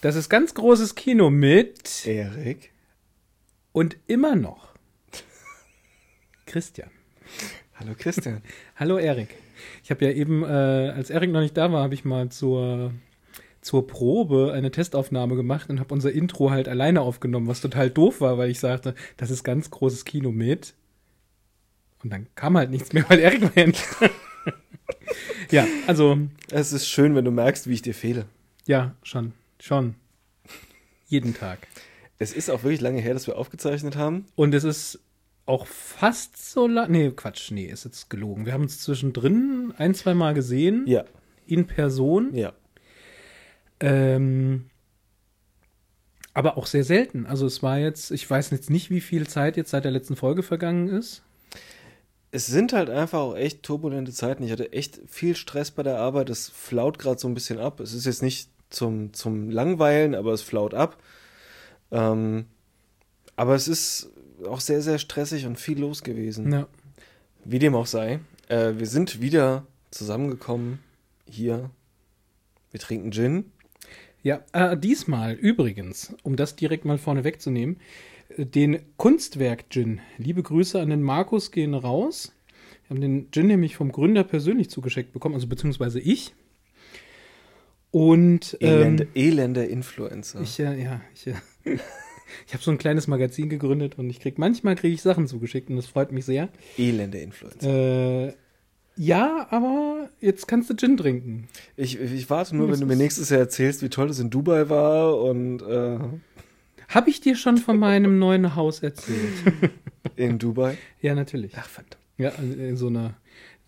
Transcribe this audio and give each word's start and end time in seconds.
Das 0.00 0.16
ist 0.16 0.28
ganz 0.28 0.54
großes 0.54 0.94
Kino 0.94 1.28
mit 1.28 2.06
Erik. 2.06 2.72
und 3.72 3.96
immer 4.06 4.36
noch 4.36 4.74
Christian. 6.46 6.90
Hallo 7.74 7.94
Christian. 7.98 8.42
Hallo 8.76 8.96
Erik. 8.96 9.34
Ich 9.82 9.90
habe 9.90 10.04
ja 10.04 10.12
eben, 10.12 10.44
äh, 10.44 10.46
als 10.46 11.10
Erik 11.10 11.30
noch 11.30 11.40
nicht 11.40 11.56
da 11.56 11.70
war, 11.72 11.82
habe 11.82 11.94
ich 11.94 12.04
mal 12.04 12.28
zur, 12.30 12.92
zur 13.68 13.86
Probe 13.86 14.52
eine 14.54 14.70
Testaufnahme 14.70 15.36
gemacht 15.36 15.68
und 15.68 15.78
habe 15.78 15.92
unser 15.92 16.10
Intro 16.10 16.50
halt 16.50 16.68
alleine 16.68 17.02
aufgenommen, 17.02 17.48
was 17.48 17.60
total 17.60 17.90
doof 17.90 18.22
war, 18.22 18.38
weil 18.38 18.50
ich 18.50 18.60
sagte, 18.60 18.94
das 19.18 19.30
ist 19.30 19.44
ganz 19.44 19.70
großes 19.70 20.06
Kino 20.06 20.32
mit. 20.32 20.72
Und 22.02 22.10
dann 22.10 22.26
kam 22.34 22.56
halt 22.56 22.70
nichts 22.70 22.94
mehr, 22.94 23.04
weil 23.10 23.18
Erik 23.18 23.42
war 23.42 23.52
ja 23.56 23.66
nicht. 23.66 23.84
Ja, 25.50 25.66
also, 25.86 26.16
Es 26.50 26.72
ist 26.72 26.88
schön, 26.88 27.14
wenn 27.14 27.26
du 27.26 27.30
merkst, 27.30 27.68
wie 27.68 27.74
ich 27.74 27.82
dir 27.82 27.94
fehle. 27.94 28.24
ja, 28.66 28.94
schon, 29.02 29.32
schon. 29.60 29.94
Jeden 31.06 31.34
Tag. 31.34 31.58
Es 32.18 32.32
ist 32.32 32.50
auch 32.50 32.62
wirklich 32.62 32.80
lange 32.80 33.00
her, 33.02 33.12
dass 33.12 33.26
wir 33.26 33.36
aufgezeichnet 33.36 33.96
haben. 33.96 34.24
Und 34.34 34.54
es 34.54 34.64
ist 34.64 35.00
auch 35.44 35.66
fast 35.66 36.36
so 36.52 36.66
lang. 36.66 36.90
Nee, 36.90 37.10
Quatsch, 37.14 37.50
nee, 37.50 37.66
ist 37.66 37.84
jetzt 37.84 38.08
gelogen. 38.08 38.46
Wir 38.46 38.54
haben 38.54 38.62
uns 38.62 38.80
zwischendrin 38.80 39.74
ein, 39.76 39.94
zwei 39.94 40.14
Mal 40.14 40.32
gesehen. 40.34 40.84
Ja, 40.86 41.04
In 41.46 41.66
Person. 41.66 42.34
ja. 42.34 42.52
Ähm, 43.80 44.70
aber 46.34 46.56
auch 46.56 46.66
sehr 46.66 46.84
selten. 46.84 47.26
Also 47.26 47.46
es 47.46 47.62
war 47.62 47.78
jetzt, 47.78 48.10
ich 48.10 48.28
weiß 48.28 48.50
jetzt 48.50 48.70
nicht, 48.70 48.90
wie 48.90 49.00
viel 49.00 49.26
Zeit 49.26 49.56
jetzt 49.56 49.70
seit 49.70 49.84
der 49.84 49.90
letzten 49.90 50.16
Folge 50.16 50.42
vergangen 50.42 50.88
ist. 50.88 51.22
Es 52.30 52.46
sind 52.46 52.72
halt 52.72 52.90
einfach 52.90 53.20
auch 53.20 53.36
echt 53.36 53.62
turbulente 53.62 54.12
Zeiten. 54.12 54.42
Ich 54.42 54.52
hatte 54.52 54.72
echt 54.72 55.00
viel 55.06 55.34
Stress 55.34 55.70
bei 55.70 55.82
der 55.82 55.98
Arbeit. 55.98 56.30
Es 56.30 56.48
flaut 56.48 56.98
gerade 56.98 57.18
so 57.18 57.26
ein 57.26 57.34
bisschen 57.34 57.58
ab. 57.58 57.80
Es 57.80 57.94
ist 57.94 58.04
jetzt 58.04 58.22
nicht 58.22 58.50
zum, 58.70 59.12
zum 59.14 59.50
Langweilen, 59.50 60.14
aber 60.14 60.32
es 60.32 60.42
flaut 60.42 60.74
ab. 60.74 61.02
Ähm, 61.90 62.46
aber 63.34 63.54
es 63.54 63.66
ist 63.66 64.10
auch 64.46 64.60
sehr, 64.60 64.82
sehr 64.82 64.98
stressig 64.98 65.46
und 65.46 65.58
viel 65.58 65.80
los 65.80 66.02
gewesen. 66.02 66.52
Ja. 66.52 66.66
Wie 67.44 67.58
dem 67.58 67.74
auch 67.74 67.86
sei. 67.86 68.20
Äh, 68.48 68.74
wir 68.76 68.86
sind 68.86 69.20
wieder 69.20 69.66
zusammengekommen 69.90 70.80
hier. 71.26 71.70
Wir 72.70 72.80
trinken 72.80 73.10
Gin. 73.10 73.52
Ja, 74.22 74.42
äh, 74.52 74.76
diesmal 74.76 75.34
übrigens, 75.34 76.14
um 76.22 76.36
das 76.36 76.56
direkt 76.56 76.84
mal 76.84 76.98
vorne 76.98 77.24
wegzunehmen, 77.24 77.76
äh, 78.36 78.44
den 78.44 78.80
Kunstwerk-Gin. 78.96 80.00
Liebe 80.18 80.42
Grüße 80.42 80.80
an 80.80 80.90
den 80.90 81.02
Markus 81.02 81.50
gehen 81.50 81.74
raus. 81.74 82.34
Wir 82.86 82.94
haben 82.94 83.00
den 83.00 83.30
Gin 83.30 83.46
nämlich 83.46 83.76
vom 83.76 83.92
Gründer 83.92 84.24
persönlich 84.24 84.70
zugeschickt 84.70 85.12
bekommen, 85.12 85.34
also 85.34 85.46
beziehungsweise 85.46 86.00
ich. 86.00 86.34
Und 87.90 88.56
Elende, 88.60 89.04
ähm, 89.04 89.10
elende 89.14 89.64
Influencer. 89.64 90.40
ich, 90.42 90.58
äh, 90.60 90.82
ja, 90.82 91.00
ich, 91.14 91.26
äh, 91.26 91.34
ich 92.46 92.52
habe 92.52 92.62
so 92.62 92.70
ein 92.70 92.78
kleines 92.78 93.06
Magazin 93.06 93.48
gegründet 93.48 93.98
und 93.98 94.10
ich 94.10 94.20
krieg 94.20 94.38
manchmal 94.38 94.74
kriege 94.74 94.94
ich 94.94 95.02
Sachen 95.02 95.26
zugeschickt 95.26 95.70
und 95.70 95.76
das 95.76 95.86
freut 95.86 96.12
mich 96.12 96.24
sehr. 96.24 96.48
elende 96.76 97.18
Influencer. 97.18 98.28
Äh, 98.28 98.34
ja, 98.98 99.46
aber 99.50 100.10
jetzt 100.20 100.46
kannst 100.48 100.68
du 100.70 100.74
Gin 100.76 100.96
trinken. 100.96 101.48
Ich, 101.76 101.98
ich 102.00 102.28
warte 102.28 102.56
nur, 102.56 102.66
Das 102.68 102.80
wenn 102.80 102.88
du 102.88 102.94
mir 102.94 103.00
nächstes 103.00 103.30
Jahr 103.30 103.40
erzählst, 103.40 103.82
wie 103.82 103.88
toll 103.88 104.10
es 104.10 104.18
in 104.18 104.28
Dubai 104.30 104.68
war 104.68 105.18
und 105.20 105.62
äh, 105.62 105.98
Habe 106.88 107.10
ich 107.10 107.20
dir 107.20 107.36
schon 107.36 107.56
von 107.58 107.78
meinem 107.78 108.18
neuen 108.18 108.54
Haus 108.56 108.80
erzählt? 108.82 109.32
in 110.16 110.38
Dubai. 110.38 110.76
ja, 111.00 111.14
natürlich. 111.14 111.52
Ach, 111.56 111.68
verdammt. 111.68 111.96
Ja, 112.18 112.30
in 112.30 112.76
so 112.76 112.88
einer, 112.88 113.14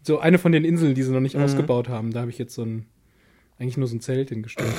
so 0.02 0.19
eine 0.19 0.38
von 0.38 0.50
den 0.52 0.64
Inseln, 0.64 0.94
die 0.94 1.02
sie 1.04 1.12
noch 1.12 1.20
nicht 1.20 1.36
Mhm. 1.36 1.42
ausgebaut 1.44 1.88
haben. 1.88 2.12
Da 2.12 2.20
habe 2.22 2.30
ich 2.30 2.38
jetzt 2.38 2.54
so 2.54 2.62
ein, 2.64 2.86
eigentlich 3.58 3.76
nur 3.76 3.86
so 3.86 3.94
ein 3.96 4.00
Zelt 4.00 4.30
hingestellt. 4.30 4.72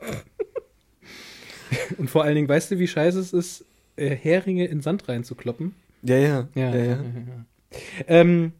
Und 1.98 2.08
vor 2.10 2.22
allen 2.24 2.34
Dingen, 2.36 2.48
weißt 2.48 2.70
du, 2.70 2.78
wie 2.78 2.86
scheiße 2.86 3.18
es 3.20 3.32
ist, 3.32 3.64
äh, 3.96 4.14
Heringe 4.14 4.66
in 4.66 4.80
Sand 4.80 5.08
reinzukloppen? 5.08 5.74
Ja, 6.02 6.16
ja. 6.16 6.48
Ja, 6.54 6.74
ja, 6.74 6.84
ja. 6.84 6.98
Ähm, 8.06 8.52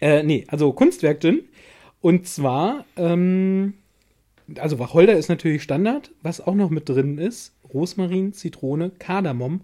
äh, 0.00 0.22
nee, 0.22 0.44
also 0.48 0.72
Kunstwerk-Gin. 0.72 1.42
Und 2.00 2.28
zwar, 2.28 2.84
ähm, 2.96 3.74
also 4.56 4.78
Wacholder 4.78 5.16
ist 5.16 5.28
natürlich 5.28 5.62
Standard. 5.62 6.10
Was 6.22 6.40
auch 6.40 6.54
noch 6.54 6.70
mit 6.70 6.88
drin 6.88 7.18
ist, 7.18 7.52
Rosmarin, 7.72 8.32
Zitrone, 8.32 8.90
Kardamom 8.98 9.62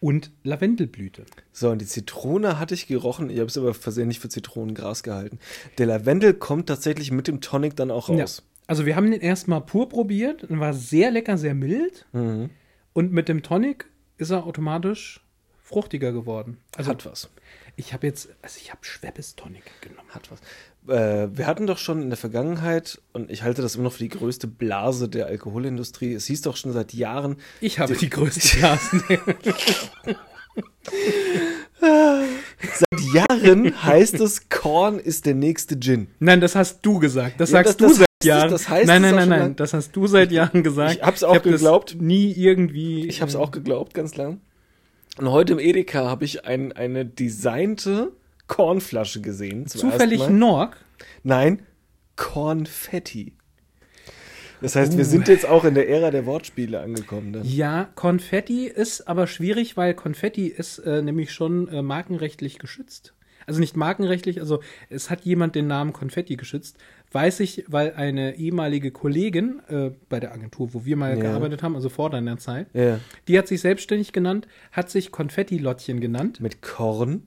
und 0.00 0.30
Lavendelblüte. 0.44 1.24
So, 1.52 1.70
und 1.70 1.80
die 1.80 1.86
Zitrone 1.86 2.58
hatte 2.58 2.74
ich 2.74 2.86
gerochen. 2.86 3.30
Ich 3.30 3.38
habe 3.38 3.48
es 3.48 3.58
aber 3.58 3.74
versehentlich 3.74 4.20
für 4.20 4.28
Zitronengras 4.28 5.02
gehalten. 5.02 5.38
Der 5.78 5.86
Lavendel 5.86 6.34
kommt 6.34 6.68
tatsächlich 6.68 7.10
mit 7.10 7.28
dem 7.28 7.40
Tonic 7.40 7.76
dann 7.76 7.90
auch 7.90 8.08
raus. 8.08 8.42
Also 8.66 8.84
wir 8.84 8.96
haben 8.96 9.10
den 9.10 9.20
erstmal 9.20 9.60
pur 9.60 9.88
probiert 9.88 10.44
und 10.44 10.60
war 10.60 10.74
sehr 10.74 11.10
lecker, 11.10 11.38
sehr 11.38 11.54
mild. 11.54 12.06
Mhm. 12.12 12.50
Und 12.92 13.12
mit 13.12 13.28
dem 13.28 13.42
Tonic 13.42 13.86
ist 14.18 14.30
er 14.30 14.44
automatisch 14.44 15.20
fruchtiger 15.62 16.12
geworden. 16.12 16.58
Also 16.76 16.90
Hat 16.90 17.06
was. 17.06 17.30
Ich 17.76 17.92
habe 17.92 18.06
jetzt, 18.06 18.28
also 18.42 18.58
ich 18.60 18.70
habe 18.70 18.80
Schweppes 18.84 19.36
Tonic 19.36 19.64
genommen. 19.82 20.08
Hat 20.10 20.30
was. 20.30 20.40
Äh, 20.88 21.28
wir 21.36 21.46
hatten 21.46 21.66
doch 21.66 21.78
schon 21.78 22.00
in 22.02 22.10
der 22.10 22.16
Vergangenheit, 22.16 23.00
und 23.12 23.30
ich 23.30 23.42
halte 23.42 23.60
das 23.62 23.74
immer 23.74 23.84
noch 23.84 23.92
für 23.92 24.04
die 24.04 24.08
größte 24.08 24.46
Blase 24.46 25.08
der 25.08 25.26
Alkoholindustrie, 25.26 26.14
es 26.14 26.26
hieß 26.26 26.42
doch 26.42 26.56
schon 26.56 26.72
seit 26.72 26.92
Jahren, 26.94 27.36
Ich 27.60 27.78
habe 27.78 27.94
die 27.96 28.08
größten 28.08 28.60
Blasen. 28.60 29.02
seit 31.80 33.00
Jahren 33.12 33.82
heißt 33.84 34.20
es, 34.20 34.48
Korn 34.48 34.98
ist 34.98 35.26
der 35.26 35.34
nächste 35.34 35.78
Gin. 35.78 36.08
Nein, 36.18 36.40
das 36.40 36.54
hast 36.54 36.80
du 36.82 36.98
gesagt. 36.98 37.40
Das 37.40 37.50
Ja, 37.50 37.64
sagst 37.64 37.80
das- 37.80 37.88
du 37.88 37.88
das 37.88 37.96
seit 37.98 38.06
heißt 38.06 38.08
es, 38.20 38.26
Jahren. 38.26 38.50
das 38.50 38.68
heißt 38.68 38.86
nein, 38.86 39.02
nein, 39.02 39.14
nein, 39.16 39.28
nein. 39.28 39.56
Das 39.56 39.74
hast 39.74 39.94
du 39.94 40.06
seit 40.06 40.32
Jahren 40.32 40.62
gesagt. 40.62 40.96
Ich 40.96 41.02
hab's 41.02 41.22
auch 41.22 41.34
hab 41.34 41.42
das 41.42 41.52
geglaubt. 41.52 41.96
nie 42.00 42.32
irgendwie. 42.32 43.06
Ich 43.06 43.20
habe 43.20 43.28
es 43.28 43.34
äh, 43.34 43.38
auch 43.38 43.50
geglaubt, 43.50 43.92
ganz 43.94 44.16
lang. 44.16 44.40
Und 45.18 45.30
heute 45.30 45.54
im 45.54 45.58
Edeka 45.58 46.04
habe 46.04 46.24
ich 46.24 46.44
ein, 46.44 46.72
eine 46.72 47.06
designte 47.06 48.12
Kornflasche 48.48 49.20
gesehen. 49.22 49.66
Zufällig. 49.66 50.28
Norg. 50.28 50.76
Nein, 51.22 51.62
Kornfetti. 52.16 53.32
Das 54.60 54.74
heißt, 54.74 54.96
wir 54.96 55.04
Uh. 55.04 55.08
sind 55.08 55.28
jetzt 55.28 55.46
auch 55.46 55.64
in 55.64 55.74
der 55.74 55.88
Ära 55.88 56.10
der 56.10 56.26
Wortspiele 56.26 56.80
angekommen. 56.80 57.32
Dann. 57.32 57.44
Ja, 57.44 57.88
Konfetti 57.94 58.66
ist 58.66 59.06
aber 59.06 59.26
schwierig, 59.26 59.76
weil 59.76 59.94
Konfetti 59.94 60.46
ist 60.46 60.78
äh, 60.78 61.02
nämlich 61.02 61.32
schon 61.32 61.68
äh, 61.68 61.82
markenrechtlich 61.82 62.58
geschützt. 62.58 63.14
Also 63.46 63.60
nicht 63.60 63.76
markenrechtlich, 63.76 64.40
also 64.40 64.60
es 64.88 65.08
hat 65.08 65.24
jemand 65.24 65.54
den 65.54 65.66
Namen 65.66 65.92
Konfetti 65.92 66.36
geschützt. 66.36 66.78
Weiß 67.12 67.40
ich, 67.40 67.64
weil 67.68 67.94
eine 67.94 68.36
ehemalige 68.36 68.90
Kollegin 68.90 69.60
äh, 69.68 69.90
bei 70.08 70.20
der 70.20 70.32
Agentur, 70.32 70.74
wo 70.74 70.84
wir 70.84 70.96
mal 70.96 71.16
Ja. 71.16 71.22
gearbeitet 71.22 71.62
haben, 71.62 71.74
also 71.76 71.88
vor 71.88 72.10
deiner 72.10 72.36
Zeit, 72.38 72.66
Ja. 72.74 72.98
die 73.28 73.38
hat 73.38 73.46
sich 73.46 73.60
selbstständig 73.60 74.12
genannt, 74.12 74.48
hat 74.72 74.90
sich 74.90 75.12
Konfetti-Lottchen 75.12 76.00
genannt. 76.00 76.40
Mit 76.40 76.62
Korn. 76.62 77.22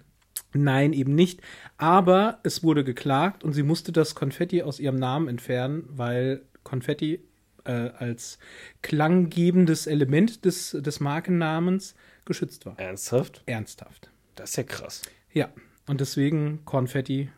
Nein, 0.53 0.93
eben 0.93 1.15
nicht. 1.15 1.41
Aber 1.77 2.39
es 2.43 2.63
wurde 2.63 2.83
geklagt 2.83 3.43
und 3.43 3.53
sie 3.53 3.63
musste 3.63 3.91
das 3.91 4.15
Konfetti 4.15 4.63
aus 4.63 4.79
ihrem 4.79 4.95
Namen 4.97 5.27
entfernen, 5.27 5.85
weil 5.89 6.41
Konfetti 6.63 7.23
äh, 7.65 7.71
als 7.71 8.39
klanggebendes 8.81 9.87
Element 9.87 10.43
des, 10.45 10.71
des 10.71 10.99
Markennamens 10.99 11.95
geschützt 12.25 12.65
war. 12.65 12.77
Ernsthaft? 12.79 13.43
Ernsthaft. 13.45 14.09
Das 14.35 14.51
ist 14.51 14.55
ja 14.57 14.63
krass. 14.63 15.01
Ja. 15.33 15.49
Und 15.87 16.01
deswegen 16.01 16.59
Konfetti. 16.65 17.29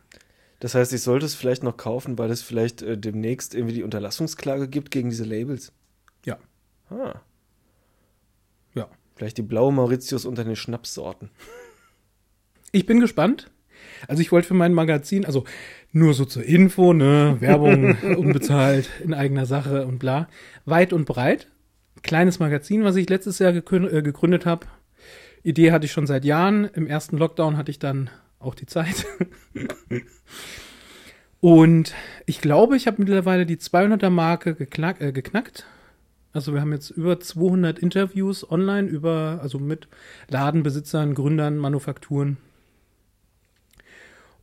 Das 0.62 0.76
heißt, 0.76 0.92
ich 0.92 1.02
sollte 1.02 1.26
es 1.26 1.34
vielleicht 1.34 1.64
noch 1.64 1.76
kaufen, 1.76 2.18
weil 2.18 2.30
es 2.30 2.40
vielleicht 2.40 2.82
äh, 2.82 2.96
demnächst 2.96 3.52
irgendwie 3.52 3.74
die 3.74 3.82
Unterlassungsklage 3.82 4.68
gibt 4.68 4.92
gegen 4.92 5.10
diese 5.10 5.24
Labels. 5.24 5.72
Ja. 6.24 6.38
Ah, 6.88 7.20
Ja. 8.72 8.86
vielleicht 9.16 9.38
die 9.38 9.42
blaue 9.42 9.72
Mauritius 9.72 10.24
unter 10.24 10.44
den 10.44 10.54
Schnapssorten. 10.54 11.30
Ich 12.70 12.86
bin 12.86 13.00
gespannt. 13.00 13.50
Also 14.06 14.22
ich 14.22 14.30
wollte 14.30 14.46
für 14.46 14.54
mein 14.54 14.72
Magazin, 14.72 15.26
also 15.26 15.42
nur 15.90 16.14
so 16.14 16.24
zur 16.26 16.44
Info, 16.44 16.92
ne, 16.92 17.38
Werbung 17.40 17.96
unbezahlt, 18.16 18.88
in 19.02 19.14
eigener 19.14 19.46
Sache 19.46 19.84
und 19.84 19.98
bla, 19.98 20.28
weit 20.64 20.92
und 20.92 21.06
breit. 21.06 21.48
Kleines 22.04 22.38
Magazin, 22.38 22.84
was 22.84 22.94
ich 22.94 23.08
letztes 23.08 23.40
Jahr 23.40 23.52
äh, 23.52 23.62
gegründet 24.02 24.46
habe. 24.46 24.68
Idee 25.42 25.72
hatte 25.72 25.86
ich 25.86 25.92
schon 25.92 26.06
seit 26.06 26.24
Jahren. 26.24 26.66
Im 26.74 26.86
ersten 26.86 27.18
Lockdown 27.18 27.56
hatte 27.56 27.72
ich 27.72 27.80
dann 27.80 28.10
auch 28.42 28.54
die 28.54 28.66
Zeit. 28.66 29.06
und 31.40 31.94
ich 32.26 32.40
glaube, 32.40 32.76
ich 32.76 32.86
habe 32.86 32.96
mittlerweile 32.98 33.46
die 33.46 33.56
200er 33.56 34.10
Marke 34.10 34.54
geknack, 34.54 35.00
äh, 35.00 35.12
geknackt. 35.12 35.66
Also 36.32 36.54
wir 36.54 36.60
haben 36.60 36.72
jetzt 36.72 36.90
über 36.90 37.20
200 37.20 37.78
Interviews 37.78 38.50
online 38.50 38.88
über, 38.88 39.40
also 39.42 39.58
mit 39.58 39.88
Ladenbesitzern, 40.28 41.14
Gründern, 41.14 41.58
Manufakturen. 41.58 42.38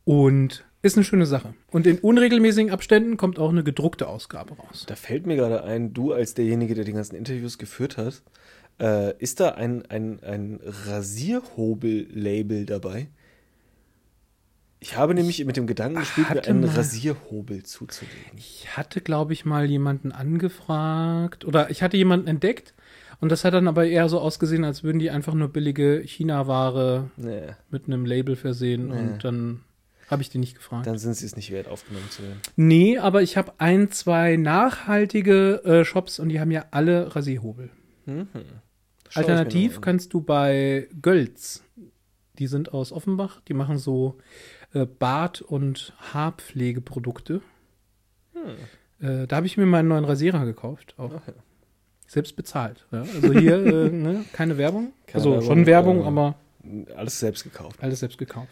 Und 0.04 0.64
ist 0.82 0.96
eine 0.96 1.04
schöne 1.04 1.26
Sache. 1.26 1.54
Und 1.70 1.86
in 1.86 1.98
unregelmäßigen 1.98 2.70
Abständen 2.70 3.16
kommt 3.16 3.38
auch 3.38 3.50
eine 3.50 3.62
gedruckte 3.62 4.08
Ausgabe 4.08 4.54
raus. 4.54 4.84
Da 4.86 4.96
fällt 4.96 5.26
mir 5.26 5.36
gerade 5.36 5.62
ein, 5.64 5.92
du 5.92 6.12
als 6.12 6.34
derjenige, 6.34 6.74
der 6.74 6.84
die 6.84 6.92
ganzen 6.92 7.16
Interviews 7.16 7.58
geführt 7.58 7.96
hat, 7.96 8.22
Äh, 8.80 9.14
ist 9.18 9.40
da 9.40 9.50
ein, 9.50 9.84
ein, 9.90 10.22
ein 10.22 10.58
Rasierhobel-Label 10.64 12.64
dabei? 12.64 13.08
Ich 14.82 14.96
habe 14.96 15.14
nämlich 15.14 15.44
mit 15.44 15.56
dem 15.58 15.66
Gedanken 15.66 16.00
gespielt, 16.00 16.30
mir 16.30 16.44
einen 16.44 16.60
mal- 16.62 16.70
Rasierhobel 16.70 17.62
zuzulegen. 17.64 18.18
Ich 18.36 18.76
hatte, 18.76 19.00
glaube 19.02 19.32
ich, 19.34 19.44
mal 19.44 19.66
jemanden 19.68 20.10
angefragt 20.12 21.44
oder 21.44 21.70
ich 21.70 21.82
hatte 21.82 21.96
jemanden 21.98 22.26
entdeckt 22.28 22.74
und 23.20 23.30
das 23.30 23.44
hat 23.44 23.52
dann 23.52 23.68
aber 23.68 23.86
eher 23.86 24.08
so 24.08 24.18
ausgesehen, 24.20 24.64
als 24.64 24.82
würden 24.82 24.98
die 24.98 25.10
einfach 25.10 25.34
nur 25.34 25.48
billige 25.48 26.00
China-Ware 26.04 27.10
Nee, 27.18 27.42
mit 27.70 27.86
einem 27.86 28.06
Label 28.06 28.36
versehen 28.36 28.88
Nee. 28.88 28.94
und 28.98 29.24
dann 29.24 29.60
habe 30.08 30.22
ich 30.22 30.30
die 30.30 30.38
nicht 30.38 30.56
gefragt. 30.56 30.86
dann 30.86 30.98
sind 30.98 31.14
sie 31.14 31.26
es 31.26 31.36
nicht 31.36 31.50
wert, 31.52 31.68
aufgenommen 31.68 32.08
zu 32.10 32.22
werden. 32.22 32.40
nee, 32.56 32.96
aber 32.98 33.20
ich 33.22 33.36
habe 33.36 33.52
ein, 33.58 33.90
zwei 33.90 34.36
nachhaltige 34.36 35.62
äh, 35.64 35.84
Shops 35.84 36.18
und 36.18 36.30
die 36.30 36.40
haben 36.40 36.50
ja 36.50 36.64
alle 36.70 37.14
Rasierhobel. 37.14 37.68
Mhm. 38.06 38.28
Alternativ 39.14 39.80
kannst 39.80 40.14
du 40.14 40.20
bei 40.22 40.88
Gölz, 41.02 41.62
die 42.38 42.46
sind 42.46 42.72
aus 42.72 42.92
Offenbach, 42.92 43.40
die 43.46 43.54
machen 43.54 43.76
so 43.76 44.16
äh, 44.72 44.86
Bart- 44.86 45.42
und 45.42 45.92
Haarpflegeprodukte. 46.12 47.40
Äh, 49.00 49.26
da 49.26 49.36
habe 49.36 49.46
ich 49.46 49.56
mir 49.56 49.66
meinen 49.66 49.88
neuen 49.88 50.04
Rasierer 50.04 50.44
gekauft. 50.44 50.94
Auch. 50.96 51.12
Ja. 51.12 51.20
Selbst 52.06 52.36
bezahlt. 52.36 52.86
Ja? 52.90 53.00
Also 53.00 53.32
hier 53.32 53.54
äh, 53.66 53.90
ne? 53.90 54.24
keine 54.32 54.58
Werbung. 54.58 54.92
Keine 55.06 55.14
also 55.14 55.32
Werbung, 55.32 55.46
schon 55.46 55.66
Werbung, 55.66 56.00
äh, 56.02 56.06
aber 56.06 56.34
Alles 56.96 57.18
selbst 57.20 57.44
gekauft. 57.44 57.82
alles 57.82 58.00
selbst 58.00 58.18
gekauft. 58.18 58.50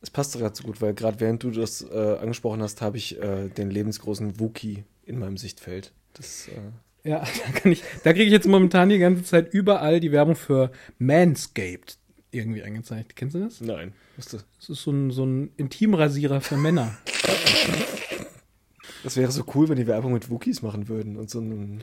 Es 0.00 0.10
passt 0.10 0.38
gerade 0.38 0.54
so 0.54 0.62
gut, 0.62 0.80
weil 0.80 0.94
gerade 0.94 1.18
während 1.18 1.42
du 1.42 1.50
das 1.50 1.82
äh, 1.82 2.18
angesprochen 2.20 2.62
hast, 2.62 2.82
habe 2.82 2.96
ich 2.96 3.18
den 3.56 3.70
lebensgroßen 3.70 4.38
Wookie 4.38 4.84
in 5.04 5.18
meinem 5.18 5.36
Sichtfeld. 5.36 5.92
Das, 6.14 6.48
Ja, 7.02 7.24
da 7.64 7.70
da 8.04 8.12
kriege 8.12 8.24
ich 8.26 8.30
jetzt 8.30 8.46
momentan 8.46 8.90
die 8.90 8.98
ganze 8.98 9.24
Zeit 9.24 9.52
überall 9.52 9.98
die 9.98 10.12
Werbung 10.12 10.36
für 10.36 10.70
Manscaped 10.98 11.98
irgendwie 12.30 12.62
angezeigt. 12.62 13.16
Kennst 13.16 13.34
du 13.34 13.40
das? 13.40 13.60
nein, 13.60 13.92
wusste. 14.16 14.40
Das 14.58 14.70
ist 14.70 14.82
so 14.82 14.90
ein, 14.90 15.10
so 15.10 15.24
ein 15.24 15.50
Intimrasierer 15.56 16.40
für 16.40 16.56
Männer. 16.56 16.96
Das 19.04 19.16
wäre 19.16 19.30
so 19.30 19.44
cool, 19.54 19.68
wenn 19.68 19.76
die 19.76 19.86
Werbung 19.86 20.12
mit 20.12 20.30
Wookies 20.30 20.62
machen 20.62 20.88
würden 20.88 21.16
und 21.16 21.30
so 21.30 21.38
einen 21.40 21.82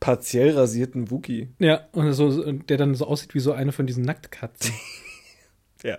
partiell 0.00 0.50
rasierten 0.50 1.10
Wookie. 1.10 1.48
Ja, 1.58 1.88
und 1.92 2.12
so, 2.12 2.52
der 2.52 2.76
dann 2.76 2.94
so 2.94 3.06
aussieht 3.06 3.34
wie 3.34 3.40
so 3.40 3.52
eine 3.52 3.72
von 3.72 3.86
diesen 3.86 4.04
Nacktkatzen. 4.04 4.72
Ja. 5.82 5.98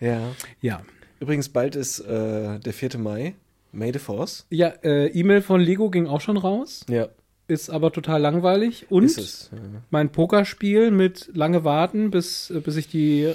Ja. 0.00 0.34
Ja. 0.62 0.82
Übrigens, 1.20 1.50
bald 1.50 1.76
ist 1.76 2.00
äh, 2.00 2.58
der 2.58 2.72
4. 2.72 2.96
Mai, 2.96 3.34
May 3.70 3.92
the 3.92 3.98
Force. 3.98 4.46
Ja, 4.48 4.68
äh, 4.82 5.08
E-Mail 5.08 5.42
von 5.42 5.60
Lego 5.60 5.90
ging 5.90 6.06
auch 6.06 6.22
schon 6.22 6.38
raus, 6.38 6.86
Ja, 6.88 7.08
ist 7.52 7.70
aber 7.70 7.92
total 7.92 8.20
langweilig. 8.20 8.86
Und 8.90 9.04
es. 9.04 9.50
Ja. 9.52 9.58
mein 9.90 10.10
Pokerspiel 10.10 10.90
mit 10.90 11.30
lange 11.34 11.62
warten, 11.64 12.10
bis, 12.10 12.50
äh, 12.50 12.60
bis 12.60 12.76
ich 12.76 12.88
die 12.88 13.22
äh, 13.22 13.34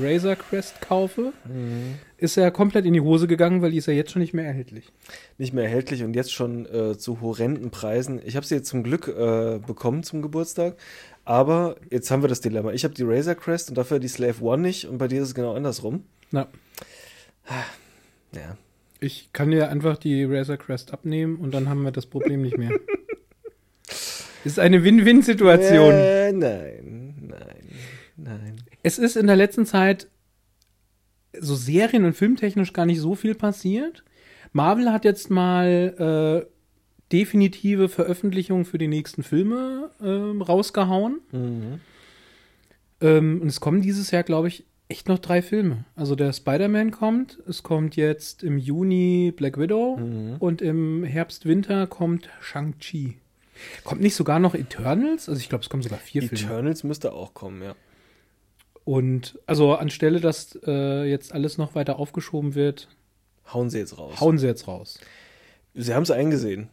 Razer 0.00 0.36
Crest 0.36 0.80
kaufe, 0.80 1.32
Mhm. 1.48 1.94
ist 2.18 2.36
ja 2.36 2.50
komplett 2.50 2.84
in 2.86 2.92
die 2.92 3.00
Hose 3.00 3.26
gegangen, 3.26 3.62
weil 3.62 3.70
die 3.72 3.78
ist 3.78 3.86
ja 3.86 3.92
jetzt 3.94 4.10
schon 4.12 4.22
nicht 4.22 4.34
mehr 4.34 4.46
erhältlich. 4.46 4.92
Nicht 5.38 5.52
mehr 5.52 5.64
erhältlich 5.64 6.02
und 6.04 6.14
jetzt 6.14 6.32
schon 6.32 6.66
äh, 6.66 6.96
zu 6.96 7.20
horrenden 7.20 7.70
Preisen. 7.70 8.20
Ich 8.24 8.36
habe 8.36 8.46
sie 8.46 8.54
jetzt 8.56 8.68
zum 8.68 8.82
Glück 8.82 9.08
äh, 9.08 9.58
bekommen 9.66 10.02
zum 10.02 10.22
Geburtstag. 10.22 10.76
Aber 11.24 11.76
jetzt 11.90 12.10
haben 12.10 12.22
wir 12.22 12.28
das 12.28 12.42
Dilemma. 12.42 12.72
Ich 12.72 12.84
habe 12.84 12.92
die 12.94 13.02
Razer 13.02 13.34
Crest 13.34 13.70
und 13.70 13.78
dafür 13.78 13.98
die 13.98 14.08
Slave 14.08 14.42
One 14.44 14.60
nicht 14.62 14.86
und 14.86 14.98
bei 14.98 15.08
dir 15.08 15.22
ist 15.22 15.28
es 15.28 15.34
genau 15.34 15.54
andersrum. 15.54 16.04
Na, 16.30 16.48
Ja. 18.34 18.56
ich 19.00 19.30
kann 19.32 19.50
dir 19.50 19.68
einfach 19.70 19.96
die 19.98 20.24
Razer 20.24 20.56
Crest 20.56 20.92
abnehmen 20.92 21.36
und 21.36 21.52
dann 21.54 21.68
haben 21.68 21.82
wir 21.82 21.92
das 21.92 22.06
Problem 22.06 22.42
nicht 22.42 22.58
mehr. 22.58 22.70
ist 24.44 24.58
eine 24.58 24.84
Win-Win-Situation. 24.84 25.92
Äh, 25.94 26.32
nein, 26.32 27.14
nein, 27.28 27.68
nein. 28.16 28.56
Es 28.82 28.98
ist 28.98 29.16
in 29.16 29.26
der 29.26 29.36
letzten 29.36 29.66
Zeit 29.66 30.08
so 31.38 31.54
serien- 31.54 32.04
und 32.04 32.14
filmtechnisch 32.14 32.72
gar 32.72 32.86
nicht 32.86 33.00
so 33.00 33.14
viel 33.14 33.34
passiert. 33.34 34.04
Marvel 34.52 34.92
hat 34.92 35.04
jetzt 35.04 35.30
mal 35.30 36.44
äh, 36.46 36.50
definitive 37.12 37.88
Veröffentlichungen 37.88 38.64
für 38.64 38.78
die 38.78 38.88
nächsten 38.88 39.22
Filme 39.22 39.90
ähm, 40.02 40.42
rausgehauen. 40.42 41.20
Mhm. 41.32 41.80
Ähm, 43.00 43.40
und 43.42 43.48
es 43.48 43.60
kommen 43.60 43.82
dieses 43.82 44.10
Jahr, 44.12 44.22
glaube 44.22 44.48
ich, 44.48 44.64
echt 44.88 45.08
noch 45.08 45.18
drei 45.18 45.42
Filme. 45.42 45.84
Also 45.96 46.14
der 46.14 46.32
Spider-Man 46.32 46.90
kommt, 46.92 47.38
es 47.48 47.62
kommt 47.62 47.96
jetzt 47.96 48.42
im 48.44 48.58
Juni 48.58 49.32
Black 49.34 49.58
Widow 49.58 49.96
Mhm. 49.96 50.36
und 50.38 50.62
im 50.62 51.02
Herbst-Winter 51.04 51.86
kommt 51.86 52.28
Shang-Chi. 52.40 53.16
Kommt 53.84 54.00
nicht 54.00 54.14
sogar 54.14 54.38
noch 54.38 54.54
Eternals? 54.54 55.28
Also 55.28 55.40
ich 55.40 55.48
glaube, 55.48 55.62
es 55.62 55.70
kommen 55.70 55.82
sogar 55.82 55.98
vier 55.98 56.22
Filme. 56.22 56.44
Eternals 56.44 56.84
müsste 56.84 57.12
auch 57.12 57.34
kommen, 57.34 57.62
ja. 57.62 57.74
Und 58.84 59.38
also 59.46 59.74
anstelle, 59.74 60.20
dass 60.20 60.58
äh, 60.66 61.04
jetzt 61.04 61.32
alles 61.32 61.56
noch 61.56 61.74
weiter 61.74 61.98
aufgeschoben 61.98 62.54
wird, 62.54 62.88
Hauen 63.52 63.70
sie 63.70 63.78
jetzt 63.78 63.98
raus. 63.98 64.20
hauen 64.20 64.38
sie 64.38 64.46
jetzt 64.46 64.68
raus. 64.68 64.98
Sie 65.74 65.94
haben 65.94 66.02
es 66.02 66.10
eingesehen. 66.10 66.68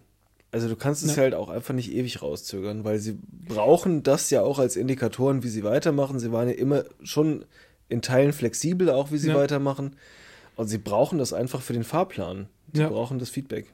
Also 0.51 0.67
du 0.67 0.75
kannst 0.75 1.03
es 1.03 1.15
Ja. 1.15 1.21
halt 1.23 1.33
auch 1.33 1.47
einfach 1.49 1.73
nicht 1.73 1.91
ewig 1.93 2.21
rauszögern, 2.21 2.83
weil 2.83 2.97
sie 2.99 3.17
brauchen 3.47 4.03
das 4.03 4.29
ja 4.29 4.41
auch 4.41 4.59
als 4.59 4.75
Indikatoren, 4.75 5.43
wie 5.43 5.47
sie 5.49 5.63
weitermachen. 5.63 6.19
Sie 6.19 6.31
waren 6.33 6.49
ja 6.49 6.55
immer 6.55 6.83
schon 7.03 7.45
in 7.87 8.01
Teilen 8.01 8.33
flexibel, 8.33 8.89
auch 8.89 9.11
wie 9.11 9.17
sie 9.17 9.29
Ja. 9.29 9.35
weitermachen. 9.35 9.95
Und 10.57 10.67
sie 10.67 10.77
brauchen 10.77 11.17
das 11.19 11.31
einfach 11.31 11.61
für 11.61 11.73
den 11.73 11.83
Fahrplan. 11.85 12.47
Sie 12.73 12.83
brauchen 12.85 13.19
das 13.19 13.29
Feedback. 13.29 13.71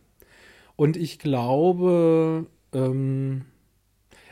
Und 0.76 0.96
ich 0.98 1.18
glaube, 1.20 2.46
ähm, 2.78 3.42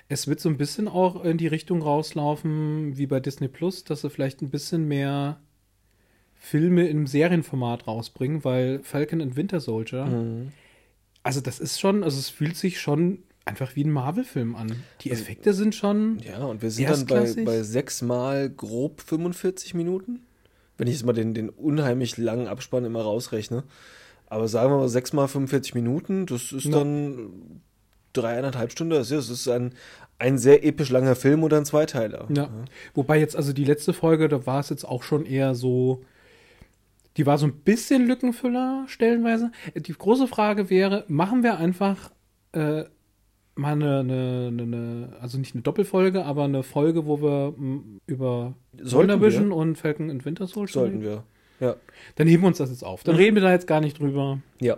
es 0.07 0.27
wird 0.27 0.39
so 0.39 0.49
ein 0.49 0.57
bisschen 0.57 0.87
auch 0.87 1.23
in 1.23 1.37
die 1.37 1.47
Richtung 1.47 1.81
rauslaufen, 1.81 2.97
wie 2.97 3.07
bei 3.07 3.19
Disney 3.19 3.47
Plus, 3.47 3.83
dass 3.83 4.01
sie 4.01 4.09
vielleicht 4.09 4.41
ein 4.41 4.49
bisschen 4.49 4.87
mehr 4.87 5.39
Filme 6.35 6.87
im 6.87 7.07
Serienformat 7.07 7.87
rausbringen, 7.87 8.43
weil 8.43 8.79
Falcon 8.83 9.21
and 9.21 9.35
Winter 9.35 9.59
Soldier, 9.59 10.05
Mhm. 10.05 10.51
also 11.23 11.41
das 11.41 11.59
ist 11.59 11.79
schon, 11.79 12.03
also 12.03 12.19
es 12.19 12.29
fühlt 12.29 12.55
sich 12.55 12.79
schon 12.79 13.19
einfach 13.45 13.75
wie 13.75 13.83
ein 13.83 13.91
Marvel-Film 13.91 14.55
an. 14.55 14.75
Die 15.01 15.11
Effekte 15.11 15.53
sind 15.53 15.73
schon, 15.75 16.19
Ja, 16.19 16.43
und 16.45 16.61
wir 16.61 16.69
sind 16.71 16.89
dann 16.89 17.05
bei, 17.05 17.43
bei 17.43 17.63
sechs 17.63 18.01
mal 18.01 18.49
grob 18.49 19.01
45 19.01 19.73
Minuten. 19.73 20.21
Wenn 20.77 20.87
ich 20.87 20.95
jetzt 20.95 21.05
mal 21.05 21.13
den, 21.13 21.33
den 21.33 21.49
unheimlich 21.49 22.17
langen 22.17 22.47
Abspann 22.47 22.85
immer 22.85 23.01
rausrechne. 23.01 23.63
Aber 24.27 24.47
sagen 24.47 24.71
wir 24.71 24.77
mal 24.77 24.89
sechs 24.89 25.13
mal 25.13 25.27
45 25.27 25.73
Minuten, 25.75 26.25
das 26.25 26.51
ist 26.51 26.65
Ja. 26.65 26.71
dann 26.79 27.61
dreieinhalb 28.17 28.71
Stunden. 28.71 28.93
Das 28.93 29.11
ist, 29.11 29.47
ein, 29.47 29.73
ein 30.19 30.37
sehr 30.37 30.63
episch 30.65 30.89
langer 30.89 31.15
Film 31.15 31.43
oder 31.43 31.57
ein 31.57 31.65
Zweiteiler. 31.65 32.25
ja. 32.35 32.49
Wobei 32.93 33.19
jetzt, 33.19 33.35
also 33.35 33.53
die 33.53 33.65
letzte 33.65 33.93
Folge, 33.93 34.27
da 34.29 34.45
war 34.45 34.59
es 34.59 34.69
jetzt 34.69 34.85
auch 34.85 35.03
schon 35.03 35.25
eher 35.25 35.55
so, 35.55 36.01
die 37.17 37.25
war 37.25 37.37
so 37.37 37.45
ein 37.47 37.53
bisschen 37.53 38.07
Lückenfüller 38.07 38.85
stellenweise. 38.87 39.51
Die 39.75 39.93
große 39.93 40.27
Frage 40.27 40.69
wäre, 40.69 41.05
machen 41.07 41.43
wir 41.43 41.57
einfach 41.57 42.11
äh, 42.53 42.83
mal 43.55 43.71
eine, 43.73 43.99
eine, 43.99 44.51
eine, 44.63 45.09
also 45.21 45.37
nicht 45.37 45.55
eine 45.55 45.61
Doppelfolge, 45.63 46.25
aber 46.25 46.43
eine 46.43 46.63
Folge, 46.63 47.05
wo 47.05 47.21
wir 47.21 47.53
m, 47.57 47.99
über 48.05 48.53
WandaVision 48.73 49.51
und 49.53 49.77
Falcon 49.77 50.09
and 50.09 50.25
Winter 50.25 50.45
Soldier 50.47 50.73
Sollten 50.73 51.01
wir. 51.01 51.23
Ja. 51.61 51.77
Dann 52.15 52.27
heben 52.27 52.43
wir 52.43 52.47
uns 52.47 52.57
das 52.57 52.69
jetzt 52.69 52.83
auf. 52.83 53.03
Dann 53.03 53.15
Mhm. 53.15 53.19
reden 53.21 53.35
wir 53.35 53.43
da 53.43 53.51
jetzt 53.51 53.65
gar 53.67 53.79
nicht 53.79 53.97
drüber. 53.99 54.39
Ja, 54.59 54.77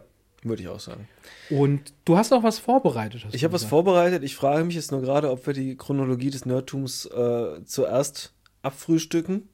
würde 0.50 0.62
ich 0.62 0.68
auch 0.68 0.80
sagen. 0.80 1.08
Und 1.50 1.94
du 2.06 2.18
hast 2.18 2.34
auch 2.34 2.44
was 2.44 2.60
vorbereitet. 2.60 3.26
hast 3.26 3.36
Ich 3.36 3.44
habe 3.44 3.54
was 3.54 3.64
vorbereitet. 3.64 4.24
Ich 4.24 4.36
frage 4.36 4.64
mich 4.64 4.76
jetzt 4.76 4.92
nur 4.92 5.02
gerade, 5.02 5.30
ob 5.30 5.46
wir 5.48 5.54
die 5.54 5.76
Chronologie 5.76 6.30
des 6.30 6.46
Nerdtums 6.46 7.06
äh, 7.06 7.64
zuerst 7.66 8.34
abfrühstücken. 8.62 9.50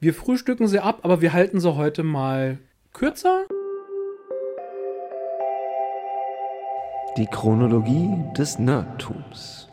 Wir 0.00 0.14
frühstücken 0.14 0.68
sie 0.68 0.80
ab, 0.80 1.00
aber 1.02 1.20
wir 1.20 1.32
halten 1.32 1.60
sie 1.60 1.74
heute 1.74 2.02
mal 2.02 2.58
kürzer. 2.92 3.46
Die 7.16 7.26
Chronologie 7.26 8.10
des 8.36 8.58
Nerdtums. 8.58 9.66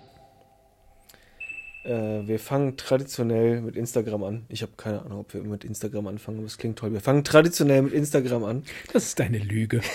Äh, 1.84 2.26
wir 2.28 2.40
fangen 2.40 2.78
traditionell 2.78 3.62
mit 3.62 3.76
Instagram 3.76 4.24
an. 4.24 4.46
Ich 4.48 4.62
habe 4.62 4.74
keine 4.78 5.02
Ahnung, 5.02 5.20
ob 5.20 5.34
wir 5.34 5.42
mit 5.44 5.64
Instagram 5.66 6.08
anfangen, 6.08 6.38
aber 6.38 6.48
es 6.48 6.58
klingt 6.58 6.80
toll. 6.80 6.94
Wir 6.94 7.02
fangen 7.02 7.24
traditionell 7.24 7.82
mit 7.82 7.94
Instagram 7.94 8.44
an. 8.46 8.64
Das 8.94 9.06
ist 9.06 9.20
eine 9.20 9.40
Lüge. 9.40 9.82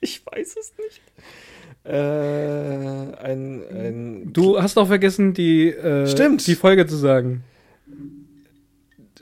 Ich 0.00 0.24
weiß 0.24 0.56
es 0.60 0.72
nicht. 0.78 1.00
Äh, 1.84 1.92
ein, 1.92 3.62
ein 3.70 4.32
Du 4.32 4.60
hast 4.60 4.78
auch 4.78 4.86
vergessen, 4.86 5.34
die, 5.34 5.70
äh, 5.70 6.06
Stimmt. 6.06 6.46
die 6.46 6.54
Folge 6.54 6.86
zu 6.86 6.96
sagen. 6.96 7.44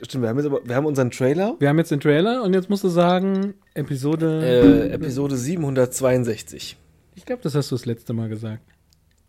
Stimmt, 0.01 0.23
wir 0.23 0.29
haben 0.29 0.37
jetzt 0.37 0.45
aber, 0.45 0.61
wir 0.63 0.75
haben 0.75 0.85
unseren 0.85 1.09
Trailer. 1.09 1.55
Wir 1.59 1.69
haben 1.69 1.77
jetzt 1.79 1.91
den 1.91 1.99
Trailer 1.99 2.43
und 2.43 2.53
jetzt 2.53 2.69
musst 2.69 2.83
du 2.83 2.89
sagen, 2.89 3.55
Episode. 3.73 4.89
Äh, 4.89 4.93
Episode 4.93 5.35
762. 5.35 6.77
ich 7.15 7.25
glaube, 7.25 7.41
das 7.41 7.55
hast 7.55 7.71
du 7.71 7.75
das 7.75 7.85
letzte 7.85 8.13
Mal 8.13 8.29
gesagt. 8.29 8.61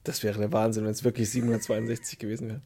Das 0.04 0.22
wäre 0.22 0.38
der 0.38 0.52
Wahnsinn, 0.52 0.84
wenn 0.84 0.90
es 0.90 1.04
wirklich 1.04 1.30
762 1.30 2.18
gewesen 2.18 2.48
wäre. 2.48 2.60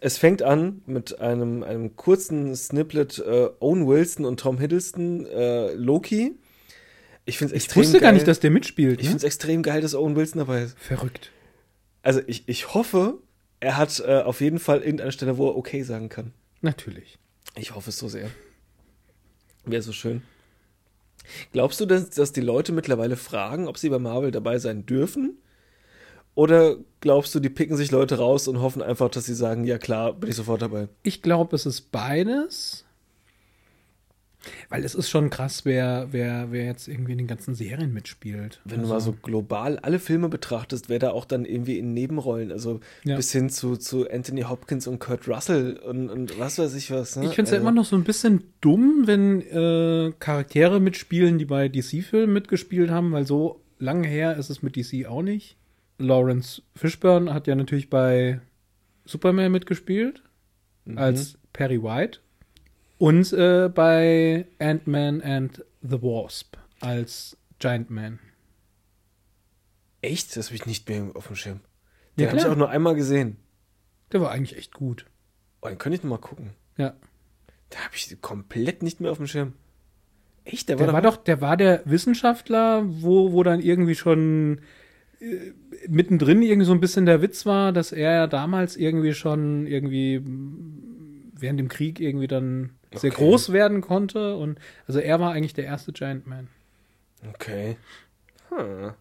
Es 0.00 0.18
fängt 0.18 0.42
an 0.42 0.82
mit 0.86 1.20
einem, 1.20 1.62
einem 1.62 1.96
kurzen 1.96 2.54
Snippet 2.54 3.18
äh, 3.18 3.48
Owen 3.60 3.86
Wilson 3.86 4.26
und 4.26 4.40
Tom 4.40 4.58
Hiddleston, 4.58 5.24
äh, 5.26 5.72
Loki. 5.74 6.36
Ich 7.26 7.38
finde 7.38 7.54
es 7.54 7.58
Ich 7.58 7.64
extrem 7.64 7.80
wusste 7.82 7.92
geil. 7.94 8.02
gar 8.02 8.12
nicht, 8.12 8.28
dass 8.28 8.40
der 8.40 8.50
mitspielt. 8.50 9.00
Ich 9.00 9.04
Ne? 9.06 9.10
finde 9.10 9.18
es 9.18 9.24
extrem 9.24 9.62
geil, 9.62 9.80
dass 9.80 9.94
Owen 9.94 10.14
Wilson 10.16 10.38
dabei 10.40 10.62
ist. 10.62 10.78
Verrückt. 10.78 11.30
Also 12.02 12.20
ich, 12.26 12.48
ich 12.48 12.74
hoffe, 12.74 13.18
er 13.60 13.76
hat 13.78 14.02
äh, 14.06 14.20
auf 14.22 14.40
jeden 14.40 14.58
Fall 14.58 14.82
irgendeine 14.82 15.12
Stelle, 15.12 15.38
wo 15.38 15.48
er 15.48 15.56
okay 15.56 15.82
sagen 15.82 16.08
kann. 16.10 16.32
Natürlich. 16.60 17.18
Ich 17.56 17.74
hoffe 17.74 17.90
es 17.90 17.98
so 17.98 18.08
sehr. 18.08 18.28
Wäre 19.64 19.82
so 19.82 19.92
schön. 19.92 20.22
Glaubst 21.52 21.80
du, 21.80 21.86
dass, 21.86 22.10
dass 22.10 22.32
die 22.32 22.42
Leute 22.42 22.72
mittlerweile 22.72 23.16
fragen, 23.16 23.66
ob 23.68 23.78
sie 23.78 23.88
bei 23.88 23.98
Marvel 23.98 24.30
dabei 24.30 24.58
sein 24.58 24.84
dürfen? 24.84 25.38
Oder 26.34 26.76
glaubst 27.00 27.34
du, 27.34 27.40
die 27.40 27.48
picken 27.48 27.76
sich 27.76 27.90
Leute 27.90 28.18
raus 28.18 28.48
und 28.48 28.60
hoffen 28.60 28.82
einfach, 28.82 29.08
dass 29.08 29.24
sie 29.24 29.34
sagen, 29.34 29.64
ja 29.64 29.78
klar, 29.78 30.12
bin 30.12 30.28
ich 30.28 30.36
sofort 30.36 30.60
dabei? 30.60 30.88
Ich 31.04 31.22
glaube, 31.22 31.54
es 31.56 31.64
ist 31.64 31.92
beides. 31.92 32.83
Weil 34.68 34.84
es 34.84 34.94
ist 34.94 35.08
schon 35.08 35.30
krass, 35.30 35.64
wer, 35.64 36.08
wer, 36.10 36.50
wer 36.50 36.64
jetzt 36.64 36.88
irgendwie 36.88 37.12
in 37.12 37.18
den 37.18 37.26
ganzen 37.26 37.54
Serien 37.54 37.92
mitspielt. 37.92 38.60
Wenn 38.64 38.80
also, 38.80 38.88
du 38.88 38.94
mal 38.94 39.00
so 39.00 39.12
global 39.12 39.78
alle 39.78 39.98
Filme 39.98 40.28
betrachtest, 40.28 40.88
wer 40.88 40.98
da 40.98 41.10
auch 41.10 41.24
dann 41.24 41.44
irgendwie 41.44 41.78
in 41.78 41.94
Nebenrollen, 41.94 42.52
also 42.52 42.80
ja. 43.04 43.16
bis 43.16 43.32
hin 43.32 43.50
zu, 43.50 43.76
zu 43.76 44.08
Anthony 44.10 44.42
Hopkins 44.42 44.86
und 44.86 44.98
Kurt 44.98 45.28
Russell 45.28 45.76
und, 45.76 46.10
und 46.10 46.38
was 46.38 46.58
weiß 46.58 46.74
ich 46.74 46.90
was. 46.90 47.16
Ne? 47.16 47.26
Ich 47.26 47.34
finde 47.34 47.42
es 47.42 47.52
also, 47.52 47.56
ja 47.56 47.60
immer 47.60 47.72
noch 47.72 47.84
so 47.84 47.96
ein 47.96 48.04
bisschen 48.04 48.44
dumm, 48.60 49.02
wenn 49.06 49.40
äh, 49.42 50.12
Charaktere 50.18 50.80
mitspielen, 50.80 51.38
die 51.38 51.44
bei 51.44 51.68
DC-Filmen 51.68 52.32
mitgespielt 52.32 52.90
haben, 52.90 53.12
weil 53.12 53.26
so 53.26 53.60
lange 53.78 54.08
her 54.08 54.36
ist 54.36 54.50
es 54.50 54.62
mit 54.62 54.76
DC 54.76 55.06
auch 55.06 55.22
nicht. 55.22 55.56
Lawrence 55.98 56.62
Fishburne 56.74 57.32
hat 57.32 57.46
ja 57.46 57.54
natürlich 57.54 57.88
bei 57.88 58.40
Superman 59.04 59.52
mitgespielt, 59.52 60.22
mhm. 60.84 60.98
als 60.98 61.38
Perry 61.52 61.82
White. 61.82 62.20
Und 62.98 63.32
äh, 63.32 63.68
bei 63.68 64.46
Ant-Man 64.58 65.20
and 65.22 65.64
the 65.82 66.00
Wasp 66.00 66.56
als 66.80 67.36
Giant 67.58 67.90
Man. 67.90 68.18
Echt? 70.00 70.36
Das 70.36 70.46
habe 70.46 70.56
ich 70.56 70.66
nicht 70.66 70.88
mehr 70.88 71.10
auf 71.14 71.26
dem 71.26 71.36
Schirm. 71.36 71.60
Den 72.16 72.24
ja, 72.24 72.28
habe 72.28 72.38
ich 72.38 72.46
auch 72.46 72.56
nur 72.56 72.70
einmal 72.70 72.94
gesehen. 72.94 73.36
Der 74.12 74.20
war 74.20 74.30
eigentlich 74.30 74.56
echt 74.56 74.74
gut. 74.74 75.06
Oh, 75.60 75.68
den 75.68 75.78
könnte 75.78 75.96
ich 75.96 76.02
noch 76.04 76.10
mal 76.10 76.18
gucken. 76.18 76.50
Ja. 76.76 76.94
Da 77.70 77.78
habe 77.78 77.94
ich 77.96 78.16
komplett 78.20 78.82
nicht 78.82 79.00
mehr 79.00 79.10
auf 79.10 79.16
dem 79.16 79.26
Schirm. 79.26 79.54
Echt? 80.44 80.68
Der 80.68 80.78
war, 80.78 80.86
der 80.86 80.86
doch, 80.86 80.92
war 80.92 81.02
doch, 81.02 81.16
der 81.16 81.40
war 81.40 81.56
der 81.56 81.82
Wissenschaftler, 81.86 82.84
wo, 82.86 83.32
wo 83.32 83.42
dann 83.42 83.60
irgendwie 83.60 83.94
schon 83.94 84.60
äh, 85.20 85.52
mittendrin 85.88 86.42
irgendwie 86.42 86.66
so 86.66 86.72
ein 86.72 86.80
bisschen 86.80 87.06
der 87.06 87.22
Witz 87.22 87.46
war, 87.46 87.72
dass 87.72 87.92
er 87.92 88.12
ja 88.12 88.26
damals 88.26 88.76
irgendwie 88.76 89.14
schon 89.14 89.66
irgendwie 89.66 90.22
während 91.36 91.58
dem 91.58 91.68
Krieg 91.68 91.98
irgendwie 91.98 92.26
dann 92.26 92.70
okay. 92.96 93.10
sehr 93.10 93.10
groß 93.10 93.52
werden 93.52 93.80
konnte. 93.80 94.36
Und 94.36 94.58
also 94.86 95.00
er 95.00 95.20
war 95.20 95.32
eigentlich 95.32 95.54
der 95.54 95.64
erste 95.64 95.92
Giant 95.92 96.26
Man. 96.26 96.48
Okay. 97.28 97.76
Hm. 98.50 98.92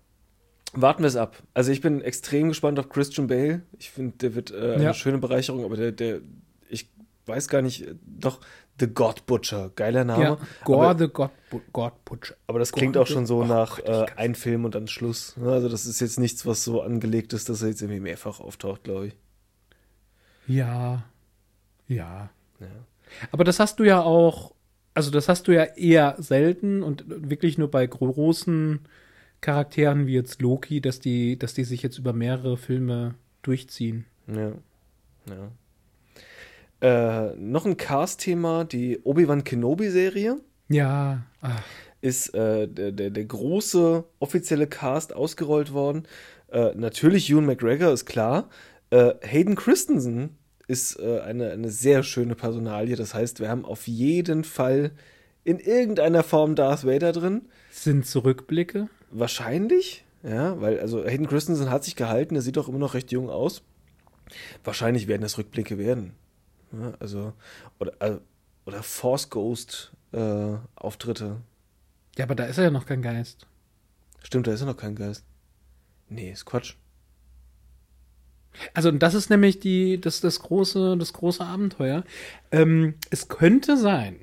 Warten 0.73 1.03
wir 1.03 1.07
es 1.07 1.15
ab. 1.15 1.37
Also 1.53 1.71
ich 1.71 1.81
bin 1.81 2.01
extrem 2.01 2.49
gespannt 2.49 2.79
auf 2.79 2.89
Christian 2.89 3.27
Bale. 3.27 3.61
Ich 3.77 3.91
finde, 3.91 4.17
der 4.17 4.35
wird 4.35 4.51
äh, 4.51 4.73
eine 4.73 4.83
ja. 4.83 4.93
schöne 4.93 5.19
Bereicherung, 5.19 5.63
aber 5.63 5.77
der, 5.77 5.91
der, 5.91 6.21
ich 6.67 6.89
weiß 7.25 7.47
gar 7.47 7.61
nicht, 7.61 7.87
doch 8.05 8.39
The 8.79 8.87
God 8.87 9.27
Butcher, 9.27 9.69
geiler 9.75 10.03
Name. 10.03 10.23
Ja, 10.23 10.37
Gore 10.63 10.87
aber, 10.87 10.99
the 10.99 11.07
God, 11.13 11.31
God 11.71 12.05
Butcher. 12.05 12.35
Aber 12.47 12.57
das 12.57 12.71
klingt 12.71 12.93
Gore 12.93 13.03
auch 13.03 13.07
schon 13.07 13.27
so 13.27 13.41
oh, 13.41 13.45
nach 13.45 13.77
äh, 13.79 14.05
ein 14.15 14.33
Film 14.33 14.65
und 14.65 14.73
dann 14.73 14.87
Schluss. 14.87 15.35
Also 15.39 15.69
das 15.69 15.85
ist 15.85 15.99
jetzt 16.01 16.19
nichts, 16.19 16.45
was 16.45 16.63
so 16.63 16.81
angelegt 16.81 17.33
ist, 17.33 17.49
dass 17.49 17.61
er 17.61 17.69
jetzt 17.69 17.81
irgendwie 17.81 17.99
mehrfach 17.99 18.39
auftaucht, 18.39 18.83
glaube 18.83 19.07
ich. 19.07 19.15
Ja, 20.47 21.03
ja. 21.87 22.31
ja. 22.59 22.67
Aber 23.31 23.43
das 23.43 23.59
hast 23.59 23.79
du 23.79 23.83
ja 23.83 24.01
auch, 24.01 24.53
also 24.93 25.11
das 25.11 25.29
hast 25.29 25.47
du 25.47 25.51
ja 25.51 25.63
eher 25.63 26.15
selten 26.19 26.83
und 26.83 27.05
wirklich 27.07 27.57
nur 27.57 27.69
bei 27.69 27.85
großen 27.85 28.79
Charakteren 29.41 30.07
wie 30.07 30.13
jetzt 30.13 30.41
Loki, 30.41 30.81
dass 30.81 30.99
die, 30.99 31.37
dass 31.37 31.53
die 31.53 31.65
sich 31.65 31.83
jetzt 31.83 31.97
über 31.97 32.13
mehrere 32.13 32.57
Filme 32.57 33.15
durchziehen. 33.41 34.05
Ja. 34.27 34.53
Ja. 35.29 35.51
Äh, 36.83 37.35
noch 37.37 37.65
ein 37.65 37.77
Cast-Thema, 37.77 38.65
die 38.65 38.99
Obi-Wan 39.03 39.43
Kenobi-Serie. 39.43 40.39
Ja. 40.69 41.23
Ach. 41.41 41.63
Ist 42.01 42.33
äh, 42.33 42.67
der, 42.67 42.91
der, 42.91 43.09
der, 43.09 43.25
große 43.25 44.03
offizielle 44.19 44.67
Cast 44.67 45.15
ausgerollt 45.15 45.71
worden. 45.71 46.03
Äh, 46.51 46.71
natürlich 46.75 47.29
Ewan 47.29 47.45
McGregor, 47.45 47.93
ist 47.93 48.05
klar. 48.05 48.49
Äh, 48.89 49.13
Hayden 49.21 49.55
Christensen 49.55 50.37
ist 50.67 50.99
äh, 50.99 51.19
eine, 51.21 51.51
eine 51.51 51.69
sehr 51.69 52.03
schöne 52.03 52.35
Personalie. 52.35 52.95
Das 52.95 53.13
heißt, 53.13 53.39
wir 53.39 53.49
haben 53.49 53.65
auf 53.65 53.87
jeden 53.87 54.43
Fall 54.43 54.91
in 55.43 55.59
irgendeiner 55.59 56.23
Form 56.23 56.55
Darth 56.55 56.85
Vader 56.85 57.11
drin. 57.11 57.43
Sind 57.71 58.05
Zurückblicke? 58.05 58.87
Wahrscheinlich, 59.11 60.05
ja, 60.23 60.59
weil 60.61 60.79
also 60.79 61.03
Hayden 61.05 61.27
Christensen 61.27 61.69
hat 61.69 61.83
sich 61.83 61.95
gehalten, 61.95 62.35
er 62.35 62.41
sieht 62.41 62.57
auch 62.57 62.69
immer 62.69 62.79
noch 62.79 62.93
recht 62.93 63.11
jung 63.11 63.29
aus. 63.29 63.61
Wahrscheinlich 64.63 65.07
werden 65.07 65.21
das 65.21 65.37
Rückblicke 65.37 65.77
werden. 65.77 66.13
Ja, 66.71 66.93
also, 66.99 67.33
oder, 67.79 67.93
äh, 67.99 68.17
oder 68.65 68.81
Force 68.81 69.29
Ghost 69.29 69.91
äh, 70.13 70.55
Auftritte. 70.75 71.37
Ja, 72.17 72.25
aber 72.25 72.35
da 72.35 72.45
ist 72.45 72.57
er 72.57 72.65
ja 72.65 72.71
noch 72.71 72.85
kein 72.85 73.01
Geist. 73.01 73.47
Stimmt, 74.23 74.47
da 74.47 74.53
ist 74.53 74.61
er 74.61 74.67
noch 74.67 74.77
kein 74.77 74.95
Geist. 74.95 75.25
Nee, 76.09 76.31
ist 76.31 76.45
Quatsch. 76.45 76.75
Also 78.73 78.91
das 78.91 79.13
ist 79.13 79.29
nämlich 79.29 79.59
die, 79.59 79.99
das, 79.99 80.21
das, 80.21 80.39
große, 80.41 80.97
das 80.97 81.13
große 81.13 81.43
Abenteuer. 81.43 82.03
Ähm, 82.51 82.95
es 83.09 83.27
könnte 83.27 83.77
sein, 83.77 84.17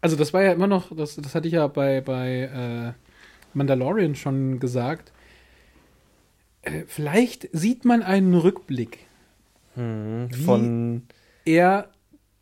also 0.00 0.16
das 0.16 0.32
war 0.32 0.42
ja 0.42 0.52
immer 0.52 0.66
noch, 0.66 0.94
das, 0.94 1.16
das 1.16 1.34
hatte 1.34 1.48
ich 1.48 1.54
ja 1.54 1.66
bei, 1.68 2.00
bei 2.00 2.94
äh, 2.94 3.54
Mandalorian 3.54 4.14
schon 4.14 4.60
gesagt, 4.60 5.12
äh, 6.62 6.82
vielleicht 6.86 7.48
sieht 7.52 7.84
man 7.84 8.02
einen 8.02 8.34
Rückblick. 8.34 9.06
Hm, 9.74 10.28
von 10.44 11.02
er 11.46 11.88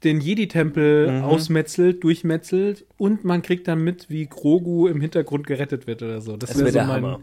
den 0.02 0.20
Jedi-Tempel 0.20 1.18
mhm. 1.18 1.24
ausmetzelt, 1.24 2.02
durchmetzelt 2.02 2.86
und 2.96 3.24
man 3.24 3.42
kriegt 3.42 3.68
dann 3.68 3.84
mit, 3.84 4.08
wie 4.08 4.26
Grogu 4.26 4.88
im 4.88 5.00
Hintergrund 5.00 5.46
gerettet 5.46 5.86
wird 5.86 6.02
oder 6.02 6.20
so. 6.20 6.36
Das, 6.36 6.56
wäre 6.58 6.72
wär 6.72 6.86
so 6.86 6.88
mein, 6.88 7.16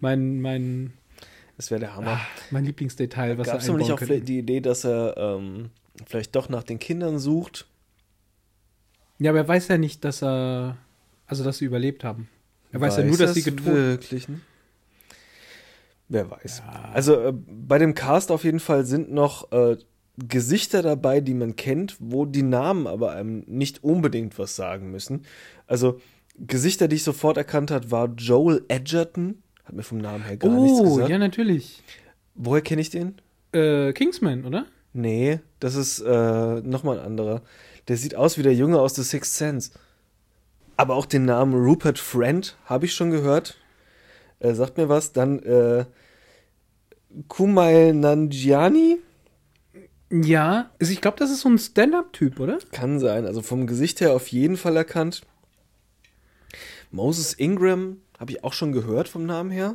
mein, 0.00 0.40
mein 0.40 0.92
das 1.56 1.70
wäre 1.70 1.80
der 1.80 1.94
Hammer. 1.94 2.20
Ach, 2.20 2.26
mein 2.50 2.64
Lieblingsdetail, 2.64 3.38
was 3.38 3.46
Gab's 3.46 3.68
er 3.68 3.76
nicht 3.76 3.92
auch 3.92 4.00
die 4.00 4.38
Idee, 4.38 4.60
dass 4.60 4.84
er 4.84 5.16
ähm, 5.16 5.70
vielleicht 6.06 6.34
doch 6.34 6.48
nach 6.48 6.62
den 6.62 6.78
Kindern 6.78 7.18
sucht? 7.18 7.66
Ja, 9.18 9.30
aber 9.30 9.38
er 9.38 9.48
weiß 9.48 9.68
ja 9.68 9.78
nicht, 9.78 10.04
dass 10.04 10.22
er, 10.22 10.76
also 11.26 11.44
dass 11.44 11.58
sie 11.58 11.64
überlebt 11.64 12.04
haben. 12.04 12.28
Er 12.72 12.80
weiß, 12.80 12.94
weiß 12.94 13.04
ja 13.04 13.04
nur, 13.04 13.18
dass 13.18 13.34
sie 13.34 13.42
getötet 13.42 13.66
Wirklich, 13.66 14.28
ne? 14.28 14.40
Wer 16.08 16.30
weiß. 16.30 16.62
Ja. 16.66 16.90
Also 16.92 17.20
äh, 17.20 17.32
bei 17.32 17.78
dem 17.78 17.94
Cast 17.94 18.30
auf 18.30 18.44
jeden 18.44 18.60
Fall 18.60 18.84
sind 18.84 19.12
noch 19.12 19.50
äh, 19.52 19.76
Gesichter 20.18 20.82
dabei, 20.82 21.20
die 21.20 21.34
man 21.34 21.56
kennt, 21.56 21.96
wo 22.00 22.26
die 22.26 22.42
Namen 22.42 22.86
aber 22.86 23.12
einem 23.12 23.44
nicht 23.46 23.82
unbedingt 23.82 24.38
was 24.38 24.56
sagen 24.56 24.90
müssen. 24.90 25.24
Also 25.66 26.00
Gesichter, 26.38 26.88
die 26.88 26.96
ich 26.96 27.04
sofort 27.04 27.36
erkannt 27.36 27.70
habe, 27.70 27.90
war 27.90 28.08
Joel 28.16 28.64
Edgerton, 28.68 29.41
hat 29.64 29.74
mir 29.74 29.82
vom 29.82 29.98
Namen 29.98 30.24
her 30.24 30.36
gar 30.36 30.50
oh, 30.50 30.62
nichts 30.62 30.82
gesagt. 30.82 31.08
Oh, 31.08 31.08
ja, 31.08 31.18
natürlich. 31.18 31.82
Woher 32.34 32.62
kenne 32.62 32.80
ich 32.80 32.90
den? 32.90 33.16
Äh, 33.52 33.92
Kingsman, 33.92 34.44
oder? 34.44 34.66
Nee, 34.92 35.40
das 35.60 35.74
ist 35.74 36.00
äh, 36.00 36.60
nochmal 36.60 36.98
ein 36.98 37.06
anderer. 37.06 37.42
Der 37.88 37.96
sieht 37.96 38.14
aus 38.14 38.38
wie 38.38 38.42
der 38.42 38.54
Junge 38.54 38.80
aus 38.80 38.94
The 38.94 39.02
Sixth 39.02 39.34
Sense. 39.34 39.70
Aber 40.76 40.94
auch 40.96 41.06
den 41.06 41.24
Namen 41.24 41.54
Rupert 41.54 41.98
Friend 41.98 42.56
habe 42.64 42.86
ich 42.86 42.94
schon 42.94 43.10
gehört. 43.10 43.58
Äh, 44.40 44.54
sagt 44.54 44.76
mir 44.76 44.88
was. 44.88 45.12
Dann 45.12 45.38
äh, 45.40 45.84
Kumail 47.28 47.94
Nanjiani. 47.94 48.98
Ja, 50.10 50.70
also 50.78 50.92
ich 50.92 51.00
glaube, 51.00 51.18
das 51.18 51.30
ist 51.30 51.40
so 51.40 51.48
ein 51.48 51.58
Stand-up-Typ, 51.58 52.38
oder? 52.38 52.58
Kann 52.70 52.98
sein. 52.98 53.24
Also 53.24 53.40
vom 53.40 53.66
Gesicht 53.66 54.00
her 54.00 54.12
auf 54.12 54.28
jeden 54.28 54.56
Fall 54.56 54.76
erkannt. 54.76 55.22
Moses 56.90 57.32
Ingram 57.32 57.98
habe 58.22 58.30
ich 58.30 58.44
auch 58.44 58.52
schon 58.52 58.70
gehört 58.70 59.08
vom 59.08 59.26
Namen 59.26 59.50
her. 59.50 59.74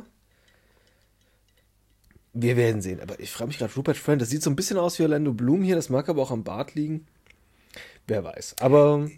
Wir 2.32 2.56
werden 2.56 2.80
sehen. 2.80 2.98
Aber 3.00 3.20
ich 3.20 3.30
frage 3.30 3.48
mich 3.48 3.58
gerade, 3.58 3.74
Rupert 3.74 3.98
Friend, 3.98 4.22
das 4.22 4.30
sieht 4.30 4.42
so 4.42 4.48
ein 4.48 4.56
bisschen 4.56 4.78
aus 4.78 4.98
wie 4.98 5.02
Orlando 5.02 5.34
Bloom 5.34 5.62
hier. 5.62 5.76
Das 5.76 5.90
mag 5.90 6.08
aber 6.08 6.22
auch 6.22 6.30
am 6.30 6.44
Bart 6.44 6.74
liegen. 6.74 7.06
Wer 8.06 8.24
weiß. 8.24 8.56
Aber 8.60 9.10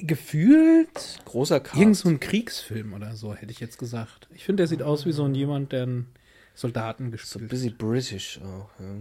gefühlt 0.00 1.20
großer 1.26 1.60
Cast. 1.60 1.78
Irgend 1.78 1.96
so 1.98 2.08
ein 2.08 2.20
Kriegsfilm 2.20 2.94
oder 2.94 3.16
so, 3.16 3.34
hätte 3.34 3.52
ich 3.52 3.60
jetzt 3.60 3.78
gesagt. 3.78 4.28
Ich 4.34 4.44
finde, 4.44 4.62
der 4.62 4.68
sieht 4.68 4.80
aus 4.80 5.04
wie 5.04 5.12
so 5.12 5.24
ein 5.24 5.34
jemand, 5.34 5.72
der 5.72 5.82
einen 5.82 6.06
Soldaten 6.54 7.10
gespielt 7.10 7.32
So 7.32 7.38
ein 7.38 7.48
bisschen 7.48 7.76
British 7.76 8.40
auch. 8.40 8.70
Ja. 8.80 8.94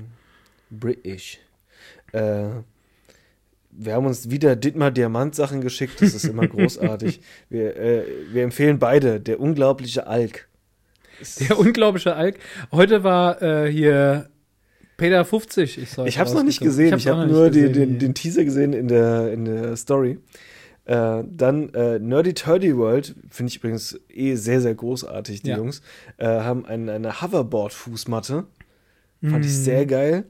British. 0.71 1.39
Äh, 2.11 2.49
wir 3.71 3.93
haben 3.93 4.05
uns 4.05 4.29
wieder 4.29 4.55
Dietmar 4.55 4.91
Diamant 4.91 5.35
Sachen 5.35 5.61
geschickt. 5.61 6.01
Das 6.01 6.13
ist 6.13 6.25
immer 6.25 6.47
großartig. 6.47 7.21
Wir, 7.49 7.75
äh, 7.75 8.03
wir 8.31 8.43
empfehlen 8.43 8.79
beide. 8.79 9.19
Der 9.19 9.39
unglaubliche 9.39 10.07
Alk. 10.07 10.47
Der 11.39 11.59
unglaubliche 11.59 12.15
Alk. 12.15 12.39
Heute 12.71 13.03
war 13.03 13.41
äh, 13.41 13.71
hier 13.71 14.29
Peter 14.97 15.23
50. 15.25 15.77
Ich, 15.77 15.97
ich 15.97 16.19
habe 16.19 16.29
es 16.29 16.35
noch 16.35 16.43
nicht 16.43 16.61
gesehen. 16.61 16.97
Ich 16.97 17.07
habe 17.07 17.21
hab 17.21 17.27
nur 17.27 17.49
gesehen, 17.49 17.73
den, 17.73 17.89
den, 17.89 17.99
den, 17.99 18.13
Teaser 18.13 18.43
gesehen 18.43 18.73
in 18.73 18.87
der, 18.87 19.31
in 19.33 19.45
der 19.45 19.75
Story. 19.75 20.19
Äh, 20.85 21.23
dann 21.29 21.73
äh, 21.73 21.99
Nerdy 21.99 22.33
Turdy 22.33 22.75
World, 22.75 23.15
finde 23.29 23.49
ich 23.49 23.57
übrigens 23.57 23.99
eh 24.09 24.35
sehr, 24.35 24.61
sehr 24.61 24.75
großartig, 24.75 25.41
die 25.41 25.49
ja. 25.49 25.57
Jungs, 25.57 25.81
äh, 26.17 26.25
haben 26.25 26.65
ein, 26.65 26.89
eine 26.89 27.21
Hoverboard-Fußmatte 27.21 28.45
Fand 29.21 29.45
ich 29.45 29.51
Mhm. 29.51 29.63
sehr 29.63 29.85
geil. 29.85 30.25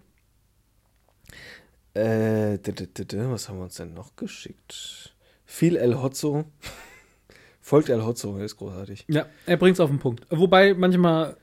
Äh, 2.00 3.30
was 3.32 3.50
haben 3.50 3.58
wir 3.58 3.64
uns 3.64 3.76
denn 3.76 3.94
noch 3.94 4.16
geschickt? 4.16 5.14
Viel 5.46 5.76
El 5.76 6.02
Hotzo. 6.02 6.46
Folgt 7.62 7.90
El 7.90 8.04
Hotzo, 8.06 8.38
ist 8.38 8.58
großartig. 8.58 9.06
Ja, 9.08 9.26
er 9.46 9.58
bringt 9.58 9.76
es 9.76 9.80
auf 9.80 9.90
den 9.90 10.00
Punkt. 10.00 10.26
Wobei 10.30 10.74
manchmal 10.74 11.38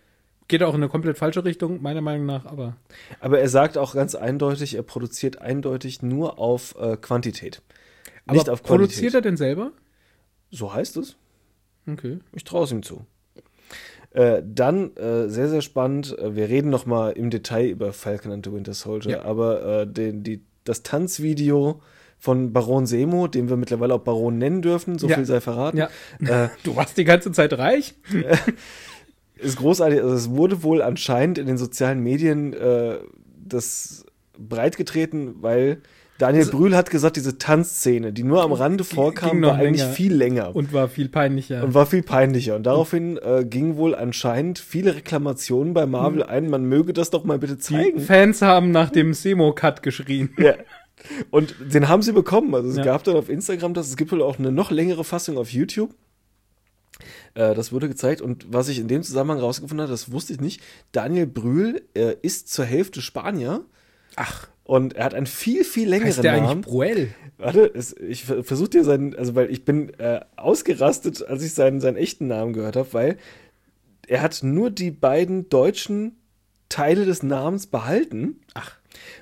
geht 0.48 0.60
er 0.60 0.68
auch 0.68 0.74
in 0.74 0.82
eine 0.82 0.88
komplett 0.88 1.18
falsche 1.18 1.44
Richtung, 1.44 1.82
meiner 1.82 2.00
Meinung 2.00 2.26
nach, 2.26 2.46
aber 2.46 2.76
Aber 3.20 3.40
er 3.40 3.48
sagt 3.48 3.76
auch 3.78 3.94
ganz 3.94 4.14
eindeutig, 4.14 4.74
er 4.74 4.82
produziert 4.82 5.40
eindeutig 5.40 6.02
nur 6.02 6.38
auf 6.38 6.74
äh, 6.78 6.96
Quantität. 6.96 7.62
aber 8.26 8.34
Nicht 8.34 8.48
auf 8.48 8.62
Qualität. 8.62 8.66
produziert 8.88 9.14
er 9.14 9.20
denn 9.22 9.36
selber? 9.36 9.72
So 10.50 10.72
heißt 10.72 10.96
es. 10.96 11.16
Okay. 11.88 12.18
Ich 12.32 12.44
traue 12.44 12.64
es 12.64 12.72
ihm 12.72 12.82
zu. 12.82 13.04
Äh, 14.16 14.42
dann, 14.46 14.96
äh, 14.96 15.28
sehr, 15.28 15.50
sehr 15.50 15.60
spannend, 15.60 16.18
äh, 16.18 16.34
wir 16.34 16.48
reden 16.48 16.70
noch 16.70 16.86
mal 16.86 17.10
im 17.12 17.28
Detail 17.28 17.66
über 17.68 17.92
Falcon 17.92 18.32
and 18.32 18.46
the 18.46 18.50
Winter 18.52 18.72
Soldier, 18.72 19.10
Ja. 19.10 19.24
aber 19.24 19.82
äh, 19.82 19.86
den, 19.86 20.22
die, 20.22 20.40
das 20.64 20.82
Tanzvideo 20.82 21.82
von 22.18 22.54
Baron 22.54 22.86
Semo, 22.86 23.26
den 23.28 23.50
wir 23.50 23.58
mittlerweile 23.58 23.92
auch 23.92 24.00
Baron 24.00 24.38
nennen 24.38 24.62
dürfen, 24.62 24.98
so 24.98 25.06
Ja. 25.06 25.16
viel 25.16 25.26
sei 25.26 25.42
verraten, 25.42 25.76
Ja. 25.76 25.90
äh, 26.20 26.48
Du 26.64 26.74
warst 26.76 26.96
die 26.96 27.04
ganze 27.04 27.30
Zeit 27.30 27.58
reich? 27.58 27.94
ist 29.36 29.58
großartig. 29.58 30.00
Also 30.00 30.14
es 30.14 30.30
wurde 30.30 30.62
wohl 30.62 30.80
anscheinend 30.80 31.36
in 31.36 31.46
den 31.46 31.58
sozialen 31.58 32.00
Medien 32.00 32.56
das 33.46 34.06
breitgetreten, 34.38 35.34
weil 35.42 35.82
Daniel 36.18 36.44
Also- 36.44 36.56
Brühl 36.56 36.74
hat 36.74 36.88
gesagt, 36.90 37.16
diese 37.16 37.36
Tanzszene, 37.38 38.12
die 38.12 38.22
nur 38.22 38.42
am 38.42 38.52
Rande 38.52 38.84
Die 38.84 38.94
vorkam, 38.94 39.42
war 39.42 39.56
eigentlich 39.56 39.82
länger. 39.82 39.92
viel 39.92 40.14
länger. 40.14 40.56
Und 40.56 40.72
war 40.72 40.88
viel 40.88 41.08
peinlicher. 41.10 41.62
Und 41.62 41.74
war 41.74 41.84
viel 41.86 42.02
peinlicher. 42.02 42.56
Und 42.56 42.62
daraufhin 42.64 43.18
äh, 43.18 43.44
gingen 43.44 43.76
wohl 43.76 43.94
anscheinend 43.94 44.58
viele 44.58 44.94
Reklamationen 44.94 45.74
bei 45.74 45.84
Marvel 45.86 46.22
ein, 46.22 46.48
man 46.48 46.64
möge 46.64 46.92
das 46.94 47.10
doch 47.10 47.24
mal 47.24 47.38
bitte 47.38 47.56
die 47.56 47.60
zeigen. 47.60 48.00
Fans 48.00 48.40
haben 48.40 48.70
nach 48.70 48.88
dem 48.90 49.12
Semo-Cut 49.12 49.82
geschrien. 49.82 50.30
Ja. 50.38 50.54
Und 51.30 51.54
den 51.60 51.88
haben 51.88 52.00
sie 52.02 52.12
bekommen. 52.12 52.54
Also 52.54 52.70
es 52.70 52.76
Ja. 52.76 52.84
gab 52.84 53.04
dann 53.04 53.16
auf 53.16 53.28
Instagram 53.28 53.74
das, 53.74 53.88
es 53.88 53.96
gibt 53.98 54.10
wohl 54.12 54.22
auch 54.22 54.38
eine 54.38 54.50
noch 54.50 54.70
längere 54.70 55.04
Fassung 55.04 55.36
auf 55.36 55.52
YouTube. 55.52 55.90
Äh, 57.34 57.54
das 57.54 57.72
wurde 57.72 57.88
gezeigt. 57.88 58.22
Und 58.22 58.46
was 58.50 58.68
ich 58.68 58.78
in 58.78 58.88
dem 58.88 59.02
Zusammenhang 59.02 59.38
rausgefunden 59.40 59.82
habe, 59.82 59.90
das 59.92 60.10
wusste 60.10 60.32
ich 60.32 60.40
nicht, 60.40 60.62
Daniel 60.92 61.26
Brühl 61.26 61.82
äh, 61.94 62.14
ist 62.22 62.50
zur 62.52 62.64
Hälfte 62.64 63.02
Spanier. 63.02 63.60
Ach, 64.16 64.48
Und 64.66 64.94
er 64.96 65.04
hat 65.04 65.14
einen 65.14 65.26
viel, 65.26 65.62
viel 65.62 65.88
längeren 65.88 66.08
heißt 66.08 66.24
der 66.24 66.32
eigentlich 66.32 66.48
Namen. 66.48 66.60
Bruel? 66.62 67.14
Warte, 67.38 67.70
es, 67.72 67.94
ich 68.00 68.24
ver- 68.24 68.42
versuche 68.42 68.70
dir 68.70 68.84
seinen, 68.84 69.14
also 69.14 69.36
weil 69.36 69.48
ich 69.48 69.64
bin 69.64 69.90
äh, 70.00 70.20
ausgerastet, 70.34 71.24
als 71.24 71.44
ich 71.44 71.54
seinen, 71.54 71.78
seinen 71.80 71.96
echten 71.96 72.26
Namen 72.26 72.52
gehört 72.52 72.74
habe, 72.74 72.92
weil 72.92 73.16
er 74.08 74.22
hat 74.22 74.40
nur 74.42 74.70
die 74.70 74.90
beiden 74.90 75.48
deutschen 75.48 76.16
Teile 76.68 77.04
des 77.04 77.22
Namens 77.22 77.68
behalten. 77.68 78.40
Ach. 78.54 78.72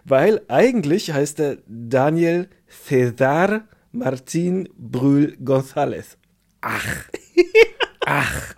Weil 0.06 0.40
eigentlich 0.48 1.12
heißt 1.12 1.38
er 1.40 1.58
Daniel 1.66 2.48
Cesar 2.86 3.64
Martin 3.92 4.70
Brühl 4.78 5.36
González. 5.44 6.16
Ach. 6.62 6.86
Ach. 8.06 8.54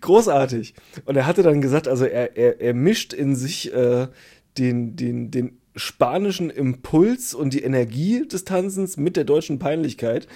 Großartig. 0.00 0.74
Und 1.04 1.16
er 1.16 1.26
hatte 1.26 1.42
dann 1.42 1.60
gesagt, 1.60 1.86
also 1.88 2.04
er, 2.04 2.36
er, 2.36 2.60
er 2.60 2.74
mischt 2.74 3.12
in 3.12 3.36
sich 3.36 3.72
äh, 3.72 4.08
den, 4.58 4.96
den, 4.96 5.30
den 5.30 5.58
spanischen 5.74 6.48
Impuls 6.50 7.34
und 7.34 7.52
die 7.52 7.62
Energie 7.62 8.26
des 8.26 8.44
Tanzens 8.44 8.96
mit 8.96 9.16
der 9.16 9.24
deutschen 9.24 9.58
Peinlichkeit. 9.58 10.26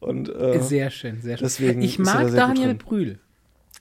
Und 0.00 0.28
äh, 0.28 0.60
Sehr 0.62 0.90
schön, 0.90 1.20
sehr 1.20 1.36
schön. 1.36 1.44
deswegen 1.44 1.82
ich 1.82 1.96
da 1.96 2.02
mag 2.02 2.22
gut 2.28 2.36
Daniel. 2.36 2.74
Brühl. 2.74 3.18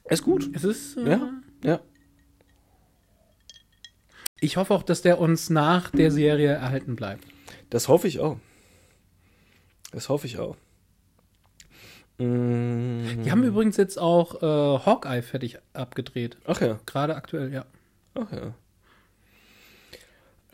er 0.03 0.11
ist 0.11 0.23
gut. 0.23 0.49
Es 0.53 0.63
ist. 0.63 0.97
Äh, 0.97 1.09
Ja, 1.11 1.31
ja. 1.63 1.79
Ich 4.41 4.57
hoffe 4.57 4.73
auch, 4.73 4.83
dass 4.83 5.01
der 5.01 5.19
uns 5.19 5.49
nach 5.49 5.89
der 5.91 6.11
Serie 6.11 6.49
erhalten 6.51 6.95
bleibt. 6.95 7.23
Das 7.69 7.87
hoffe 7.87 8.07
ich 8.07 8.19
auch. 8.19 8.37
Das 9.91 10.09
hoffe 10.09 10.27
ich 10.27 10.37
auch. 10.37 10.57
Mm, 12.17 13.23
Die 13.23 13.31
haben 13.31 13.43
übrigens 13.43 13.77
jetzt 13.77 13.97
auch 13.97 14.41
äh, 14.41 14.85
Hawkeye 14.85 15.21
fertig 15.21 15.57
abgedreht. 15.73 16.37
Ach 16.45 16.61
ja, 16.61 16.79
Gerade 16.85 17.15
aktuell, 17.15 17.51
ja. 17.53 17.65
ach 18.13 18.31
ja. 18.31 18.53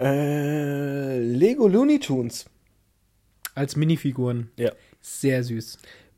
Äh, 0.02 1.20
Lego 1.20 1.68
Looney 1.68 2.00
Tunes. 2.00 2.46
Als 3.56 3.76
Minifiguren. 3.76 4.50
Ja. 4.58 4.72
Sehr 5.02 5.44
süß. 5.44 5.78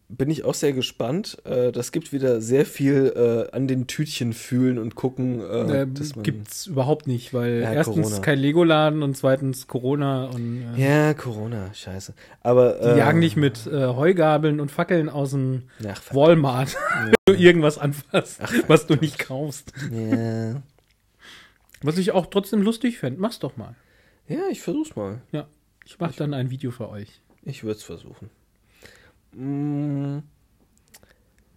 Bin 0.09 0.29
ich 0.29 0.43
auch 0.43 0.53
sehr 0.53 0.73
gespannt. 0.73 1.37
Äh, 1.45 1.71
das 1.71 1.91
gibt 1.91 2.13
wieder 2.13 2.39
sehr 2.39 2.65
viel 2.67 3.13
äh, 3.51 3.55
an 3.55 3.67
den 3.67 3.87
Tütchen 3.87 4.33
fühlen 4.33 4.77
und 4.77 4.93
gucken. 4.93 5.39
Äh, 5.39 5.81
Äh, 5.83 5.87
gibt's 6.21 6.67
überhaupt 6.67 7.07
nicht, 7.07 7.33
weil 7.33 7.61
Ja, 7.61 7.73
erstens 7.73 7.95
Corona. 8.09 8.19
kein 8.21 8.37
Lego-Laden 8.37 9.01
und 9.01 9.17
zweitens 9.17 9.65
Corona 9.67 10.25
und 10.25 10.75
Ja, 10.77 11.13
Corona, 11.15 11.73
scheiße. 11.73 12.13
Aber 12.41 12.73
die 12.93 12.99
jagen 12.99 13.19
nicht 13.19 13.37
mit 13.37 13.65
Heugabeln 13.65 14.59
und 14.59 14.69
Fackeln 14.71 15.09
aus 15.09 15.31
dem 15.31 15.63
Ach. 15.87 16.01
Walmart, 16.13 16.75
wenn 17.05 17.13
du 17.35 17.41
irgendwas 17.41 17.79
anfasst, 17.79 18.39
was 18.67 18.85
du 18.85 18.95
nicht 18.95 19.17
kaufst. 19.17 19.71
Ja. 19.91 20.61
Was 21.83 21.97
ich 21.97 22.11
auch 22.11 22.27
trotzdem 22.27 22.61
lustig 22.61 22.97
fände. 22.97 23.19
Mach's 23.19 23.39
doch 23.39 23.57
mal. 23.57 23.75
ja, 24.27 24.47
ich 24.49 24.61
versuch's 24.61 24.95
mal. 24.95 25.21
Ja. 25.31 25.47
Ich 25.85 25.99
mach 25.99 26.13
dann 26.13 26.33
ein 26.33 26.49
Video 26.49 26.71
für 26.71 26.89
euch. 26.89 27.21
Ich 27.43 27.63
würde 27.63 27.77
es 27.77 27.83
versuchen. 27.83 28.29
Mm. 29.33 30.19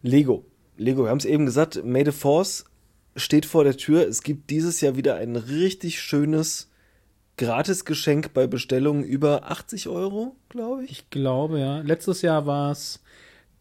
Lego. 0.02 0.44
Lego, 0.76 1.04
wir 1.04 1.10
haben 1.10 1.18
es 1.18 1.24
eben 1.24 1.46
gesagt, 1.46 1.82
May 1.84 2.04
the 2.04 2.12
Force 2.12 2.64
steht 3.14 3.46
vor 3.46 3.64
der 3.64 3.76
Tür. 3.76 4.06
Es 4.06 4.22
gibt 4.22 4.50
dieses 4.50 4.80
Jahr 4.80 4.96
wieder 4.96 5.16
ein 5.16 5.36
richtig 5.36 6.00
schönes 6.00 6.70
Gratisgeschenk 7.38 8.32
bei 8.34 8.46
Bestellungen 8.46 9.04
über 9.04 9.50
80 9.50 9.88
Euro, 9.88 10.36
glaube 10.48 10.84
ich. 10.84 10.90
Ich 10.90 11.10
glaube, 11.10 11.60
ja. 11.60 11.80
Letztes 11.80 12.22
Jahr 12.22 12.46
war 12.46 12.72
es 12.72 13.02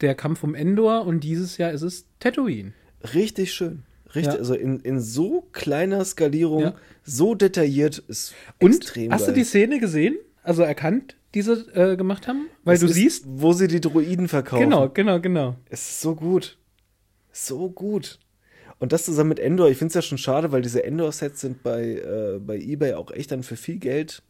der 0.02 0.16
Kampf 0.16 0.44
um 0.44 0.56
Endor 0.56 1.06
und 1.06 1.22
dieses 1.22 1.58
Jahr 1.58 1.72
ist 1.72 1.82
es 1.82 2.06
Tatooine. 2.20 2.74
Richtig 3.14 3.54
schön. 3.54 3.84
Richtig, 4.16 4.34
Ja. 4.34 4.40
also 4.40 4.54
in, 4.56 4.80
in 4.80 5.00
so 5.02 5.42
kleiner 5.52 6.04
Skalierung, 6.06 6.62
Ja. 6.62 6.76
so 7.04 7.36
detailliert 7.36 8.00
ist 8.08 8.34
Und 8.60 8.76
extrem 8.76 9.12
hast 9.12 9.26
geil. 9.26 9.34
du 9.34 9.40
die 9.40 9.46
Szene 9.46 9.80
gesehen? 9.80 10.16
Also 10.44 10.62
erkannt, 10.64 11.16
die 11.34 11.42
sie 11.42 11.54
äh, 11.74 11.96
gemacht 11.98 12.28
haben? 12.28 12.48
Weil 12.64 12.76
Es 12.76 12.82
du 12.82 12.88
ist, 12.88 12.94
siehst. 12.96 13.24
wo 13.28 13.54
sie 13.54 13.68
die 13.68 13.82
Droiden 13.82 14.28
verkaufen. 14.28 14.64
Genau, 14.64 14.90
genau, 14.90 15.20
genau. 15.20 15.56
Es 15.70 15.82
ist 15.90 16.02
so 16.02 16.16
gut. 16.16 16.58
So 17.32 17.70
gut. 17.70 18.20
Und 18.80 18.92
das 18.92 19.06
zusammen 19.06 19.30
mit 19.30 19.40
Endor, 19.40 19.70
ich 19.70 19.78
finde 19.78 19.90
es 19.90 19.96
ja 19.96 20.02
schon 20.02 20.18
schade, 20.18 20.52
weil 20.52 20.62
diese 20.62 20.84
Endor-Sets 20.84 21.42
sind 21.42 21.64
bei, 21.64 21.84
äh, 21.96 22.40
bei 22.40 22.58
Ebay 22.60 22.94
auch 22.94 23.12
echt 23.12 23.32
dann 23.32 23.42
für 23.44 23.56
viel 23.56 23.78
Geld, 23.80 24.22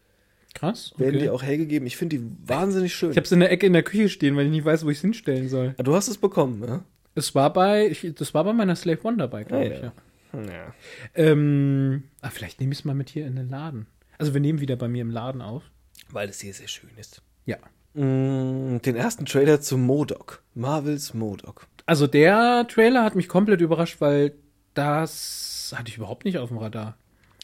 Krass. 0.54 0.94
werden 0.98 1.16
okay. 1.16 1.24
die 1.26 1.30
auch 1.30 1.44
hergegeben. 1.44 1.86
Ich 1.88 1.98
finde 1.98 2.18
die 2.18 2.24
wahnsinnig 2.46 2.94
schön. 2.96 3.12
Ich 3.12 3.18
habe 3.18 3.26
es 3.26 3.32
in 3.32 3.40
der 3.42 3.52
Ecke 3.52 3.66
in 3.66 3.74
der 3.74 3.84
Küche 3.84 4.08
stehen, 4.08 4.36
weil 4.36 4.46
ich 4.46 4.52
nicht 4.52 4.64
weiß, 4.66 4.86
wo 4.86 4.90
ich 4.90 4.98
es 4.98 5.02
hinstellen 5.02 5.50
soll. 5.50 5.74
Ah, 5.78 5.84
du 5.84 5.94
hast 5.96 6.08
es 6.08 6.18
bekommen, 6.18 6.60
ne? 6.60 6.84
Es 7.16 7.34
war 7.34 7.52
bei, 7.54 7.88
ich, 7.88 8.14
das 8.16 8.34
war 8.34 8.44
bei 8.44 8.54
meiner 8.54 8.76
Slave 8.76 9.00
One 9.04 9.18
dabei, 9.18 9.44
glaube 9.44 9.66
Ah, 9.66 9.76
ich. 9.76 9.82
ja. 9.82 9.94
Ja. 10.34 10.74
Ähm, 11.14 12.04
ah, 12.22 12.30
vielleicht 12.30 12.60
nehme 12.60 12.74
ich 12.74 12.80
es 12.80 12.86
mal 12.86 12.94
mit 12.94 13.10
hier 13.10 13.26
in 13.26 13.38
den 13.38 13.50
Laden. 13.50 13.88
Also 14.18 14.34
wir 14.34 14.42
nehmen 14.42 14.60
wieder 14.60 14.76
bei 14.76 14.88
mir 14.90 15.02
im 15.02 15.10
Laden 15.10 15.42
auf. 15.42 15.64
Weil 16.10 16.28
es 16.30 16.42
hier 16.42 16.54
sehr 16.54 16.68
schön 16.68 16.90
ist. 16.98 17.22
Ja. 17.46 17.58
Mm, 17.94 18.82
den 18.82 18.96
ersten 18.98 19.26
Trailer 19.26 19.62
zu 19.62 19.78
Modok. 19.78 20.44
Marvels 20.54 21.14
Modok. 21.14 21.68
Also 21.86 22.06
der 22.08 22.68
Trailer 22.68 23.04
hat 23.04 23.16
mich 23.16 23.30
komplett 23.30 23.62
überrascht, 23.62 24.02
weil 24.02 24.34
das 24.74 25.74
hatte 25.76 25.90
ich 25.90 25.98
überhaupt 25.98 26.26
nicht 26.26 26.38
auf 26.38 26.50
dem 26.50 26.58
Radar. 26.58 26.98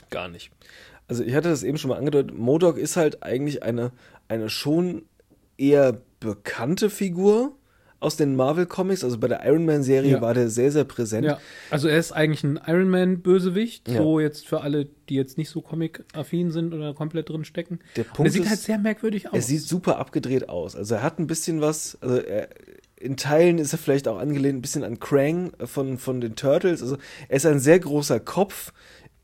Gar 0.10 0.28
nicht. 0.28 0.52
Also 1.08 1.24
ich 1.24 1.34
hatte 1.34 1.50
das 1.50 1.64
eben 1.64 1.78
schon 1.78 1.90
mal 1.90 1.98
angedeutet. 1.98 2.38
Modok 2.38 2.78
ist 2.78 2.98
halt 2.98 3.24
eigentlich 3.24 3.64
eine, 3.64 3.92
eine 4.28 4.50
schon 4.50 5.04
eher 5.58 6.02
bekannte 6.20 6.90
Figur 6.90 7.56
aus 8.02 8.18
den 8.18 8.36
Marvel 8.36 8.66
Comics. 8.66 9.04
Also 9.04 9.18
bei 9.18 9.28
der 9.30 9.46
Iron 9.46 9.64
Man 9.66 9.84
Serie 9.84 10.12
Ja. 10.14 10.22
war 10.22 10.34
der 10.34 10.50
sehr, 10.50 10.72
sehr 10.72 10.84
präsent. 10.84 11.26
Ja, 11.26 11.40
also 11.70 11.88
er 11.88 11.98
ist 11.98 12.12
eigentlich 12.12 12.44
ein 12.44 12.60
Iron 12.68 12.90
Man-Bösewicht, 12.90 13.88
Ja. 13.88 13.98
so 14.02 14.20
jetzt 14.20 14.48
für 14.48 14.62
alle, 14.62 14.88
die 15.08 15.16
jetzt 15.16 15.38
nicht 15.38 15.50
so 15.50 15.62
comic-affin 15.62 16.52
sind 16.52 16.74
oder 16.74 16.94
komplett 16.94 17.30
drin 17.30 17.46
stecken. 17.46 17.80
Der 17.96 18.06
Und 18.06 18.10
er 18.12 18.14
Punkt 18.16 18.32
sieht 18.34 18.44
ist, 18.44 18.50
halt 18.50 18.60
sehr 18.60 18.78
merkwürdig 18.80 19.28
aus. 19.28 19.34
Er 19.36 19.42
sieht 19.42 19.62
super 19.62 19.98
abgedreht 20.00 20.50
aus. 20.50 20.76
Also 20.76 20.96
er 20.96 21.04
hat 21.04 21.20
ein 21.20 21.28
bisschen 21.28 21.62
was, 21.62 21.98
also 22.02 22.18
er, 22.18 22.50
in 23.00 23.18
Teilen 23.18 23.58
ist 23.58 23.72
er 23.74 23.80
vielleicht 23.80 24.08
auch 24.08 24.20
angelehnt 24.20 24.58
ein 24.60 24.62
bisschen 24.62 24.84
an 24.84 25.00
Krang 25.00 25.54
von, 25.66 25.98
von 25.98 26.22
den 26.22 26.36
Turtles. 26.36 26.82
Also 26.82 26.98
er 27.30 27.38
ist 27.38 27.46
ein 27.46 27.60
sehr 27.60 27.80
großer 27.80 28.20
Kopf 28.20 28.74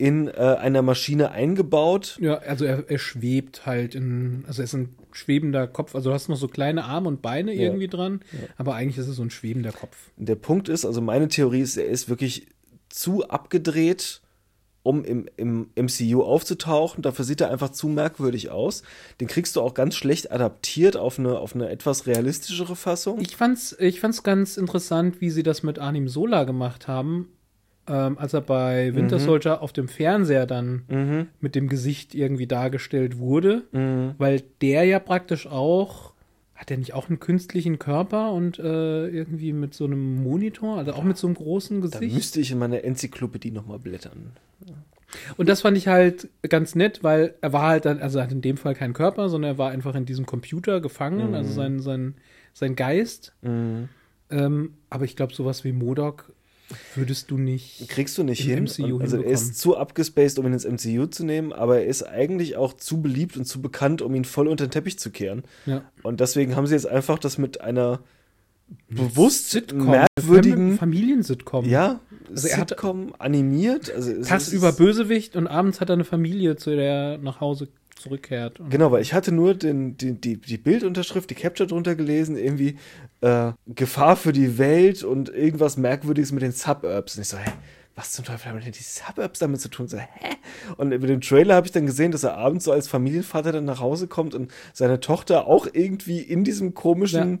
in 0.00 0.28
äh, 0.28 0.30
einer 0.32 0.82
Maschine 0.82 1.32
eingebaut. 1.32 2.16
ja, 2.20 2.38
also 2.38 2.64
er, 2.64 2.84
er 2.88 2.98
schwebt 2.98 3.66
halt 3.66 3.96
in, 3.96 4.44
also 4.46 4.62
er 4.62 4.64
ist 4.64 4.74
ein 4.74 4.94
schwebender 5.12 5.66
Kopf, 5.66 5.94
also 5.94 6.10
du 6.10 6.14
hast 6.14 6.28
noch 6.28 6.36
so 6.36 6.48
kleine 6.48 6.84
Arme 6.84 7.08
und 7.08 7.22
Beine 7.22 7.52
Ja. 7.54 7.62
irgendwie 7.62 7.88
dran, 7.88 8.20
aber 8.56 8.74
eigentlich 8.74 8.98
ist 8.98 9.08
es 9.08 9.16
so 9.16 9.22
ein 9.22 9.30
schwebender 9.30 9.72
Kopf. 9.72 9.96
Der 10.16 10.36
Punkt 10.36 10.68
ist, 10.68 10.84
also 10.84 11.00
meine 11.00 11.28
Theorie 11.28 11.60
ist, 11.60 11.76
er 11.76 11.86
ist 11.86 12.08
wirklich 12.08 12.46
zu 12.88 13.28
abgedreht, 13.28 14.20
um 14.82 15.04
im, 15.04 15.28
im 15.36 15.68
MCU 15.76 16.22
aufzutauchen. 16.22 17.02
Dafür 17.02 17.24
sieht 17.24 17.40
er 17.42 17.50
einfach 17.50 17.70
zu 17.70 17.88
merkwürdig 17.88 18.48
aus. 18.50 18.82
Den 19.20 19.28
kriegst 19.28 19.54
du 19.56 19.60
auch 19.60 19.74
ganz 19.74 19.94
schlecht 19.96 20.32
adaptiert 20.32 20.96
auf 20.96 21.18
eine, 21.18 21.38
auf 21.38 21.54
eine 21.54 21.68
etwas 21.68 22.06
realistischere 22.06 22.74
Fassung. 22.76 23.20
Ich 23.20 23.36
fand's, 23.36 23.76
ich 23.78 24.00
fand's 24.00 24.22
ganz 24.22 24.56
interessant, 24.56 25.20
wie 25.20 25.28
sie 25.30 25.42
das 25.42 25.62
mit 25.62 25.78
Arnim 25.78 26.08
Sola 26.08 26.44
gemacht 26.44 26.88
haben, 26.88 27.28
ähm, 27.88 28.18
als 28.18 28.34
er 28.34 28.40
bei 28.42 28.94
Winter 28.94 29.16
Mhm. 29.18 29.22
Soldier 29.22 29.62
auf 29.62 29.72
dem 29.72 29.88
Fernseher 29.88 30.46
dann 30.46 30.82
Mhm. 30.88 31.26
mit 31.40 31.54
dem 31.54 31.68
Gesicht 31.68 32.14
irgendwie 32.14 32.46
dargestellt 32.46 33.18
wurde, 33.18 33.62
Mhm. 33.72 34.14
weil 34.18 34.42
der 34.60 34.84
ja 34.84 34.98
praktisch 34.98 35.46
auch, 35.46 36.12
hat 36.54 36.70
er 36.70 36.76
nicht 36.76 36.92
auch 36.94 37.08
einen 37.08 37.20
künstlichen 37.20 37.78
Körper 37.78 38.32
und 38.32 38.58
äh, 38.58 39.06
irgendwie 39.08 39.52
mit 39.52 39.74
so 39.74 39.84
einem 39.84 40.22
Monitor, 40.22 40.76
also 40.78 40.92
auch 40.92 41.04
mit 41.04 41.16
so 41.16 41.26
einem 41.28 41.36
großen 41.36 41.80
Da 41.80 41.86
Gesicht? 41.88 42.14
müsste 42.14 42.40
ich 42.40 42.50
in 42.50 42.58
meiner 42.58 42.82
Enzyklopädie 42.84 43.50
nochmal 43.52 43.78
blättern. 43.78 44.32
Und 45.38 45.48
das 45.48 45.62
fand 45.62 45.78
ich 45.78 45.88
halt 45.88 46.28
ganz 46.48 46.74
nett, 46.74 47.02
weil 47.02 47.34
er 47.40 47.52
war 47.54 47.68
halt 47.68 47.86
dann, 47.86 47.98
also 48.00 48.18
er 48.18 48.24
hat 48.24 48.32
in 48.32 48.42
dem 48.42 48.58
Fall 48.58 48.74
keinen 48.74 48.92
Körper, 48.92 49.30
sondern 49.30 49.52
er 49.52 49.58
war 49.58 49.70
einfach 49.70 49.94
in 49.94 50.04
diesem 50.04 50.26
Computer 50.26 50.80
gefangen, 50.82 51.28
Mhm. 51.28 51.34
also 51.34 51.50
sein, 51.52 51.80
sein, 51.80 52.14
sein 52.52 52.76
Geist. 52.76 53.32
Mhm. 53.40 53.88
Ähm, 54.30 54.74
aber 54.90 55.06
ich 55.06 55.16
glaube, 55.16 55.32
sowas 55.34 55.64
wie 55.64 55.72
Modok 55.72 56.32
würdest 56.94 57.30
du 57.30 57.38
nicht. 57.38 57.88
Kriegst 57.88 58.18
du 58.18 58.22
nicht 58.22 58.42
hin. 58.42 58.64
MCU 58.64 58.98
also 59.00 59.16
er 59.22 59.30
ist 59.30 59.58
zu 59.58 59.76
abgespaced, 59.76 60.38
um 60.38 60.46
ihn 60.46 60.52
ins 60.52 60.64
MCU 60.66 61.06
zu 61.06 61.24
nehmen, 61.24 61.52
aber 61.52 61.78
er 61.80 61.86
ist 61.86 62.02
eigentlich 62.02 62.56
auch 62.56 62.72
zu 62.74 63.00
beliebt 63.00 63.36
und 63.36 63.44
zu 63.46 63.62
bekannt, 63.62 64.02
um 64.02 64.14
ihn 64.14 64.24
voll 64.24 64.48
unter 64.48 64.66
den 64.66 64.70
Teppich 64.70 64.98
zu 64.98 65.10
kehren. 65.10 65.44
Ja. 65.66 65.82
Und 66.02 66.20
deswegen 66.20 66.56
haben 66.56 66.66
sie 66.66 66.74
jetzt 66.74 66.86
einfach 66.86 67.18
das 67.18 67.38
mit 67.38 67.60
einer 67.60 68.00
bewusst 68.90 69.50
Sitcom, 69.50 69.86
merkwürdigen, 69.86 70.76
Familiensitcom. 70.76 71.64
ja, 71.64 72.00
Also 72.30 72.48
er 72.48 72.58
hat- 72.58 72.68
Sitcom 72.70 73.14
animiert. 73.18 73.90
Also 73.94 74.20
Tagsüber 74.22 74.68
ist- 74.70 74.76
Bösewicht 74.76 75.36
und 75.36 75.46
abends 75.46 75.80
hat 75.80 75.88
er 75.88 75.94
eine 75.94 76.04
Familie, 76.04 76.56
zu 76.56 76.70
der 76.70 76.84
er 77.14 77.18
nach 77.18 77.40
Hause 77.40 77.68
zurückkehrt. 78.00 78.60
Genau, 78.70 78.90
weil 78.92 79.02
ich 79.02 79.14
hatte 79.14 79.32
nur 79.32 79.54
den, 79.54 79.96
die, 79.96 80.12
die, 80.12 80.36
die 80.36 80.58
Bildunterschrift, 80.58 81.30
die 81.30 81.34
Capture 81.34 81.66
drunter 81.66 81.94
gelesen, 81.94 82.36
irgendwie 82.36 82.78
äh, 83.20 83.52
Gefahr 83.66 84.16
für 84.16 84.32
die 84.32 84.58
Welt 84.58 85.04
und 85.04 85.28
irgendwas 85.28 85.76
Merkwürdiges 85.76 86.32
mit 86.32 86.42
den 86.42 86.52
Suburbs. 86.52 87.16
Und 87.16 87.22
ich 87.22 87.28
so, 87.28 87.36
hä, 87.36 87.50
was 87.98 88.12
zum 88.12 88.24
Teufel 88.24 88.50
haben 88.50 88.60
denn 88.60 88.70
die 88.70 88.82
Suburbs 88.82 89.40
damit 89.40 89.60
zu 89.60 89.68
tun? 89.68 89.88
So, 89.88 89.98
hä? 89.98 90.36
Und 90.76 90.92
über 90.92 91.08
dem 91.08 91.20
Trailer 91.20 91.56
habe 91.56 91.66
ich 91.66 91.72
dann 91.72 91.86
gesehen, 91.86 92.12
dass 92.12 92.22
er 92.22 92.36
abends 92.36 92.64
so 92.64 92.72
als 92.72 92.86
Familienvater 92.86 93.50
dann 93.50 93.64
nach 93.64 93.80
Hause 93.80 94.06
kommt 94.06 94.34
und 94.34 94.52
seine 94.72 95.00
Tochter 95.00 95.46
auch 95.46 95.66
irgendwie 95.72 96.20
in 96.20 96.44
diesem 96.44 96.74
komischen 96.74 97.40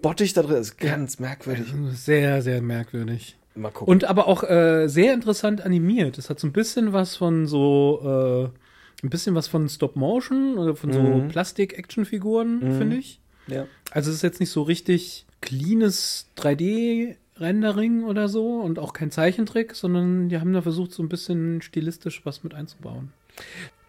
Bottich 0.00 0.32
da 0.32 0.42
drin 0.42 0.56
ist. 0.56 0.78
Ganz 0.78 1.18
merkwürdig. 1.18 1.66
Sehr, 1.92 2.40
sehr 2.40 2.62
merkwürdig. 2.62 3.36
Mal 3.54 3.70
gucken. 3.70 3.90
Und 3.90 4.04
aber 4.04 4.28
auch 4.28 4.44
äh, 4.44 4.88
sehr 4.88 5.12
interessant 5.12 5.60
animiert. 5.60 6.16
Es 6.16 6.30
hat 6.30 6.40
so 6.40 6.46
ein 6.46 6.52
bisschen 6.52 6.92
was 6.92 7.16
von 7.16 7.46
so, 7.46 8.50
äh, 8.54 8.58
ein 9.02 9.10
bisschen 9.10 9.34
was 9.34 9.46
von 9.48 9.68
Stop 9.68 9.96
Motion 9.96 10.58
oder 10.58 10.74
von 10.74 10.92
so 10.92 11.00
Mhm. 11.00 11.28
Plastik-Action-Figuren, 11.28 12.60
finde 12.78 12.96
ich. 12.96 13.20
ja. 13.46 13.66
Also 13.90 14.10
es 14.10 14.16
ist 14.16 14.22
jetzt 14.22 14.40
nicht 14.40 14.50
so 14.50 14.62
richtig 14.62 15.24
cleanes 15.40 16.26
3D-Rendering 16.36 18.04
oder 18.04 18.28
so 18.28 18.60
und 18.60 18.78
auch 18.78 18.92
kein 18.92 19.10
Zeichentrick, 19.10 19.74
sondern 19.74 20.28
die 20.28 20.38
haben 20.38 20.52
da 20.52 20.62
versucht, 20.62 20.92
so 20.92 21.02
ein 21.02 21.08
bisschen 21.08 21.62
stilistisch 21.62 22.24
was 22.24 22.42
mit 22.44 22.54
einzubauen. 22.54 23.12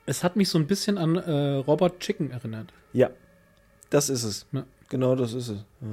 Es 0.06 0.24
hat 0.24 0.36
mich 0.36 0.50
so 0.50 0.58
ein 0.58 0.68
bisschen 0.68 0.98
an 0.98 1.16
äh, 1.16 1.32
Robot 1.56 2.00
Chicken 2.00 2.32
erinnert. 2.32 2.72
Ja, 2.94 3.10
das 3.90 4.10
ist 4.10 4.24
es. 4.24 4.46
Ja. 4.52 4.66
Genau 4.90 5.16
das 5.16 5.34
ist 5.34 5.50
es. 5.50 5.66
Ja. 5.82 5.88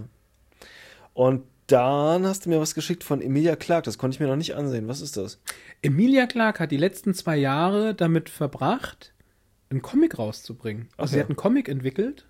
Und 1.14 1.42
dann 1.66 2.24
hast 2.26 2.46
du 2.46 2.50
mir 2.50 2.60
was 2.60 2.74
geschickt 2.74 3.02
von 3.04 3.20
Emilia 3.20 3.56
Clark. 3.56 3.84
Das 3.84 3.98
konnte 3.98 4.14
ich 4.14 4.20
mir 4.20 4.26
noch 4.28 4.36
nicht 4.36 4.54
ansehen. 4.54 4.86
Was 4.88 5.00
ist 5.00 5.16
das? 5.16 5.40
Emilia 5.82 6.26
Clarke 6.26 6.60
hat 6.60 6.70
die 6.70 6.76
letzten 6.76 7.12
zwei 7.14 7.36
Jahre 7.36 7.94
damit 7.94 8.28
verbracht, 8.28 9.12
einen 9.70 9.82
Comic 9.82 10.18
rauszubringen. 10.18 10.88
Also 10.96 11.12
sie 11.12 11.16
ja. 11.18 11.22
hat 11.24 11.30
einen 11.30 11.36
Comic 11.36 11.68
entwickelt, 11.68 12.24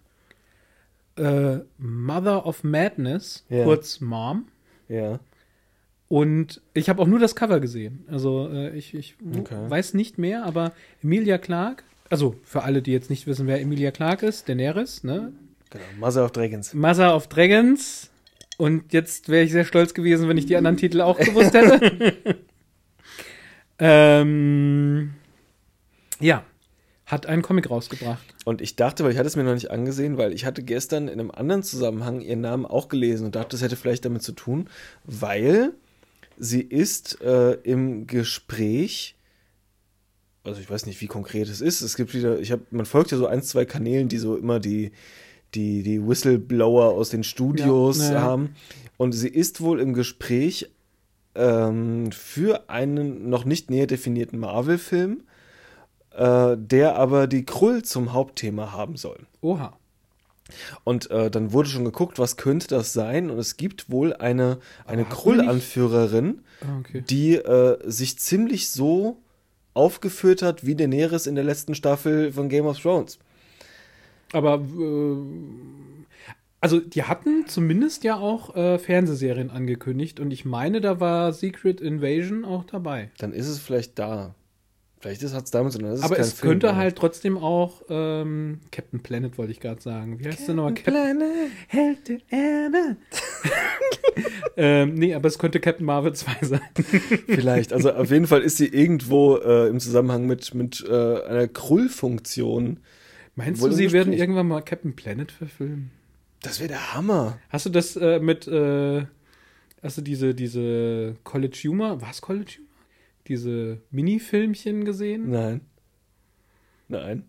äh, 1.16 1.58
Mother 1.78 2.46
of 2.46 2.64
Madness, 2.64 3.44
Ja. 3.48 3.64
kurz 3.64 4.00
Mom. 4.00 4.48
Ja. 4.88 5.20
Und 6.08 6.60
ich 6.72 6.88
habe 6.88 7.02
auch 7.02 7.06
nur 7.06 7.18
das 7.18 7.34
Cover 7.34 7.58
gesehen. 7.60 8.04
Also 8.08 8.48
äh, 8.52 8.70
ich, 8.76 8.94
ich 8.94 9.16
Okay. 9.38 9.68
weiß 9.68 9.94
nicht 9.94 10.18
mehr, 10.18 10.44
aber 10.44 10.72
Emilia 11.02 11.36
Clarke, 11.38 11.82
also 12.10 12.36
für 12.44 12.62
alle, 12.62 12.80
die 12.82 12.92
jetzt 12.92 13.10
nicht 13.10 13.26
wissen, 13.26 13.46
wer 13.46 13.60
Emilia 13.60 13.90
Clarke 13.90 14.26
ist, 14.26 14.48
Daenerys, 14.48 15.02
ne? 15.02 15.32
Genau. 15.70 15.84
Mother 15.98 16.24
of 16.24 16.30
Dragons. 16.32 16.72
Mother 16.74 17.16
of 17.16 17.26
Dragons. 17.26 18.10
Und 18.58 18.92
jetzt 18.92 19.28
wäre 19.28 19.44
ich 19.44 19.52
sehr 19.52 19.64
stolz 19.64 19.92
gewesen, 19.92 20.28
wenn 20.28 20.38
ich 20.38 20.46
die 20.46 20.56
anderen 20.56 20.76
Titel 20.76 21.00
auch 21.00 21.18
gewusst 21.18 21.52
hätte. 21.52 22.16
ähm, 23.78 25.14
ja, 26.20 26.44
hat 27.04 27.26
einen 27.26 27.42
Comic 27.42 27.70
rausgebracht. 27.70 28.24
Und 28.44 28.60
ich 28.60 28.76
dachte, 28.76 29.04
weil 29.04 29.12
ich 29.12 29.18
hatte 29.18 29.28
es 29.28 29.36
mir 29.36 29.44
noch 29.44 29.54
nicht 29.54 29.70
angesehen, 29.70 30.18
weil 30.18 30.32
ich 30.32 30.44
hatte 30.44 30.62
gestern 30.62 31.08
in 31.08 31.20
einem 31.20 31.30
anderen 31.30 31.62
Zusammenhang 31.62 32.20
ihren 32.20 32.40
Namen 32.40 32.66
auch 32.66 32.88
gelesen 32.88 33.26
und 33.26 33.36
dachte, 33.36 33.50
das 33.50 33.62
hätte 33.62 33.76
vielleicht 33.76 34.04
damit 34.04 34.22
zu 34.22 34.32
tun, 34.32 34.68
weil 35.04 35.72
sie 36.38 36.62
ist 36.62 37.20
äh, 37.20 37.52
im 37.62 38.06
Gespräch, 38.06 39.16
also 40.42 40.60
ich 40.60 40.68
weiß 40.68 40.86
nicht, 40.86 41.00
wie 41.00 41.06
konkret 41.06 41.48
es 41.48 41.60
ist. 41.60 41.80
Es 41.80 41.96
gibt 41.96 42.12
wieder, 42.12 42.40
ich 42.40 42.50
habe, 42.52 42.62
man 42.70 42.86
folgt 42.86 43.12
ja 43.12 43.18
so 43.18 43.26
ein, 43.26 43.42
zwei 43.42 43.64
Kanälen, 43.64 44.08
die 44.08 44.18
so 44.18 44.36
immer 44.36 44.58
die, 44.58 44.92
die, 45.56 45.82
die 45.82 46.06
Whistleblower 46.06 46.90
aus 46.92 47.10
den 47.10 47.24
Studios 47.24 47.98
Ja, 47.98 48.12
ja. 48.14 48.20
haben. 48.20 48.54
Und 48.96 49.12
sie 49.12 49.28
ist 49.28 49.60
wohl 49.60 49.80
im 49.80 49.92
Gespräch 49.94 50.70
ähm, 51.34 52.12
für 52.12 52.68
einen 52.70 53.28
noch 53.28 53.44
nicht 53.44 53.70
näher 53.70 53.86
definierten 53.86 54.38
Marvel-Film, 54.38 55.22
äh, 56.14 56.56
der 56.56 56.96
aber 56.96 57.26
die 57.26 57.44
Krull 57.44 57.82
zum 57.82 58.12
Hauptthema 58.12 58.72
haben 58.72 58.96
soll. 58.96 59.26
Oha. 59.40 59.76
Und 60.84 61.10
äh, 61.10 61.28
dann 61.30 61.52
wurde 61.52 61.68
schon 61.68 61.84
geguckt, 61.84 62.18
was 62.20 62.36
könnte 62.36 62.68
das 62.68 62.92
sein? 62.92 63.30
Und 63.30 63.38
es 63.38 63.56
gibt 63.56 63.90
wohl 63.90 64.12
eine, 64.14 64.58
eine 64.84 65.04
Krull-Anführerin, 65.04 66.40
Ah, 66.62 66.78
okay. 66.80 67.02
die 67.10 67.34
äh, 67.34 67.78
sich 67.84 68.18
ziemlich 68.18 68.70
so 68.70 69.18
aufgeführt 69.74 70.40
hat 70.40 70.64
wie 70.64 70.74
Daenerys 70.74 71.26
in 71.26 71.34
der 71.34 71.44
letzten 71.44 71.74
Staffel 71.74 72.32
von 72.32 72.48
Game 72.48 72.64
of 72.66 72.78
Thrones. 72.78 73.18
Aber 74.36 74.56
äh, 74.78 75.16
also 76.60 76.78
die 76.78 77.04
hatten 77.04 77.46
zumindest 77.46 78.04
ja 78.04 78.16
auch 78.16 78.54
äh, 78.54 78.78
Fernsehserien 78.78 79.50
angekündigt 79.50 80.20
und 80.20 80.30
ich 80.30 80.44
meine, 80.44 80.82
da 80.82 81.00
war 81.00 81.32
Secret 81.32 81.80
Invasion 81.80 82.44
auch 82.44 82.64
dabei. 82.64 83.10
Dann 83.16 83.32
ist 83.32 83.48
es 83.48 83.58
vielleicht 83.58 83.98
da. 83.98 84.34
Vielleicht 85.00 85.22
hat 85.22 85.44
es 85.44 85.50
damit 85.50 85.72
zu 85.72 85.78
tun. 85.78 85.86
dann 85.88 85.96
ist 85.96 86.04
Aber 86.04 86.18
es 86.18 86.34
Film 86.34 86.52
könnte 86.52 86.66
mehr. 86.66 86.76
halt 86.76 86.96
trotzdem 86.96 87.38
auch 87.38 87.82
ähm, 87.88 88.60
Captain 88.72 89.00
Planet, 89.02 89.38
wollte 89.38 89.52
ich 89.52 89.60
gerade 89.60 89.80
sagen. 89.80 90.18
Wie 90.18 90.26
heißt 90.26 90.48
der 90.48 90.54
nochmal? 90.54 90.74
Planet. 90.74 91.50
Held 91.68 92.08
der 92.08 92.18
Erde. 92.28 92.96
ähm, 94.56 94.94
nee, 94.94 95.14
aber 95.14 95.28
es 95.28 95.38
könnte 95.38 95.60
Captain 95.60 95.86
Marvel 95.86 96.12
2 96.14 96.46
sein. 96.46 96.60
Vielleicht. 97.26 97.72
Also 97.72 97.92
auf 97.92 98.10
jeden 98.10 98.26
Fall 98.26 98.42
ist 98.42 98.58
sie 98.58 98.66
irgendwo 98.68 99.36
äh, 99.36 99.68
im 99.68 99.80
Zusammenhang 99.80 100.26
mit, 100.26 100.52
mit 100.54 100.84
äh, 100.86 101.22
einer 101.22 101.48
Krull-Funktion. 101.48 102.80
Meinst 103.36 103.62
du, 103.62 103.70
sie 103.70 103.92
werden 103.92 104.12
irgendwann 104.12 104.48
mal 104.48 104.62
Captain 104.62 104.96
Planet 104.96 105.30
verfilmen? 105.30 105.90
Das 106.42 106.58
wäre 106.58 106.70
der 106.70 106.94
Hammer. 106.94 107.38
Hast 107.50 107.66
du 107.66 107.70
das 107.70 107.94
äh, 107.96 108.18
mit, 108.18 108.48
äh, 108.48 109.06
hast 109.82 109.98
du 109.98 110.02
diese, 110.02 110.34
diese 110.34 111.16
College 111.22 111.58
Humor, 111.64 112.00
was 112.00 112.20
College 112.20 112.56
Humor? 112.58 112.66
Diese 113.28 113.82
Mini-Filmchen 113.90 114.84
gesehen? 114.84 115.30
Nein. 115.30 115.60
Nein. 116.88 117.24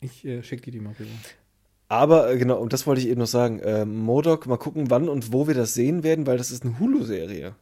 Ich 0.00 0.24
äh, 0.24 0.42
schick 0.42 0.62
dir 0.62 0.70
die 0.70 0.80
mal 0.80 0.94
rüber. 0.98 1.10
Aber 1.88 2.30
äh, 2.30 2.36
genau, 2.36 2.58
und 2.58 2.72
das 2.72 2.86
wollte 2.86 3.00
ich 3.00 3.08
eben 3.08 3.20
noch 3.20 3.26
sagen. 3.26 3.60
Äh, 3.60 3.86
Modok, 3.86 4.46
mal 4.46 4.58
gucken, 4.58 4.90
wann 4.90 5.08
und 5.08 5.32
wo 5.32 5.46
wir 5.48 5.54
das 5.54 5.74
sehen 5.74 6.02
werden, 6.02 6.26
weil 6.26 6.36
das 6.36 6.50
ist 6.50 6.64
eine 6.64 6.78
Hulu-Serie. 6.78 7.54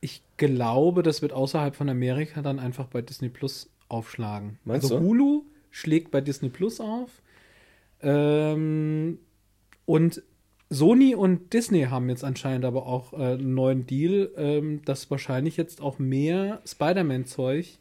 Ich 0.00 0.22
glaube, 0.36 1.02
das 1.02 1.22
wird 1.22 1.32
außerhalb 1.32 1.74
von 1.74 1.88
Amerika 1.88 2.42
dann 2.42 2.58
einfach 2.58 2.86
bei 2.86 3.00
Disney 3.00 3.28
Plus 3.28 3.70
aufschlagen. 3.88 4.58
Meinst 4.64 4.84
also 4.84 4.98
du? 4.98 5.04
Hulu 5.06 5.44
schlägt 5.70 6.10
bei 6.10 6.20
Disney 6.20 6.48
Plus 6.48 6.80
auf. 6.80 7.22
Ähm, 8.02 9.18
und 9.84 10.22
Sony 10.70 11.16
und 11.16 11.52
Disney 11.52 11.82
haben 11.82 12.08
jetzt 12.08 12.22
anscheinend 12.22 12.64
aber 12.64 12.86
auch 12.86 13.12
äh, 13.12 13.34
einen 13.34 13.54
neuen 13.54 13.86
Deal, 13.86 14.30
ähm, 14.36 14.82
dass 14.84 15.10
wahrscheinlich 15.10 15.56
jetzt 15.56 15.80
auch 15.80 15.98
mehr 15.98 16.62
Spider-Man-Zeug 16.64 17.78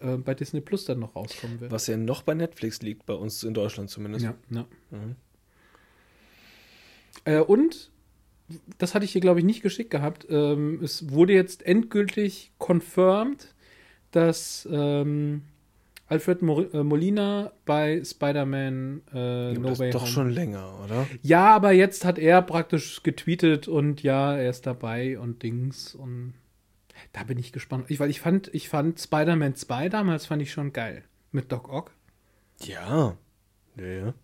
äh, 0.00 0.16
bei 0.16 0.34
Disney 0.34 0.60
Plus 0.60 0.84
dann 0.84 0.98
noch 0.98 1.14
rauskommen 1.14 1.60
wird. 1.60 1.70
Was 1.70 1.86
ja 1.86 1.96
noch 1.96 2.22
bei 2.22 2.34
Netflix 2.34 2.82
liegt, 2.82 3.06
bei 3.06 3.14
uns 3.14 3.44
in 3.44 3.54
Deutschland 3.54 3.88
zumindest. 3.88 4.24
Ja, 4.24 4.34
ja. 4.50 4.66
Mhm. 4.90 5.16
Äh, 7.24 7.40
und, 7.40 7.90
das 8.78 8.94
hatte 8.94 9.04
ich 9.04 9.12
hier, 9.12 9.20
glaube 9.20 9.38
ich, 9.38 9.46
nicht 9.46 9.62
geschickt 9.62 9.90
gehabt, 9.90 10.26
ähm, 10.28 10.80
es 10.82 11.10
wurde 11.10 11.34
jetzt 11.34 11.64
endgültig 11.64 12.52
confirmed, 12.58 13.54
dass 14.10 14.66
ähm, 14.70 15.42
Alfred 16.08 16.40
äh, 16.42 16.82
Molina 16.82 17.52
bei 17.66 18.02
Spider-Man 18.02 19.02
äh, 19.12 19.52
Ja, 19.52 19.58
No 19.58 19.68
das 19.68 19.78
Way 19.78 19.88
ist 19.90 19.94
doch 19.94 20.02
Home. 20.02 20.10
schon 20.10 20.30
länger, 20.30 20.80
oder? 20.84 21.06
Ja, 21.22 21.54
aber 21.54 21.72
jetzt 21.72 22.04
hat 22.04 22.18
er 22.18 22.40
praktisch 22.42 23.02
getweetet 23.02 23.68
und 23.68 24.02
ja, 24.02 24.34
er 24.34 24.48
ist 24.50 24.66
dabei 24.66 25.18
und 25.18 25.42
Dings 25.42 25.94
und 25.94 26.32
da 27.12 27.24
bin 27.24 27.38
ich 27.38 27.52
gespannt. 27.52 27.84
Ich, 27.88 28.00
weil 28.00 28.10
ich 28.10 28.20
fand, 28.20 28.52
ich 28.54 28.68
fand 28.68 28.98
Spider-Man 28.98 29.54
2 29.54 29.88
damals 29.90 30.26
fand 30.26 30.40
ich 30.42 30.50
schon 30.50 30.72
geil. 30.72 31.04
Mit 31.30 31.52
Doc 31.52 31.68
Ock. 31.70 31.90
Ja. 32.64 33.16
Ja, 33.76 33.84
ja. 33.86 34.14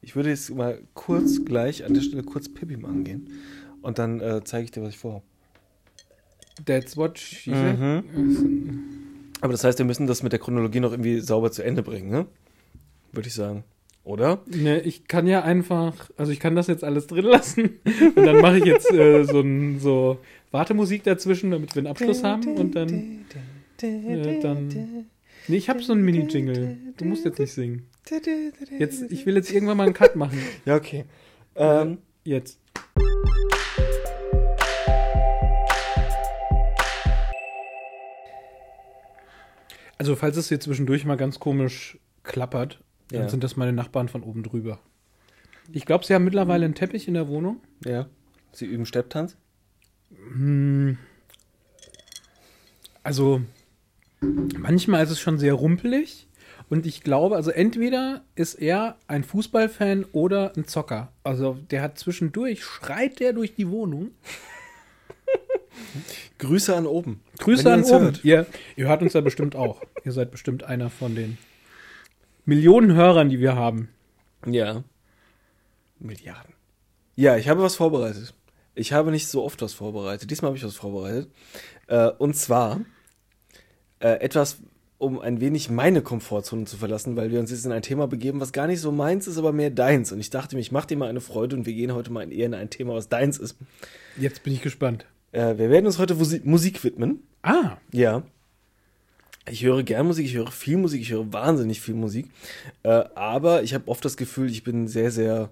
Ich 0.00 0.14
würde 0.14 0.28
jetzt 0.30 0.54
mal 0.54 0.80
kurz 0.94 1.44
gleich 1.44 1.84
an 1.84 1.92
der 1.92 2.00
Stelle 2.02 2.22
kurz 2.22 2.48
Pippi 2.48 2.76
machen 2.76 3.02
gehen. 3.02 3.28
Und 3.82 3.98
dann 3.98 4.20
äh, 4.20 4.42
zeige 4.44 4.64
ich 4.64 4.70
dir, 4.70 4.82
was 4.82 4.90
ich 4.90 4.98
vorhabe. 4.98 5.24
That's 6.64 6.96
what 6.96 7.18
she 7.18 7.50
Mhm. 7.50 8.04
Aber 9.46 9.52
das 9.52 9.62
heißt, 9.62 9.78
wir 9.78 9.86
müssen 9.86 10.08
das 10.08 10.24
mit 10.24 10.32
der 10.32 10.40
Chronologie 10.40 10.80
noch 10.80 10.90
irgendwie 10.90 11.20
sauber 11.20 11.52
zu 11.52 11.62
Ende 11.62 11.84
bringen, 11.84 12.10
ne? 12.10 12.26
Würde 13.12 13.28
ich 13.28 13.34
sagen. 13.34 13.62
Oder? 14.02 14.42
Ne, 14.46 14.80
ich 14.80 15.06
kann 15.06 15.28
ja 15.28 15.42
einfach, 15.42 16.10
also 16.16 16.32
ich 16.32 16.40
kann 16.40 16.56
das 16.56 16.66
jetzt 16.66 16.82
alles 16.82 17.06
drin 17.06 17.26
lassen 17.26 17.78
und 18.16 18.26
dann 18.26 18.40
mache 18.40 18.58
ich 18.58 18.64
jetzt 18.64 18.92
äh, 18.92 19.22
so 19.22 19.38
ein 19.40 19.78
so 19.78 20.18
Wartemusik 20.50 21.04
dazwischen, 21.04 21.52
damit 21.52 21.76
wir 21.76 21.80
einen 21.82 21.86
Abschluss 21.86 22.24
haben 22.24 22.56
und 22.56 22.74
dann 22.74 23.24
äh, 23.82 24.40
dann 24.40 25.06
Nee, 25.46 25.56
ich 25.58 25.68
habe 25.68 25.80
so 25.80 25.92
einen 25.92 26.04
Mini-Jingle. 26.04 26.76
Du 26.96 27.04
musst 27.04 27.24
jetzt 27.24 27.38
nicht 27.38 27.52
singen. 27.52 27.86
Jetzt, 28.80 29.04
ich 29.12 29.26
will 29.26 29.36
jetzt 29.36 29.52
irgendwann 29.52 29.76
mal 29.76 29.84
einen 29.84 29.94
Cut 29.94 30.16
machen. 30.16 30.40
Ja, 30.64 30.74
okay. 30.74 31.04
Ähm, 31.54 31.98
Jetzt. 32.24 32.58
Also, 39.98 40.14
falls 40.16 40.36
es 40.36 40.48
hier 40.48 40.60
zwischendurch 40.60 41.04
mal 41.04 41.16
ganz 41.16 41.40
komisch 41.40 41.98
klappert, 42.22 42.80
dann 43.08 43.22
Ja. 43.22 43.28
sind 43.28 43.42
das 43.44 43.56
meine 43.56 43.72
Nachbarn 43.72 44.08
von 44.08 44.22
oben 44.22 44.42
drüber. 44.42 44.78
Ich 45.72 45.84
glaube, 45.86 46.04
sie 46.04 46.14
haben 46.14 46.24
mittlerweile 46.24 46.64
einen 46.64 46.74
Teppich 46.74 47.08
in 47.08 47.14
der 47.14 47.28
Wohnung. 47.28 47.60
ja. 47.84 48.06
Sie 48.52 48.64
üben 48.64 48.86
Stepptanz? 48.86 49.36
Hm. 50.32 50.96
Also, 53.02 53.42
manchmal 54.20 55.04
ist 55.04 55.10
es 55.10 55.20
schon 55.20 55.38
sehr 55.38 55.52
rumpelig. 55.52 56.26
Und 56.70 56.86
ich 56.86 57.02
glaube, 57.02 57.36
also 57.36 57.50
entweder 57.50 58.24
ist 58.34 58.54
er 58.54 58.96
ein 59.08 59.22
Fußballfan 59.24 60.04
oder 60.12 60.52
ein 60.56 60.66
Zocker. 60.66 61.12
Also 61.22 61.58
der 61.70 61.82
hat 61.82 61.98
zwischendurch, 61.98 62.64
schreit 62.64 63.20
der 63.20 63.34
durch 63.34 63.54
die 63.54 63.68
Wohnung. 63.68 64.10
Grüße 66.38 66.74
an 66.74 66.86
oben. 66.86 67.22
Grüße 67.38 67.72
an 67.72 67.84
oben. 67.84 68.04
hört. 68.04 68.24
Ihr, 68.24 68.46
ihr 68.76 68.88
hört 68.88 69.02
uns 69.02 69.12
ja 69.12 69.20
bestimmt 69.20 69.56
auch. 69.56 69.80
Ihr 70.04 70.12
seid 70.12 70.30
bestimmt 70.30 70.64
einer 70.64 70.90
von 70.90 71.14
den 71.14 71.38
Millionen 72.44 72.94
Hörern, 72.94 73.28
die 73.28 73.40
wir 73.40 73.56
haben. 73.56 73.88
Ja. 74.46 74.84
Milliarden. 75.98 76.54
Ja, 77.16 77.36
ich 77.36 77.48
habe 77.48 77.62
was 77.62 77.76
vorbereitet. 77.76 78.34
Ich 78.74 78.92
habe 78.92 79.10
nicht 79.10 79.26
so 79.28 79.42
oft 79.42 79.62
was 79.62 79.72
vorbereitet. 79.72 80.30
Diesmal 80.30 80.50
habe 80.50 80.58
ich 80.58 80.64
was 80.64 80.76
vorbereitet. 80.76 81.30
Äh, 81.86 82.10
und 82.18 82.36
zwar 82.36 82.80
äh, 84.00 84.20
etwas, 84.20 84.58
um 84.98 85.18
ein 85.18 85.40
wenig 85.40 85.70
meine 85.70 86.02
Komfortzone 86.02 86.66
zu 86.66 86.76
verlassen, 86.76 87.16
weil 87.16 87.30
wir 87.30 87.40
uns 87.40 87.50
jetzt 87.50 87.64
in 87.64 87.72
ein 87.72 87.82
Thema 87.82 88.06
begeben, 88.06 88.40
was 88.40 88.52
gar 88.52 88.66
nicht 88.66 88.80
so 88.80 88.92
meins 88.92 89.26
ist, 89.26 89.38
aber 89.38 89.52
mehr 89.52 89.70
deins. 89.70 90.12
Und 90.12 90.20
ich 90.20 90.30
dachte 90.30 90.56
mir, 90.56 90.60
ich 90.60 90.72
mache 90.72 90.88
dir 90.88 90.96
mal 90.96 91.08
eine 91.08 91.20
Freude 91.20 91.56
und 91.56 91.66
wir 91.66 91.72
gehen 91.72 91.94
heute 91.94 92.12
mal 92.12 92.30
eher 92.30 92.46
in 92.46 92.54
ein 92.54 92.70
Thema, 92.70 92.94
was 92.94 93.08
deins 93.08 93.38
ist. 93.38 93.56
Jetzt 94.18 94.42
bin 94.42 94.52
ich 94.52 94.62
gespannt. 94.62 95.06
Äh, 95.32 95.58
wir 95.58 95.70
werden 95.70 95.86
uns 95.86 95.98
heute 95.98 96.14
Musi 96.14 96.40
Musik 96.44 96.82
widmen. 96.84 97.22
Ah, 97.42 97.76
Ja. 97.92 98.22
Ich 99.48 99.62
höre 99.62 99.84
gern 99.84 100.08
Musik, 100.08 100.26
ich 100.26 100.34
höre 100.34 100.50
viel 100.50 100.76
Musik, 100.76 101.00
ich 101.02 101.12
höre 101.12 101.32
wahnsinnig 101.32 101.80
viel 101.80 101.94
Musik. 101.94 102.26
Äh, 102.82 103.04
aber 103.14 103.62
ich 103.62 103.74
habe 103.74 103.86
oft 103.86 104.04
das 104.04 104.16
Gefühl, 104.16 104.50
ich 104.50 104.64
bin 104.64 104.88
sehr, 104.88 105.12
sehr 105.12 105.50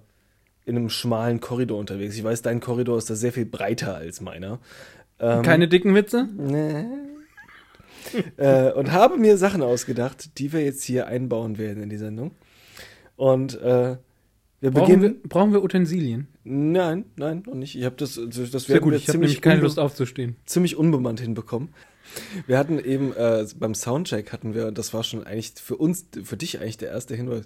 in 0.65 0.75
einem 0.75 0.89
schmalen 0.89 1.39
Korridor 1.39 1.79
unterwegs. 1.79 2.17
Ich 2.17 2.23
weiß, 2.23 2.41
dein 2.41 2.59
Korridor 2.59 2.97
ist 2.97 3.09
da 3.09 3.15
sehr 3.15 3.31
viel 3.31 3.45
breiter 3.45 3.95
als 3.95 4.19
meiner. 4.19 4.59
Ähm, 5.17 5.43
keine 5.43 5.69
dicken 5.69 5.95
Witze? 5.95 6.27
Nee. 6.35 6.85
äh, 8.37 8.73
und 8.73 8.91
habe 8.91 9.15
mir 9.17 9.37
Sachen 9.37 9.61
ausgedacht, 9.61 10.39
die 10.39 10.51
wir 10.51 10.63
jetzt 10.65 10.83
hier 10.83 11.07
einbauen 11.07 11.57
werden 11.57 11.81
in 11.81 11.89
die 11.89 11.97
Sendung. 11.97 12.31
Und 13.15 13.55
äh, 13.61 13.95
wir 14.59 14.71
Brauchen 14.71 14.87
beginnen. 14.87 15.19
wir, 15.23 15.29
brauchen 15.29 15.53
wir 15.53 15.63
Utensilien? 15.63 16.27
Nein, 16.47 17.05
nein, 17.15 17.43
noch 17.47 17.55
nicht. 17.55 17.75
Ich 17.75 17.83
habe 17.85 17.95
das, 17.95 18.15
das 18.15 18.51
das 18.51 18.65
Sehr 18.65 18.75
werden 18.75 18.83
gut, 18.83 18.91
wir 18.91 18.97
ich 18.97 19.07
habe 19.07 19.13
ziemlich 19.13 19.29
nämlich 19.31 19.41
keine 19.41 19.61
Lust 19.61 19.79
aufzustehen. 19.79 20.35
ziemlich 20.45 20.77
unbemannt 20.77 21.19
hinbekommen. 21.19 21.69
Wir 22.45 22.59
hatten 22.59 22.77
eben 22.77 23.13
äh, 23.13 23.45
beim 23.57 23.73
Soundcheck 23.73 24.31
hatten 24.31 24.53
wir, 24.53 24.71
das 24.71 24.93
war 24.93 25.03
schon 25.03 25.23
eigentlich 25.23 25.53
für 25.55 25.75
uns, 25.75 26.05
für 26.23 26.37
dich 26.37 26.61
eigentlich 26.61 26.77
der 26.77 26.89
erste 26.91 27.15
Hinweis. 27.15 27.45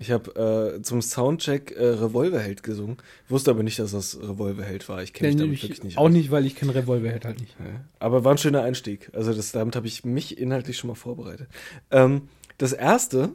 Ich 0.00 0.10
habe 0.10 0.74
äh, 0.78 0.82
zum 0.82 1.00
Soundcheck 1.00 1.70
äh, 1.70 1.84
Revolverheld 1.86 2.64
gesungen, 2.64 2.96
wusste 3.28 3.52
aber 3.52 3.62
nicht, 3.62 3.78
dass 3.78 3.92
das 3.92 4.18
Revolverheld 4.20 4.88
war. 4.88 5.00
Ich 5.02 5.12
kenne 5.12 5.28
mich 5.28 5.36
damit 5.40 5.54
ich, 5.54 5.62
wirklich 5.62 5.84
nicht 5.84 5.96
auch 5.96 6.06
aus. 6.06 6.12
nicht, 6.12 6.32
weil 6.32 6.44
ich 6.44 6.56
kein 6.56 6.70
Revolverheld 6.70 7.24
halt 7.24 7.40
nicht. 7.40 7.54
Ja. 7.60 7.84
Aber 8.00 8.24
war 8.24 8.32
ein 8.34 8.38
schöner 8.38 8.62
Einstieg. 8.62 9.10
Also 9.12 9.32
das, 9.32 9.52
damit 9.52 9.76
habe 9.76 9.86
ich 9.86 10.04
mich 10.04 10.38
inhaltlich 10.38 10.76
schon 10.76 10.88
mal 10.88 10.94
vorbereitet. 10.96 11.48
Ähm, 11.92 12.22
das 12.58 12.72
erste, 12.72 13.30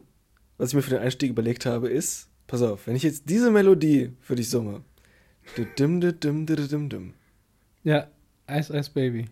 was 0.57 0.69
ich 0.69 0.75
mir 0.75 0.81
für 0.81 0.91
den 0.91 0.99
Einstieg 0.99 1.29
überlegt 1.29 1.65
habe, 1.65 1.89
ist, 1.89 2.27
pass 2.47 2.61
auf, 2.61 2.85
wenn 2.85 2.97
ich 2.97 3.03
jetzt 3.03 3.29
diese 3.29 3.49
Melodie 3.49 4.11
für 4.19 4.35
dich 4.35 4.49
summe. 4.49 4.83
Dim, 5.57 5.67
dim, 5.77 6.19
dim, 6.19 6.45
dim, 6.45 6.67
dim, 6.67 6.89
dim. 6.89 7.13
Ja, 7.83 8.07
Ice 8.49 8.77
Ice 8.77 8.91
Baby. 8.93 9.25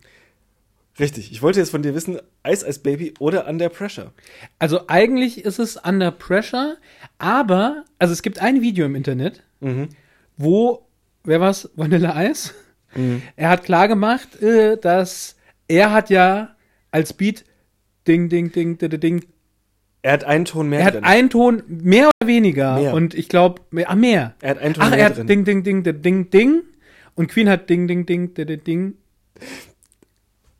Richtig, 1.00 1.32
ich 1.32 1.42
wollte 1.42 1.60
jetzt 1.60 1.72
von 1.72 1.82
dir 1.82 1.96
wissen, 1.96 2.20
Ice 2.48 2.68
Ice 2.68 2.80
Baby 2.80 3.14
oder 3.20 3.48
Under 3.48 3.70
Pressure. 3.70 4.12
Also 4.60 4.88
eigentlich 4.88 5.44
ist 5.44 5.58
es 5.60 5.76
Under 5.78 6.12
Pressure, 6.12 6.78
aber, 7.18 7.84
also 7.98 8.14
es 8.14 8.22
gibt 8.22 8.40
ein 8.40 8.62
Video 8.62 8.86
im 8.86 8.96
Internet, 8.96 9.42
Mhm. 9.60 9.90
wo, 10.38 10.86
wer 11.24 11.40
war's? 11.42 11.70
Vanilla 11.76 12.24
Ice? 12.30 12.54
Mhm. 12.96 13.24
Er 13.36 13.50
hat 13.50 13.64
klar 13.64 13.88
gemacht, 13.88 14.42
äh, 14.42 14.78
dass 14.78 15.36
er 15.68 15.92
hat 15.92 16.10
ja 16.12 16.56
als 16.92 17.14
Beat 17.14 17.44
Ding, 18.08 18.30
Ding, 18.30 18.52
Ding, 18.52 18.78
Ding, 18.78 19.00
Ding. 19.00 19.26
Er 20.04 20.12
hat 20.14 20.24
einen 20.26 20.46
Ton 20.46 20.70
mehr 20.70 20.80
Er 20.82 20.86
hat 20.86 20.94
drin. 20.96 21.04
einen 21.06 21.30
Ton 21.30 21.64
mehr 21.68 22.10
oder 22.20 22.28
weniger. 22.28 22.76
Mehr. 22.76 22.94
Und 22.94 23.14
ich 23.16 23.30
glaube, 23.30 23.62
mehr, 23.72 23.90
ah, 23.90 23.96
mehr. 23.96 24.36
er 24.42 24.52
hat 24.52 24.58
einen 24.60 24.74
Ton 24.76 24.84
Ach, 24.84 24.90
mehr 24.92 25.00
er 25.00 25.06
hat 25.06 25.18
drin. 25.18 25.28
Ding, 25.28 25.46
Ding, 25.46 25.64
Ding, 25.64 25.84
Ding, 25.84 26.02
Ding, 26.02 26.30
Ding. 26.30 26.62
Und 27.16 27.30
Queen 27.30 27.50
hat 27.50 27.70
Ding, 27.70 27.88
Ding, 27.88 28.06
Ding, 28.06 28.34
Ding, 28.34 28.46
Ding, 28.48 28.64
Ding. 28.64 28.94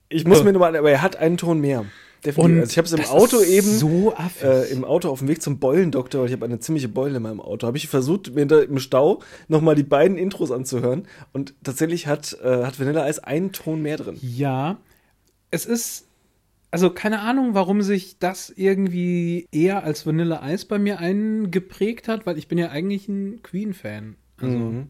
Ich 0.10 0.26
muss 0.26 0.40
So. 0.40 0.44
mir 0.44 0.54
nochmal, 0.54 0.76
aber 0.76 0.92
er 0.92 1.02
hat 1.02 1.16
einen 1.18 1.38
Ton 1.38 1.60
mehr. 1.60 1.86
Definitiv. 2.26 2.44
Und 2.54 2.60
also 2.62 2.72
ich 2.72 2.78
habe 2.78 2.86
es 2.88 2.94
im 2.94 3.06
Auto 3.06 3.42
eben, 3.42 3.68
so 3.68 4.14
äh, 4.42 4.72
im 4.72 4.86
Auto 4.86 5.10
auf 5.10 5.20
dem 5.20 5.28
Weg 5.28 5.42
zum 5.42 5.60
Beulendoktor, 5.60 6.22
weil 6.22 6.28
ich 6.30 6.34
habe 6.34 6.46
eine 6.46 6.60
ziemliche 6.60 6.88
Beule 6.88 7.18
in 7.18 7.24
meinem 7.24 7.42
Auto, 7.42 7.68
habe 7.68 7.76
ich 7.76 7.90
versucht, 7.90 8.34
mir 8.34 8.46
da 8.46 8.62
im 8.62 8.80
Stau 8.80 9.22
nochmal 9.50 9.76
die 9.76 9.84
beiden 9.84 10.18
Intros 10.18 10.50
anzuhören. 10.52 11.06
Und 11.34 11.54
tatsächlich 11.64 12.08
hat, 12.08 12.38
äh, 12.42 12.64
hat 12.64 12.80
Vanilla 12.80 13.10
Ice 13.10 13.26
einen 13.26 13.52
Ton 13.52 13.82
mehr 13.82 13.98
drin. 13.98 14.18
Ja, 14.22 14.78
es 15.52 15.66
ist, 15.66 16.06
also 16.74 16.90
keine 16.90 17.20
Ahnung, 17.20 17.54
warum 17.54 17.84
sich 17.84 18.18
das 18.18 18.50
irgendwie 18.50 19.48
eher 19.52 19.84
als 19.84 20.08
Vanilla 20.08 20.42
Ice 20.52 20.66
bei 20.68 20.80
mir 20.80 20.98
eingeprägt 20.98 22.08
hat, 22.08 22.26
weil 22.26 22.40
ich 22.40 22.48
bin 22.48 22.58
ja 22.58 22.70
eigentlich 22.70 23.08
ein 23.08 23.44
Queen-Fan. 23.44 24.16
Also, 24.38 24.58
Mhm. 24.58 24.88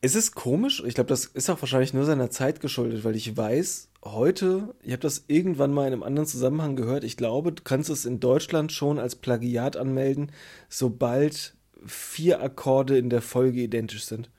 Es 0.00 0.14
ist 0.14 0.36
komisch, 0.36 0.80
ich 0.86 0.94
glaube, 0.94 1.08
das 1.08 1.24
ist 1.24 1.50
auch 1.50 1.60
wahrscheinlich 1.60 1.92
nur 1.92 2.04
seiner 2.04 2.30
Zeit 2.30 2.60
geschuldet, 2.60 3.02
weil 3.02 3.16
ich 3.16 3.36
weiß, 3.36 3.88
heute, 4.04 4.76
ich 4.80 4.92
habe 4.92 5.02
das 5.02 5.24
irgendwann 5.26 5.74
mal 5.74 5.88
in 5.88 5.94
einem 5.94 6.04
anderen 6.04 6.28
Zusammenhang 6.28 6.76
gehört, 6.76 7.02
ich 7.02 7.16
glaube, 7.16 7.50
du 7.50 7.64
kannst 7.64 7.90
es 7.90 8.04
in 8.04 8.20
Deutschland 8.20 8.70
schon 8.70 9.00
als 9.00 9.16
Plagiat 9.16 9.76
anmelden, 9.76 10.30
sobald 10.68 11.56
vier 11.84 12.40
Akkorde 12.40 12.96
in 12.96 13.10
der 13.10 13.22
Folge 13.22 13.60
identisch 13.60 14.04
sind. 14.04 14.30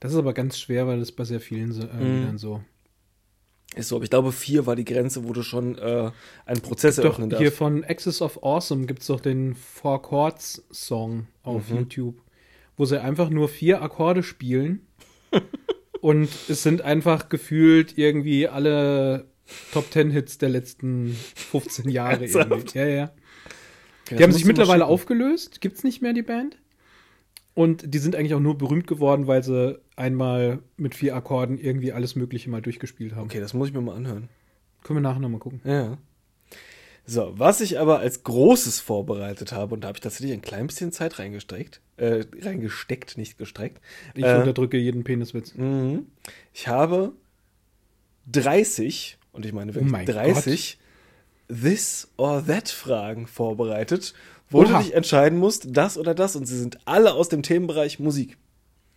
das 0.00 0.10
ist 0.12 0.18
aber 0.18 0.32
ganz 0.32 0.58
schwer, 0.58 0.88
weil 0.88 0.98
das 0.98 1.12
bei 1.12 1.22
sehr 1.24 1.40
vielen 1.40 1.70
so, 1.72 1.82
äh, 1.82 1.94
Mhm. 2.02 2.38
So. 2.38 2.62
Ist 3.78 3.88
so, 3.88 3.96
aber 3.96 4.04
ich 4.04 4.10
glaube, 4.10 4.32
vier 4.32 4.66
war 4.66 4.76
die 4.76 4.84
Grenze, 4.84 5.26
wo 5.26 5.32
du 5.32 5.42
schon 5.42 5.78
äh, 5.78 6.10
einen 6.46 6.60
Prozess 6.60 6.96
Doch, 6.96 7.04
eröffnen 7.04 7.30
hier 7.30 7.38
darfst. 7.46 7.58
von 7.58 7.84
Axis 7.84 8.20
of 8.22 8.42
Awesome 8.42 8.86
gibt 8.86 9.00
es 9.02 9.06
doch 9.06 9.20
den 9.20 9.54
Four 9.54 10.02
Chords 10.02 10.64
Song 10.70 11.26
auf 11.42 11.70
Mhm. 11.70 11.76
YouTube, 11.78 12.20
wo 12.76 12.84
sie 12.84 13.00
einfach 13.00 13.30
nur 13.30 13.48
vier 13.48 13.80
Akkorde 13.82 14.22
spielen 14.22 14.86
und 16.00 16.28
es 16.48 16.62
sind 16.62 16.82
einfach 16.82 17.28
gefühlt 17.28 17.96
irgendwie 17.98 18.48
alle 18.48 19.26
Top 19.72 19.90
Ten 19.90 20.10
Hits 20.10 20.38
der 20.38 20.48
letzten 20.50 21.16
15 21.50 21.88
Jahre. 21.88 22.26
Ja, 22.74 22.86
ja. 22.86 23.12
Okay, 24.04 24.16
Die 24.16 24.22
haben 24.22 24.32
sich 24.32 24.44
mittlerweile 24.44 24.86
aufgelöst, 24.86 25.60
gibt's 25.60 25.84
nicht 25.84 26.00
mehr 26.02 26.12
die 26.14 26.22
Band. 26.22 26.56
Und 27.58 27.92
die 27.92 27.98
sind 27.98 28.14
eigentlich 28.14 28.34
auch 28.34 28.40
nur 28.40 28.56
berühmt 28.56 28.86
geworden, 28.86 29.26
weil 29.26 29.42
sie 29.42 29.80
einmal 29.96 30.60
mit 30.76 30.94
vier 30.94 31.16
Akkorden 31.16 31.58
irgendwie 31.58 31.92
alles 31.92 32.14
Mögliche 32.14 32.48
mal 32.48 32.62
durchgespielt 32.62 33.16
haben. 33.16 33.24
Okay, 33.24 33.40
das 33.40 33.52
muss 33.52 33.66
ich 33.66 33.74
mir 33.74 33.80
mal 33.80 33.96
anhören. 33.96 34.28
Können 34.84 34.98
wir 34.98 35.00
nachher 35.00 35.18
nochmal 35.18 35.40
gucken. 35.40 35.60
Ja. 35.64 35.98
So, 37.04 37.32
was 37.36 37.60
ich 37.60 37.80
aber 37.80 37.98
als 37.98 38.22
Großes 38.22 38.78
vorbereitet 38.78 39.50
habe, 39.50 39.74
und 39.74 39.80
da 39.80 39.88
habe 39.88 39.96
ich 39.96 40.02
tatsächlich 40.02 40.34
ein 40.34 40.40
klein 40.40 40.68
bisschen 40.68 40.92
Zeit 40.92 41.18
reingesteckt, 41.18 41.80
äh, 41.96 42.26
reingesteckt, 42.40 43.18
nicht 43.18 43.38
gestreckt. 43.38 43.80
Ich 44.14 44.22
Äh, 44.22 44.36
unterdrücke 44.38 44.76
jeden 44.76 45.02
Peniswitz. 45.02 45.56
Mhm. 45.56 46.06
Ich 46.54 46.68
habe 46.68 47.10
30, 48.30 49.18
und 49.32 49.44
ich 49.44 49.52
meine 49.52 49.74
wirklich 49.74 49.90
Oh 49.90 49.96
mein 49.96 50.06
30, 50.06 50.78
This 51.48 52.06
or 52.18 52.46
That 52.46 52.68
Fragen 52.68 53.26
vorbereitet, 53.26 54.14
wo 54.50 54.62
Oha. 54.62 54.78
du 54.78 54.84
dich 54.84 54.94
entscheiden 54.94 55.38
musst, 55.38 55.68
das 55.76 55.98
oder 55.98 56.14
das, 56.14 56.36
und 56.36 56.46
sie 56.46 56.58
sind 56.58 56.78
alle 56.86 57.12
aus 57.14 57.28
dem 57.28 57.42
Themenbereich 57.42 57.98
Musik. 57.98 58.36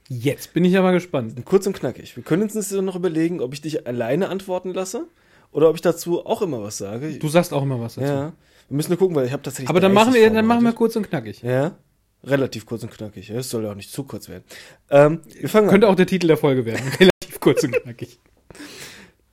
Jetzt 0.09 0.53
bin 0.53 0.65
ich 0.65 0.77
aber 0.77 0.91
gespannt. 0.91 1.35
Kurz 1.45 1.65
und 1.67 1.73
knackig. 1.77 2.15
Wir 2.15 2.23
können 2.23 2.43
uns 2.43 2.53
jetzt 2.53 2.71
noch 2.71 2.95
überlegen, 2.95 3.39
ob 3.41 3.53
ich 3.53 3.61
dich 3.61 3.87
alleine 3.87 4.27
antworten 4.29 4.73
lasse 4.73 5.07
oder 5.51 5.69
ob 5.69 5.75
ich 5.75 5.81
dazu 5.81 6.25
auch 6.25 6.41
immer 6.41 6.61
was 6.61 6.77
sage. 6.77 7.13
Du 7.17 7.27
sagst 7.29 7.53
auch 7.53 7.63
immer 7.63 7.79
was 7.79 7.95
dazu. 7.95 8.07
ja. 8.07 8.33
Wir 8.67 8.75
müssen 8.77 8.91
nur 8.91 8.97
gucken, 8.99 9.15
weil 9.15 9.25
ich 9.25 9.33
habe 9.33 9.43
tatsächlich. 9.43 9.69
aber 9.69 9.79
dann 9.81 9.93
30 9.93 10.05
machen 10.05 10.13
wir, 10.21 10.29
dann 10.29 10.45
machen 10.45 10.63
wir 10.63 10.73
kurz 10.73 10.95
und 10.95 11.07
knackig. 11.09 11.41
Ja. 11.41 11.77
Relativ 12.23 12.65
kurz 12.65 12.83
und 12.83 12.91
knackig. 12.91 13.29
Es 13.29 13.49
soll 13.49 13.63
ja 13.63 13.71
auch 13.71 13.75
nicht 13.75 13.91
zu 13.91 14.03
kurz 14.03 14.29
werden. 14.29 14.43
Ähm, 14.89 15.21
wir 15.39 15.49
fangen 15.49 15.69
Könnte 15.69 15.87
an. 15.87 15.93
auch 15.93 15.97
der 15.97 16.05
Titel 16.07 16.27
der 16.27 16.37
Folge 16.37 16.65
werden. 16.65 16.81
Relativ 16.99 17.39
Kurz 17.39 17.63
und 17.63 17.71
knackig. 17.71 18.19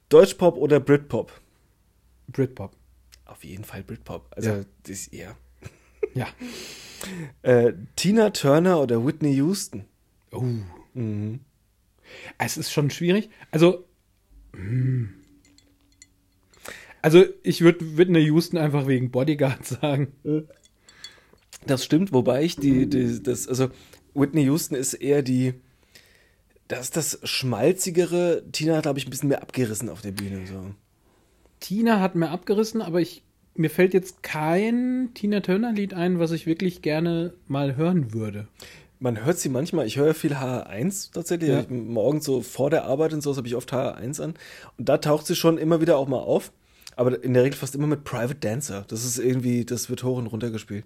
Deutschpop 0.09 0.57
oder 0.57 0.81
Britpop? 0.81 1.31
Britpop. 2.29 2.73
Auf 3.27 3.45
jeden 3.45 3.65
Fall 3.65 3.83
Britpop. 3.83 4.27
Also, 4.35 4.51
Ja. 4.51 4.57
das 4.83 4.91
ist 4.91 5.13
eher. 5.13 5.37
Ja. 6.15 6.27
Äh, 7.43 7.75
Tina 7.97 8.31
Turner 8.31 8.81
oder 8.81 9.05
Whitney 9.07 9.35
Houston? 9.35 9.85
Oh. 10.33 10.45
Es 12.39 12.57
ist 12.57 12.73
schon 12.73 12.91
schwierig. 12.91 13.31
Also, 13.51 13.85
hm. 14.55 15.15
also 17.03 17.25
ich 17.43 17.61
würde 17.61 17.97
Whitney 17.97 18.25
Houston 18.25 18.59
einfach 18.59 18.87
wegen 18.87 19.11
Bodyguard 19.11 19.65
sagen. 19.67 20.13
Das 21.67 21.85
stimmt, 21.85 22.13
wobei 22.13 22.45
ich 22.45 22.57
die, 22.57 22.89
die 22.89 23.23
das, 23.23 23.49
also 23.49 23.71
Whitney 24.15 24.45
Houston 24.45 24.75
ist 24.75 24.95
eher 24.95 25.23
die, 25.23 25.55
das 26.67 26.83
ist 26.83 26.97
das 26.97 27.21
schmalzigere. 27.23 28.45
Tina 28.53 28.77
hat, 28.77 28.83
glaube 28.83 28.99
ich, 28.99 29.07
ein 29.07 29.11
bisschen 29.11 29.29
mehr 29.29 29.43
abgerissen 29.43 29.89
auf 29.89 30.01
der 30.01 30.13
Bühne. 30.13 30.47
So. 30.47 30.75
Tina 31.61 32.01
hat 32.01 32.15
mir 32.15 32.31
abgerissen, 32.31 32.83
aber 32.83 33.01
ich 33.01 33.23
mir 33.59 33.71
fällt 33.71 33.95
jetzt 33.95 34.23
kein 34.23 35.11
Tina 35.15 35.41
Turner 35.41 35.73
Lied 35.73 35.95
ein, 35.95 36.19
was 36.19 36.31
ich 36.33 36.47
wirklich 36.47 36.83
gerne 36.83 37.33
mal 37.47 37.77
hören 37.77 38.13
würde. 38.13 38.49
Man 39.01 39.25
hört 39.25 39.39
sie 39.39 39.49
manchmal, 39.49 39.87
ich 39.87 39.97
höre 39.97 40.15
viel 40.15 40.33
HR1 40.35 41.13
tatsächlich. 41.13 41.51
Ja. 41.51 41.65
Morgens 41.69 42.25
so 42.25 42.43
vor 42.43 42.71
der 42.71 42.85
Arbeit 42.85 43.13
und 43.13 43.21
so 43.23 43.37
habe 43.37 43.47
ich 43.47 43.55
oft 43.55 43.73
HR1 43.73 44.21
an. 44.23 44.35
Und 44.77 44.89
da 44.89 44.99
taucht 44.99 45.27
sie 45.27 45.37
schon 45.37 45.57
immer 45.59 45.81
wieder 45.81 45.97
auch 45.99 46.09
mal 46.09 46.19
auf. 46.19 46.51
Aber 46.97 47.23
in 47.23 47.33
der 47.35 47.45
Regel 47.45 47.57
fast 47.57 47.77
immer 47.77 47.87
mit 47.87 48.03
Private 48.03 48.35
Dancer. 48.35 48.85
Das 48.89 49.05
ist 49.05 49.19
irgendwie, 49.19 49.65
das 49.65 49.89
wird 49.89 50.03
hoch 50.03 50.19
und 50.19 50.27
runter 50.27 50.51
gespielt. 50.51 50.85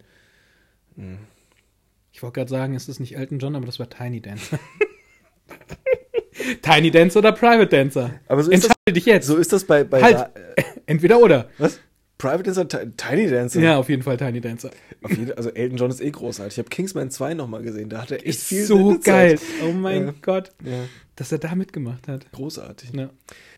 Ich 2.12 2.22
wollte 2.22 2.34
gerade 2.40 2.50
sagen, 2.50 2.74
es 2.74 2.86
ist 2.88 3.00
nicht 3.00 3.16
Elton 3.16 3.38
John, 3.38 3.56
aber 3.56 3.64
das 3.64 3.78
war 3.78 3.88
Tiny 3.88 4.20
Dancer. 4.20 4.58
Tiny 6.62 6.90
Dancer 6.90 7.20
oder 7.20 7.32
Private 7.32 7.68
Dancer? 7.68 8.10
Aber 8.28 8.42
so 8.42 8.50
ist 8.50 8.64
das- 8.64 8.70
Entscheide 8.70 8.92
dich 8.92 9.06
jetzt. 9.06 9.26
So 9.26 9.36
ist 9.36 9.52
das 9.54 9.64
bei, 9.64 9.84
bei 9.84 10.02
halt. 10.02 10.30
Entweder 10.86 11.18
oder. 11.18 11.48
was? 11.58 11.80
Private 12.22 12.42
Dancer, 12.44 12.68
Ti- 12.68 12.90
Tiny 12.96 13.28
Dancer. 13.28 13.60
Ja, 13.60 13.76
auf 13.78 13.88
jeden 13.88 14.02
Fall 14.02 14.16
Tiny 14.16 14.40
Dancer. 14.40 14.70
Auf 15.02 15.10
jeden, 15.10 15.32
also 15.32 15.50
Elton 15.50 15.76
John 15.76 15.90
ist 15.90 16.00
eh 16.00 16.10
großartig. 16.10 16.54
Ich 16.54 16.58
habe 16.58 16.68
Kingsman 16.68 17.10
2 17.10 17.34
nochmal 17.34 17.62
gesehen. 17.62 17.88
Da 17.88 18.00
hat 18.02 18.12
er 18.12 18.18
echt 18.18 18.26
Ist 18.26 18.44
viel 18.44 18.64
so 18.64 18.96
geil. 19.02 19.38
Oh 19.68 19.72
mein 19.72 20.06
Ja. 20.06 20.14
Gott. 20.22 20.52
Ja, 20.64 20.84
Dass 21.16 21.32
er 21.32 21.38
da 21.38 21.54
mitgemacht 21.56 22.06
hat. 22.06 22.30
großartig. 22.32 22.90
Ja. 22.94 23.10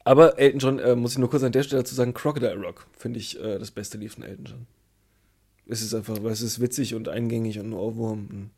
Aber 0.05 0.39
Elton 0.39 0.59
John, 0.61 0.79
äh, 0.79 0.97
muss 0.97 1.13
ich 1.13 1.19
nur 1.19 1.29
kurz 1.29 1.43
an 1.43 1.53
der 1.53 1.63
Stelle 1.63 1.83
dazu 1.83 1.95
sagen, 1.95 2.15
Crocodile 2.15 2.57
Rock 2.57 2.87
finde 2.97 3.19
ich 3.21 3.39
äh, 3.39 3.59
das 3.59 3.71
beste 3.71 3.99
Lied 3.99 4.13
von 4.13 4.25
Elton 4.25 4.45
John. 4.47 4.67
Es 5.67 5.83
ist 5.83 5.95
einfach, 5.95 6.23
weil 6.23 6.33
es 6.33 6.43
ist 6.43 6.61
witzig 6.61 6.95
und 6.95 7.09
eingängig 7.09 7.59
und 7.59 7.67
ein 7.71 7.73
Ohrwurm. 7.75 8.29
Und 8.31 8.51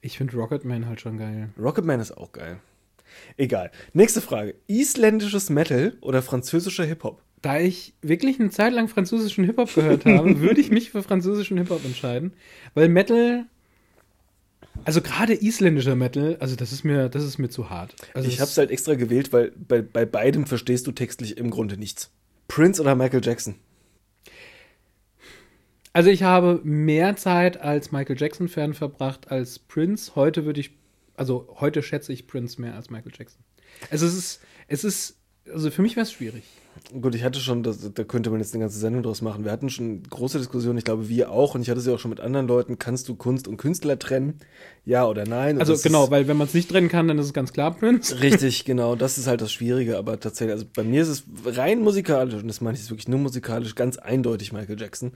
Ich 0.00 0.16
finde 0.18 0.34
Rocketman 0.36 0.86
halt 0.86 1.00
schon 1.00 1.18
geil. 1.18 1.50
Rocketman 1.58 2.00
ist 2.00 2.12
auch 2.16 2.32
geil. 2.32 2.58
Egal. 3.36 3.70
Nächste 3.92 4.20
Frage. 4.22 4.54
Isländisches 4.66 5.50
Metal 5.50 5.92
oder 6.00 6.22
französischer 6.22 6.84
Hip-Hop? 6.84 7.22
Da 7.42 7.58
ich 7.58 7.94
wirklich 8.02 8.38
eine 8.38 8.50
Zeit 8.50 8.72
lang 8.72 8.88
französischen 8.88 9.44
Hip-Hop 9.44 9.74
gehört 9.74 10.04
habe, 10.04 10.40
würde 10.40 10.60
ich 10.60 10.70
mich 10.70 10.90
für 10.90 11.02
französischen 11.02 11.58
Hip-Hop 11.58 11.84
entscheiden. 11.84 12.32
Weil 12.74 12.88
Metal, 12.88 13.46
also 14.84 15.00
gerade 15.00 15.34
isländischer 15.34 15.96
Metal, 15.96 16.36
also 16.38 16.54
das 16.54 16.72
ist 16.72 16.84
mir, 16.84 17.08
das 17.08 17.24
ist 17.24 17.38
mir 17.38 17.50
zu 17.50 17.68
hart. 17.68 17.94
Also 18.14 18.28
ich 18.28 18.40
habe 18.40 18.48
es 18.48 18.56
halt 18.56 18.70
extra 18.70 18.94
gewählt, 18.94 19.32
weil 19.32 19.52
bei, 19.56 19.82
bei 19.82 20.04
beidem 20.04 20.46
verstehst 20.46 20.86
du 20.86 20.92
textlich 20.92 21.36
im 21.36 21.50
Grunde 21.50 21.76
nichts. 21.76 22.10
Prince 22.48 22.80
oder 22.80 22.94
Michael 22.94 23.20
Jackson? 23.24 23.56
Also 25.92 26.10
ich 26.10 26.22
habe 26.22 26.60
mehr 26.64 27.16
Zeit 27.16 27.60
als 27.60 27.92
Michael 27.92 28.16
Jackson-Fan 28.18 28.74
verbracht 28.74 29.30
als 29.30 29.58
Prince. 29.58 30.14
Heute 30.14 30.44
würde 30.44 30.60
ich, 30.60 30.70
also 31.16 31.54
heute 31.60 31.82
schätze 31.82 32.12
ich 32.12 32.26
Prince 32.26 32.60
mehr 32.60 32.74
als 32.74 32.88
Michael 32.88 33.12
Jackson. 33.16 33.42
Also 33.90 34.06
es 34.06 34.14
ist, 34.14 34.40
es 34.68 34.84
ist, 34.84 35.16
also 35.52 35.70
für 35.70 35.82
mich 35.82 35.96
wäre 35.96 36.04
es 36.04 36.12
schwierig. 36.12 36.44
Gut, 37.00 37.14
ich 37.14 37.22
hatte 37.22 37.38
schon, 37.38 37.62
das, 37.62 37.92
da 37.92 38.04
könnte 38.04 38.30
man 38.30 38.40
jetzt 38.40 38.54
eine 38.54 38.62
ganze 38.62 38.78
Sendung 38.78 39.02
draus 39.02 39.22
machen. 39.22 39.44
Wir 39.44 39.52
hatten 39.52 39.70
schon 39.70 40.02
große 40.02 40.38
Diskussionen, 40.38 40.78
ich 40.78 40.84
glaube, 40.84 41.08
wir 41.08 41.30
auch, 41.30 41.54
und 41.54 41.62
ich 41.62 41.70
hatte 41.70 41.80
sie 41.80 41.92
auch 41.92 41.98
schon 41.98 42.10
mit 42.10 42.20
anderen 42.20 42.48
Leuten. 42.48 42.78
Kannst 42.78 43.08
du 43.08 43.14
Kunst 43.14 43.46
und 43.48 43.56
Künstler 43.56 43.98
trennen? 43.98 44.38
Ja 44.84 45.06
oder 45.06 45.24
nein? 45.26 45.56
Und 45.56 45.60
Also 45.60 45.76
genau, 45.76 46.10
weil 46.10 46.28
wenn 46.28 46.36
man 46.36 46.46
es 46.46 46.54
nicht 46.54 46.70
trennen 46.70 46.88
kann, 46.88 47.08
dann 47.08 47.18
ist 47.18 47.26
es 47.26 47.32
ganz 47.32 47.52
klar 47.52 47.74
Prince. 47.74 48.20
Richtig, 48.20 48.64
genau, 48.64 48.96
das 48.96 49.18
ist 49.18 49.26
halt 49.26 49.40
das 49.40 49.52
Schwierige, 49.52 49.96
aber 49.98 50.18
tatsächlich, 50.18 50.52
also 50.52 50.66
bei 50.74 50.82
mir 50.82 51.02
ist 51.02 51.08
es 51.08 51.24
rein 51.44 51.80
musikalisch, 51.80 52.34
und 52.34 52.48
das 52.48 52.60
meine 52.60 52.74
ich 52.74 52.80
jetzt 52.80 52.90
wirklich 52.90 53.08
nur 53.08 53.20
musikalisch, 53.20 53.74
ganz 53.74 53.98
eindeutig 53.98 54.52
Michael 54.52 54.80
Jackson. 54.80 55.12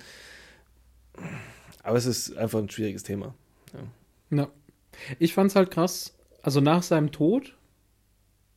Aber 1.82 1.96
es 1.96 2.06
ist 2.06 2.36
einfach 2.36 2.58
ein 2.58 2.70
schwieriges 2.70 3.02
Thema. 3.02 3.34
Ja. 4.30 4.48
Ich 5.18 5.34
fand 5.34 5.50
es 5.50 5.56
halt 5.56 5.70
krass. 5.70 6.14
Also 6.42 6.60
nach 6.60 6.82
seinem 6.82 7.12
Tod, 7.12 7.55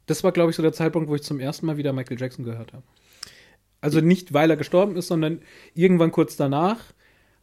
das 0.09 0.23
war, 0.23 0.31
glaube 0.31 0.49
ich, 0.49 0.55
so 0.55 0.61
der 0.63 0.73
Zeitpunkt, 0.73 1.09
wo 1.09 1.15
ich 1.15 1.23
zum 1.23 1.39
ersten 1.39 1.65
Mal 1.65 1.77
wieder 1.77 1.93
Michael 1.93 2.19
Jackson 2.19 2.45
gehört 2.45 2.73
habe. 2.73 2.83
Also 3.81 4.01
nicht, 4.01 4.33
weil 4.33 4.49
er 4.49 4.57
gestorben 4.57 4.95
ist, 4.95 5.07
sondern 5.07 5.41
irgendwann 5.73 6.11
kurz 6.11 6.35
danach 6.35 6.79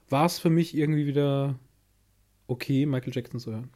war 0.08 0.26
es 0.26 0.38
für 0.38 0.50
mich 0.50 0.76
irgendwie 0.76 1.06
wieder 1.06 1.58
okay, 2.46 2.86
Michael 2.86 3.12
Jackson 3.14 3.40
zu 3.40 3.52
hören. 3.52 3.70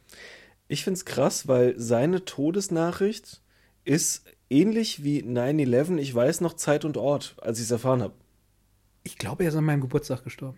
Ich 0.67 0.83
finde 0.83 0.97
es 0.97 1.05
krass, 1.05 1.47
weil 1.47 1.77
seine 1.77 2.23
Todesnachricht 2.23 3.41
ist 3.83 4.25
ähnlich 4.49 5.03
wie 5.03 5.23
9-11, 5.23 5.97
ich 5.97 6.13
weiß 6.13 6.41
noch 6.41 6.53
Zeit 6.53 6.85
und 6.85 6.97
Ort, 6.97 7.35
als 7.41 7.57
ich 7.59 7.65
es 7.65 7.71
erfahren 7.71 8.01
habe. 8.01 8.13
Ich 9.03 9.17
glaube, 9.17 9.43
er 9.43 9.49
ist 9.49 9.55
an 9.55 9.65
meinem 9.65 9.81
Geburtstag 9.81 10.23
gestorben. 10.23 10.57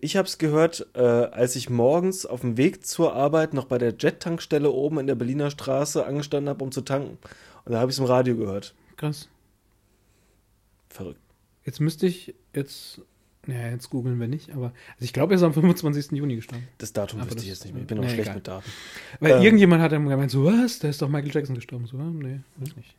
Ich 0.00 0.16
habe 0.16 0.28
es 0.28 0.38
gehört, 0.38 0.86
äh, 0.94 1.00
als 1.00 1.56
ich 1.56 1.68
morgens 1.68 2.24
auf 2.24 2.40
dem 2.40 2.56
Weg 2.56 2.86
zur 2.86 3.14
Arbeit 3.14 3.52
noch 3.52 3.66
bei 3.66 3.76
der 3.76 3.94
Jet-Tankstelle 3.98 4.70
oben 4.70 5.00
in 5.00 5.06
der 5.06 5.16
Berliner 5.16 5.50
Straße 5.50 6.06
angestanden 6.06 6.48
habe, 6.48 6.64
um 6.64 6.72
zu 6.72 6.82
tanken. 6.82 7.18
Und 7.64 7.72
da 7.72 7.80
habe 7.80 7.90
ich 7.90 7.96
es 7.96 7.98
im 7.98 8.04
Radio 8.06 8.36
gehört. 8.36 8.74
Krass. 8.96 9.28
Verrückt. 10.88 11.20
Jetzt 11.64 11.80
müsste 11.80 12.06
ich 12.06 12.34
jetzt, 12.54 13.00
naja, 13.46 13.70
jetzt 13.70 13.88
googeln 13.90 14.20
wir 14.20 14.28
nicht, 14.28 14.50
aber 14.50 14.66
also 14.66 15.04
ich 15.04 15.12
glaube, 15.12 15.32
er 15.34 15.36
ist 15.36 15.42
am 15.42 15.54
25. 15.54 16.12
Juni 16.12 16.36
gestorben. 16.36 16.68
Das 16.78 16.92
Datum 16.92 17.20
Aber 17.20 17.26
wüsste 17.26 17.36
das- 17.36 17.44
ich 17.44 17.50
jetzt 17.50 17.64
nicht 17.64 17.72
mehr. 17.72 17.82
Ich 17.82 17.88
bin 17.88 17.98
auch 17.98 18.02
nee, 18.02 18.08
schlecht 18.10 18.22
egal. 18.26 18.34
mit 18.36 18.48
Daten. 18.48 18.70
Weil 19.20 19.32
Ähm. 19.38 19.42
irgendjemand 19.42 19.82
hat 19.82 19.92
dann 19.92 20.06
gemeint, 20.06 20.30
so, 20.30 20.44
was? 20.44 20.78
Da 20.78 20.88
ist 20.88 21.00
doch 21.00 21.08
Michael 21.08 21.32
Jackson 21.34 21.54
gestorben. 21.54 21.86
So, 21.86 21.96
ah, 21.98 22.02
nee, 22.04 22.40
weiß 22.58 22.76
nicht. 22.76 22.94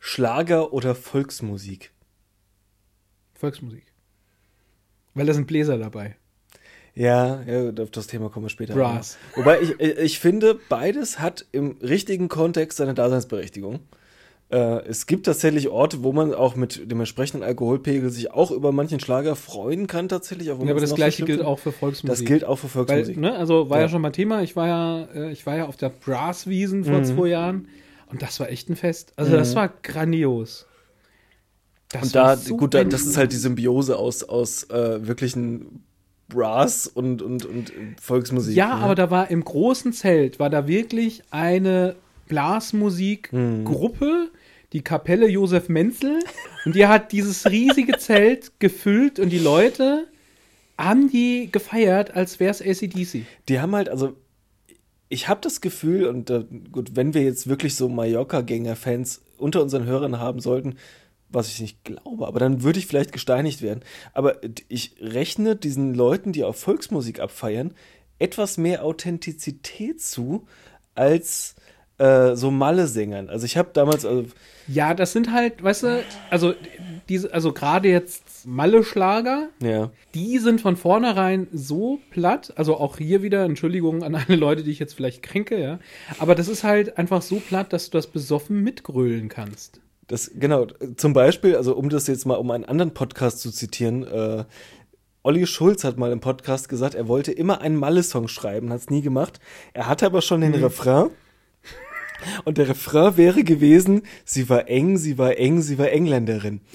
Schlager 0.00 0.72
oder 0.72 0.94
Volksmusik? 0.96 1.92
Volksmusik. 3.34 3.86
Weil 5.14 5.26
da 5.26 5.34
sind 5.34 5.46
Bläser 5.46 5.78
dabei. 5.78 6.16
Ja, 6.94 7.40
ja, 7.46 7.70
auf 7.82 7.90
das 7.90 8.06
Thema 8.06 8.28
kommen 8.28 8.44
wir 8.46 8.50
später. 8.50 8.74
Brass. 8.74 9.16
Wobei 9.34 9.60
ich, 9.62 9.80
ich 9.80 10.18
finde, 10.18 10.58
beides 10.68 11.18
hat 11.18 11.46
im 11.52 11.76
richtigen 11.80 12.28
Kontext 12.28 12.76
seine 12.78 12.92
Daseinsberechtigung. 12.94 13.80
Äh, 14.50 14.84
es 14.86 15.06
gibt 15.06 15.24
tatsächlich 15.24 15.70
Orte, 15.70 16.02
wo 16.02 16.12
man 16.12 16.34
auch 16.34 16.54
mit 16.54 16.90
dem 16.90 17.00
entsprechenden 17.00 17.42
Alkoholpegel 17.42 18.10
sich 18.10 18.30
auch 18.32 18.50
über 18.50 18.72
manchen 18.72 19.00
Schlager 19.00 19.36
freuen 19.36 19.86
kann, 19.86 20.10
tatsächlich. 20.10 20.48
Ja, 20.48 20.54
aber 20.54 20.74
das 20.74 20.94
gleiche 20.94 21.24
gilt 21.24 21.40
auch 21.40 21.58
für 21.58 21.72
Volksmusik. 21.72 22.18
Das 22.18 22.24
gilt 22.28 22.44
auch 22.44 22.56
für 22.56 22.66
Weil, 22.74 22.84
Volksmusik. 22.86 23.16
ne, 23.16 23.34
also 23.34 23.70
war 23.70 23.78
ja. 23.78 23.84
Ja. 23.84 23.88
schon 23.88 24.02
mal 24.02 24.10
Thema. 24.12 24.42
Ich 24.42 24.54
war 24.54 24.66
ja, 24.66 25.04
äh, 25.14 25.32
ich 25.32 25.46
war 25.46 25.56
ja 25.56 25.64
auf 25.66 25.76
der 25.78 25.88
Brasswiesen 25.88 26.84
vor 26.84 26.98
Mhm. 26.98 27.04
zwei 27.06 27.28
Jahren 27.28 27.68
und 28.10 28.20
das 28.20 28.38
war 28.38 28.50
echt 28.50 28.68
ein 28.68 28.76
Fest. 28.76 29.14
Also 29.16 29.32
das 29.32 29.52
Mhm. 29.52 29.56
war 29.56 29.68
grandios. 29.82 30.66
Das 31.88 32.02
Und 32.02 32.14
da, 32.14 32.36
so 32.36 32.56
gut, 32.58 32.74
da, 32.74 32.84
das 32.84 33.02
ist 33.06 33.16
halt 33.16 33.32
die 33.32 33.36
Symbiose 33.36 33.96
aus, 33.98 34.22
aus 34.24 34.64
äh, 34.64 35.06
wirklichen 35.06 35.84
Brass 36.32 36.86
und, 36.86 37.22
und, 37.22 37.44
und 37.44 37.72
Volksmusik. 38.00 38.56
Ja, 38.56 38.76
ne? 38.76 38.82
aber 38.82 38.94
da 38.94 39.10
war 39.10 39.30
im 39.30 39.44
großen 39.44 39.92
Zelt, 39.92 40.38
war 40.38 40.50
da 40.50 40.66
wirklich 40.66 41.22
eine 41.30 41.96
Blasmusikgruppe, 42.28 44.30
die 44.72 44.82
Kapelle 44.82 45.28
Josef 45.28 45.68
Menzel, 45.68 46.20
und 46.64 46.74
die 46.74 46.86
hat 46.86 47.12
dieses 47.12 47.50
riesige 47.50 47.98
Zelt 47.98 48.58
gefüllt 48.58 49.18
und 49.18 49.30
die 49.30 49.38
Leute 49.38 50.06
haben 50.78 51.10
die 51.10 51.50
gefeiert, 51.52 52.16
als 52.16 52.40
wäre 52.40 52.50
es 52.50 52.62
ACDC. 52.62 53.26
Die 53.48 53.60
haben 53.60 53.74
halt, 53.74 53.88
also 53.88 54.14
ich 55.08 55.28
habe 55.28 55.40
das 55.42 55.60
Gefühl, 55.60 56.06
und 56.06 56.30
äh, 56.30 56.44
gut, 56.70 56.96
wenn 56.96 57.12
wir 57.12 57.22
jetzt 57.22 57.46
wirklich 57.46 57.74
so 57.74 57.88
Mallorca-Gänger-Fans 57.88 59.20
unter 59.36 59.62
unseren 59.62 59.84
Hörern 59.84 60.18
haben 60.18 60.40
sollten, 60.40 60.76
was 61.32 61.48
ich 61.48 61.60
nicht 61.60 61.84
glaube, 61.84 62.26
aber 62.26 62.38
dann 62.38 62.62
würde 62.62 62.78
ich 62.78 62.86
vielleicht 62.86 63.12
gesteinigt 63.12 63.62
werden. 63.62 63.80
Aber 64.12 64.36
ich 64.68 64.96
rechne 65.00 65.56
diesen 65.56 65.94
Leuten, 65.94 66.32
die 66.32 66.44
auf 66.44 66.58
Volksmusik 66.58 67.20
abfeiern, 67.20 67.74
etwas 68.18 68.58
mehr 68.58 68.84
Authentizität 68.84 70.00
zu 70.00 70.46
als 70.94 71.56
äh, 71.98 72.34
so 72.34 72.50
Malle-Sängern. 72.50 73.28
Also 73.28 73.46
ich 73.46 73.56
habe 73.56 73.70
damals, 73.72 74.04
also, 74.04 74.24
Ja, 74.66 74.94
das 74.94 75.12
sind 75.12 75.32
halt, 75.32 75.62
weißt 75.62 75.82
du, 75.84 76.04
also 76.30 76.54
diese, 77.08 77.32
also 77.32 77.52
gerade 77.52 77.88
jetzt 77.88 78.46
Malle-Schlager, 78.46 79.48
ja, 79.62 79.90
die 80.14 80.38
sind 80.38 80.60
von 80.60 80.76
vornherein 80.76 81.48
so 81.52 82.00
platt, 82.10 82.52
also 82.56 82.76
auch 82.76 82.98
hier 82.98 83.22
wieder, 83.22 83.44
Entschuldigung 83.44 84.02
an 84.02 84.14
alle 84.14 84.36
Leute, 84.36 84.62
die 84.62 84.70
ich 84.70 84.78
jetzt 84.78 84.94
vielleicht 84.94 85.22
kränke, 85.22 85.60
ja, 85.60 85.78
aber 86.18 86.34
das 86.34 86.48
ist 86.48 86.64
halt 86.64 86.98
einfach 86.98 87.22
so 87.22 87.36
platt, 87.36 87.72
dass 87.72 87.90
du 87.90 87.98
das 87.98 88.06
besoffen 88.06 88.62
mitgrölen 88.62 89.28
kannst. 89.28 89.80
Das, 90.12 90.30
genau, 90.34 90.66
zum 90.98 91.14
Beispiel, 91.14 91.56
also 91.56 91.74
um 91.74 91.88
das 91.88 92.06
jetzt 92.06 92.26
mal, 92.26 92.34
um 92.34 92.50
einen 92.50 92.66
anderen 92.66 92.92
Podcast 92.92 93.40
zu 93.40 93.50
zitieren, 93.50 94.06
äh, 94.06 94.44
Olli 95.22 95.46
Schulz 95.46 95.84
hat 95.84 95.96
mal 95.96 96.12
im 96.12 96.20
Podcast 96.20 96.68
gesagt, 96.68 96.94
er 96.94 97.08
wollte 97.08 97.32
immer 97.32 97.62
einen 97.62 97.76
Malle-Song 97.76 98.28
schreiben, 98.28 98.70
hat 98.70 98.80
es 98.80 98.90
nie 98.90 99.00
gemacht. 99.00 99.40
Er 99.72 99.86
hatte 99.88 100.04
aber 100.04 100.20
schon 100.20 100.42
den 100.42 100.52
Refrain 100.54 101.08
Und 102.44 102.58
der 102.58 102.68
Refrain 102.68 103.16
wäre 103.16 103.42
gewesen, 103.42 104.02
sie 104.26 104.50
war 104.50 104.68
eng, 104.68 104.98
sie 104.98 105.16
war 105.16 105.38
eng, 105.38 105.62
sie 105.62 105.78
war 105.78 105.88
Engländerin. 105.90 106.60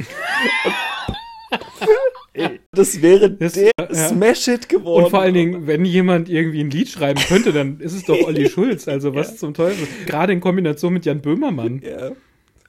Das 2.72 3.02
wäre 3.02 3.32
Das- 3.32 3.54
der 3.54 3.72
ja. 3.80 3.94
Smash-Hit 4.10 4.70
geworden. 4.70 5.06
Und 5.06 5.10
vor 5.10 5.22
allen 5.22 5.34
Dingen, 5.34 5.66
wenn 5.66 5.86
jemand 5.86 6.30
irgendwie 6.30 6.60
ein 6.64 6.70
Lied 6.70 6.90
schreiben 6.90 7.20
könnte, 7.28 7.52
dann 7.52 7.80
ist 7.80 7.94
es 7.94 8.04
doch 8.06 8.20
Olli 8.28 8.48
Schulz. 8.52 8.88
Also 8.88 9.16
was 9.16 9.38
zum 9.38 9.56
Teufel. 9.56 9.88
Gerade 10.06 10.34
in 10.34 10.40
Kombination 10.40 10.94
mit 10.94 11.06
Jan 11.06 11.22
Böhmermann. 11.22 11.82
Ja. 11.84 12.12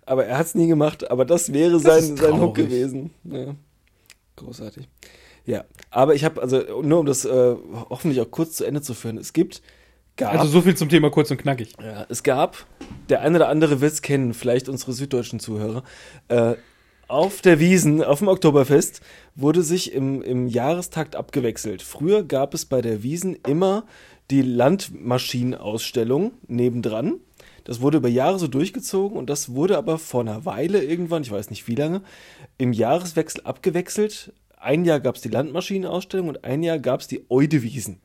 Aber 0.09 0.25
er 0.25 0.39
hat 0.39 0.47
es 0.47 0.55
nie 0.55 0.67
gemacht, 0.67 1.11
aber 1.11 1.25
das 1.25 1.53
wäre 1.53 1.79
sein, 1.79 1.99
ist 1.99 2.19
sein 2.19 2.41
Hook 2.41 2.55
gewesen. 2.55 3.11
Ja. 3.25 3.55
Großartig. 4.37 4.89
Ja, 5.45 5.65
aber 5.91 6.15
ich 6.15 6.25
habe, 6.25 6.41
also 6.41 6.83
nur 6.83 7.01
um 7.01 7.07
das 7.07 7.25
äh, 7.25 7.57
hoffentlich 7.91 8.21
auch 8.21 8.31
kurz 8.31 8.53
zu 8.57 8.65
Ende 8.65 8.83
zu 8.83 8.95
führen, 8.95 9.19
es 9.19 9.33
gibt, 9.33 9.63
gab, 10.17 10.33
Also 10.35 10.47
so 10.49 10.61
viel 10.61 10.77
zum 10.77 10.89
Thema 10.89 11.11
kurz 11.11 11.31
und 11.31 11.39
knackig. 11.39 11.75
ja, 11.83 12.07
es 12.09 12.23
gab, 12.23 12.67
der 13.09 13.23
eine 13.23 13.37
oder 13.37 13.49
andere 13.49 13.81
wird 13.81 13.93
es 13.93 14.03
kennen, 14.03 14.35
vielleicht 14.35 14.69
unsere 14.69 14.93
süddeutschen 14.93 15.41
Zuhörer, 15.41 15.85
äh, 16.29 16.55
auf 17.09 17.41
der 17.41 17.59
Wiesen, 17.59 18.05
auf 18.05 18.19
dem 18.19 18.29
Oktoberfest, 18.29 19.01
wurde 19.35 19.63
sich 19.63 19.93
im, 19.93 20.21
im 20.23 20.47
Jahrestakt 20.47 21.17
abgewechselt. 21.17 21.81
Früher 21.83 22.23
gab 22.23 22.53
es 22.53 22.67
bei 22.67 22.83
der 22.83 23.03
Wiesen 23.03 23.35
immer 23.47 23.85
die 24.31 24.43
Landmaschinenausstellung 24.43 26.33
nebendran. 26.47 27.21
Das 27.69 27.83
wurde 27.83 27.99
über 27.99 28.09
Jahre 28.09 28.39
so 28.39 28.49
durchgezogen 28.49 29.19
und 29.19 29.29
das 29.29 29.51
wurde 29.55 29.77
aber 29.77 29.99
vor 29.99 30.23
einer 30.23 30.47
Weile 30.47 30.83
irgendwann, 30.83 31.21
ich 31.21 31.31
weiß 31.31 31.51
nicht 31.51 31.69
wie 31.69 31.75
lange, 31.75 32.01
im 32.57 32.73
Jahreswechsel 32.73 33.43
abgewechselt. 33.45 34.33
Ein 34.57 34.87
Jahr 34.87 35.01
gab 35.01 35.17
es 35.17 35.21
die 35.21 35.29
Landmaschinenausstellung 35.29 36.29
und 36.31 36.45
ein 36.45 36.63
Jahr 36.63 36.79
gab 36.79 37.01
es 37.01 37.09
die 37.09 37.27
Eudewiesen. 37.29 38.01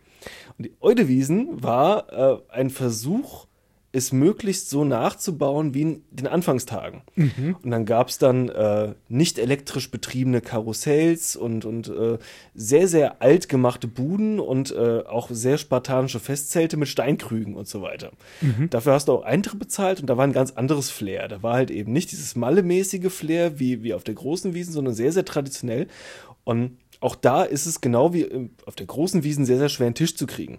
Und 0.57 0.66
die 0.66 0.74
Eudewiesen 0.82 1.64
war 1.64 2.11
äh, 2.11 2.41
ein 2.49 2.72
Versuch, 2.72 3.47
es 3.96 4.12
möglichst 4.12 4.72
so 4.72 4.84
nachzubauen 4.86 5.76
wie 5.76 5.82
in 5.84 6.02
den 6.10 6.26
Anfangstagen. 6.26 7.04
Und 7.62 7.70
dann 7.70 7.86
gab 7.86 8.10
es 8.10 8.18
dann 8.18 8.50
äh, 8.50 8.96
nicht 9.08 9.38
elektrisch 9.38 9.91
betriebene 9.91 10.41
Karussells 10.41 11.36
und, 11.36 11.64
und 11.64 11.89
äh, 11.89 12.18
sehr, 12.56 12.88
sehr 12.88 13.22
alt 13.22 13.50
gemachte 13.50 13.88
Buden 13.88 14.39
und 14.39 14.72
äh, 14.72 15.04
auch 15.08 15.30
sehr 15.30 15.60
spartanische 15.60 16.20
Festzelte 16.20 16.76
mit 16.76 16.88
Steinkrügen 16.88 17.54
und 17.56 17.68
so 17.68 17.84
weiter. 17.84 18.12
Dafür 18.72 18.94
hast 18.94 19.10
du 19.10 19.12
auch 19.14 19.24
Eintritt 19.24 19.60
bezahlt 19.60 20.02
und 20.02 20.08
da 20.10 20.18
war 20.18 20.26
ein 20.26 20.34
ganz 20.34 20.52
anderes 20.54 20.89
Flair. 20.89 21.28
Da 21.28 21.44
war 21.44 21.54
halt 21.54 21.70
eben 21.70 21.94
nicht 21.94 22.12
dieses 22.12 22.36
mallemäßige 22.36 23.14
Flair 23.14 23.60
wie, 23.60 23.84
wie 23.84 23.94
auf 23.94 24.04
der 24.04 24.16
großen 24.16 24.56
Wiesen, 24.56 24.74
sondern 24.74 24.96
sehr, 24.96 25.12
sehr 25.12 25.24
traditionell. 25.26 25.86
Und 26.46 26.80
auch 27.00 27.16
da 27.16 27.44
ist 27.44 27.68
es 27.68 27.80
genau 27.80 28.12
wie 28.14 28.22
im- 28.24 28.50
auf 28.66 28.74
der 28.76 28.88
großen 28.88 29.24
Wiesen 29.24 29.46
sehr, 29.46 29.60
sehr 29.60 29.70
schwer, 29.70 29.86
einen 29.86 29.96
Tisch 29.96 30.16
zu 30.16 30.26
kriegen. 30.26 30.58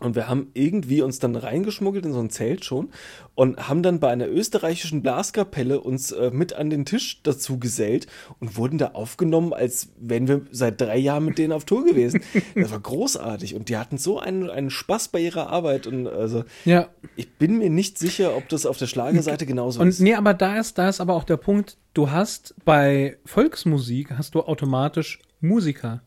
Und 0.00 0.14
wir 0.16 0.28
haben 0.28 0.48
irgendwie 0.54 1.02
uns 1.02 1.18
dann 1.18 1.36
reingeschmuggelt 1.36 2.04
in 2.06 2.12
so 2.12 2.20
ein 2.20 2.30
Zelt 2.30 2.64
schon 2.64 2.88
und 3.34 3.68
haben 3.68 3.82
dann 3.82 4.00
bei 4.00 4.08
einer 4.10 4.28
österreichischen 4.28 5.02
Blaskapelle 5.02 5.80
uns 5.80 6.10
äh, 6.10 6.30
mit 6.32 6.54
an 6.54 6.70
den 6.70 6.84
Tisch 6.86 7.22
dazu 7.22 7.58
gesellt 7.58 8.06
und 8.38 8.56
wurden 8.56 8.78
da 8.78 8.88
aufgenommen, 8.92 9.52
als 9.52 9.90
wären 10.00 10.26
wir 10.26 10.42
seit 10.50 10.80
drei 10.80 10.96
Jahren 10.98 11.24
mit 11.26 11.38
denen 11.38 11.52
auf 11.52 11.64
Tour 11.66 11.84
gewesen. 11.84 12.22
Das 12.54 12.70
war 12.70 12.80
großartig 12.80 13.54
und 13.54 13.68
die 13.68 13.76
hatten 13.76 13.98
so 13.98 14.18
einen, 14.18 14.48
einen 14.50 14.70
Spaß 14.70 15.08
bei 15.08 15.20
ihrer 15.20 15.48
Arbeit 15.50 15.86
und 15.86 16.06
also 16.08 16.44
Ja. 16.64 16.88
ich 17.16 17.30
bin 17.34 17.58
mir 17.58 17.70
nicht 17.70 17.98
sicher, 17.98 18.36
ob 18.36 18.48
das 18.48 18.66
auf 18.66 18.78
der 18.78 18.86
Schlagerseite 18.86 19.44
genauso 19.46 19.80
Und 19.80 19.88
ist. 19.88 20.00
nee, 20.00 20.14
aber 20.14 20.34
da 20.34 20.58
ist, 20.58 20.78
da 20.78 20.88
ist 20.88 21.00
aber 21.00 21.14
auch 21.14 21.24
der 21.24 21.36
Punkt, 21.36 21.76
du 21.94 22.10
hast 22.10 22.54
bei 22.64 23.18
Volksmusik 23.26 24.12
hast 24.16 24.34
du 24.34 24.40
automatisch 24.40 25.20
Musiker. 25.40 26.02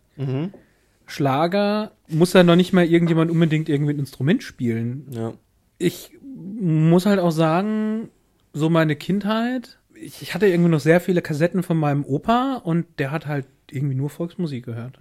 Schlager 1.05 1.91
muss 2.07 2.33
ja 2.33 2.43
noch 2.43 2.55
nicht 2.55 2.73
mal 2.73 2.85
irgendjemand 2.85 3.31
unbedingt 3.31 3.69
irgendwie 3.69 3.93
ein 3.93 3.99
Instrument 3.99 4.43
spielen. 4.43 5.07
Ja. 5.11 5.33
Ich 5.77 6.11
muss 6.21 7.05
halt 7.05 7.19
auch 7.19 7.31
sagen, 7.31 8.09
so 8.53 8.69
meine 8.69 8.95
Kindheit, 8.95 9.79
ich, 9.93 10.21
ich 10.21 10.33
hatte 10.33 10.47
irgendwie 10.47 10.69
noch 10.69 10.79
sehr 10.79 11.01
viele 11.01 11.21
Kassetten 11.21 11.63
von 11.63 11.77
meinem 11.77 12.05
Opa 12.05 12.61
und 12.63 12.85
der 12.99 13.11
hat 13.11 13.27
halt 13.27 13.47
irgendwie 13.69 13.95
nur 13.95 14.09
Volksmusik 14.09 14.65
gehört. 14.65 14.97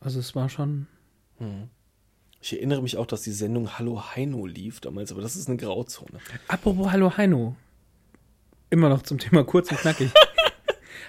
Also 0.00 0.20
es 0.20 0.34
war 0.34 0.48
schon. 0.48 0.86
Ich 2.40 2.52
erinnere 2.52 2.82
mich 2.82 2.96
auch, 2.96 3.06
dass 3.06 3.22
die 3.22 3.32
Sendung 3.32 3.78
Hallo 3.78 4.02
Heino 4.14 4.46
lief 4.46 4.80
damals, 4.80 5.12
aber 5.12 5.22
das 5.22 5.36
ist 5.36 5.48
eine 5.48 5.56
Grauzone. 5.56 6.18
Apropos 6.48 6.92
Hallo 6.92 7.16
Heino. 7.16 7.56
Immer 8.70 8.88
noch 8.88 9.02
zum 9.02 9.18
Thema 9.18 9.44
kurz 9.44 9.70
und 9.70 9.78
knackig. 9.78 10.10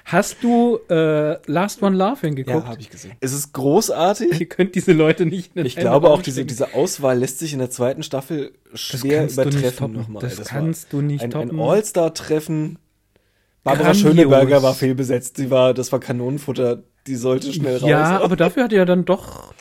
Hast 0.05 0.37
du 0.43 0.79
äh, 0.89 1.37
Last 1.51 1.81
One 1.81 1.95
Laughing 1.95 2.35
geguckt? 2.35 2.65
habe 2.65 2.79
ich 2.79 2.89
gesehen. 2.89 3.13
Es 3.19 3.33
ist 3.33 3.53
großartig. 3.53 4.39
Ihr 4.39 4.45
könnt 4.47 4.75
diese 4.75 4.93
Leute 4.93 5.25
nicht 5.25 5.55
in 5.55 5.65
Ich 5.65 5.75
glaube 5.75 6.09
auch, 6.09 6.21
diese, 6.21 6.45
diese 6.45 6.73
Auswahl 6.73 7.17
lässt 7.19 7.39
sich 7.39 7.53
in 7.53 7.59
der 7.59 7.69
zweiten 7.69 8.03
Staffel 8.03 8.53
Das 8.71 8.79
schwer 8.81 9.19
kannst 9.19 9.37
du 9.37 9.41
nicht 9.45 9.53
übertreffen 9.53 9.77
toppen. 9.77 9.93
nochmal. 9.95 10.21
Das 10.21 10.37
war 10.37 10.45
kannst 10.45 10.93
du 10.93 11.01
nicht 11.01 11.23
ein, 11.23 11.31
toppen. 11.31 11.59
Ein 11.59 11.59
All-Star-Treffen. 11.59 12.79
Barbara 13.63 13.91
Grandios. 13.91 14.01
Schöneberger 14.11 14.63
war 14.63 14.73
fehlbesetzt. 14.73 15.37
Sie 15.37 15.51
war, 15.51 15.73
das 15.73 15.91
war 15.91 15.99
Kanonenfutter. 15.99 16.83
Die 17.05 17.15
sollte 17.15 17.51
schnell 17.53 17.77
raus. 17.77 17.89
Ja, 17.89 18.21
aber 18.21 18.35
dafür 18.35 18.63
hat 18.63 18.71
er 18.71 18.79
ja 18.79 18.85
dann 18.85 19.05
doch. 19.05 19.53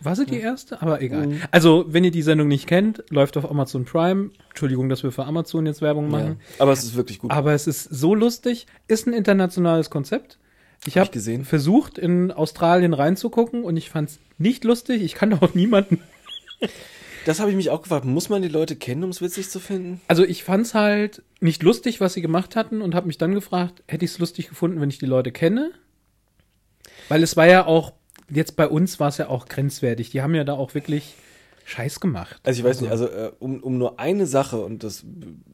War 0.00 0.16
sie 0.16 0.26
die 0.26 0.40
erste? 0.40 0.80
Aber 0.80 1.02
egal. 1.02 1.26
Mhm. 1.26 1.40
Also, 1.50 1.86
wenn 1.88 2.04
ihr 2.04 2.10
die 2.10 2.22
Sendung 2.22 2.48
nicht 2.48 2.66
kennt, 2.66 3.04
läuft 3.10 3.36
auf 3.36 3.50
Amazon 3.50 3.84
Prime. 3.84 4.30
Entschuldigung, 4.48 4.88
dass 4.88 5.02
wir 5.02 5.12
für 5.12 5.24
Amazon 5.24 5.66
jetzt 5.66 5.82
Werbung 5.82 6.04
ja. 6.04 6.10
machen. 6.10 6.40
Aber 6.58 6.72
es 6.72 6.84
ist 6.84 6.94
wirklich 6.94 7.18
gut. 7.18 7.30
Aber 7.30 7.52
es 7.52 7.66
ist 7.66 7.84
so 7.84 8.14
lustig. 8.14 8.66
Ist 8.86 9.06
ein 9.06 9.12
internationales 9.12 9.90
Konzept. 9.90 10.38
Ich 10.86 10.96
Hab 10.96 11.06
habe 11.06 11.12
gesehen. 11.12 11.44
versucht, 11.44 11.98
in 11.98 12.30
Australien 12.30 12.94
reinzugucken 12.94 13.64
und 13.64 13.76
ich 13.76 13.90
fand 13.90 14.10
es 14.10 14.18
nicht 14.38 14.64
lustig. 14.64 15.02
Ich 15.02 15.14
kannte 15.14 15.42
auch 15.42 15.54
niemanden. 15.54 16.00
Das 17.24 17.40
habe 17.40 17.50
ich 17.50 17.56
mich 17.56 17.70
auch 17.70 17.82
gefragt. 17.82 18.04
Muss 18.04 18.28
man 18.28 18.42
die 18.42 18.48
Leute 18.48 18.76
kennen, 18.76 19.04
um 19.04 19.10
es 19.10 19.20
witzig 19.20 19.50
zu 19.50 19.60
finden? 19.60 20.00
Also 20.08 20.24
ich 20.24 20.44
fand 20.44 20.66
es 20.66 20.74
halt 20.74 21.22
nicht 21.40 21.62
lustig, 21.62 22.00
was 22.00 22.14
sie 22.14 22.22
gemacht 22.22 22.56
hatten 22.56 22.80
und 22.80 22.94
habe 22.94 23.06
mich 23.06 23.18
dann 23.18 23.34
gefragt, 23.34 23.82
hätte 23.86 24.04
ich 24.04 24.12
es 24.12 24.18
lustig 24.18 24.48
gefunden, 24.48 24.80
wenn 24.80 24.88
ich 24.88 24.98
die 24.98 25.06
Leute 25.06 25.32
kenne? 25.32 25.72
Weil 27.08 27.22
es 27.22 27.36
war 27.36 27.46
ja 27.46 27.66
auch, 27.66 27.92
jetzt 28.30 28.56
bei 28.56 28.66
uns 28.68 28.98
war 29.00 29.08
es 29.08 29.18
ja 29.18 29.28
auch 29.28 29.46
grenzwertig. 29.46 30.10
Die 30.10 30.22
haben 30.22 30.34
ja 30.34 30.44
da 30.44 30.54
auch 30.54 30.74
wirklich 30.74 31.14
Scheiß 31.64 32.00
gemacht. 32.00 32.40
Also 32.44 32.60
ich 32.60 32.64
weiß 32.64 32.80
nicht, 32.80 32.90
also 32.90 33.06
äh, 33.06 33.30
um, 33.38 33.62
um 33.62 33.76
nur 33.76 34.00
eine 34.00 34.26
Sache 34.26 34.56
und 34.58 34.82
das, 34.84 35.04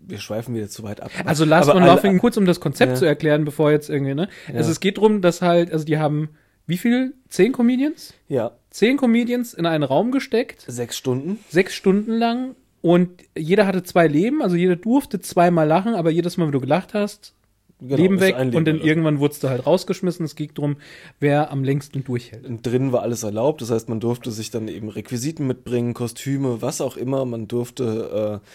wir 0.07 0.19
schweifen 0.19 0.55
wieder 0.55 0.69
zu 0.69 0.83
weit 0.85 1.01
ab. 1.03 1.11
Also 1.25 1.45
Last 1.45 1.69
Aber 1.69 1.77
One 1.79 1.87
alle- 1.87 1.95
Laughing, 1.97 2.19
kurz 2.19 2.37
um 2.37 2.47
das 2.47 2.61
Konzept 2.61 2.93
Ja. 2.93 2.99
zu 2.99 3.05
erklären, 3.05 3.45
bevor 3.45 3.73
jetzt 3.73 3.91
irgendwie, 3.91 4.15
ne? 4.15 4.29
Also 4.55 4.71
es 4.71 4.79
geht 4.81 4.99
drum, 4.99 5.23
dass 5.23 5.43
halt, 5.43 5.73
also 5.73 5.85
die 5.85 5.99
haben, 5.99 6.29
wie 6.67 6.79
viel? 6.79 7.15
Zehn 7.29 7.53
Comedians? 7.53 8.15
Ja, 8.29 8.53
Zehn 8.71 8.97
Comedians 8.97 9.55
in 9.55 9.67
einen 9.67 9.83
Raum 9.85 10.13
gesteckt, 10.13 10.65
sechs 10.69 10.97
Stunden. 10.97 11.39
sechs 11.49 11.75
Stunden 11.75 12.13
lang 12.13 12.55
und 12.81 13.11
jeder 13.37 13.67
hatte 13.67 13.83
zwei 13.83 14.07
Leben, 14.07 14.41
also 14.41 14.55
jeder 14.57 14.77
durfte 14.77 15.21
zweimal 15.21 15.67
lachen, 15.67 15.95
aber 15.95 16.11
jedes 16.11 16.37
Mal, 16.37 16.45
wenn 16.47 16.53
du 16.53 16.61
gelacht 16.61 16.95
hast, 16.95 17.35
Genau, 17.81 17.97
Leben 17.97 18.21
weg 18.21 18.37
ein 18.37 18.55
und 18.55 18.65
dann 18.67 18.77
Leben. 18.77 18.89
irgendwann 18.89 19.19
wurdest 19.19 19.43
du 19.43 19.49
halt 19.49 19.67
rausgeschmissen. 19.67 20.25
Es 20.25 20.37
ging 20.37 20.55
drum, 20.55 20.77
wer 21.21 21.51
am 21.51 21.65
längsten 21.65 22.05
durchhält. 22.05 22.47
Und 22.47 22.65
drinnen 22.65 22.93
war 22.93 23.03
alles 23.03 23.25
erlaubt, 23.25 23.61
das 23.61 23.71
heißt, 23.71 23.89
man 23.89 24.01
durfte 24.01 24.31
sich 24.31 24.51
dann 24.51 24.69
eben 24.69 24.89
Requisiten 24.89 25.47
mitbringen, 25.47 25.93
Kostüme, 25.93 26.63
was 26.63 26.81
auch 26.81 26.97
immer. 26.97 27.25
Man 27.25 27.49
durfte 27.49 28.41
äh, 28.43 28.49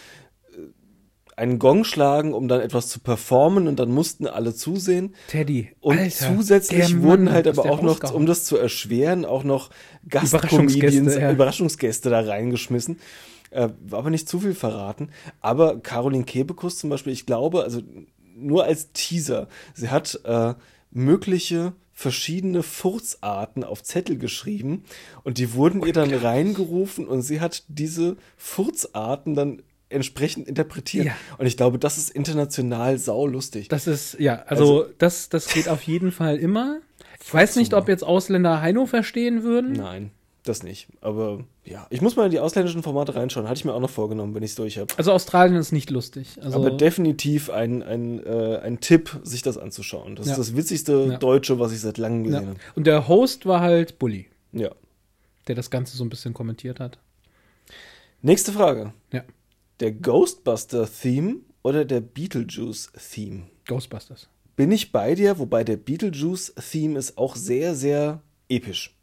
einen 1.40 1.58
Gong 1.58 1.86
schlagen, 1.86 2.34
um 2.34 2.48
dann 2.48 2.60
etwas 2.60 2.90
zu 2.90 3.00
performen 3.00 3.68
und 3.68 3.80
dann 3.80 3.92
mussten 3.92 4.28
alle 4.28 4.54
zusehen. 4.54 5.16
Teddy. 5.28 5.70
Und 5.80 5.98
Alter, 5.98 6.36
zusätzlich 6.36 7.02
wurden 7.02 7.32
halt 7.32 7.48
aber 7.48 7.72
auch 7.72 7.82
noch, 7.82 8.14
um 8.14 8.26
das 8.26 8.44
zu 8.44 8.58
erschweren, 8.58 9.26
auch 9.26 9.44
noch 9.44 9.70
Überraschungsgäste, 10.04 10.40
Gastcomedians, 10.40 11.16
ja. 11.16 11.32
Überraschungsgäste 11.32 12.10
da 12.10 12.20
reingeschmissen. 12.20 13.00
Äh, 13.52 13.70
war 13.82 14.00
aber 14.00 14.10
nicht 14.10 14.30
zu 14.30 14.40
viel 14.40 14.54
verraten. 14.54 15.10
Aber 15.40 15.80
Caroline 15.80 16.26
Kebekus 16.26 16.78
zum 16.78 16.90
Beispiel, 16.90 17.14
ich 17.14 17.26
glaube, 17.26 17.64
also 17.64 17.82
nur 18.40 18.66
als 18.66 18.92
Teaser, 18.92 19.48
sie 19.74 19.90
hat 19.90 20.20
äh, 20.24 20.54
mögliche 20.92 21.74
verschiedene 21.94 22.64
Furzarten 22.64 23.64
auf 23.64 23.84
Zettel 23.84 24.18
geschrieben 24.18 24.84
und 25.24 25.38
die 25.38 25.54
wurden 25.54 25.86
ihr 25.86 25.92
dann 25.92 26.14
reingerufen 26.14 27.08
und 27.08 27.22
sie 27.24 27.42
hat 27.42 27.64
diese 27.68 28.16
Furzarten 28.38 29.36
dann 29.36 29.62
entsprechend 29.90 30.48
interpretiert. 30.48 31.08
Ja. 31.08 31.14
Und 31.38 31.46
ich 31.46 31.58
glaube, 31.58 31.78
das 31.78 31.98
ist 31.98 32.10
international 32.12 32.98
saulustig. 32.98 33.68
Das 33.68 33.88
ist, 33.88 34.18
ja, 34.20 34.44
also, 34.46 34.86
das, 34.98 35.30
das 35.30 35.52
geht 35.52 35.68
auf 35.68 35.84
jeden 35.84 36.12
Fall 36.12 36.38
immer. 36.38 36.80
Ich 37.22 37.34
weiß 37.34 37.58
nicht, 37.58 37.74
ob 37.74 37.90
jetzt 37.90 38.04
Ausländer 38.04 38.62
Heino 38.62 38.86
verstehen 38.86 39.44
würden. 39.44 39.74
Nein, 39.74 40.12
das 40.44 40.64
nicht. 40.64 40.88
Aber 41.02 41.44
ja, 41.66 41.86
ich 41.90 42.02
muss 42.02 42.16
mal 42.16 42.26
in 42.26 42.32
die 42.32 42.40
ausländischen 42.40 42.82
Formate 42.84 43.14
reinschauen. 43.16 43.48
Hatte 43.48 43.60
ich 43.60 43.66
mir 43.66 43.74
auch 43.74 43.80
noch 43.82 43.90
vorgenommen, 43.90 44.34
wenn 44.36 44.44
ich 44.44 44.52
es 44.52 44.56
durch 44.56 44.78
habe. 44.78 44.94
Also 44.98 45.12
Australien 45.12 45.58
ist 45.58 45.72
nicht 45.72 45.90
lustig. 45.90 46.38
Also, 46.42 46.58
Aber 46.58 46.72
definitiv 46.72 47.50
ein, 47.50 47.84
ein, 47.84 48.24
äh, 48.26 48.58
ein 48.64 48.80
Tipp, 48.80 49.20
sich 49.24 49.42
das 49.42 49.58
anzuschauen. 49.58 50.16
Das 50.16 50.28
Ja. 50.28 50.34
ist 50.34 50.38
das 50.40 50.56
witzigste 50.56 51.08
Ja. 51.12 51.18
Deutsche, 51.18 51.60
was 51.60 51.72
ich 51.74 51.82
seit 51.82 51.98
langem 51.98 52.26
ja. 52.32 52.40
gesehen 52.40 52.56
Und 52.76 52.88
der 52.88 53.08
Host 53.08 53.46
war 53.46 53.60
halt 53.62 54.00
Bully, 54.00 54.28
habe. 54.54 54.64
Ja. 54.64 54.72
der 55.48 55.56
das 55.56 55.70
Ganze 55.70 55.98
so 55.98 56.04
ein 56.06 56.10
bisschen 56.10 56.34
kommentiert 56.34 56.80
hat. 56.80 57.00
Nächste 58.22 58.52
Frage. 58.52 58.94
Ja. 59.12 59.24
Der 59.80 59.92
Ghostbuster-Theme 59.94 61.38
oder 61.64 61.86
der 61.86 62.02
Beetlejuice-Theme? 62.02 63.44
Ghostbusters. 63.66 64.28
Bin 64.56 64.72
ich 64.72 64.92
bei 64.92 65.16
dir, 65.16 65.40
wobei 65.40 65.64
der 65.64 65.78
Beetlejuice-Theme 65.78 66.98
ist 67.00 67.18
auch 67.18 67.36
sehr, 67.36 67.76
sehr 67.76 68.22
episch. 68.50 68.96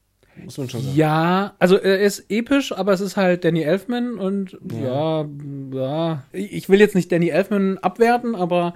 Muss 0.45 0.59
man 0.59 0.69
schon 0.69 0.83
sagen. 0.83 0.97
Ja, 0.97 1.55
also 1.59 1.77
er 1.77 2.01
ist 2.01 2.27
episch, 2.31 2.73
aber 2.73 2.93
es 2.93 3.01
ist 3.01 3.17
halt 3.17 3.45
Danny 3.45 3.63
Elfman 3.63 4.19
und 4.19 4.59
ja, 4.73 5.27
ja. 5.73 6.23
Ich 6.33 6.69
will 6.69 6.81
jetzt 6.81 6.95
nicht 6.95 7.11
Danny 7.13 7.29
Elfman 7.29 7.79
abwerten, 7.79 8.35
aber 8.35 8.75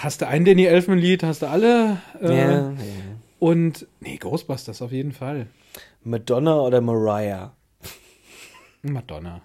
hast 0.00 0.20
du 0.22 0.26
ein 0.28 0.44
Danny 0.44 0.64
Elfman-Lied, 0.64 1.22
hast 1.22 1.42
du 1.42 1.46
alle. 1.48 1.98
Äh, 2.20 2.28
Ja, 2.36 2.50
ja. 2.50 2.74
Und 3.38 3.86
nee, 4.00 4.18
Ghostbusters 4.18 4.82
auf 4.82 4.92
jeden 4.92 5.12
Fall. 5.12 5.46
Madonna 6.02 6.60
oder 6.60 6.80
Mariah? 6.80 7.54
Madonna. 8.82 9.40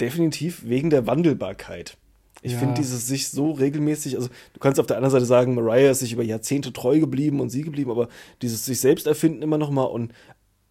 Definitiv 0.00 0.62
wegen 0.66 0.90
der 0.90 1.06
Wandelbarkeit. 1.06 1.96
Ich 2.44 2.52
Ja. 2.52 2.58
finde 2.58 2.74
dieses 2.74 3.06
sich 3.06 3.28
so 3.28 3.52
regelmäßig, 3.52 4.16
also 4.16 4.28
du 4.52 4.60
kannst 4.60 4.80
auf 4.80 4.86
der 4.86 4.96
anderen 4.96 5.12
Seite 5.12 5.24
sagen, 5.26 5.54
Mariah 5.54 5.92
ist 5.92 6.00
sich 6.00 6.12
über 6.12 6.24
Jahrzehnte 6.24 6.72
treu 6.72 6.98
geblieben 6.98 7.40
und 7.40 7.50
sie 7.50 7.62
geblieben, 7.62 7.90
aber 7.90 8.08
dieses 8.42 8.64
sich 8.66 8.80
selbst 8.80 9.06
erfinden 9.06 9.42
immer 9.42 9.58
noch 9.58 9.70
mal 9.70 9.84
und 9.84 10.12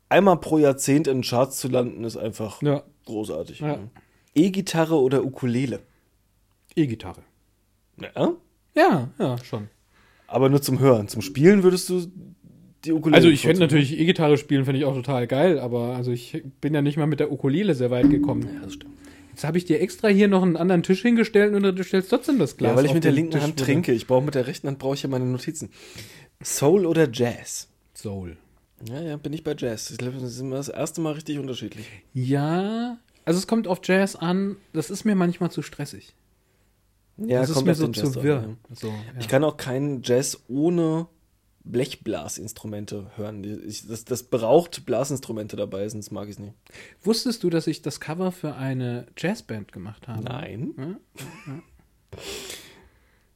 einmal 0.10 0.38
pro 0.38 0.58
Jahrzehnt 0.58 1.08
in 1.08 1.20
den 1.20 1.24
Charts 1.24 1.58
zu 1.58 1.70
landen, 1.70 2.04
ist 2.04 2.18
einfach 2.18 2.62
Ja, 2.62 2.84
großartig. 3.06 3.62
Ja. 3.62 3.80
E-Gitarre 4.36 5.00
oder 5.00 5.24
Ukulele? 5.24 5.80
E-Gitarre. 6.76 7.22
Ja, 8.02 8.34
Ja, 8.76 9.10
ja, 9.20 9.38
schon. 9.44 9.68
aber 10.28 10.50
nur 10.50 10.62
zum 10.62 10.80
Hören. 10.80 11.08
Zum 11.08 11.22
Spielen 11.22 11.64
würdest 11.64 11.90
du 11.90 12.06
die 12.86 12.92
Ukulele 12.94 13.16
Also 13.18 13.30
ich 13.30 13.42
bevorzugen? 13.44 13.62
natürlich 13.62 14.00
E-Gitarre 14.00 14.38
spielen 14.38 14.66
finde 14.66 14.80
ich 14.80 14.86
auch 14.86 14.96
total 14.96 15.28
geil, 15.28 15.60
aber 15.60 15.96
also 15.96 16.12
ich 16.12 16.44
bin 16.62 16.74
ja 16.74 16.82
nicht 16.82 16.98
mal 16.98 17.08
mit 17.08 17.20
der 17.20 17.32
Ukulele 17.32 17.76
sehr 17.76 17.92
weit 17.92 18.10
gekommen. 18.10 18.48
Ja, 18.56 18.62
das 18.64 18.74
stimmt. 18.74 18.96
Jetzt 19.32 19.44
habe 19.44 19.58
ich 19.58 19.66
dir 19.66 19.80
extra 19.82 20.08
hier 20.10 20.28
noch 20.28 20.44
einen 20.44 20.58
anderen 20.58 20.84
Tisch 20.84 21.02
hingestellt 21.02 21.54
und 21.56 21.64
du 21.64 21.84
stellst 21.84 22.10
trotzdem 22.10 22.38
das 22.40 22.58
Glas. 22.58 22.72
Ja, 22.72 22.76
weil 22.78 22.86
ich 22.86 22.94
mit 22.94 23.04
der 23.04 23.12
linken 23.12 23.32
Tisch, 23.32 23.42
Hand 23.42 23.60
du- 23.60 23.64
trinke. 23.64 23.92
Ich 23.94 24.08
brauche 24.08 24.24
mit 24.24 24.36
der 24.36 24.48
rechten 24.48 24.68
Hand 24.68 24.80
brauche 24.80 24.96
ich 24.96 25.04
ja 25.04 25.10
meine 25.10 25.26
Notizen. 25.26 25.70
Soul 26.44 26.86
oder 26.86 27.10
Jazz? 27.12 27.68
Soul. 27.94 28.38
Ja, 28.88 29.02
ja, 29.02 29.18
bin 29.18 29.32
ich 29.34 29.44
bei 29.44 29.56
Jazz. 29.58 29.92
Ich 29.92 29.98
glaube, 29.98 30.18
das 30.20 30.32
ist 30.34 30.40
immer 30.40 30.56
das 30.56 30.70
erste 30.70 31.02
Mal 31.02 31.14
richtig 31.14 31.38
unterschiedlich. 31.40 31.86
Ja, 32.14 32.98
also 33.26 33.38
es 33.40 33.46
kommt 33.48 33.68
auf 33.68 33.80
Jazz 33.84 34.16
an. 34.16 34.58
Das 34.74 34.90
ist 34.90 35.06
mir 35.06 35.16
manchmal 35.16 35.52
zu 35.52 35.62
stressig. 35.62 36.16
Ja, 37.18 37.42
das 37.42 37.50
ist 37.50 37.56
kommt 37.56 37.68
mir 37.68 37.74
auf 37.74 37.78
so 37.78 37.88
zu 37.90 38.24
wirr. 38.24 38.56
ja. 38.70 38.76
So, 38.76 38.88
ja. 38.88 38.94
Ich 39.20 39.28
kann 39.28 39.44
auch 39.44 39.58
keinen 39.58 40.02
Jazz 40.04 40.42
ohne 40.48 41.06
Blechblasinstrumente 41.64 43.12
hören. 43.16 43.44
Ich, 43.68 43.88
das, 43.88 44.06
das 44.06 44.24
braucht 44.24 44.86
Blasinstrumente 44.86 45.56
dabei, 45.56 45.88
sonst 45.88 46.12
mag 46.12 46.26
ich 46.26 46.32
es 46.32 46.40
nicht. 46.40 46.54
Wusstest 47.04 47.44
du, 47.44 47.50
dass 47.50 47.68
ich 47.68 47.82
das 47.82 48.00
Cover 48.00 48.32
für 48.32 48.56
eine 48.56 49.08
Jazzband 49.18 49.72
gemacht 49.72 50.08
habe? 50.08 50.24
Nein. 50.24 50.74
Ja? 50.78 51.60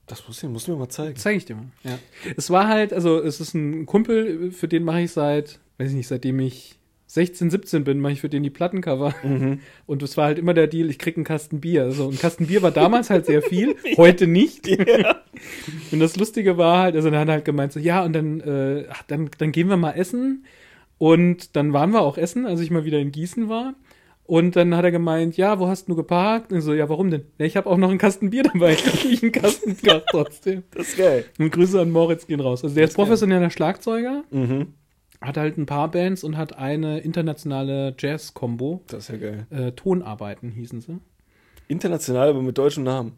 Das 0.07 0.28
muss 0.28 0.41
ich, 0.41 0.49
muss 0.49 0.67
mir 0.67 0.76
mal 0.76 0.89
zeigen. 0.89 1.15
Zeige 1.15 1.38
ich 1.38 1.45
dir 1.45 1.55
mal. 1.55 1.71
Ja. 1.84 1.97
Es 2.38 2.49
war 2.49 2.67
halt, 2.67 2.93
also 2.93 3.19
es 3.19 3.39
ist 3.39 3.53
ein 3.53 3.86
Kumpel, 3.86 4.51
für 4.51 4.67
den 4.67 4.84
mache 4.84 5.01
ich 5.01 5.11
seit, 5.11 5.59
weiß 5.78 5.89
ich 5.89 5.95
nicht, 5.95 6.07
seitdem 6.07 6.39
ich 6.39 6.80
16, 7.16 7.49
17 7.49 7.84
bin, 7.86 8.01
mache 8.01 8.11
ich 8.11 8.22
für 8.22 8.28
den 8.28 8.43
die 8.43 8.49
Plattencover. 8.49 9.16
Mhm. 9.24 9.59
Und 9.86 10.03
es 10.03 10.18
war 10.18 10.26
halt 10.26 10.38
immer 10.38 10.53
der 10.53 10.68
Deal, 10.68 10.89
ich 10.89 10.99
krieg 10.99 11.16
einen 11.16 11.24
Kasten 11.24 11.61
Bier. 11.61 11.84
Also 11.84 12.09
ein 12.09 12.20
Kasten 12.20 12.47
Bier 12.47 12.61
war 12.61 12.72
damals 12.72 13.09
halt 13.09 13.26
sehr 13.26 13.41
viel, 13.41 13.76
heute 13.97 14.28
nicht. 14.28 14.68
Und 15.91 15.99
das 16.01 16.18
Lustige 16.18 16.57
war 16.57 16.80
halt, 16.84 16.95
also 16.95 17.09
dann 17.09 17.20
hat 17.20 17.30
er 17.30 17.36
halt 17.36 17.45
gemeint 17.45 17.72
so, 17.72 17.80
ja, 17.80 18.03
und 18.03 18.13
dann, 18.13 18.41
äh, 18.41 18.84
dann, 19.07 19.30
dann 19.38 19.51
gehen 19.53 19.70
wir 19.70 19.78
mal 19.78 19.93
essen. 19.93 20.45
Und 20.97 21.55
dann 21.55 21.72
waren 21.72 21.91
wir 21.91 22.01
auch 22.01 22.18
essen, 22.18 22.45
als 22.45 22.59
ich 22.59 22.70
mal 22.70 22.84
wieder 22.84 22.99
in 22.99 23.11
Gießen 23.11 23.47
war. 23.47 23.76
Und 24.26 24.55
dann 24.57 24.76
hat 24.76 24.84
er 24.84 24.91
gemeint, 24.91 25.38
ja, 25.38 25.59
wo 25.59 25.68
hast 25.68 25.88
du 25.88 25.95
geparkt? 25.95 26.51
Und 26.51 26.59
so, 26.61 26.74
ja, 26.74 26.89
warum 26.89 27.11
denn? 27.11 27.26
Ja, 27.38 27.45
ich 27.45 27.55
habe 27.55 27.70
auch 27.70 27.78
noch 27.78 27.89
einen 27.89 27.99
Kasten 27.99 28.30
Bier 28.32 28.43
dabei. 28.43 28.74
Ich 29.09 29.24
einen 29.24 29.32
Kasten 29.32 29.76
Bier 29.76 30.03
trotzdem. 30.09 30.63
Das 30.72 30.89
ist 30.89 30.97
geil. 30.97 31.24
Und 31.39 31.51
Grüße 31.51 31.80
an 31.80 31.91
Moritz 31.91 32.28
gehen 32.28 32.41
raus. 32.41 32.63
Also 32.63 32.76
der 32.76 32.86
ist 32.86 32.95
professioneller 32.95 33.51
Schlagzeuger, 33.51 34.24
Mhm. 34.32 34.74
Hat 35.26 35.38
halt 35.38 35.57
ein 35.57 35.65
paar 35.65 35.89
Bands 35.91 36.23
und 36.23 36.38
hat 36.38 36.57
eine 36.57 36.99
internationale 36.99 37.95
Jazz-Kombo. 37.97 38.82
Das 38.88 39.05
ist 39.05 39.09
ja 39.09 39.17
geil. 39.17 39.47
Äh, 39.49 39.71
Tonarbeiten 39.73 40.49
hießen 40.51 40.82
sie. 40.82 40.97
International, 41.67 42.30
aber 42.30 42.41
mit 42.41 42.57
deutschem 42.57 42.84
Namen. 42.84 43.13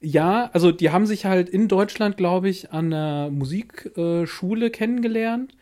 Ja, 0.00 0.50
also 0.52 0.72
die 0.72 0.90
haben 0.90 1.06
sich 1.06 1.24
halt 1.24 1.48
in 1.48 1.68
Deutschland, 1.68 2.16
glaube 2.16 2.48
ich, 2.48 2.72
an 2.72 2.90
der 2.90 3.30
Musikschule 3.30 4.70
kennengelernt 4.70 5.56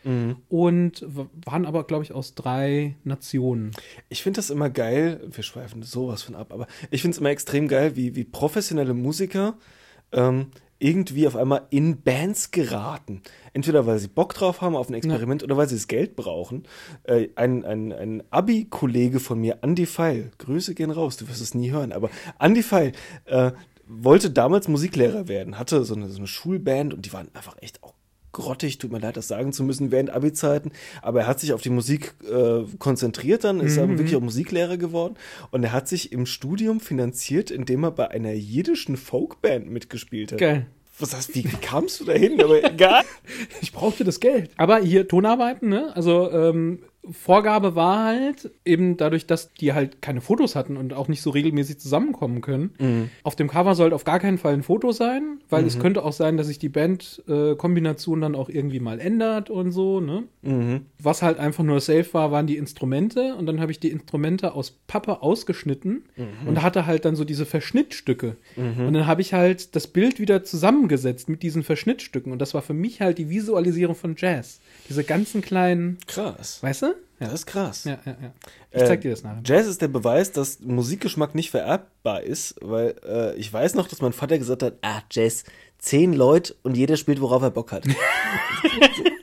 und 0.49 1.01
w- 1.07 1.25
waren 1.45 1.65
aber, 1.65 1.83
glaube 1.85 2.03
ich, 2.03 2.11
aus 2.13 2.33
drei 2.33 2.95
Nationen. 3.03 3.71
Ich 4.09 4.23
finde 4.23 4.37
das 4.39 4.49
immer 4.49 4.69
geil, 4.69 5.21
wir 5.29 5.43
schweifen 5.43 5.83
sowas 5.83 6.23
von 6.23 6.35
ab, 6.35 6.51
aber 6.51 6.67
ich 6.89 7.01
finde 7.03 7.13
es 7.15 7.19
immer 7.19 7.29
extrem 7.29 7.67
geil, 7.67 7.95
wie, 7.95 8.15
wie 8.15 8.23
professionelle 8.23 8.95
Musiker 8.95 9.55
ähm, 10.11 10.47
irgendwie 10.79 11.27
auf 11.27 11.35
einmal 11.35 11.67
in 11.69 12.01
Bands 12.01 12.51
geraten. 12.51 13.21
Entweder 13.53 13.85
weil 13.85 13.99
sie 13.99 14.07
Bock 14.07 14.33
drauf 14.33 14.61
haben 14.61 14.75
auf 14.75 14.89
ein 14.89 14.93
Experiment 14.93 15.43
oder 15.43 15.57
weil 15.57 15.67
sie 15.67 15.75
das 15.75 15.87
Geld 15.87 16.15
brauchen. 16.15 16.63
Äh, 17.03 17.29
ein 17.35 17.65
ein, 17.65 17.91
ein 17.91 18.23
Abi-Kollege 18.29 19.19
von 19.19 19.39
mir, 19.39 19.59
Andy 19.61 19.85
Feil, 19.85 20.31
Grüße 20.37 20.75
gehen 20.75 20.91
raus, 20.91 21.17
du 21.17 21.27
wirst 21.27 21.41
es 21.41 21.53
nie 21.55 21.71
hören, 21.71 21.91
aber 21.91 22.09
Andy 22.39 22.63
Feil 22.63 22.91
äh, 23.25 23.51
wollte 23.87 24.29
damals 24.29 24.67
Musiklehrer 24.67 25.27
werden, 25.27 25.57
hatte 25.57 25.83
so 25.83 25.95
eine, 25.95 26.09
so 26.09 26.17
eine 26.17 26.27
Schulband 26.27 26.93
und 26.93 27.05
die 27.05 27.13
waren 27.13 27.29
einfach 27.33 27.55
echt 27.61 27.83
auch 27.83 27.93
grottig, 28.37 28.77
tut 28.77 28.91
mir 28.91 28.99
leid, 28.99 29.17
das 29.17 29.27
sagen 29.27 29.51
zu 29.51 29.63
müssen, 29.63 29.91
während 29.91 30.11
Abi-Zeiten, 30.11 30.71
aber 31.01 31.21
er 31.21 31.27
hat 31.27 31.39
sich 31.39 31.53
auf 31.53 31.61
die 31.61 31.71
Musik 31.71 32.13
äh, 32.31 32.63
konzentriert 32.77 33.43
dann, 33.43 33.59
ist 33.59 33.77
aber 33.79 33.97
wirklich 33.97 34.15
auch 34.15 34.21
Musiklehrer 34.21 34.77
geworden 34.77 35.15
und 35.51 35.63
er 35.63 35.73
hat 35.73 35.87
sich 35.87 36.11
im 36.11 36.25
Studium 36.25 36.79
finanziert, 36.79 37.49
indem 37.49 37.83
er 37.83 37.91
bei 37.91 38.09
einer 38.11 38.33
jiddischen 38.33 38.95
Folkband 38.95 39.69
mitgespielt 39.69 40.31
hat. 40.31 40.39
Geil. 40.39 40.67
Was 40.99 41.15
heißt, 41.15 41.35
wie, 41.35 41.43
wie 41.43 41.57
kamst 41.57 41.99
du 41.99 42.05
da 42.05 42.13
hin? 42.13 42.41
Aber 42.41 42.63
egal. 42.71 43.03
Ich 43.61 43.71
brauchte 43.71 44.03
das 44.03 44.19
Geld. 44.19 44.49
Aber 44.57 44.79
hier 44.79 45.07
Tonarbeiten, 45.07 45.69
ne? 45.69 45.95
Also 45.95 46.31
ähm, 46.31 46.79
Vorgabe 47.11 47.75
war 47.75 48.05
halt, 48.05 48.51
eben 48.65 48.97
dadurch, 48.97 49.27
dass 49.27 49.53
die 49.53 49.73
halt 49.73 50.01
keine 50.01 50.21
Fotos 50.21 50.55
hatten 50.55 50.77
und 50.77 50.93
auch 50.93 51.07
nicht 51.07 51.21
so 51.21 51.29
regelmäßig 51.29 51.79
zusammenkommen 51.79 52.41
können. 52.41 53.09
Auf 53.23 53.35
dem 53.35 53.47
Cover 53.47 53.75
sollte 53.75 53.95
auf 53.95 54.03
gar 54.03 54.19
keinen 54.19 54.37
Fall 54.37 54.53
ein 54.53 54.63
Foto 54.63 54.91
sein, 54.91 55.39
weil 55.49 55.65
es 55.65 55.79
könnte 55.79 56.03
auch 56.03 56.13
sein, 56.13 56.37
dass 56.37 56.47
sich 56.47 56.59
die 56.59 56.69
Bandkombination 56.69 58.19
äh, 58.19 58.21
dann 58.21 58.35
auch 58.35 58.49
irgendwie 58.49 58.79
mal 58.79 58.99
ändert 58.99 59.49
und 59.49 59.71
so, 59.71 59.99
ne? 59.99 60.23
Was 60.99 61.21
halt 61.21 61.39
einfach 61.39 61.63
nur 61.63 61.79
safe 61.79 62.13
war, 62.13 62.31
waren 62.31 62.47
die 62.47 62.57
Instrumente 62.57 63.35
und 63.35 63.45
dann 63.45 63.59
habe 63.59 63.71
ich 63.71 63.79
die 63.79 63.89
Instrumente 63.89 64.53
aus 64.53 64.71
Pappe 64.87 65.21
ausgeschnitten 65.21 66.03
und 66.45 66.61
hatte 66.61 66.85
halt 66.85 67.05
dann 67.05 67.15
so 67.15 67.23
diese 67.25 67.45
Verschnittstücke. 67.45 68.35
Und 68.55 68.93
dann 68.93 69.07
habe 69.07 69.21
ich 69.21 69.33
halt 69.33 69.75
das 69.75 69.87
Bild 69.87 70.19
wieder 70.19 70.43
zusammengesetzt 70.43 71.29
mit 71.29 71.43
diesen 71.43 71.63
Verschnittstücken 71.63 72.31
und 72.31 72.39
das 72.39 72.53
war 72.53 72.61
für 72.61 72.73
mich 72.73 73.01
halt 73.01 73.17
die 73.17 73.29
Visualisierung 73.29 73.95
von 73.95 74.15
Jazz. 74.17 74.59
Diese 74.89 75.03
ganzen 75.03 75.41
kleinen, 75.41 75.97
Krass. 76.07 76.61
weißt 76.63 76.81
du? 76.83 76.95
Das 77.19 77.33
ist 77.33 77.47
krass. 77.47 77.85
Ja, 77.85 77.97
ja, 78.05 78.15
ja. 78.21 78.33
Ich 78.71 78.85
zeig 78.85 79.01
dir 79.01 79.11
das 79.11 79.23
nachher. 79.23 79.41
Jazz 79.43 79.65
ist 79.65 79.81
der 79.81 79.87
Beweis, 79.87 80.31
dass 80.31 80.59
Musikgeschmack 80.59 81.33
nicht 81.33 81.49
vererbbar 81.49 82.21
ist, 82.21 82.55
weil 82.61 82.95
äh, 83.07 83.35
ich 83.35 83.51
weiß 83.51 83.73
noch, 83.73 83.87
dass 83.87 84.01
mein 84.01 84.13
Vater 84.13 84.37
gesagt 84.37 84.61
hat, 84.61 84.75
ah, 84.83 85.01
Jazz, 85.11 85.43
zehn 85.79 86.13
Leute 86.13 86.55
und 86.61 86.77
jeder 86.77 86.95
spielt, 86.95 87.19
worauf 87.19 87.41
er 87.41 87.51
Bock 87.51 87.71
hat. 87.71 87.85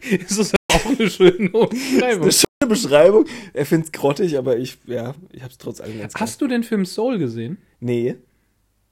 Das 0.28 0.38
ist 0.38 0.54
auch 0.70 0.86
eine 0.86 1.10
schöne 1.10 1.50
Umschreibung. 1.50 2.22
Eine 2.22 2.32
schöne 2.32 2.68
Beschreibung. 2.68 3.26
Er 3.52 3.66
findet 3.66 3.86
es 3.86 3.92
grottig, 3.92 4.38
aber 4.38 4.56
ich, 4.56 4.78
ja, 4.86 5.14
ich 5.32 5.42
hab's 5.42 5.58
trotz 5.58 5.80
allem 5.80 5.98
ganz 5.98 6.14
Hast 6.14 6.40
du 6.40 6.46
den 6.46 6.62
Film 6.62 6.86
Soul 6.86 7.18
gesehen? 7.18 7.58
Nee. 7.80 8.14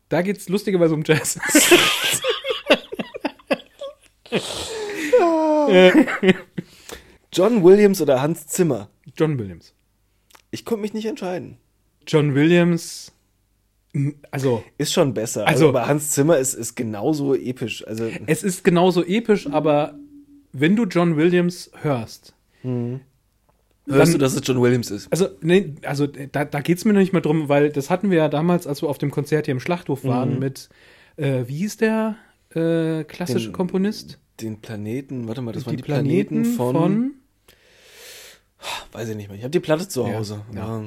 Da 0.09 0.23
geht's 0.23 0.49
lustigerweise 0.49 0.95
um 0.95 1.05
Jazz. 1.05 1.39
John 7.33 7.65
Williams 7.65 8.01
oder 8.01 8.21
Hans 8.21 8.47
Zimmer? 8.47 8.89
John 9.17 9.39
Williams. 9.39 9.75
Ich 10.51 10.65
konnte 10.65 10.83
mich 10.83 10.93
nicht 10.95 11.07
entscheiden. 11.07 11.57
John 12.07 12.35
Williams, 12.35 13.13
also 14.31 14.63
Ist 14.79 14.93
schon 14.93 15.15
besser. 15.15 15.47
Also- 15.47 15.67
Also, 15.67 15.69
aber 15.69 15.87
Hans 15.87 16.11
Zimmer 16.11 16.39
ist, 16.39 16.55
ist 16.55 16.75
genauso 16.75 17.35
episch. 17.35 17.87
Also, 17.87 18.09
es 18.27 18.43
ist 18.43 18.65
genauso 18.65 19.05
episch, 19.05 19.47
aber 19.47 19.95
wenn 20.53 20.77
du 20.77 20.85
John 20.85 21.17
Williams 21.17 21.71
hörst, 21.83 22.35
hörst 22.63 23.01
dann- 23.87 24.13
du, 24.13 24.19
dass 24.19 24.35
es 24.35 24.41
John 24.45 24.61
Williams 24.61 24.91
ist? 24.91 25.11
also, 25.13 25.29
nee, 25.41 25.75
also 25.83 26.07
da, 26.07 26.45
da 26.45 26.61
geht 26.61 26.79
es 26.79 26.85
mir 26.85 26.93
noch 26.93 27.01
nicht 27.01 27.13
mal 27.13 27.21
drum, 27.21 27.49
weil 27.49 27.71
das 27.71 27.91
hatten 27.91 28.11
wir 28.11 28.19
ja 28.19 28.29
damals, 28.29 28.67
als 28.67 28.83
wir 28.83 28.89
auf 28.89 28.99
dem 28.99 29.11
Konzert 29.11 29.47
hier 29.47 29.53
im 29.53 29.61
Schlachthof 29.61 30.05
waren, 30.05 30.39
mit, 30.39 30.69
äh, 31.17 31.45
wie 31.47 31.57
hieß 31.59 31.77
der 31.79 32.17
äh, 32.55 33.05
klassische 33.05 33.47
Den- 33.49 33.53
Komponist? 33.53 34.19
Den 34.41 34.61
Planeten, 34.61 35.29
warte 35.29 35.41
mal, 35.43 35.53
das 35.53 35.67
waren 35.67 35.73
die 35.73 35.83
die 35.83 35.83
Planeten, 35.87 36.45
von, 36.45 36.75
von 36.75 37.15
Weiß 38.93 39.09
ich 39.09 39.17
nicht 39.17 39.29
mehr. 39.29 39.37
Ich 39.39 39.43
habe 39.45 39.51
die 39.51 39.61
Platte 39.61 39.89
zu 39.89 40.07
Hause. 40.13 40.43
ja. 40.55 40.81
Ja. 40.81 40.85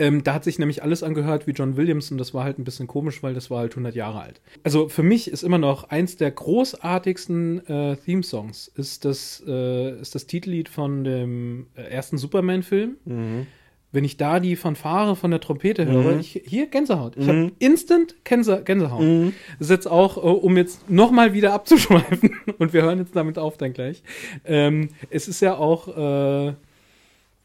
Ähm, 0.00 0.22
da 0.22 0.34
hat 0.34 0.44
sich 0.44 0.60
nämlich 0.60 0.84
alles 0.84 1.02
angehört 1.02 1.48
wie 1.48 1.50
John 1.50 1.76
Williams 1.76 2.12
und 2.12 2.18
das 2.18 2.32
war 2.32 2.44
halt 2.44 2.56
ein 2.58 2.64
bisschen 2.64 2.86
komisch, 2.86 3.20
weil 3.24 3.34
das 3.34 3.50
war 3.50 3.58
halt 3.60 3.72
100 3.72 3.96
Jahre 3.96 4.20
alt. 4.20 4.40
Also 4.62 4.88
für 4.88 5.02
mich 5.02 5.28
ist 5.28 5.42
immer 5.42 5.58
noch 5.58 5.90
eins 5.90 6.16
der 6.16 6.30
großartigsten 6.30 7.66
äh, 7.66 7.96
Theme-Songs 7.96 8.68
ist 8.76 9.04
das, 9.04 9.42
äh, 9.46 9.98
ist 10.00 10.14
das 10.14 10.26
Titellied 10.26 10.68
von 10.68 11.02
dem 11.02 11.66
äh, 11.74 11.82
ersten 11.82 12.16
Superman-Film. 12.18 13.46
wenn 13.90 14.04
ich 14.04 14.18
da 14.18 14.38
die 14.38 14.54
Fanfare 14.54 15.16
von 15.16 15.30
der 15.30 15.40
Trompete 15.40 15.86
höre, 15.86 16.12
Mhm. 16.12 16.20
ich, 16.20 16.42
hier 16.44 16.66
Gänsehaut. 16.66 17.16
Ich 17.16 17.24
Mhm. 17.26 17.28
habe 17.30 17.52
instant 17.58 18.14
Gänse, 18.22 18.62
Gänsehaut. 18.62 19.00
Mhm. 19.00 19.32
Das 19.58 19.68
ist 19.68 19.70
jetzt 19.70 19.88
auch, 19.90 20.18
äh, 20.18 20.20
um 20.20 20.56
jetzt 20.58 20.90
nochmal 20.90 21.32
wieder 21.32 21.54
abzuschweifen, 21.54 22.36
und 22.58 22.72
wir 22.74 22.82
hören 22.82 22.98
jetzt 22.98 23.16
damit 23.16 23.38
auf 23.38 23.56
dann 23.56 23.72
gleich. 23.72 24.02
Ähm, 24.44 24.90
es 25.10 25.26
ist 25.26 25.40
ja 25.40 25.56
auch, 25.56 25.88
äh, 25.88 26.52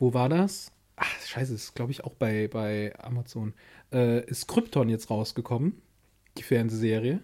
wo 0.03 0.13
war 0.13 0.27
das? 0.29 0.71
Ach, 0.97 1.07
scheiße, 1.25 1.53
ist 1.53 1.73
glaube 1.75 1.91
ich 1.91 2.03
auch 2.03 2.13
bei, 2.13 2.47
bei 2.47 2.93
Amazon. 2.99 3.53
Äh, 3.93 4.25
ist 4.25 4.47
Krypton 4.47 4.89
jetzt 4.89 5.09
rausgekommen, 5.09 5.81
die 6.37 6.43
Fernsehserie. 6.43 7.19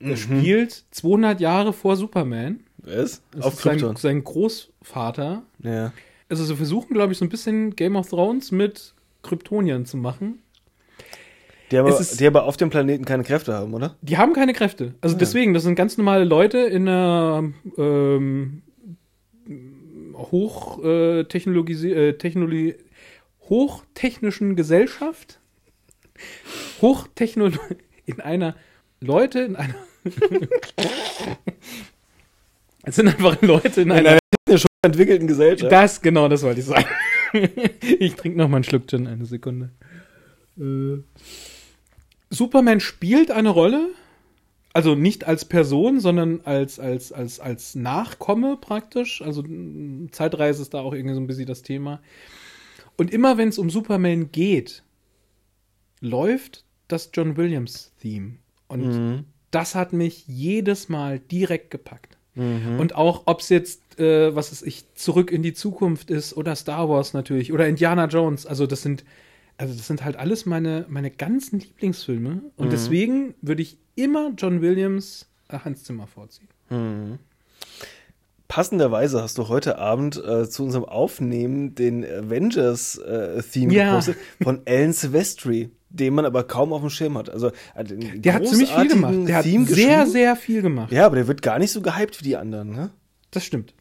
Der 0.00 0.08
Mhm. 0.10 0.16
spielt 0.16 0.84
200 0.90 1.40
Jahre 1.40 1.72
vor 1.72 1.96
Superman. 1.96 2.60
Was? 2.78 3.22
Das 3.32 3.44
Auf 3.44 3.54
ist 3.54 3.62
sein, 3.62 3.78
Krypton. 3.78 3.96
sein 3.96 4.24
Großvater. 4.24 5.42
Ja. 5.62 5.92
Also 6.28 6.44
sie 6.44 6.56
versuchen, 6.56 6.92
glaube 6.94 7.12
ich, 7.12 7.18
so 7.18 7.24
ein 7.24 7.28
bisschen 7.30 7.74
Game 7.76 7.96
of 7.96 8.08
Thrones 8.10 8.50
mit 8.52 8.94
Kryptoniern 9.22 9.86
zu 9.86 9.96
machen. 9.96 10.40
Die 11.70 11.76
aber, 11.78 11.98
ist- 11.98 12.18
die 12.20 12.26
aber 12.26 12.44
auf 12.44 12.56
dem 12.56 12.70
Planeten 12.70 13.04
keine 13.04 13.24
Kräfte 13.24 13.52
haben, 13.54 13.74
oder? 13.74 13.96
Die 14.02 14.16
haben 14.18 14.32
keine 14.32 14.52
Kräfte. 14.54 14.94
Also 15.00 15.14
Ja. 15.16 15.18
deswegen, 15.20 15.52
das 15.54 15.62
sind 15.64 15.74
ganz 15.74 15.96
normale 15.98 16.24
Leute 16.24 16.58
in 16.58 16.88
einer 16.88 17.52
ähm, 17.76 18.62
hoch, 20.18 20.82
äh, 20.82 21.20
äh, 21.20 21.24
Technologie, 21.24 22.74
hochtechnischen 23.48 24.56
Gesellschaft. 24.56 25.40
Hochtechno 26.82 27.50
in 28.06 28.20
einer 28.20 28.56
Leute 29.00 29.40
in 29.40 29.56
einer 29.56 29.74
Es 32.84 32.96
sind 32.96 33.08
einfach 33.08 33.40
Leute 33.42 33.82
in 33.82 33.92
einer 33.92 34.18
Entwickelten 34.82 35.26
Gesellschaft. 35.26 35.70
Das, 35.72 36.00
genau, 36.00 36.28
das 36.28 36.42
wollte 36.42 36.60
ich 36.60 36.66
sagen. 36.66 36.86
ich 37.98 38.14
trinke 38.14 38.38
noch 38.38 38.48
mal 38.48 38.58
einen 38.58 38.64
Schluck 38.64 38.86
Gin, 38.88 39.06
eine 39.06 39.26
Sekunde. 39.26 39.70
Äh, 40.58 40.98
Superman 42.30 42.80
spielt 42.80 43.30
eine 43.30 43.50
Rolle, 43.50 43.90
also 44.72 44.94
nicht 44.94 45.26
als 45.26 45.44
Person, 45.44 46.00
sondern 46.00 46.40
als, 46.44 46.78
als, 46.78 47.12
als, 47.12 47.40
als 47.40 47.74
Nachkomme 47.74 48.56
praktisch. 48.60 49.22
Also 49.22 49.44
Zeitreise 50.12 50.62
ist 50.62 50.74
da 50.74 50.80
auch 50.80 50.92
irgendwie 50.92 51.14
so 51.14 51.20
ein 51.20 51.26
bisschen 51.26 51.46
das 51.46 51.62
Thema. 51.62 52.00
Und 52.96 53.12
immer 53.12 53.38
wenn 53.38 53.48
es 53.48 53.58
um 53.58 53.70
Superman 53.70 54.30
geht, 54.32 54.82
läuft 56.00 56.64
das 56.88 57.10
John 57.12 57.36
Williams-Theme. 57.36 58.36
Und 58.68 58.86
Mhm. 58.86 59.24
das 59.50 59.74
hat 59.74 59.92
mich 59.92 60.26
jedes 60.26 60.88
Mal 60.88 61.18
direkt 61.18 61.70
gepackt. 61.70 62.18
Mhm. 62.34 62.78
Und 62.78 62.94
auch, 62.94 63.22
ob 63.26 63.40
es 63.40 63.48
jetzt, 63.48 63.98
äh, 63.98 64.34
was 64.34 64.52
ist 64.52 64.62
ich, 64.66 64.84
zurück 64.94 65.32
in 65.32 65.42
die 65.42 65.54
Zukunft 65.54 66.10
ist 66.10 66.36
oder 66.36 66.54
Star 66.54 66.88
Wars 66.88 67.14
natürlich 67.14 67.52
oder 67.52 67.66
Indiana 67.66 68.06
Jones. 68.06 68.46
Also 68.46 68.66
das 68.66 68.82
sind, 68.82 69.04
also 69.58 69.74
das 69.74 69.86
sind 69.86 70.04
halt 70.04 70.16
alles 70.16 70.46
meine, 70.46 70.86
meine 70.88 71.10
ganzen 71.10 71.58
Lieblingsfilme. 71.60 72.40
Und 72.56 72.66
Mhm. 72.66 72.70
deswegen 72.70 73.34
würde 73.42 73.60
ich 73.62 73.76
immer 73.96 74.30
John 74.38 74.62
Williams 74.62 75.28
äh, 75.50 75.58
Hans 75.58 75.84
Zimmer 75.84 76.06
vorziehen. 76.06 76.48
Mhm. 76.70 77.18
Passenderweise 78.48 79.22
hast 79.22 79.36
du 79.36 79.48
heute 79.48 79.76
Abend 79.76 80.16
äh, 80.24 80.48
zu 80.48 80.64
unserem 80.64 80.86
Aufnehmen 80.86 81.74
den 81.74 82.02
Avengers-Theme 82.02 83.72
Ja. 83.74 83.90
gepostet 83.90 84.16
von 84.42 84.62
Alan 84.66 84.94
Silvestri, 84.94 85.70
den 85.90 86.14
man 86.14 86.24
aber 86.24 86.44
kaum 86.44 86.72
auf 86.72 86.80
dem 86.80 86.88
Schirm 86.88 87.18
hat. 87.18 87.28
Also, 87.28 87.48
äh, 87.74 87.84
Der 87.84 88.32
hat 88.32 88.46
ziemlich 88.48 88.72
viel 88.72 88.88
gemacht. 88.88 89.14
Der 89.26 89.36
hat 89.36 89.44
Theme 89.44 89.66
sehr, 89.66 89.74
geschrieben. 89.98 90.10
sehr 90.10 90.36
viel 90.36 90.62
gemacht. 90.62 90.90
Ja, 90.92 91.04
aber 91.04 91.16
der 91.16 91.26
wird 91.28 91.42
gar 91.42 91.58
nicht 91.58 91.72
so 91.72 91.82
gehypt 91.82 92.20
wie 92.20 92.24
die 92.24 92.36
anderen, 92.36 92.70
ne? 92.70 92.90
Das 93.32 93.44
stimmt. 93.44 93.74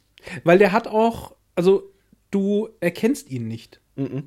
Weil 0.43 0.57
der 0.57 0.73
hat 0.73 0.87
auch, 0.87 1.35
also 1.55 1.83
du 2.31 2.67
erkennst 2.81 3.29
ihn 3.31 3.47
nicht. 3.47 3.79
Mhm. 3.95 4.23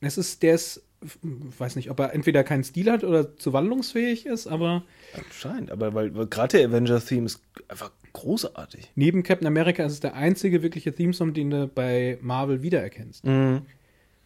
Es 0.00 0.18
ist, 0.18 0.42
der 0.42 0.54
ist, 0.54 0.82
weiß 1.22 1.76
nicht, 1.76 1.90
ob 1.90 2.00
er 2.00 2.12
entweder 2.12 2.44
keinen 2.44 2.64
Stil 2.64 2.90
hat 2.90 3.04
oder 3.04 3.36
zu 3.36 3.52
wandlungsfähig 3.52 4.26
ist, 4.26 4.46
aber 4.46 4.84
Anscheinend, 5.14 5.70
aber 5.70 5.94
weil, 5.94 6.14
weil 6.14 6.26
gerade 6.26 6.58
der 6.58 6.68
Avengers-Theme 6.68 7.26
ist 7.26 7.40
einfach 7.68 7.90
großartig. 8.12 8.92
Neben 8.94 9.22
Captain 9.22 9.46
America 9.46 9.84
ist 9.84 9.92
es 9.92 10.00
der 10.00 10.14
einzige 10.14 10.62
wirkliche 10.62 10.94
Theme-Song, 10.94 11.34
den 11.34 11.50
du 11.50 11.66
bei 11.68 12.18
Marvel 12.20 12.62
wiedererkennst. 12.62 13.24
Mhm. 13.24 13.62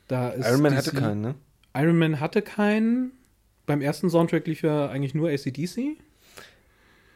Da 0.09 0.31
ist 0.31 0.49
Iron 0.49 0.63
Man 0.63 0.77
hatte 0.77 0.93
keinen, 0.93 1.21
ne? 1.21 1.35
Iron 1.75 1.99
Man 1.99 2.21
hatte 2.21 2.43
keinen. 2.43 3.13
Beim 3.67 3.81
ersten 3.81 4.11
Soundtrack 4.11 4.47
lief 4.47 4.63
ja 4.63 4.89
eigentlich 4.89 5.15
nur 5.15 5.31
ACDC. 5.31 5.99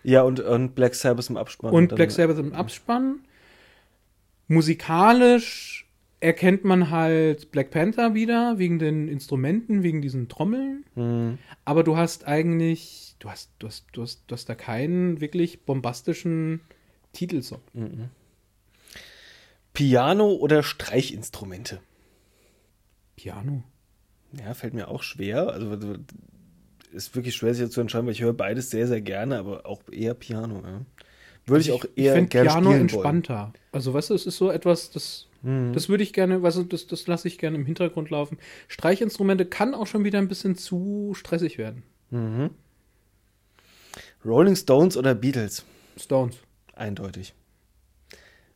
Ja, 0.05 0.23
und, 0.23 0.39
und 0.41 0.75
Black 0.75 0.95
Sabbath 0.95 1.29
im 1.31 1.37
Abspann. 1.37 1.73
Und 1.73 1.95
Black 1.95 2.11
Sabbath 2.11 2.39
im 2.39 2.53
Abspann. 2.53 3.21
Musikalisch 4.47 5.84
erkennt 6.25 6.65
man 6.65 6.91
halt 6.91 7.51
Black 7.51 7.71
Panther 7.71 8.15
wieder, 8.15 8.59
wegen 8.59 8.79
den 8.79 9.09
Instrumenten, 9.09 9.83
wegen 9.83 10.01
diesen 10.01 10.29
Trommeln. 10.31 10.87
Mhm. 10.95 11.39
Aber 11.67 11.85
du 11.85 11.99
hast 11.99 12.27
eigentlich, 12.27 13.15
du 13.19 13.29
hast, 13.29 13.51
du 13.59 13.67
hast, 13.67 13.85
du 13.93 14.03
hast, 14.03 14.23
du 14.27 14.33
hast 14.33 14.49
da 14.49 14.55
keinen 14.55 15.21
wirklich 15.21 15.65
bombastischen 15.67 16.63
Titelsong. 17.13 17.61
Mhm. 17.75 18.09
Piano 19.75 20.33
oder 20.33 20.63
Streichinstrumente? 20.63 21.81
Piano. 23.17 23.63
Ja, 24.33 24.55
fällt 24.55 24.73
mir 24.73 24.89
auch 24.89 25.03
schwer. 25.03 25.49
Also 25.49 25.77
ist 26.91 27.15
wirklich 27.15 27.35
schwer, 27.37 27.53
sich 27.55 27.71
zu 27.71 27.83
entscheiden, 27.83 28.07
weil 28.07 28.15
ich 28.15 28.23
höre 28.23 28.33
beides 28.33 28.71
sehr, 28.71 28.87
sehr 28.87 29.03
gerne, 29.03 29.39
aber 29.39 29.67
auch 29.67 29.83
eher 29.93 30.15
Piano. 30.15 30.63
Ja. 30.65 30.81
Würde 31.45 31.61
ich 31.61 31.73
auch 31.73 31.85
eher 31.97 32.15
find 32.15 32.31
gerne 32.31 32.49
Piano 32.49 32.71
spielen 32.71 32.81
entspannter. 32.81 33.53
Also, 33.73 33.93
weißt 33.93 34.09
du, 34.09 34.15
es 34.15 34.25
ist 34.25 34.39
so 34.39 34.51
etwas, 34.51 34.91
das, 34.91 35.27
wollen. 35.27 35.34
Mhm. 35.45 35.75
das 35.75 35.89
würde 35.89 36.03
ich 36.03 36.13
gerne, 36.13 36.43
weißt 36.43 36.57
du, 36.57 36.63
das, 36.65 36.87
das 36.87 37.07
lasse 37.07 37.29
ich 37.29 37.39
gerne 37.39 37.57
im 37.57 37.67
Hintergrund 37.67 38.11
laufen. 38.11 38.39
Streichinstrumente 38.67 39.45
kann 39.45 39.75
auch 39.75 39.87
schon 39.87 40.03
wieder 40.03 40.19
ein 40.19 40.29
bisschen 40.29 40.57
zu 40.57 41.13
stressig 41.15 41.59
werden. 41.59 41.83
Mhm. 42.11 42.51
Rolling 44.25 44.57
Stones 44.57 44.97
oder 44.97 45.15
Beatles? 45.15 45.65
Stones. 45.99 46.39
Eindeutig. 46.75 47.35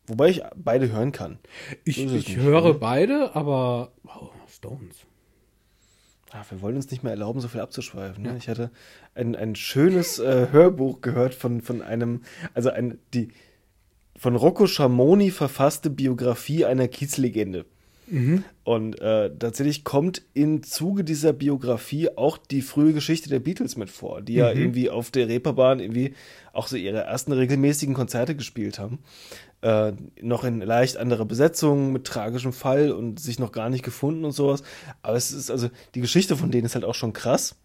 Wobei 0.06 0.30
ich 0.30 0.42
beide 0.56 0.90
hören 0.90 1.12
kann. 1.12 1.38
Ich, 1.84 2.02
ich 2.02 2.10
nicht, 2.10 2.36
höre 2.38 2.72
ne? 2.72 2.74
beide, 2.74 3.36
aber 3.36 3.92
wow, 4.02 4.30
Stones. 4.48 5.04
Ah, 6.30 6.42
wir 6.48 6.62
wollen 6.62 6.76
uns 6.76 6.90
nicht 6.90 7.02
mehr 7.02 7.12
erlauben, 7.12 7.40
so 7.40 7.48
viel 7.48 7.60
abzuschweifen. 7.60 8.22
Ne? 8.22 8.30
Ja. 8.30 8.36
Ich 8.36 8.48
hatte 8.48 8.70
ein, 9.14 9.36
ein 9.36 9.54
schönes 9.54 10.18
äh, 10.18 10.48
Hörbuch 10.50 11.02
gehört 11.02 11.34
von, 11.34 11.60
von 11.60 11.82
einem, 11.82 12.22
also 12.54 12.70
ein, 12.70 12.98
die 13.12 13.28
von 14.18 14.36
Rocco 14.36 14.66
Schamoni 14.66 15.30
verfasste 15.30 15.88
Biografie 15.90 16.64
einer 16.64 16.88
Kiezlegende. 16.88 17.64
Mhm. 18.10 18.42
Und 18.64 19.00
äh, 19.02 19.30
tatsächlich 19.38 19.84
kommt 19.84 20.22
im 20.32 20.62
Zuge 20.62 21.04
dieser 21.04 21.34
Biografie 21.34 22.08
auch 22.16 22.38
die 22.38 22.62
frühe 22.62 22.94
Geschichte 22.94 23.28
der 23.28 23.38
Beatles 23.38 23.76
mit 23.76 23.90
vor, 23.90 24.22
die 24.22 24.34
ja 24.34 24.52
Mhm. 24.52 24.60
irgendwie 24.60 24.88
auf 24.90 25.10
der 25.10 25.28
Reeperbahn 25.28 25.78
irgendwie 25.80 26.14
auch 26.54 26.68
so 26.68 26.76
ihre 26.76 27.00
ersten 27.00 27.32
regelmäßigen 27.32 27.94
Konzerte 27.94 28.34
gespielt 28.34 28.78
haben. 28.78 28.98
Äh, 29.60 29.92
noch 30.22 30.44
in 30.44 30.60
leicht 30.60 30.96
anderer 30.96 31.26
Besetzung, 31.26 31.92
mit 31.92 32.04
tragischem 32.04 32.52
Fall 32.54 32.92
und 32.92 33.20
sich 33.20 33.38
noch 33.38 33.52
gar 33.52 33.68
nicht 33.70 33.84
gefunden 33.84 34.24
und 34.24 34.32
sowas. 34.32 34.62
Aber 35.02 35.16
es 35.16 35.30
ist 35.30 35.50
also, 35.50 35.68
die 35.94 36.00
Geschichte 36.00 36.34
von 36.36 36.50
denen 36.50 36.64
ist 36.64 36.74
halt 36.76 36.84
auch 36.86 36.94
schon 36.94 37.12
krass. 37.12 37.56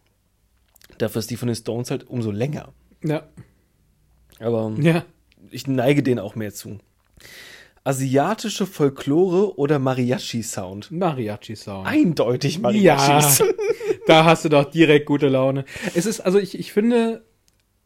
Dafür 0.98 1.20
ist 1.20 1.30
die 1.32 1.38
von 1.38 1.48
den 1.48 1.56
Stones 1.56 1.90
halt 1.90 2.10
umso 2.10 2.32
länger. 2.32 2.74
Ja. 3.04 3.24
Aber 4.40 4.74
Ja. 4.80 5.06
Ich 5.54 5.68
neige 5.68 6.04
denen 6.04 6.20
auch 6.20 6.36
mehr 6.36 6.54
zu. 6.54 6.80
Asiatische 7.86 8.66
Folklore 8.66 9.58
oder 9.58 9.78
Mariachi-Sound? 9.78 10.92
Mariachi-Sound. 10.92 11.86
Eindeutig 11.86 12.56
Ja, 12.56 12.62
Mariachis. 12.62 13.44
da 14.08 14.24
hast 14.24 14.46
du 14.46 14.50
doch 14.50 14.72
direkt 14.72 15.06
gute 15.06 15.28
Laune. 15.28 15.66
Es 15.94 16.06
ist, 16.06 16.22
also 16.22 16.40
ich, 16.40 16.58
ich 16.58 16.72
finde, 16.72 17.26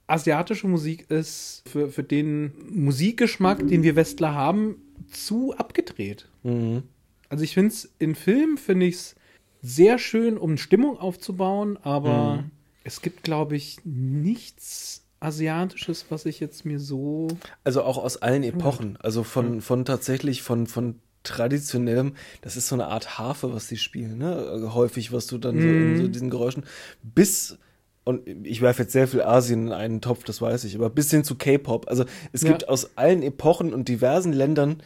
asiatische 0.06 0.68
Musik 0.68 1.10
ist 1.10 1.64
für, 1.68 1.90
für 1.90 2.04
den 2.04 2.52
Musikgeschmack, 2.70 3.68
den 3.68 3.82
wir 3.82 3.96
Westler 3.96 4.36
haben, 4.36 4.76
zu 5.12 5.56
abgedreht. 5.58 6.28
Mhm. 6.44 6.84
Also 7.30 7.44
ich 7.44 7.56
finde 7.56 7.70
es 7.70 7.92
in 7.98 8.14
Filmen, 8.14 8.58
finde 8.60 8.86
ich 8.86 8.96
es 8.96 9.16
sehr 9.64 9.98
schön, 9.98 10.38
um 10.38 10.58
Stimmung 10.58 11.00
aufzubauen, 11.00 11.78
aber 11.82 12.36
Mhm. 12.36 12.52
es 12.84 13.02
gibt, 13.02 13.24
glaube 13.24 13.56
ich, 13.56 13.80
nichts 13.84 15.04
Asiatisches, 15.20 16.06
was 16.10 16.26
ich 16.26 16.40
jetzt 16.40 16.66
mir 16.66 16.80
so. 16.80 17.28
Also 17.64 17.84
auch 17.84 17.98
aus 17.98 18.18
allen 18.22 18.44
Epochen. 18.44 18.98
Also 19.02 19.24
von, 19.24 19.62
von 19.62 19.84
tatsächlich 19.86 20.44
von, 20.44 20.68
von 20.68 21.00
traditionellem, 21.24 22.14
das 22.42 22.56
ist 22.56 22.68
so 22.68 22.76
eine 22.76 22.88
Art 22.88 23.18
Harfe, 23.18 23.54
was 23.54 23.68
die 23.68 23.78
spielen, 23.78 24.18
ne? 24.20 24.72
Häufig, 24.74 25.12
was 25.12 25.28
du 25.28 25.38
dann 25.38 25.60
so 25.62 25.68
in 25.68 25.96
so 25.98 26.08
diesen 26.08 26.30
Geräuschen, 26.30 26.64
bis, 27.04 27.58
und 28.06 28.28
ich 28.46 28.62
werfe 28.62 28.84
jetzt 28.84 28.94
sehr 28.94 29.08
viel 29.08 29.22
Asien 29.22 29.68
in 29.68 29.74
einen 29.74 30.02
Topf, 30.02 30.24
das 30.24 30.42
weiß 30.42 30.64
ich, 30.64 30.76
aber 30.76 30.90
bis 30.90 31.12
hin 31.12 31.24
zu 31.24 31.36
K-Pop. 31.36 31.90
Also 31.90 32.06
es 32.32 32.44
Ja. 32.44 32.50
gibt 32.50 32.70
aus 32.70 32.98
allen 32.98 33.24
Epochen 33.24 33.74
und 33.74 33.90
diversen 33.90 34.32
Ländern 34.34 34.82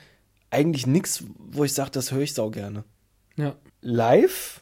eigentlich 0.49 0.87
nichts, 0.87 1.23
wo 1.37 1.63
ich 1.63 1.73
sage, 1.73 1.91
das 1.91 2.11
höre 2.11 2.21
ich 2.21 2.33
sau 2.33 2.49
gerne. 2.49 2.83
Ja. 3.37 3.55
Live 3.81 4.61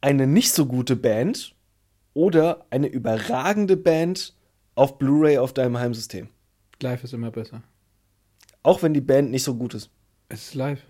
eine 0.00 0.26
nicht 0.26 0.52
so 0.52 0.66
gute 0.66 0.96
Band 0.96 1.54
oder 2.12 2.66
eine 2.70 2.88
überragende 2.88 3.76
Band 3.76 4.34
auf 4.74 4.98
Blu-ray 4.98 5.38
auf 5.38 5.52
deinem 5.52 5.78
Heimsystem. 5.78 6.28
Live 6.80 7.04
ist 7.04 7.14
immer 7.14 7.30
besser. 7.30 7.62
Auch 8.62 8.82
wenn 8.82 8.94
die 8.94 9.00
Band 9.00 9.30
nicht 9.30 9.44
so 9.44 9.54
gut 9.54 9.74
ist. 9.74 9.90
Es 10.28 10.48
ist 10.48 10.54
live. 10.54 10.80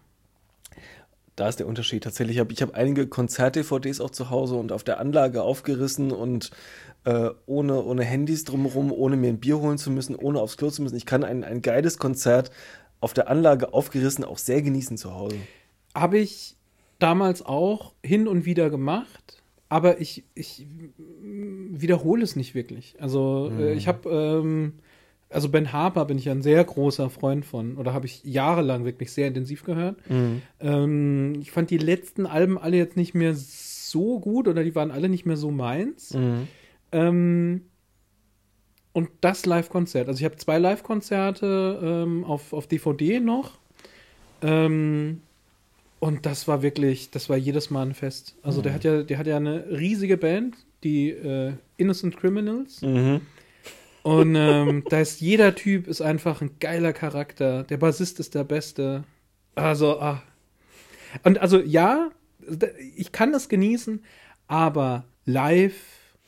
da 1.37 1.49
ist 1.49 1.59
der 1.59 1.67
Unterschied. 1.67 2.05
Tatsächlich 2.05 2.39
habe 2.39 2.53
ich 2.53 2.63
habe 2.63 2.75
einige 2.75 3.07
Konzert-DVDs 3.07 4.01
auch 4.01 4.11
zu 4.11 4.31
Hause 4.31 4.55
und 4.55 4.73
auf 4.73 4.85
der 4.85 5.01
Anlage 5.01 5.43
aufgerissen 5.43 6.13
und 6.13 6.51
äh, 7.05 7.31
ohne, 7.47 7.83
ohne 7.83 8.05
Handys 8.05 8.45
drumherum, 8.45 8.93
ohne 8.93 9.17
mir 9.17 9.29
ein 9.29 9.41
Bier 9.41 9.59
holen 9.59 9.79
zu 9.79 9.91
müssen, 9.91 10.17
ohne 10.17 10.41
aufs 10.41 10.57
Klo 10.57 10.71
zu 10.71 10.83
müssen. 10.83 10.97
Ich 10.97 11.07
kann 11.07 11.25
ein, 11.25 11.45
ein 11.45 11.63
geiles 11.63 11.99
Konzert 11.99 12.51
auf 13.01 13.13
der 13.13 13.29
Anlage 13.29 13.75
aufgerissen 13.75 14.25
auch 14.25 14.39
sehr 14.39 14.63
genießen 14.63 14.97
zu 14.97 15.15
Hause. 15.15 15.37
Habe 15.95 16.19
ich 16.19 16.57
damals 16.99 17.45
auch 17.45 17.93
hin 18.03 18.27
und 18.27 18.47
wieder 18.47 18.71
gemacht, 18.71 19.43
aber 19.75 20.01
ich, 20.01 20.23
ich 20.37 20.69
wiederhole 21.19 22.23
es 22.23 22.37
nicht 22.37 22.55
wirklich. 22.55 22.95
Also 23.01 23.51
äh, 23.59 23.75
ich 23.75 23.89
habe, 23.89 24.09
ähm, 24.09 24.75
also 25.29 25.49
Ben 25.49 25.73
Harper 25.73 26.05
bin 26.05 26.17
ich 26.17 26.31
ein 26.31 26.43
sehr 26.43 26.63
großer 26.63 27.11
Freund 27.11 27.45
von, 27.45 27.77
oder 27.77 27.93
habe 27.93 28.07
ich 28.07 28.23
jahrelang 28.23 28.85
wirklich 28.85 29.11
sehr 29.11 29.27
intensiv 29.27 29.65
gehört. 29.65 29.97
Ähm, 30.61 31.33
ich 31.41 31.51
fand 31.51 31.71
die 31.71 31.79
letzten 31.79 32.25
Alben 32.25 32.57
alle 32.57 32.77
jetzt 32.77 32.97
nicht 32.97 33.15
mehr 33.15 33.35
so 33.35 34.21
gut 34.21 34.47
oder 34.47 34.63
die 34.63 34.77
waren 34.77 34.93
alle 34.93 35.09
nicht 35.09 35.27
mehr 35.27 35.37
so 35.37 35.51
meins. 35.51 36.13
Ähm, 36.93 37.63
und 38.93 39.09
das 39.23 39.45
Live-Konzert. 39.45 40.07
Also 40.07 40.21
ich 40.21 40.25
habe 40.25 40.37
zwei 40.37 40.59
Live-Konzerte 40.59 41.81
ähm, 41.83 42.23
auf, 42.23 42.53
auf 42.53 42.69
DVD 42.69 43.19
noch. 43.19 43.59
Ähm, 44.41 45.21
und 46.05 46.27
das 46.27 46.47
war 46.47 46.61
wirklich, 46.61 47.11
das 47.11 47.31
war 47.31 47.39
jedes 47.39 47.71
Mal 47.71 47.87
ein 47.87 47.95
Fest. 47.95 48.37
Also 48.43 48.61
der 48.61 48.75
hat 48.75 48.85
ja, 48.85 49.03
der 49.03 49.17
hat 49.17 49.27
ja 49.27 49.39
eine 49.39 49.65
riesige 49.71 50.19
Band, 50.19 50.55
die 50.83 51.09
äh, 51.09 51.55
Innocent 51.79 52.19
Criminals. 52.19 52.83
Und 54.03 54.35
ähm, 54.37 54.85
da 54.91 55.01
ist 55.01 55.23
jeder 55.23 55.55
Typ 55.55 55.87
ist 55.87 56.03
einfach 56.03 56.43
ein 56.43 56.59
geiler 56.61 56.93
Charakter. 56.93 57.63
Der 57.63 57.79
Bassist 57.79 58.21
ist 58.21 58.35
der 58.35 58.45
Beste. 58.45 59.05
Also, 59.55 59.99
ah. 59.99 60.23
Und 61.23 61.39
also 61.39 61.59
ja, 61.59 62.11
ich 62.97 63.11
kann 63.11 63.33
das 63.33 63.49
genießen, 63.49 64.05
aber 64.47 65.07
live 65.25 65.81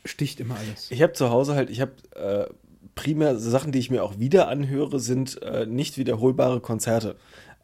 sticht 0.07 0.41
immer 0.41 0.57
alles. 0.57 0.91
Ich 0.91 1.03
habe 1.03 1.13
zu 1.13 1.29
Hause 1.29 1.55
halt, 1.55 1.69
ich 1.69 1.83
habe 1.83 1.93
äh, 2.15 2.47
primär 2.95 3.37
Sachen, 3.37 3.73
die 3.73 3.79
ich 3.79 3.91
mir 3.91 4.03
auch 4.03 4.19
wieder 4.19 4.49
anhöre, 4.49 4.99
sind 5.01 5.43
äh, 5.43 5.67
nicht 5.67 5.99
wiederholbare 5.99 6.61
Konzerte. 6.61 7.17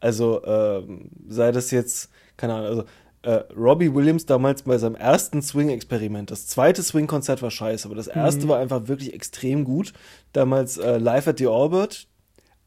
Also 0.03 0.43
ähm, 0.43 1.09
sei 1.29 1.53
das 1.53 1.71
jetzt, 1.71 2.09
keine 2.35 2.55
Ahnung, 2.55 2.67
also 2.67 2.83
äh, 3.21 3.53
Robbie 3.55 3.93
Williams 3.93 4.25
damals 4.25 4.63
bei 4.63 4.77
seinem 4.77 4.95
ersten 4.95 5.41
Swing-Experiment. 5.41 6.29
Das 6.29 6.45
zweite 6.45 6.83
Swing-Konzert 6.83 7.41
war 7.41 7.49
scheiße, 7.49 7.87
aber 7.87 7.95
das 7.95 8.07
erste 8.07 8.49
war 8.49 8.59
einfach 8.59 8.89
wirklich 8.89 9.13
extrem 9.13 9.63
gut. 9.63 9.93
Damals 10.33 10.77
äh, 10.77 10.97
Live 10.97 11.29
at 11.29 11.37
the 11.37 11.47
Albert. 11.47 12.07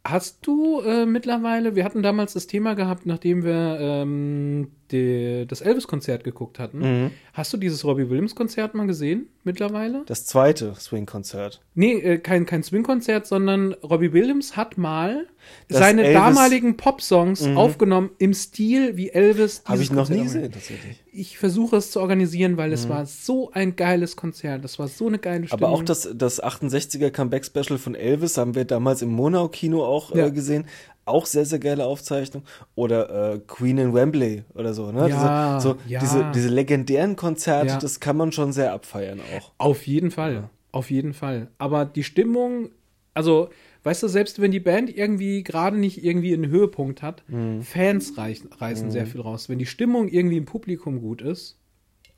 Hast 0.02 0.46
du 0.46 0.80
äh, 0.80 1.04
mittlerweile, 1.04 1.76
wir 1.76 1.84
hatten 1.84 2.02
damals 2.02 2.32
das 2.32 2.46
Thema 2.46 2.72
gehabt, 2.72 3.04
nachdem 3.04 3.44
wir 3.44 3.76
ähm, 3.80 4.70
die, 4.92 5.44
das 5.48 5.60
Elvis-Konzert 5.60 6.24
geguckt 6.24 6.58
hatten. 6.58 7.10
Hast 7.32 7.52
du 7.52 7.56
dieses 7.56 7.84
Robbie 7.84 8.08
Williams-Konzert 8.08 8.74
mal 8.74 8.86
gesehen 8.86 9.26
mittlerweile? 9.44 10.02
Das 10.06 10.24
zweite 10.26 10.74
Swing-Konzert. 10.74 11.60
Nee, 11.74 11.94
äh, 11.94 12.18
kein, 12.18 12.46
kein 12.46 12.62
Swing-Konzert, 12.62 13.26
sondern 13.26 13.72
Robbie 13.82 14.12
Williams 14.12 14.56
hat 14.56 14.78
mal 14.78 15.26
Das 15.68 15.78
seine 15.78 16.02
Elvis- 16.04 16.14
damaligen 16.14 16.76
Pop-Songs 16.76 17.46
aufgenommen 17.54 18.10
im 18.18 18.32
Stil 18.34 18.96
wie 18.96 19.10
Elvis. 19.10 19.62
Habe 19.64 19.82
ich 19.82 19.90
noch 19.90 20.06
Konzert 20.06 20.18
nie 20.18 20.24
gesehen, 20.24 20.52
tatsächlich. 20.52 21.02
Ich 21.12 21.38
versuche 21.38 21.76
es 21.76 21.90
zu 21.90 22.00
organisieren, 22.00 22.56
weil 22.56 22.68
Mhm. 22.68 22.74
es 22.74 22.88
war 22.88 23.06
so 23.06 23.50
ein 23.52 23.76
geiles 23.76 24.16
Konzert. 24.16 24.64
Das 24.64 24.78
war 24.78 24.88
so 24.88 25.06
eine 25.08 25.18
geile 25.18 25.46
Stimmung. 25.46 25.64
Aber 25.64 25.72
auch 25.74 25.82
das, 25.82 26.08
das 26.14 26.42
68er 26.42 27.10
Comeback-Special 27.10 27.78
von 27.78 27.94
Elvis 27.94 28.36
haben 28.38 28.54
wir 28.54 28.64
damals 28.64 29.02
im 29.02 29.10
Monau-Kino 29.10 29.84
auch 29.84 30.14
Ja. 30.14 30.26
äh, 30.26 30.30
gesehen. 30.30 30.66
Auch 31.06 31.24
sehr, 31.26 31.44
sehr 31.46 31.58
geile 31.60 31.86
Aufzeichnung. 31.86 32.42
Oder 32.74 33.34
äh, 33.34 33.38
Queen 33.46 33.78
in 33.78 33.94
Wembley 33.94 34.42
oder 34.54 34.74
so. 34.74 34.92
Ne? 34.92 35.08
Ja, 35.08 35.56
diese, 35.56 35.68
so, 35.68 35.76
ja. 35.88 36.00
diese, 36.00 36.30
diese 36.34 36.48
legendären 36.48 37.16
Konzerte, 37.16 37.68
Ja. 37.68 37.78
das 37.78 38.00
kann 38.00 38.16
man 38.16 38.32
schon 38.32 38.52
sehr 38.52 38.72
abfeiern 38.72 39.20
auch. 39.38 39.52
Auf 39.58 39.86
jeden 39.86 40.10
Fall. 40.10 40.50
Auf 40.72 40.90
jeden 40.90 41.14
Fall. 41.14 41.48
Aber 41.58 41.84
die 41.86 42.02
Stimmung, 42.02 42.70
also, 43.14 43.48
weißt 43.84 44.02
du, 44.02 44.08
selbst 44.08 44.40
wenn 44.42 44.50
die 44.50 44.60
Band 44.60 44.94
irgendwie 44.94 45.42
gerade 45.42 45.78
nicht 45.78 46.04
irgendwie 46.04 46.34
einen 46.34 46.48
Höhepunkt 46.48 47.02
hat, 47.02 47.22
Mhm. 47.28 47.62
Fans 47.62 48.18
reichen, 48.18 48.50
reißen 48.52 48.90
sehr 48.90 49.06
viel 49.06 49.20
raus. 49.22 49.48
Wenn 49.48 49.58
die 49.58 49.64
Stimmung 49.66 50.08
irgendwie 50.08 50.36
im 50.36 50.44
Publikum 50.44 51.00
gut 51.00 51.22
ist 51.22 51.56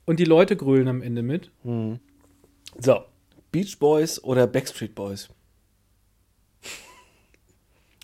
und 0.07 0.19
die 0.19 0.25
Leute 0.25 0.57
grölen 0.57 0.89
am 0.89 1.03
Ende 1.03 1.23
mit, 1.23 1.51
So, 2.81 3.01
Beach 3.53 3.79
Boys 3.79 4.23
oder 4.25 4.47
Backstreet 4.47 4.95
Boys? 4.95 5.29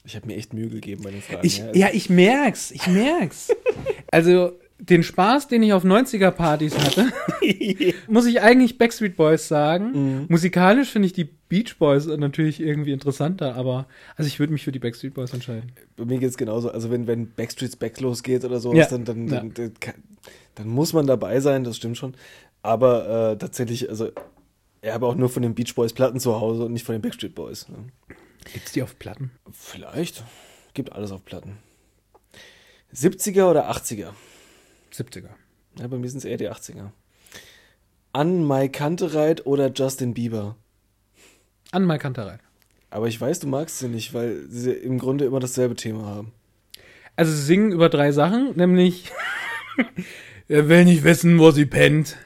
Ich 0.04 0.16
habe 0.16 0.26
mir 0.26 0.36
echt 0.36 0.52
Mühe 0.52 0.68
gegeben 0.68 1.02
bei 1.02 1.10
den 1.10 1.22
Fragen. 1.22 1.46
Ich, 1.46 1.62
ja, 1.72 1.88
ich 1.92 2.10
merk's, 2.10 2.70
ich 2.70 2.86
merk's. 2.86 3.48
also, 4.10 4.52
den 4.78 5.02
Spaß, 5.02 5.48
den 5.48 5.62
ich 5.62 5.72
auf 5.72 5.84
90er-Partys 5.84 6.76
hatte, 6.76 7.06
muss 8.08 8.26
ich 8.26 8.42
eigentlich 8.42 8.76
Backstreet 8.76 9.16
Boys 9.16 9.48
sagen. 9.48 10.26
Musikalisch 10.28 10.90
finde 10.90 11.06
ich 11.06 11.12
die 11.14 11.24
Beach 11.24 11.76
Boys 11.78 12.06
natürlich 12.06 12.60
irgendwie 12.60 12.92
interessanter, 12.92 13.54
aber 13.54 13.86
also 14.16 14.26
ich 14.26 14.40
würde 14.40 14.52
mich 14.52 14.64
für 14.64 14.72
die 14.72 14.78
Backstreet 14.80 15.14
Boys 15.14 15.32
entscheiden. 15.32 15.72
Bei 15.96 16.04
mir 16.04 16.18
geht's 16.18 16.36
genauso. 16.36 16.70
Also 16.70 16.90
wenn, 16.90 17.06
wenn 17.06 17.30
Backstreet's 17.30 17.76
Back 17.76 18.00
losgeht 18.00 18.44
oder 18.44 18.58
sowas, 18.60 18.90
Ja. 18.90 18.98
dann, 18.98 19.04
dann, 19.04 19.28
Ja. 19.28 19.34
dann, 19.40 19.54
dann, 19.54 19.72
dann 20.56 20.68
muss 20.68 20.92
man 20.92 21.06
dabei 21.06 21.40
sein, 21.40 21.64
das 21.64 21.76
stimmt 21.76 21.96
schon. 21.96 22.14
Aber 22.62 23.32
äh, 23.32 23.38
tatsächlich, 23.38 23.88
also 23.88 24.08
ich 24.82 24.90
habe 24.90 25.06
auch 25.06 25.14
nur 25.14 25.28
von 25.30 25.42
den 25.42 25.54
Beach 25.54 25.74
Boys 25.74 25.92
Platten 25.92 26.18
zu 26.20 26.38
Hause 26.40 26.64
und 26.64 26.72
nicht 26.72 26.84
von 26.84 26.94
den 26.94 27.00
Backstreet 27.00 27.34
Boys. 27.34 27.68
Ne? 27.68 27.76
Gibt's 28.52 28.72
die 28.72 28.82
auf 28.82 28.98
Platten? 28.98 29.30
Vielleicht. 29.52 30.24
Gibt 30.74 30.92
alles 30.92 31.10
auf 31.12 31.24
Platten. 31.24 31.58
70er 32.94 33.50
oder 33.50 33.70
80er? 33.70 34.10
70er. 34.92 35.30
Ja, 35.78 35.88
bei 35.88 35.96
mir 35.96 36.08
sind 36.08 36.18
es 36.18 36.24
eher 36.24 36.36
die 36.36 36.50
80er. 36.50 36.90
An 38.12 38.44
Mai 38.44 38.68
Kantereit 38.68 39.44
oder 39.46 39.72
Justin 39.72 40.14
Bieber? 40.14 40.56
An 41.72 41.86
Mike 41.86 42.02
Kantereit. 42.02 42.40
Aber 42.90 43.08
ich 43.08 43.20
weiß, 43.20 43.40
du 43.40 43.48
magst 43.48 43.80
sie 43.80 43.88
nicht, 43.88 44.14
weil 44.14 44.44
sie 44.48 44.70
im 44.70 44.98
Grunde 44.98 45.24
immer 45.24 45.40
dasselbe 45.40 45.74
Thema 45.74 46.06
haben. 46.06 46.32
Also 47.16 47.32
sie 47.32 47.42
singen 47.42 47.72
über 47.72 47.88
drei 47.88 48.12
Sachen, 48.12 48.56
nämlich 48.56 49.10
er 50.48 50.68
will 50.68 50.84
nicht 50.84 51.02
wissen, 51.02 51.40
wo 51.40 51.50
sie 51.50 51.66
pennt 51.66 52.16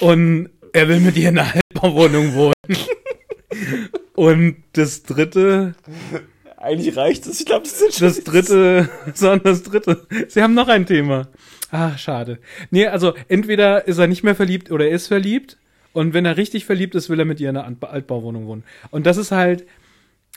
und 0.00 0.50
er 0.72 0.86
will 0.86 1.00
mit 1.00 1.16
ihr 1.16 1.30
in 1.30 1.38
einer 1.38 1.52
Altbauwohnung 1.52 2.34
wohnen. 2.34 2.52
und 4.18 4.56
das 4.72 5.02
dritte, 5.04 5.74
Eigentlich 6.56 6.96
reicht 6.96 7.24
es. 7.26 7.38
Ich 7.38 7.46
glaube, 7.46 7.62
das 7.62 7.78
sind 7.78 8.02
das 8.02 8.24
dritte, 8.24 8.88
sondern 9.14 9.44
das 9.44 9.62
dritte. 9.62 10.06
Sie 10.26 10.42
haben 10.42 10.54
noch 10.54 10.66
ein 10.66 10.86
Thema. 10.86 11.28
Ah, 11.70 11.96
schade. 11.96 12.40
Nee, 12.70 12.86
also 12.88 13.14
entweder 13.28 13.86
ist 13.86 13.98
er 13.98 14.08
nicht 14.08 14.24
mehr 14.24 14.34
verliebt 14.34 14.72
oder 14.72 14.86
er 14.86 14.96
ist 14.96 15.06
verliebt 15.06 15.56
und 15.92 16.14
wenn 16.14 16.24
er 16.24 16.36
richtig 16.36 16.64
verliebt 16.64 16.96
ist, 16.96 17.08
will 17.10 17.20
er 17.20 17.26
mit 17.26 17.38
ihr 17.38 17.50
in 17.50 17.56
einer 17.56 17.66
Alt- 17.66 17.84
Altbauwohnung 17.84 18.46
wohnen. 18.48 18.64
Und 18.90 19.06
das 19.06 19.18
ist 19.18 19.30
halt, 19.30 19.66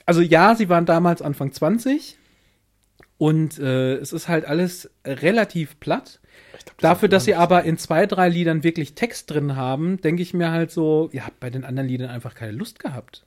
also 0.05 0.21
ja, 0.21 0.53
sie 0.53 0.69
waren 0.69 0.85
damals 0.85 1.23
Anfang 1.23 1.51
20 1.51 2.17
und 3.17 3.57
äh, 3.57 3.95
es 3.95 4.13
ist 4.13 4.27
halt 4.27 4.45
alles 4.45 4.91
relativ 5.05 5.79
platt. 5.79 6.19
Dafür, 6.79 7.09
dass 7.09 7.25
sie 7.25 7.33
aber 7.33 7.63
in 7.63 7.77
zwei, 7.79 8.05
drei 8.05 8.29
Liedern 8.29 8.63
wirklich 8.63 8.93
Text 8.93 9.31
drin 9.31 9.55
haben, 9.55 9.99
denke 10.01 10.21
ich 10.21 10.35
mir 10.35 10.51
halt 10.51 10.69
so, 10.69 11.09
ihr 11.13 11.25
habt 11.25 11.39
bei 11.39 11.49
den 11.49 11.63
anderen 11.65 11.87
Liedern 11.89 12.09
einfach 12.11 12.35
keine 12.35 12.51
Lust 12.51 12.79
gehabt. 12.79 13.25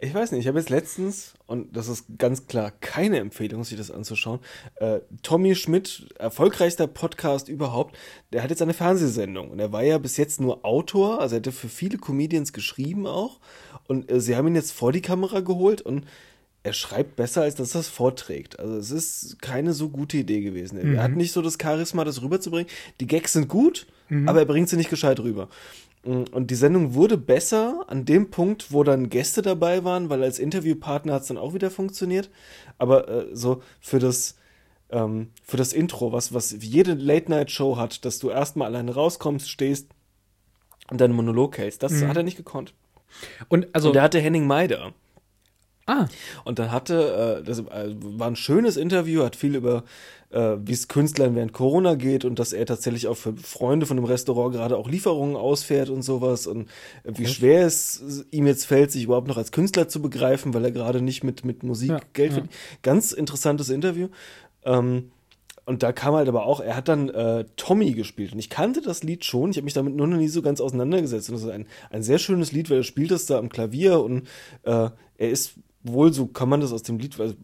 Ich 0.00 0.14
weiß 0.14 0.30
nicht, 0.30 0.42
ich 0.42 0.46
habe 0.46 0.60
jetzt 0.60 0.70
letztens, 0.70 1.34
und 1.48 1.76
das 1.76 1.88
ist 1.88 2.04
ganz 2.18 2.46
klar 2.46 2.70
keine 2.70 3.18
Empfehlung, 3.18 3.64
sich 3.64 3.76
das 3.76 3.90
anzuschauen, 3.90 4.38
äh, 4.76 5.00
Tommy 5.22 5.56
Schmidt, 5.56 6.14
erfolgreichster 6.20 6.86
Podcast 6.86 7.48
überhaupt, 7.48 7.96
der 8.32 8.44
hat 8.44 8.50
jetzt 8.50 8.62
eine 8.62 8.74
Fernsehsendung 8.74 9.50
und 9.50 9.58
er 9.58 9.72
war 9.72 9.82
ja 9.82 9.98
bis 9.98 10.16
jetzt 10.16 10.40
nur 10.40 10.64
Autor, 10.64 11.20
also 11.20 11.34
er 11.34 11.40
hatte 11.40 11.50
für 11.50 11.68
viele 11.68 11.98
Comedians 11.98 12.52
geschrieben 12.52 13.08
auch 13.08 13.40
und 13.88 14.08
äh, 14.08 14.20
sie 14.20 14.36
haben 14.36 14.46
ihn 14.46 14.54
jetzt 14.54 14.70
vor 14.70 14.92
die 14.92 15.02
Kamera 15.02 15.40
geholt 15.40 15.82
und 15.82 16.04
er 16.62 16.74
schreibt 16.74 17.16
besser, 17.16 17.42
als 17.42 17.56
dass 17.56 17.74
er 17.74 17.80
es 17.80 17.88
vorträgt. 17.88 18.60
Also 18.60 18.76
es 18.76 18.92
ist 18.92 19.42
keine 19.42 19.72
so 19.72 19.88
gute 19.88 20.18
Idee 20.18 20.42
gewesen. 20.42 20.76
Er 20.94 21.02
hat 21.02 21.12
nicht 21.12 21.32
so 21.32 21.40
das 21.40 21.56
Charisma, 21.60 22.04
das 22.04 22.20
rüberzubringen. 22.20 22.68
Die 23.00 23.06
Gags 23.06 23.32
sind 23.32 23.48
gut, 23.48 23.86
aber 24.26 24.40
er 24.40 24.44
bringt 24.44 24.68
sie 24.68 24.76
nicht 24.76 24.90
gescheit 24.90 25.20
rüber. 25.20 25.48
Und 26.04 26.50
die 26.50 26.54
Sendung 26.54 26.94
wurde 26.94 27.18
besser 27.18 27.84
an 27.88 28.04
dem 28.04 28.30
Punkt, 28.30 28.72
wo 28.72 28.84
dann 28.84 29.10
Gäste 29.10 29.42
dabei 29.42 29.84
waren, 29.84 30.08
weil 30.08 30.22
als 30.22 30.38
Interviewpartner 30.38 31.14
hat 31.14 31.22
es 31.22 31.28
dann 31.28 31.38
auch 31.38 31.54
wieder 31.54 31.70
funktioniert. 31.70 32.30
Aber 32.78 33.08
äh, 33.08 33.26
so 33.32 33.62
für 33.80 33.98
das, 33.98 34.36
ähm, 34.90 35.30
für 35.42 35.56
das 35.56 35.72
Intro, 35.72 36.12
was, 36.12 36.32
was 36.32 36.54
jede 36.60 36.94
Late-Night-Show 36.94 37.76
hat, 37.76 38.04
dass 38.04 38.20
du 38.20 38.30
erstmal 38.30 38.68
alleine 38.68 38.94
rauskommst, 38.94 39.50
stehst 39.50 39.88
und 40.90 41.00
deinen 41.00 41.14
Monolog 41.14 41.58
hältst, 41.58 41.82
das 41.82 42.02
hat 42.02 42.16
er 42.16 42.22
nicht 42.22 42.36
gekonnt. 42.36 42.72
Und 43.48 43.66
also, 43.74 43.88
Und 43.88 43.94
der 43.94 44.02
hatte 44.02 44.20
Henning 44.20 44.46
Meider. 44.46 44.92
ah, 45.86 46.06
Und 46.44 46.58
dann 46.58 46.70
hatte, 46.70 47.40
äh, 47.40 47.44
das 47.44 47.64
war 47.66 48.28
ein 48.28 48.36
schönes 48.36 48.76
Interview, 48.76 49.24
hat 49.24 49.36
viel 49.36 49.56
über, 49.56 49.84
äh, 50.30 50.56
wie 50.62 50.72
es 50.72 50.88
Künstlern 50.88 51.34
während 51.34 51.52
Corona 51.52 51.94
geht 51.94 52.24
und 52.24 52.38
dass 52.38 52.52
er 52.52 52.66
tatsächlich 52.66 53.06
auch 53.08 53.16
für 53.16 53.34
Freunde 53.36 53.86
von 53.86 53.96
dem 53.96 54.04
Restaurant 54.04 54.54
gerade 54.54 54.76
auch 54.76 54.88
Lieferungen 54.88 55.36
ausfährt 55.36 55.88
und 55.90 56.02
sowas 56.02 56.46
und 56.46 56.68
äh, 57.04 57.12
wie 57.16 57.26
schwer 57.26 57.66
es 57.66 58.26
ihm 58.30 58.46
jetzt 58.46 58.66
fällt, 58.66 58.92
sich 58.92 59.04
überhaupt 59.04 59.28
noch 59.28 59.38
als 59.38 59.52
Künstler 59.52 59.88
zu 59.88 60.02
begreifen, 60.02 60.52
weil 60.54 60.64
er 60.64 60.72
gerade 60.72 61.00
nicht 61.02 61.24
mit, 61.24 61.44
mit 61.44 61.62
Musik 61.62 61.90
Ja, 61.90 62.00
Geld 62.12 62.30
ja. 62.30 62.34
verdient. 62.34 62.54
Ganz 62.82 63.12
interessantes 63.12 63.70
Interview. 63.70 64.08
Ähm, 64.64 65.10
Und 65.64 65.82
da 65.82 65.92
kam 65.92 66.14
halt 66.14 66.28
aber 66.28 66.46
auch, 66.46 66.60
er 66.60 66.76
hat 66.76 66.88
dann 66.88 67.10
äh, 67.10 67.44
Tommy 67.56 67.92
gespielt. 67.92 68.32
Und 68.32 68.38
ich 68.38 68.48
kannte 68.48 68.80
das 68.80 69.02
Lied 69.02 69.24
schon, 69.26 69.50
ich 69.50 69.56
habe 69.58 69.64
mich 69.64 69.74
damit 69.74 69.94
nur 69.94 70.06
noch 70.06 70.16
nie 70.16 70.28
so 70.28 70.40
ganz 70.40 70.60
auseinandergesetzt. 70.62 71.28
Und 71.28 71.34
das 71.36 71.44
ist 71.44 71.50
ein, 71.50 71.66
ein 71.90 72.02
sehr 72.02 72.18
schönes 72.18 72.52
Lied, 72.52 72.70
weil 72.70 72.78
er 72.78 72.84
spielt 72.84 73.10
das 73.10 73.26
da 73.26 73.38
am 73.38 73.50
Klavier 73.50 74.00
und 74.00 74.26
äh, 74.62 74.88
er 75.18 75.30
ist 75.30 75.54
wohl, 75.82 76.12
so 76.12 76.26
kann 76.26 76.48
man 76.48 76.60
das 76.62 76.72
aus 76.72 76.82
dem 76.84 76.98
Lied, 76.98 77.18
weil 77.18 77.34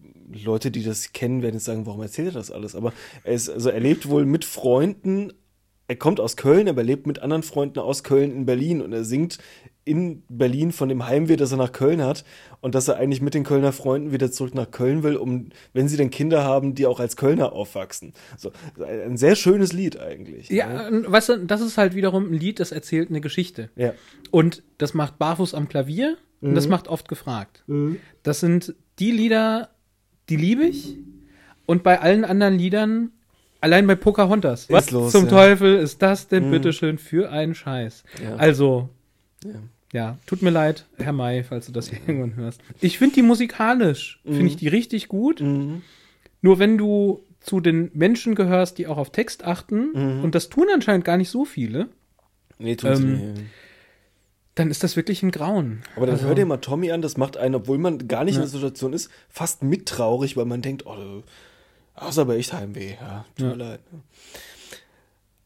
Leute, 0.43 0.71
die 0.71 0.83
das 0.83 1.13
kennen, 1.13 1.43
werden 1.43 1.55
jetzt 1.55 1.65
sagen, 1.65 1.87
warum 1.87 2.03
erzählt 2.03 2.29
er 2.29 2.35
das 2.35 2.51
alles? 2.51 2.75
Aber 2.75 2.93
er 3.23 3.35
ist, 3.35 3.49
also 3.49 3.71
er 3.71 3.81
lebt 3.81 4.09
wohl 4.09 4.25
mit 4.25 4.45
Freunden 4.45 5.33
er 5.87 5.97
kommt 5.97 6.19
aus 6.19 6.37
Köln, 6.37 6.69
aber 6.69 6.83
lebt 6.83 7.07
mit 7.07 7.19
anderen 7.19 7.43
Freunden 7.43 7.79
aus 7.79 8.03
Köln 8.05 8.33
in 8.33 8.47
Berlin 8.47 8.81
und 8.81 8.93
er 8.93 9.05
singt 9.05 9.39
in 9.85 10.23
Berlin 10.31 10.73
von 10.73 10.89
dem 10.89 11.07
Heimweh, 11.07 11.37
das 11.37 11.53
er 11.53 11.59
nach 11.59 11.73
Köln 11.73 12.03
hat 12.03 12.25
und 12.63 12.75
dass 12.75 12.89
er 12.89 12.97
eigentlich 12.97 13.21
mit 13.21 13.35
den 13.35 13.45
Kölner 13.45 13.71
Freunden 13.73 14.11
wieder 14.11 14.33
zurück 14.33 14.55
nach 14.55 14.71
Köln 14.71 15.03
will, 15.03 15.17
um, 15.17 15.51
wenn 15.75 15.89
sie 15.89 15.99
denn 15.99 16.09
Kinder 16.09 16.43
haben, 16.43 16.75
die 16.75 16.87
auch 16.87 17.01
als 17.01 17.17
Kölner 17.17 17.53
aufwachsen. 17.53 18.15
So, 18.39 18.51
ein 18.83 19.19
sehr 19.19 19.37
schönes 19.37 19.75
Lied 19.75 20.01
eigentlich. 20.01 20.49
Ja, 20.49 20.91
ne? 20.91 21.05
weißt 21.07 21.29
du, 21.29 21.37
das 21.45 21.61
ist 21.61 21.77
halt 21.77 21.95
wiederum 21.95 22.31
ein 22.31 22.35
Lied, 22.35 22.61
das 22.61 22.73
erzählt 22.73 23.11
eine 23.11 23.21
Geschichte. 23.21 23.69
Ja. 23.77 23.93
Und 24.31 24.63
das 24.79 24.95
macht 24.95 25.19
Barfuß 25.19 25.53
am 25.53 25.69
Klavier 25.69 26.17
und 26.41 26.53
Mhm. 26.53 26.55
das 26.55 26.67
macht 26.67 26.89
oft 26.89 27.09
gefragt. 27.09 27.63
Das 28.23 28.41
sind 28.41 28.75
die 28.99 29.11
Lieder, 29.11 29.69
die 30.29 30.37
liebe 30.37 30.65
ich. 30.65 30.97
Und 31.67 31.83
bei 31.83 32.01
allen 32.01 32.25
anderen 32.25 32.59
Liedern, 32.59 33.11
allein 33.61 33.87
bei 33.87 33.95
Pocahontas, 33.95 34.69
was 34.71 34.91
los, 34.91 35.13
zum 35.13 35.25
ja. 35.25 35.31
Teufel 35.31 35.77
ist 35.77 36.03
das 36.03 36.29
denn 36.29 36.51
bitteschön 36.51 36.99
für 36.99 37.31
einen 37.31 37.55
Scheiß? 37.55 38.05
Ja. 38.23 38.37
Also, 38.37 38.91
Ja. 39.45 39.51
ja, 39.93 40.19
tut 40.27 40.43
mir 40.43 40.51
leid, 40.51 40.87
Herr 40.99 41.13
May, 41.15 41.43
falls 41.45 41.67
du 41.67 41.73
das 41.73 41.89
hier 41.89 41.99
irgendwann 42.07 42.37
hörst. 42.37 42.61
Ich 42.81 42.99
finde 42.99 43.15
die 43.15 43.23
musikalisch, 43.23 44.21
finde 44.25 44.47
ich 44.47 44.57
die 44.57 44.69
richtig 44.69 45.09
gut. 45.09 45.41
Mhm. 45.41 45.83
Nur 46.43 46.59
wenn 46.59 46.77
du 46.77 47.23
zu 47.41 47.61
den 47.61 47.91
Menschen 47.95 48.35
gehörst, 48.35 48.77
die 48.79 48.87
auch 48.87 48.99
auf 48.99 49.11
Text 49.13 49.45
achten, 49.45 49.93
Mhm. 50.19 50.25
und 50.25 50.35
das 50.35 50.49
tun 50.51 50.67
anscheinend 50.73 51.05
gar 51.07 51.17
nicht 51.17 51.31
so 51.31 51.45
viele, 51.45 51.89
Nee, 52.59 52.77
tut's 52.77 53.01
Ähm, 53.01 53.33
nicht. 53.33 53.43
Dann 54.55 54.71
ist 54.71 54.83
das 54.85 54.97
wirklich 54.97 55.23
ein 55.23 55.31
Grauen. 55.31 55.83
Aber 55.97 56.07
dann 56.07 56.15
Also- 56.17 56.27
hör 56.29 56.35
dir 56.35 56.47
mal 56.47 56.59
Tommy 56.59 56.93
an, 56.93 57.03
das 57.03 57.17
macht 57.17 57.37
einen, 57.37 57.55
obwohl 57.57 57.79
man 57.79 58.07
gar 58.09 58.25
nicht 58.25 58.35
in 58.37 58.41
der 58.41 58.49
Situation 58.49 58.93
ist, 58.93 59.11
fast 59.29 59.63
mittraurig, 59.63 60.37
weil 60.37 60.45
man 60.45 60.63
denkt, 60.63 60.87
oh, 60.87 61.23
das 61.97 62.11
ist 62.11 62.19
aber 62.19 62.37
echt 62.37 62.53
Heimweh. 62.53 62.95
Ja, 63.01 63.25
tut 63.37 63.47
mir 63.49 63.55
leid. 63.57 63.81
ne? 63.93 64.01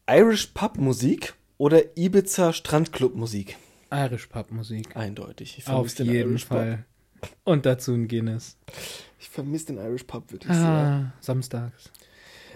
Irish 0.09 0.47
Pub 0.47 0.77
Musik 0.77 1.33
oder 1.57 1.95
Ibiza 1.97 2.53
Strandclub 2.53 3.15
Musik? 3.15 3.57
Irish 3.91 4.27
Pub 4.27 4.51
Musik. 4.51 4.95
Eindeutig. 4.95 5.57
Ich 5.57 5.67
Auf 5.67 5.73
vermisse 5.73 6.03
den 6.03 6.13
jeden 6.13 6.29
Irish 6.31 6.45
Pub. 6.45 6.57
Fall. 6.57 6.85
Und 7.43 7.65
dazu 7.65 7.93
ein 7.93 8.07
Guinness. 8.07 8.57
Ich 9.19 9.29
vermisse 9.29 9.67
den 9.67 9.77
Irish 9.77 10.03
Pub 10.03 10.31
wirklich 10.31 10.53
sehr. 10.55 10.65
Ah, 10.65 11.13
samstags. 11.19 11.91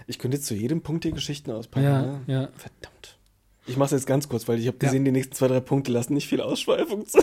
Ich 0.06 0.18
könnte 0.18 0.36
jetzt 0.36 0.46
zu 0.46 0.54
jedem 0.54 0.82
Punkt 0.82 1.04
hier 1.04 1.12
Geschichten 1.12 1.50
auspacken. 1.50 1.84
Ja, 1.84 2.02
ne? 2.02 2.20
ja. 2.26 2.48
Verdammt. 2.56 3.13
Ich 3.66 3.76
mache 3.76 3.86
es 3.94 4.00
jetzt 4.02 4.06
ganz 4.06 4.28
kurz, 4.28 4.46
weil 4.48 4.58
ich 4.58 4.66
habe 4.66 4.76
Ja. 4.80 4.88
gesehen, 4.88 5.04
die 5.04 5.12
nächsten 5.12 5.34
zwei, 5.34 5.48
drei 5.48 5.60
Punkte 5.60 5.90
lassen 5.92 6.14
nicht 6.14 6.28
viel 6.28 6.40
Ausschweifung 6.40 7.06
zu. 7.06 7.18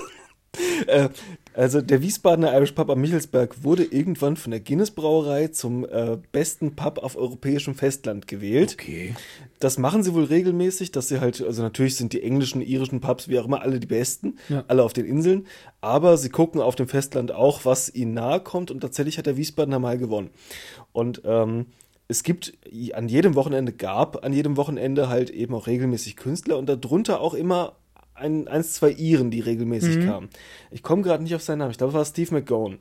äh, 0.88 1.10
also 1.54 1.82
der 1.82 2.02
Wiesbadener 2.02 2.54
Irish 2.54 2.72
Pub 2.72 2.89
am 2.89 3.00
Michelsberg 3.00 3.64
wurde 3.64 3.84
irgendwann 3.86 4.36
von 4.38 4.52
der 4.52 4.60
Guinness 4.60 4.92
Brauerei 4.92 5.48
zum 5.50 5.86
äh, 5.86 6.18
besten 6.32 6.76
Pub 6.76 6.98
auf 6.98 7.16
europäischem 7.16 7.76
Festland 7.76 8.28
gewählt. 8.28 8.76
Okay. 8.80 9.14
Das 9.60 9.78
machen 9.78 10.02
sie 10.04 10.14
wohl 10.14 10.24
regelmäßig, 10.26 10.92
dass 10.92 11.08
sie 11.10 11.20
halt, 11.22 11.42
also 11.42 11.62
natürlich 11.62 11.96
sind 11.96 12.12
die 12.14 12.24
englischen, 12.24 12.62
irischen 12.62 13.00
Pubs 13.02 13.28
wie 13.30 13.38
auch 13.39 13.46
immer 13.46 13.62
alle 13.62 13.80
die 13.80 13.88
besten, 13.88 14.38
Ja. 14.50 14.64
alle 14.68 14.84
auf 14.84 14.94
den 14.94 15.06
Inseln, 15.06 15.46
aber 15.80 16.18
sie 16.18 16.30
gucken 16.30 16.60
auf 16.60 16.76
dem 16.76 16.88
Festland 16.88 17.32
auch, 17.32 17.64
was 17.66 17.94
ihnen 17.94 18.14
nahe 18.16 18.39
kommt 18.42 18.72
und 18.72 18.80
tatsächlich 18.82 19.18
hat 19.18 19.28
der 19.28 19.38
Wiesbadener 19.38 19.80
mal 19.80 19.98
gewonnen. 19.98 20.32
Und 20.92 21.22
ähm, 21.26 21.68
es 22.12 22.24
gibt 22.24 22.57
an 22.93 23.07
jedem 23.07 23.36
Wochenende, 23.36 23.72
gab 23.72 24.26
an 24.26 24.34
jedem 24.34 24.57
Wochenende 24.57 25.07
halt 25.07 25.30
eben 25.30 25.55
auch 25.55 25.66
regelmäßig 25.66 26.18
Künstler 26.18 26.57
und 26.57 26.68
darunter 26.68 27.22
auch 27.22 27.34
immer 27.34 27.78
ein, 28.14 28.49
eins, 28.49 28.74
zwei 28.74 28.91
Iren, 28.91 29.32
die 29.32 29.39
regelmäßig 29.39 30.05
kamen. 30.05 30.30
Ich 30.72 30.84
komme 30.84 31.03
gerade 31.03 31.24
nicht 31.24 31.34
auf 31.36 31.41
seinen 31.41 31.59
Namen, 31.59 31.72
ich 31.72 31.78
glaube, 31.78 31.91
es 31.91 31.95
war 31.95 32.05
Steve 32.05 32.34
McGowan. 32.34 32.80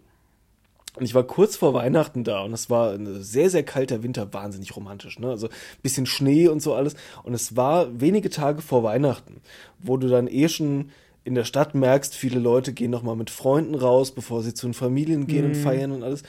Und 0.96 1.04
ich 1.04 1.14
war 1.14 1.22
kurz 1.22 1.54
vor 1.54 1.72
Weihnachten 1.72 2.24
da 2.24 2.42
und 2.42 2.52
es 2.52 2.68
war 2.68 2.92
ein 2.92 3.22
sehr, 3.22 3.48
sehr 3.48 3.62
kalter 3.62 4.02
Winter, 4.02 4.34
wahnsinnig 4.34 4.74
romantisch, 4.74 5.20
ne? 5.20 5.28
Also 5.28 5.48
bisschen 5.80 6.06
Schnee 6.06 6.48
und 6.48 6.60
so 6.60 6.74
alles. 6.74 6.96
Und 7.22 7.32
es 7.32 7.56
war 7.56 8.00
wenige 8.00 8.30
Tage 8.30 8.60
vor 8.60 8.82
Weihnachten, 8.82 9.40
wo 9.78 9.96
du 9.96 10.08
dann 10.08 10.26
eh 10.26 10.48
schon 10.48 10.90
in 11.22 11.34
der 11.34 11.44
Stadt 11.44 11.74
merkst, 11.74 12.14
viele 12.14 12.38
Leute 12.38 12.72
gehen 12.72 12.90
nochmal 12.90 13.16
mit 13.16 13.30
Freunden 13.30 13.74
raus, 13.74 14.12
bevor 14.12 14.42
sie 14.42 14.54
zu 14.54 14.66
den 14.66 14.74
Familien 14.74 15.26
gehen 15.26 15.44
und 15.44 15.54
feiern 15.54 15.92
und 15.92 16.02
alles. 16.02 16.22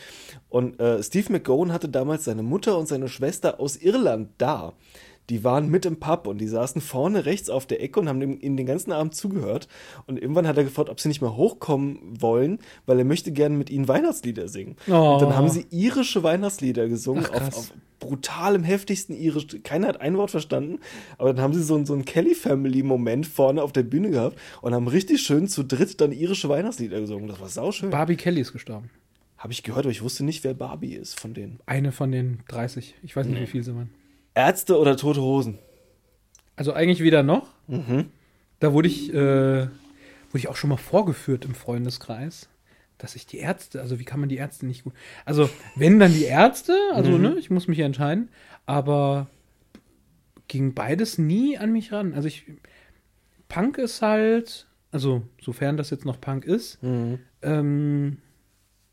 Und 0.49 0.79
äh, 0.79 1.01
Steve 1.01 1.31
McGowan 1.31 1.71
hatte 1.71 1.87
damals 1.87 2.25
seine 2.25 2.43
Mutter 2.43 2.77
und 2.77 2.87
seine 2.87 3.07
Schwester 3.07 3.59
aus 3.59 3.77
Irland 3.77 4.29
da. 4.37 4.73
Die 5.29 5.43
waren 5.45 5.69
mit 5.69 5.85
im 5.85 5.97
Pub 5.97 6.27
und 6.27 6.39
die 6.39 6.47
saßen 6.47 6.81
vorne 6.81 7.25
rechts 7.25 7.49
auf 7.49 7.65
der 7.65 7.81
Ecke 7.81 7.99
und 8.01 8.09
haben 8.09 8.21
ihm 8.21 8.37
ihm 8.41 8.57
den 8.57 8.65
ganzen 8.65 8.91
Abend 8.91 9.15
zugehört. 9.15 9.67
Und 10.07 10.19
irgendwann 10.21 10.45
hat 10.47 10.57
er 10.57 10.63
gefragt, 10.65 10.89
ob 10.89 10.99
sie 10.99 11.07
nicht 11.07 11.21
mal 11.21 11.35
hochkommen 11.35 11.99
wollen, 12.19 12.59
weil 12.85 12.99
er 12.99 13.05
möchte 13.05 13.31
gerne 13.31 13.55
mit 13.55 13.69
ihnen 13.69 13.87
Weihnachtslieder 13.87 14.47
singen. 14.49 14.75
Oh. 14.89 15.13
Und 15.13 15.21
dann 15.21 15.35
haben 15.35 15.47
sie 15.49 15.65
irische 15.69 16.23
Weihnachtslieder 16.23 16.89
gesungen, 16.89 17.25
Ach, 17.31 17.47
auf, 17.47 17.57
auf 17.57 17.73
brutalem, 17.99 18.63
heftigsten 18.63 19.15
irisch. 19.15 19.45
Keiner 19.63 19.87
hat 19.87 20.01
ein 20.01 20.17
Wort 20.17 20.31
verstanden, 20.31 20.79
aber 21.17 21.33
dann 21.33 21.43
haben 21.43 21.53
sie 21.53 21.61
so, 21.63 21.75
einen- 21.75 21.85
so 21.85 21.93
einen 21.93 22.03
Kelly-Family-Moment 22.03 23.27
vorne 23.27 23.61
auf 23.63 23.71
der 23.71 23.83
Bühne 23.83 24.09
gehabt 24.09 24.37
und 24.61 24.73
haben 24.73 24.87
richtig 24.87 25.21
schön 25.21 25.47
zu 25.47 25.63
dritt 25.63 26.01
dann 26.01 26.11
irische 26.11 26.49
Weihnachtslieder 26.49 26.99
gesungen. 26.99 27.27
Das 27.27 27.39
war 27.39 27.47
sauschön. 27.47 27.89
Barbie 27.91 28.15
Kelly 28.15 28.41
ist 28.41 28.53
gestorben. 28.53 28.89
Habe 29.37 29.53
ich 29.53 29.63
gehört, 29.63 29.85
aber 29.85 29.91
ich 29.91 30.01
wusste 30.03 30.23
nicht, 30.23 30.43
wer 30.43 30.53
Barbie 30.53 30.93
ist 30.93 31.19
von 31.19 31.33
denen. 31.33 31.59
Eine 31.65 31.91
von 31.91 32.11
den 32.11 32.39
30. 32.49 32.95
Ich 33.01 33.15
weiß 33.15 33.25
nicht, 33.27 33.39
wie 33.41 33.47
viel 33.47 33.63
sie 33.63 33.73
waren. 33.75 33.89
Ärzte 34.33 34.77
oder 34.77 34.97
Tote 34.97 35.21
Hosen? 35.21 35.59
Also 36.55 36.73
eigentlich 36.73 37.01
weder 37.01 37.23
noch. 37.23 37.49
Mhm. 37.67 38.11
Da 38.59 38.73
wurde 38.73 38.87
ich, 38.87 39.11
äh, 39.13 39.63
wurde 39.63 39.69
ich 40.35 40.47
auch 40.47 40.55
schon 40.55 40.69
mal 40.69 40.77
vorgeführt 40.77 41.45
im 41.45 41.55
Freundeskreis, 41.55 42.47
dass 42.97 43.15
ich 43.15 43.25
die 43.25 43.37
Ärzte, 43.39 43.81
also 43.81 43.99
wie 43.99 44.05
kann 44.05 44.19
man 44.19 44.29
die 44.29 44.37
Ärzte 44.37 44.65
nicht 44.65 44.83
gut. 44.83 44.93
Also, 45.25 45.49
wenn 45.75 45.99
dann 45.99 46.13
die 46.13 46.25
Ärzte, 46.25 46.73
also 46.93 47.11
Mhm. 47.11 47.21
ne, 47.21 47.35
ich 47.39 47.49
muss 47.49 47.67
mich 47.67 47.79
entscheiden, 47.79 48.29
aber 48.65 49.27
ging 50.47 50.73
beides 50.73 51.17
nie 51.17 51.57
an 51.57 51.71
mich 51.71 51.91
ran. 51.91 52.13
Also 52.13 52.27
ich 52.27 52.45
Punk 53.47 53.77
ist 53.77 54.01
halt, 54.01 54.67
also 54.91 55.23
sofern 55.41 55.75
das 55.77 55.89
jetzt 55.89 56.05
noch 56.05 56.21
Punk 56.21 56.45
ist, 56.45 56.77
ähm, 57.41 58.17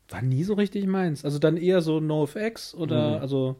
war 0.09 0.21
nie 0.21 0.43
so 0.43 0.55
richtig 0.55 0.85
meins. 0.87 1.23
Also 1.23 1.37
dann 1.39 1.55
eher 1.57 1.81
so 1.81 1.99
NoFX 1.99 2.73
oder 2.73 3.17
Mhm. 3.17 3.21
also 3.21 3.57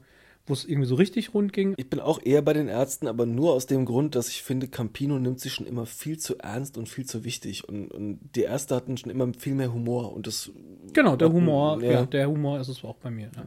wo 0.50 0.54
es 0.54 0.66
irgendwie 0.66 0.88
so 0.88 0.96
richtig 0.96 1.34
rund 1.34 1.54
ging. 1.54 1.74
Ich 1.78 1.90
bin 1.90 2.00
auch 2.00 2.20
eher 2.22 2.42
bei 2.42 2.54
den 2.54 2.68
Ärzten, 2.68 3.08
aber 3.08 3.26
nur 3.26 3.54
aus 3.54 3.66
dem 3.68 3.86
Grund, 3.86 4.16
dass 4.16 4.28
ich 4.30 4.44
finde, 4.44 4.68
Campino 4.68 5.18
nimmt 5.20 5.40
sich 5.40 5.54
schon 5.54 5.66
immer 5.68 5.86
viel 5.86 6.18
zu 6.18 6.38
ernst 6.40 6.78
und 6.78 6.90
viel 6.90 7.06
zu 7.06 7.24
wichtig. 7.24 7.70
Und, 7.70 7.90
und 7.92 8.20
die 8.36 8.42
Ärzte 8.42 8.76
hatten 8.76 8.98
schon 8.98 9.12
immer 9.12 9.32
viel 9.38 9.54
mehr 9.56 9.72
Humor. 9.72 10.12
Und 10.12 10.28
das 10.28 10.52
Genau, 10.92 11.16
der 11.16 11.32
Humor, 11.32 11.82
Ja. 11.84 11.92
ja, 11.92 12.06
der 12.06 12.28
Humor 12.30 12.60
ist 12.60 12.68
es 12.68 12.84
auch 12.84 12.96
bei 12.98 13.12
mir. 13.12 13.32
Ja. 13.36 13.46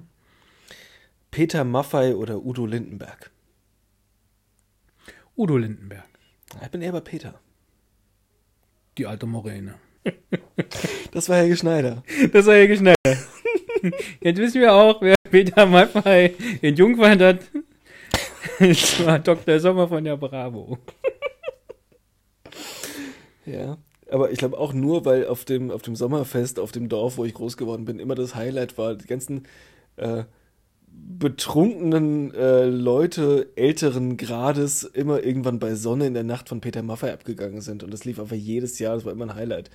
Peter 1.30 1.64
Maffei 1.64 2.14
oder 2.14 2.44
Udo 2.44 2.64
Lindenberg. 2.66 3.30
Udo 5.36 5.56
Lindenberg, 5.56 6.04
Ich 6.62 6.68
bin 6.68 6.82
eher 6.82 6.92
bei 6.92 7.00
Peter. 7.00 7.40
die 8.98 9.06
alte 9.06 9.26
Moräne. 9.26 9.74
Das 11.12 11.28
war 11.28 11.36
Helge 11.38 11.56
Schneider. 11.56 12.02
Das 12.32 12.46
war 12.46 12.56
ja 12.56 12.76
schnell. 12.76 12.94
Jetzt 14.20 14.38
wissen 14.38 14.60
wir 14.60 14.72
auch, 14.74 15.00
wer 15.00 15.14
Peter 15.32 15.66
Maffei 15.66 16.34
entjungfert 16.60 17.20
hat. 17.20 17.38
Es 18.60 19.04
war 19.06 19.18
Dr. 19.18 19.58
Sommer 19.58 19.88
von 19.88 20.04
der 20.04 20.16
Bravo. 20.16 20.78
Ja. 23.46 23.78
Aber 24.10 24.30
ich 24.30 24.38
glaube 24.38 24.58
auch 24.58 24.74
nur, 24.74 25.06
weil 25.06 25.26
auf 25.26 25.46
dem, 25.46 25.70
auf 25.70 25.80
dem 25.80 25.96
Sommerfest, 25.96 26.60
auf 26.60 26.70
dem 26.70 26.90
Dorf, 26.90 27.16
wo 27.16 27.24
ich 27.24 27.32
groß 27.32 27.56
geworden 27.56 27.86
bin, 27.86 27.98
immer 27.98 28.14
das 28.14 28.34
Highlight 28.34 28.76
war, 28.76 28.94
die 28.94 29.06
ganzen 29.06 29.44
äh, 29.96 30.24
betrunkenen 30.86 32.34
äh, 32.34 32.66
Leute 32.66 33.50
älteren 33.56 34.18
Grades 34.18 34.82
immer 34.82 35.24
irgendwann 35.24 35.58
bei 35.58 35.74
Sonne 35.74 36.06
in 36.06 36.12
der 36.12 36.24
Nacht 36.24 36.50
von 36.50 36.60
Peter 36.60 36.82
Maffay 36.82 37.10
abgegangen 37.10 37.62
sind. 37.62 37.82
Und 37.82 37.90
das 37.90 38.04
lief 38.04 38.20
einfach 38.20 38.36
jedes 38.36 38.78
Jahr, 38.78 38.96
das 38.96 39.06
war 39.06 39.12
immer 39.12 39.24
ein 39.24 39.34
Highlight. 39.34 39.70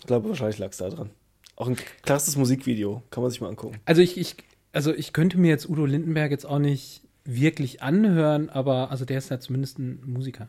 Ich 0.00 0.06
glaube, 0.06 0.28
wahrscheinlich 0.28 0.58
lag 0.58 0.72
es 0.72 0.76
da 0.76 0.90
dran. 0.90 1.08
Auch 1.56 1.68
ein 1.68 1.76
krasses 2.02 2.36
Musikvideo, 2.36 3.02
kann 3.10 3.22
man 3.22 3.30
sich 3.30 3.40
mal 3.40 3.48
angucken. 3.48 3.78
Also 3.84 4.02
ich, 4.02 4.18
ich, 4.18 4.36
also 4.72 4.92
ich 4.92 5.12
könnte 5.12 5.38
mir 5.38 5.48
jetzt 5.48 5.68
Udo 5.68 5.86
Lindenberg 5.86 6.30
jetzt 6.30 6.46
auch 6.46 6.58
nicht 6.58 7.02
wirklich 7.24 7.82
anhören, 7.82 8.50
aber 8.50 8.90
also 8.90 9.04
der 9.04 9.18
ist 9.18 9.30
ja 9.30 9.40
zumindest 9.40 9.78
ein 9.78 10.02
Musiker. 10.04 10.48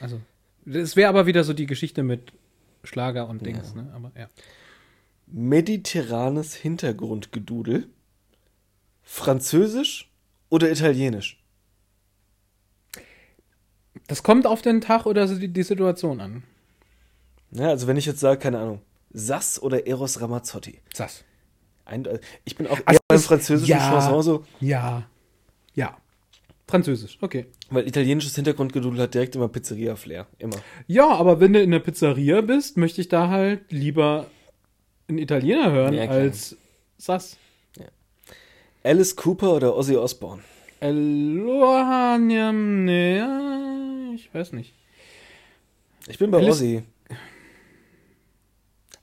Also, 0.00 0.20
das 0.64 0.96
wäre 0.96 1.08
aber 1.08 1.26
wieder 1.26 1.44
so 1.44 1.52
die 1.52 1.66
Geschichte 1.66 2.02
mit 2.02 2.32
Schlager 2.82 3.28
und 3.28 3.44
Dings, 3.44 3.74
ne? 3.74 3.90
Aber 3.94 4.12
ja. 4.18 4.28
Mediterranes 5.26 6.54
Hintergrundgedudel, 6.54 7.88
Französisch 9.02 10.10
oder 10.48 10.70
Italienisch? 10.70 11.42
Das 14.06 14.22
kommt 14.22 14.46
auf 14.46 14.62
den 14.62 14.80
Tag 14.80 15.06
oder 15.06 15.26
die 15.26 15.62
Situation 15.62 16.20
an. 16.20 16.42
Ja, 17.52 17.68
also 17.68 17.86
wenn 17.86 17.96
ich 17.96 18.06
jetzt 18.06 18.20
sage, 18.20 18.38
keine 18.38 18.58
Ahnung, 18.58 18.80
Sass 19.12 19.60
oder 19.60 19.86
Eros 19.86 20.20
Ramazzotti. 20.20 20.80
Sass. 20.94 21.24
Ein, 21.84 22.04
äh, 22.04 22.20
ich 22.44 22.56
bin 22.56 22.66
auch 22.68 22.78
Also 22.84 22.98
eher 22.98 23.00
beim 23.08 23.18
französischen 23.20 23.70
ja. 23.70 23.78
Chanson 23.78 24.22
so, 24.22 24.44
Ja. 24.60 25.08
Ja. 25.74 25.96
Französisch, 26.68 27.18
okay. 27.20 27.46
weil 27.70 27.88
italienisches 27.88 28.36
Hintergrundgedudel 28.36 29.00
hat 29.00 29.14
direkt 29.14 29.34
immer 29.34 29.48
Pizzeria-Flair. 29.48 30.26
Immer. 30.38 30.58
Ja, 30.86 31.08
aber 31.08 31.40
wenn 31.40 31.52
du 31.52 31.60
in 31.60 31.72
der 31.72 31.80
Pizzeria 31.80 32.42
bist, 32.42 32.76
möchte 32.76 33.00
ich 33.00 33.08
da 33.08 33.28
halt 33.28 33.72
lieber 33.72 34.26
einen 35.08 35.18
Italiener 35.18 35.72
hören 35.72 35.94
Ja, 35.94 36.04
als 36.08 36.56
Sass. 36.96 37.36
Alice 38.84 39.16
Cooper 39.16 39.54
oder 39.56 39.76
Ozzy 39.76 39.96
Osbourne? 39.96 40.42
Aloha, 40.80 42.16
njam, 42.18 42.84
ne, 42.84 43.16
ja, 43.18 44.14
ich 44.14 44.32
weiß 44.32 44.52
nicht. 44.52 44.72
Ich 46.08 46.18
bin 46.18 46.30
bei 46.30 46.38
Alice- 46.38 46.52
Ozzy. 46.52 46.82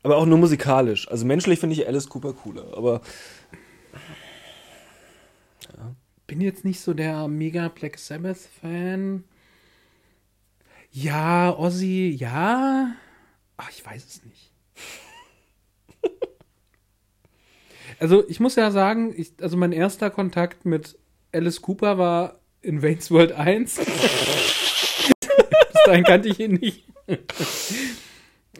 Aber 0.08 0.16
auch 0.16 0.26
nur 0.26 0.38
musikalisch. 0.38 1.12
Also 1.12 1.26
menschlich 1.26 1.60
finde 1.60 1.76
ich 1.76 1.86
Alice 1.86 2.08
Cooper 2.08 2.32
cooler. 2.32 2.78
Aber 2.78 3.02
Bin 6.28 6.40
jetzt 6.40 6.64
nicht 6.64 6.80
so 6.80 6.94
der 6.94 7.28
mega 7.28 7.68
Black 7.68 8.00
Sabbath-Fan. 8.00 9.26
Ja, 10.94 11.54
Ozzy, 11.60 12.16
ja. 12.18 12.96
Ach, 13.58 13.70
ich 13.70 13.86
weiß 13.86 14.06
es 14.06 14.24
nicht. 14.24 14.54
Also, 18.00 18.24
ich 18.30 18.40
muss 18.40 18.56
ja 18.56 18.72
sagen, 18.72 19.14
ich, 19.18 19.34
also 19.42 19.58
mein 19.58 19.72
erster 19.74 20.10
Kontakt 20.10 20.66
mit 20.66 20.98
Alice 21.34 21.62
Cooper 21.64 21.98
war 21.98 22.40
in 22.62 22.82
Wayne's 22.82 23.12
World 23.12 23.34
1. 23.34 23.76
Bis 23.80 23.88
dahin 25.84 26.04
kannte 26.06 26.30
ich 26.30 26.40
ihn 26.40 26.54
nicht. 26.54 26.86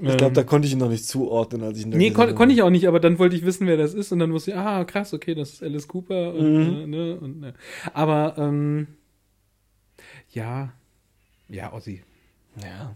Ich 0.02 0.18
glaube, 0.18 0.34
da 0.34 0.44
konnte 0.44 0.68
ich 0.68 0.74
ihn 0.74 0.80
noch 0.80 0.90
nicht 0.90 1.06
zuordnen, 1.06 1.64
als 1.64 1.78
ich 1.78 1.86
ihn 1.86 1.92
da 1.92 1.96
Ähm. 1.96 2.00
Nee, 2.00 2.10
gesehen 2.10 2.28
kon 2.28 2.36
konnte 2.36 2.54
ich 2.56 2.62
auch 2.62 2.70
nicht, 2.70 2.88
aber 2.88 3.00
dann 3.00 3.20
wollte 3.20 3.36
ich 3.36 3.46
wissen, 3.46 3.68
wer 3.68 3.78
das 3.78 3.94
ist 3.94 4.12
und 4.12 4.20
dann 4.20 4.32
wusste 4.34 4.52
ich, 4.52 4.58
ah, 4.58 4.84
krass, 4.86 5.14
okay, 5.14 5.34
das 5.36 5.54
ist 5.54 5.64
Alice 5.64 5.88
Cooper 5.88 6.34
und, 6.34 6.54
Mhm. 6.54 6.82
äh, 6.84 6.88
ne, 6.88 7.20
und 7.20 7.40
ne. 7.40 7.54
Aber, 7.94 8.36
ähm, 8.38 8.88
ja, 10.32 10.74
ja, 11.50 11.74
Ozzy, 11.74 12.04
Ja. 12.62 12.96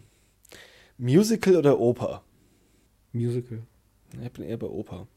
Musical 0.97 1.55
oder 1.55 1.79
Oper? 1.79 2.23
Musical. 3.11 3.63
Ich 4.23 4.31
bin 4.31 4.43
eher 4.45 4.57
bei 4.57 4.67
Oper. 4.67 5.07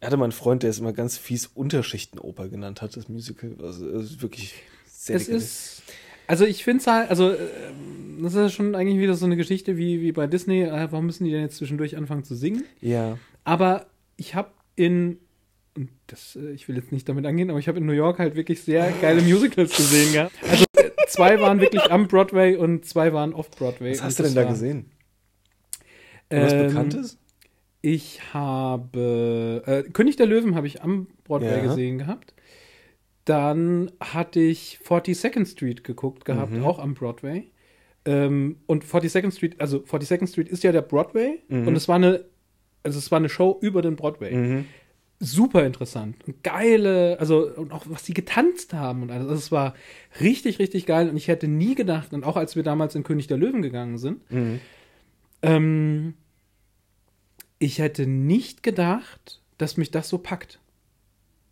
Er 0.00 0.06
hatte 0.06 0.16
mal 0.16 0.24
einen 0.24 0.32
Freund, 0.32 0.62
der 0.62 0.70
es 0.70 0.78
immer 0.78 0.92
ganz 0.92 1.18
fies 1.18 1.46
Unterschichtenoper 1.46 2.48
genannt 2.48 2.80
hat, 2.82 2.96
das 2.96 3.08
Musical. 3.08 3.56
Also, 3.60 3.88
es 3.90 4.12
ist 4.12 4.22
wirklich 4.22 4.54
sehr 4.86 5.16
Es 5.16 5.22
lächerlich. 5.26 5.44
ist, 5.44 5.82
also 6.28 6.44
ich 6.44 6.62
finde 6.62 6.80
es 6.82 6.86
halt, 6.86 7.10
also 7.10 7.32
ähm, 7.32 8.22
das 8.22 8.34
ist 8.34 8.38
ja 8.38 8.48
schon 8.48 8.74
eigentlich 8.76 8.98
wieder 9.00 9.14
so 9.14 9.26
eine 9.26 9.36
Geschichte 9.36 9.76
wie, 9.76 10.00
wie 10.00 10.12
bei 10.12 10.26
Disney, 10.28 10.62
äh, 10.62 10.88
warum 10.92 11.06
müssen 11.06 11.24
die 11.24 11.30
denn 11.32 11.42
jetzt 11.42 11.56
zwischendurch 11.56 11.96
anfangen 11.96 12.22
zu 12.22 12.36
singen? 12.36 12.62
Ja. 12.80 13.18
Aber 13.44 13.86
ich 14.16 14.34
habe 14.36 14.50
in, 14.76 15.18
und 15.76 15.88
das, 16.06 16.36
äh, 16.36 16.50
ich 16.52 16.68
will 16.68 16.76
jetzt 16.76 16.92
nicht 16.92 17.08
damit 17.08 17.26
angehen, 17.26 17.50
aber 17.50 17.58
ich 17.58 17.66
habe 17.68 17.78
in 17.78 17.86
New 17.86 17.92
York 17.92 18.18
halt 18.18 18.36
wirklich 18.36 18.62
sehr 18.62 18.92
geile 19.00 19.22
Musicals 19.22 19.76
gesehen 19.76 20.12
gehabt. 20.12 20.32
Also 20.48 20.64
äh, 20.76 20.90
zwei 21.08 21.40
waren 21.40 21.60
wirklich 21.60 21.90
am 21.90 22.06
Broadway 22.08 22.56
und 22.56 22.84
zwei 22.84 23.12
waren 23.12 23.32
off 23.34 23.50
Broadway. 23.50 23.92
Was 23.92 24.02
hast 24.02 24.18
du 24.18 24.22
denn 24.24 24.34
da 24.34 24.44
gesehen? 24.44 24.90
Was 26.30 26.52
Ähm, 26.52 26.66
Bekanntes? 26.66 27.18
Ich 27.80 28.34
habe 28.34 29.62
äh, 29.66 29.90
König 29.92 30.16
der 30.16 30.26
Löwen 30.26 30.54
habe 30.56 30.66
ich 30.66 30.82
am 30.82 31.06
Broadway 31.24 31.58
Ja. 31.58 31.62
gesehen 31.62 31.98
gehabt. 31.98 32.34
Dann 33.28 33.90
hatte 34.00 34.40
ich 34.40 34.78
42nd 34.82 35.44
Street 35.46 35.84
geguckt 35.84 36.24
gehabt, 36.24 36.52
Mhm. 36.52 36.64
auch 36.64 36.78
am 36.78 36.94
Broadway. 36.94 37.50
Ähm, 38.06 38.56
und 38.66 38.84
42nd 38.84 39.32
Street, 39.32 39.60
also 39.60 39.78
42nd 39.84 40.28
Street 40.28 40.48
ist 40.48 40.62
ja 40.64 40.72
der 40.72 40.80
Broadway 40.82 41.40
Mhm. 41.48 41.68
und 41.68 41.76
es 41.76 41.88
war 41.88 41.96
eine, 41.96 42.24
also 42.82 42.98
es 42.98 43.10
war 43.10 43.18
eine 43.18 43.28
Show 43.28 43.58
über 43.60 43.82
den 43.82 43.96
Broadway. 43.96 44.34
Mhm. 44.34 44.64
Super 45.20 45.66
interessant 45.66 46.16
und 46.26 46.42
geile, 46.44 47.18
also 47.20 47.50
und 47.54 47.72
auch 47.72 47.84
was 47.88 48.06
sie 48.06 48.14
getanzt 48.14 48.72
haben 48.72 49.02
und 49.02 49.10
alles. 49.10 49.24
Also 49.26 49.34
es 49.34 49.52
war 49.52 49.74
richtig, 50.20 50.58
richtig 50.58 50.86
geil 50.86 51.10
und 51.10 51.16
ich 51.16 51.28
hätte 51.28 51.48
nie 51.48 51.74
gedacht, 51.74 52.12
und 52.14 52.24
auch 52.24 52.36
als 52.36 52.56
wir 52.56 52.62
damals 52.62 52.94
in 52.94 53.02
König 53.02 53.26
der 53.26 53.36
Löwen 53.36 53.60
gegangen 53.60 53.98
sind, 53.98 54.30
Mhm. 54.30 54.60
ähm, 55.42 56.14
ich 57.58 57.78
hätte 57.80 58.06
nicht 58.06 58.62
gedacht, 58.62 59.42
dass 59.58 59.76
mich 59.76 59.90
das 59.90 60.08
so 60.08 60.18
packt. 60.18 60.60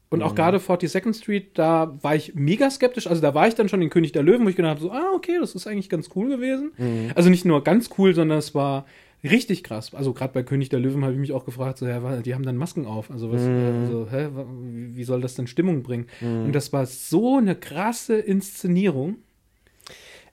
Und 0.09 0.23
auch 0.23 0.33
Mhm. 0.33 0.37
gerade 0.37 0.59
42nd 0.59 1.15
Street, 1.15 1.59
da 1.59 1.99
war 2.03 2.15
ich 2.15 2.35
mega 2.35 2.71
skeptisch. 2.71 3.07
Also 3.09 3.21
da 3.21 3.35
war 3.35 3.49
ich 3.49 3.55
dann 3.55 3.69
schon 3.69 3.83
in 3.83 3.91
König 3.91 4.13
der 4.13 4.23
Löwen, 4.23 4.45
wo 4.45 4.49
ich 4.49 4.57
gedacht 4.57 4.71
habe, 4.77 4.81
so, 4.81 4.91
ah, 4.93 5.11
okay, 5.15 5.37
das 5.41 5.55
ist 5.57 5.67
eigentlich 5.67 5.89
ganz 5.89 6.11
cool 6.15 6.29
gewesen. 6.29 6.73
Mhm. 6.79 7.11
Also 7.17 7.29
nicht 7.29 7.45
nur 7.45 7.65
ganz 7.65 7.91
cool, 7.99 8.15
sondern 8.15 8.39
es 8.39 8.55
war 8.55 8.87
richtig 9.25 9.65
krass. 9.65 9.93
Also 9.95 10.13
gerade 10.13 10.33
bei 10.33 10.45
König 10.45 10.69
der 10.69 10.79
Löwen 10.79 11.03
habe 11.03 11.13
ich 11.15 11.19
mich 11.19 11.33
auch 11.33 11.45
gefragt, 11.45 11.79
so, 11.79 11.87
ja, 11.89 12.19
die 12.23 12.35
haben 12.35 12.45
dann 12.45 12.57
Masken 12.57 12.87
auf. 12.87 13.11
Also, 13.11 13.33
was, 13.33 13.43
Mhm. 13.43 13.81
also 13.85 14.07
hä, 14.11 14.29
wie 14.63 14.97
wie 14.97 15.05
soll 15.05 15.21
das 15.21 15.35
denn 15.35 15.49
Stimmung 15.49 15.83
bringen? 15.83 16.07
Und 16.21 16.53
das 16.53 16.73
war 16.73 16.87
so 16.87 17.39
eine 17.39 17.57
krasse 17.57 18.17
Inszenierung. 18.17 19.17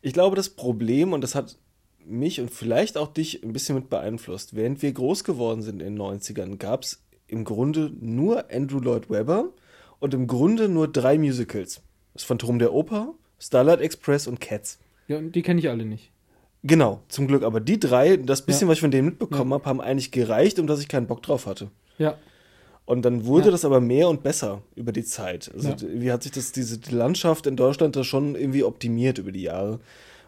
Ich 0.02 0.14
glaube, 0.14 0.36
das 0.36 0.50
Problem, 0.50 1.14
und 1.14 1.22
das 1.22 1.34
hat 1.34 1.58
mich 2.06 2.40
und 2.42 2.52
vielleicht 2.52 2.98
auch 2.98 3.08
dich 3.14 3.44
ein 3.44 3.54
bisschen 3.54 3.76
mit 3.76 3.90
beeinflusst, 3.90 4.56
während 4.56 4.82
wir 4.82 4.92
groß 4.92 5.24
geworden 5.24 5.62
sind 5.62 5.82
in 5.82 5.96
den 5.96 5.98
90ern, 5.98 6.58
gab 6.58 6.84
es 6.84 7.02
im 7.28 7.46
Grunde 7.46 7.92
nur 8.00 8.52
Andrew 8.54 8.80
Lloyd 8.80 9.10
Webber 9.10 9.50
und 10.00 10.14
im 10.14 10.28
Grunde 10.28 10.70
nur 10.70 10.88
drei 10.88 11.18
Musicals. 11.18 11.82
Das 12.14 12.24
Phantom 12.24 12.60
der 12.60 12.74
Oper, 12.74 13.14
Starlight 13.40 13.82
Express 13.82 14.28
und 14.28 14.40
Cats. 14.40 14.80
Ja, 15.08 15.18
und 15.18 15.34
die 15.34 15.42
kenne 15.42 15.60
ich 15.60 15.70
alle 15.70 15.86
nicht. 15.86 16.12
Genau, 16.64 17.02
zum 17.10 17.28
Glück. 17.28 17.44
Aber 17.44 17.60
die 17.60 17.80
drei, 17.80 18.16
das 18.18 18.46
bisschen, 18.46 18.68
Ja. 18.68 18.72
was 18.72 18.78
ich 18.78 18.82
von 18.82 18.92
denen 18.92 19.08
mitbekommen 19.10 19.54
habe, 19.54 19.66
haben 19.66 19.82
eigentlich 19.82 20.12
gereicht, 20.12 20.60
um 20.60 20.68
dass 20.68 20.80
ich 20.80 20.88
keinen 20.88 21.08
Bock 21.08 21.22
drauf 21.22 21.46
hatte. 21.46 21.70
Ja. 21.98 22.18
Und 22.86 23.04
dann 23.04 23.26
wurde 23.26 23.46
Ja. 23.46 23.52
das 23.52 23.66
aber 23.66 23.82
mehr 23.82 24.08
und 24.10 24.24
besser 24.24 24.62
über 24.76 24.92
die 24.92 25.04
Zeit. 25.04 25.52
Also 25.54 25.70
Ja. 25.70 25.76
wie 25.82 26.12
hat 26.12 26.24
sich 26.24 26.32
das, 26.32 26.52
diese 26.54 26.78
die 26.78 26.94
Landschaft 26.96 27.48
in 27.48 27.56
Deutschland 27.58 27.96
da 27.96 28.04
schon 28.04 28.36
irgendwie 28.36 28.64
optimiert 28.64 29.18
über 29.18 29.32
die 29.32 29.42
Jahre. 29.44 29.80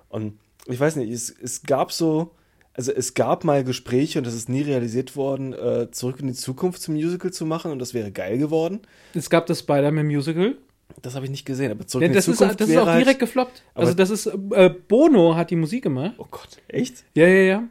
Und 0.10 0.38
ich 0.68 0.80
weiß 0.80 0.96
nicht, 0.98 1.10
es, 1.12 1.30
es 1.30 1.64
gab 1.64 1.92
so, 1.92 2.32
also 2.76 2.92
es 2.92 3.14
gab 3.14 3.44
mal 3.44 3.64
Gespräche 3.64 4.20
und 4.20 4.28
das 4.28 4.34
ist 4.34 4.50
nie 4.50 4.62
realisiert 4.62 5.16
worden, 5.16 5.54
äh, 5.54 5.90
zurück 5.92 6.20
in 6.20 6.28
die 6.28 6.34
Zukunft 6.34 6.82
zum 6.82 6.96
Musical 6.96 7.32
zu 7.32 7.46
machen 7.46 7.72
und 7.72 7.80
das 7.80 7.94
wäre 7.94 8.12
geil 8.12 8.38
geworden. 8.38 8.82
Es 9.14 9.30
gab 9.30 9.46
das 9.48 9.60
Spider-Man 9.60 10.06
Musical. 10.08 10.56
Das 11.02 11.16
habe 11.16 11.26
ich 11.26 11.32
nicht 11.32 11.46
gesehen, 11.46 11.72
aber 11.72 11.88
zurück 11.88 12.04
Ja, 12.04 12.08
in 12.08 12.12
die 12.12 12.16
das 12.18 12.28
ist, 12.28 12.38
Zukunft 12.38 12.62
das 12.62 12.70
ist 12.70 12.78
auch 12.78 12.86
halt- 12.86 13.04
direkt 13.04 13.20
gefloppt. 13.20 13.64
Aber- 13.74 13.86
Also 13.86 13.96
das 13.96 14.10
ist, 14.12 14.28
äh, 14.28 14.70
Bono 14.88 15.36
hat 15.36 15.50
die 15.50 15.56
Musik 15.56 15.84
gemacht. 15.84 16.14
Oh 16.20 16.28
Gott, 16.30 16.50
echt? 16.68 17.04
Ja, 17.16 17.28
ja, 17.28 17.42
ja. 17.42 17.64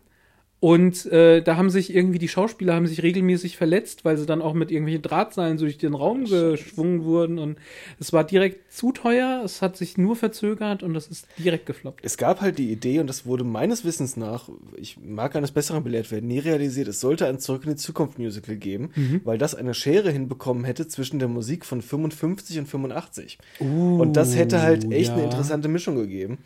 Und 0.64 1.04
äh, 1.12 1.42
da 1.42 1.58
haben 1.58 1.68
sich 1.68 1.94
irgendwie 1.94 2.18
die 2.18 2.26
Schauspieler 2.26 2.74
haben 2.74 2.86
sich 2.86 3.02
regelmäßig 3.02 3.58
verletzt, 3.58 4.06
weil 4.06 4.16
sie 4.16 4.24
dann 4.24 4.40
auch 4.40 4.54
mit 4.54 4.70
irgendwelchen 4.70 5.02
Drahtseilen 5.02 5.58
so 5.58 5.66
durch 5.66 5.76
den 5.76 5.92
Raum 5.92 6.24
geschwungen 6.24 7.04
wurden. 7.04 7.38
Und 7.38 7.58
es 8.00 8.14
war 8.14 8.24
direkt 8.24 8.72
zu 8.72 8.90
teuer, 8.90 9.42
es 9.44 9.60
hat 9.60 9.76
sich 9.76 9.98
nur 9.98 10.16
verzögert 10.16 10.82
und 10.82 10.94
das 10.94 11.08
ist 11.08 11.26
direkt 11.36 11.66
gefloppt. 11.66 12.00
Es 12.02 12.16
gab 12.16 12.40
halt 12.40 12.56
die 12.56 12.72
Idee, 12.72 12.98
und 13.00 13.08
das 13.08 13.26
wurde 13.26 13.44
meines 13.44 13.84
Wissens 13.84 14.16
nach, 14.16 14.48
ich 14.78 14.96
mag 15.04 15.36
eines 15.36 15.52
Besseren 15.52 15.84
belehrt 15.84 16.10
werden, 16.10 16.28
nie 16.28 16.38
realisiert, 16.38 16.88
es 16.88 16.98
sollte 16.98 17.26
ein 17.26 17.38
Zurück 17.40 17.64
in 17.64 17.72
die 17.72 17.76
Zukunft 17.76 18.18
Musical 18.18 18.56
geben, 18.56 18.88
Mhm. 18.94 19.20
weil 19.24 19.36
das 19.36 19.54
eine 19.54 19.74
Schere 19.74 20.10
hinbekommen 20.10 20.64
hätte 20.64 20.88
zwischen 20.88 21.18
der 21.18 21.28
Musik 21.28 21.66
von 21.66 21.82
55 21.82 22.60
und 22.60 22.66
85. 22.68 23.36
und 23.60 24.14
das 24.16 24.34
hätte 24.34 24.62
halt 24.62 24.90
echt 24.90 25.10
eine 25.10 25.20
ja. 25.20 25.24
interessante 25.26 25.68
Mischung 25.68 25.96
gegeben. 25.96 26.38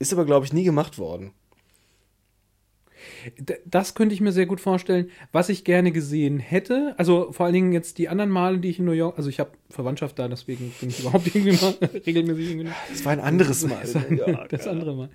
Ist 0.00 0.12
aber, 0.12 0.24
glaube 0.24 0.44
ich, 0.44 0.52
nie 0.52 0.64
gemacht 0.64 0.98
worden. 0.98 1.30
Das 3.66 3.94
könnte 3.94 4.14
ich 4.14 4.20
mir 4.20 4.32
sehr 4.32 4.46
gut 4.46 4.60
vorstellen. 4.60 5.10
Was 5.32 5.48
ich 5.48 5.64
gerne 5.64 5.92
gesehen 5.92 6.38
hätte, 6.38 6.94
also 6.98 7.32
vor 7.32 7.46
allen 7.46 7.54
Dingen 7.54 7.72
jetzt 7.72 7.98
die 7.98 8.08
anderen 8.08 8.30
Male, 8.30 8.58
die 8.58 8.70
ich 8.70 8.78
in 8.78 8.84
New 8.84 8.92
York, 8.92 9.16
also 9.16 9.28
ich 9.28 9.40
habe 9.40 9.50
Verwandtschaft 9.70 10.18
da, 10.18 10.28
deswegen 10.28 10.72
bin 10.80 10.88
ich 10.90 11.00
überhaupt 11.00 11.26
irgendwie 11.34 11.52
mal 11.52 11.74
regelmäßig 12.06 12.50
irgendwie. 12.50 12.68
Das 12.90 13.04
war 13.04 13.12
ein 13.12 13.20
anderes 13.20 13.66
Mal. 13.66 13.78
Das, 13.82 13.94
Ja, 13.94 14.46
das 14.48 14.66
andere 14.66 14.94
Mal. 14.94 15.08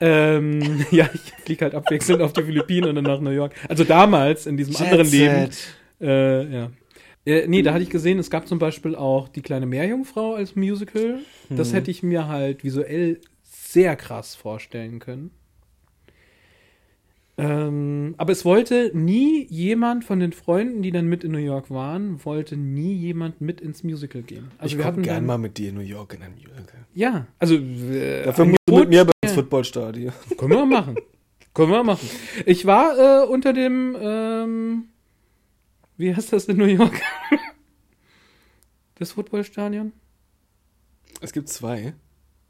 Ähm, 0.00 0.84
ja, 0.90 1.08
ich 1.12 1.20
fliege 1.44 1.64
halt 1.64 1.74
abwechselnd 1.74 2.22
auf 2.22 2.32
die 2.32 2.42
Philippinen 2.42 2.88
und 2.90 2.94
dann 2.96 3.04
nach 3.04 3.20
New 3.20 3.30
York. 3.30 3.54
Also 3.68 3.84
damals, 3.84 4.46
in 4.46 4.56
diesem 4.56 4.72
Jet 4.74 4.82
anderen 4.82 5.10
Leben. 5.10 5.50
Set. 5.52 5.58
Äh, 6.00 6.54
ja. 6.54 6.70
Äh, 7.24 7.46
nee, 7.46 7.62
da 7.62 7.72
hatte 7.72 7.84
ich 7.84 7.90
gesehen, 7.90 8.18
es 8.18 8.30
gab 8.30 8.48
zum 8.48 8.58
Beispiel 8.58 8.96
auch 8.96 9.28
die 9.28 9.42
kleine 9.42 9.66
Meerjungfrau 9.66 10.34
als 10.34 10.56
Musical. 10.56 11.20
Das 11.50 11.70
Mhm. 11.70 11.74
hätte 11.76 11.90
ich 11.92 12.02
mir 12.02 12.26
halt 12.28 12.64
visuell 12.64 13.20
sehr 13.44 13.94
krass 13.96 14.34
vorstellen 14.34 14.98
können. 14.98 15.30
Ähm, 17.38 18.14
aber 18.18 18.32
es 18.32 18.44
wollte 18.44 18.90
nie 18.94 19.46
jemand 19.48 20.04
von 20.04 20.20
den 20.20 20.32
Freunden, 20.32 20.82
die 20.82 20.90
dann 20.90 21.06
mit 21.06 21.24
in 21.24 21.32
New 21.32 21.38
York 21.38 21.70
waren, 21.70 22.22
wollte 22.24 22.56
nie 22.56 22.92
jemand 22.92 23.40
mit 23.40 23.60
ins 23.60 23.82
Musical 23.82 24.22
gehen. 24.22 24.50
Also 24.58 24.76
ich 24.76 24.82
komme 24.82 24.84
hatten 24.84 25.02
gern 25.02 25.16
dann, 25.16 25.26
mal 25.26 25.38
mit 25.38 25.56
dir 25.56 25.70
in 25.70 25.76
New 25.76 25.80
York 25.80 26.12
in 26.12 26.22
ein 26.22 26.34
Musical. 26.34 26.86
ja, 26.94 27.26
also 27.38 27.54
äh, 27.54 28.24
Dafür 28.24 28.44
musst 28.44 28.58
du 28.66 28.78
mit 28.80 28.88
mir 28.90 29.04
bei 29.06 29.12
ins 29.22 29.32
ja. 29.32 29.36
Footballstadion. 29.36 30.12
Können 30.36 30.50
wir 30.50 30.66
machen. 30.66 30.96
Können 31.54 31.70
wir 31.70 31.84
machen. 31.84 32.08
Ich 32.44 32.66
war 32.66 33.22
äh, 33.22 33.26
unter 33.26 33.54
dem, 33.54 33.96
ähm, 33.98 34.84
wie 35.96 36.14
heißt 36.14 36.34
das 36.34 36.46
in 36.46 36.58
New 36.58 36.66
York? 36.66 37.00
das 38.96 39.12
Footballstadion? 39.12 39.92
Es 41.22 41.32
gibt 41.32 41.48
zwei. 41.48 41.94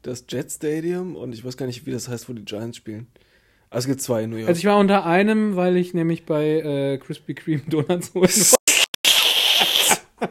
Das 0.01 0.25
Jet 0.27 0.51
Stadium 0.51 1.15
und 1.15 1.33
ich 1.33 1.45
weiß 1.45 1.55
gar 1.55 1.67
nicht, 1.67 1.85
wie 1.85 1.91
das 1.91 2.09
heißt, 2.09 2.27
wo 2.27 2.33
die 2.33 2.43
Giants 2.43 2.75
spielen. 2.75 3.07
Also 3.73 3.85
es 3.85 3.87
gibt 3.87 4.01
zwei 4.01 4.23
in 4.23 4.29
New 4.29 4.35
York. 4.35 4.49
Also 4.49 4.59
ich 4.59 4.65
war 4.65 4.77
unter 4.77 5.03
einem, 5.03 5.55
weil 5.55 5.77
ich 5.77 5.95
nämlich 5.95 6.27
bei 6.27 6.59
äh, 6.59 6.97
Krispy 6.99 7.33
Kreme 7.33 7.63
Donuts 7.67 8.13
holen 8.13 8.29
war. 8.29 10.29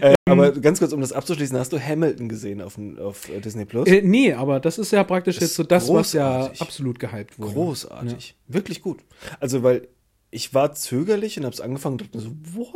äh, 0.00 0.14
aber 0.26 0.52
ganz 0.52 0.78
kurz, 0.78 0.94
um 0.94 1.02
das 1.02 1.12
abzuschließen, 1.12 1.58
hast 1.58 1.74
du 1.74 1.78
Hamilton 1.78 2.30
gesehen 2.30 2.62
auf, 2.62 2.78
auf 2.98 3.28
äh, 3.28 3.40
Disney 3.40 3.66
Plus? 3.66 3.86
Äh, 3.86 4.00
nee, 4.02 4.32
aber 4.32 4.58
das 4.58 4.78
ist 4.78 4.90
ja 4.90 5.04
praktisch 5.04 5.36
Das 5.36 5.50
jetzt 5.50 5.56
so 5.56 5.64
das, 5.64 5.92
was 5.92 6.14
ja 6.14 6.38
großartig. 6.38 6.62
absolut 6.62 6.98
gehypt 6.98 7.38
wurde. 7.38 7.52
Großartig. 7.52 8.36
Wirklich 8.48 8.80
gut. 8.80 9.00
Also, 9.38 9.62
weil 9.62 9.88
ich 10.30 10.54
war 10.54 10.72
zögerlich 10.72 11.38
und 11.38 11.44
hab's 11.44 11.60
angefangen 11.60 12.00
und 12.00 12.04
dachte 12.04 12.20
so, 12.20 12.30
what? 12.54 12.74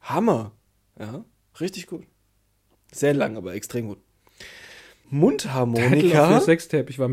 Hammer. 0.00 0.50
Ja, 0.98 1.24
richtig 1.60 1.86
gut. 1.86 2.02
Sehr 2.90 3.14
lang, 3.14 3.36
aber 3.36 3.54
extrem 3.54 3.86
gut. 3.86 3.98
Mundharmonika 5.10 6.42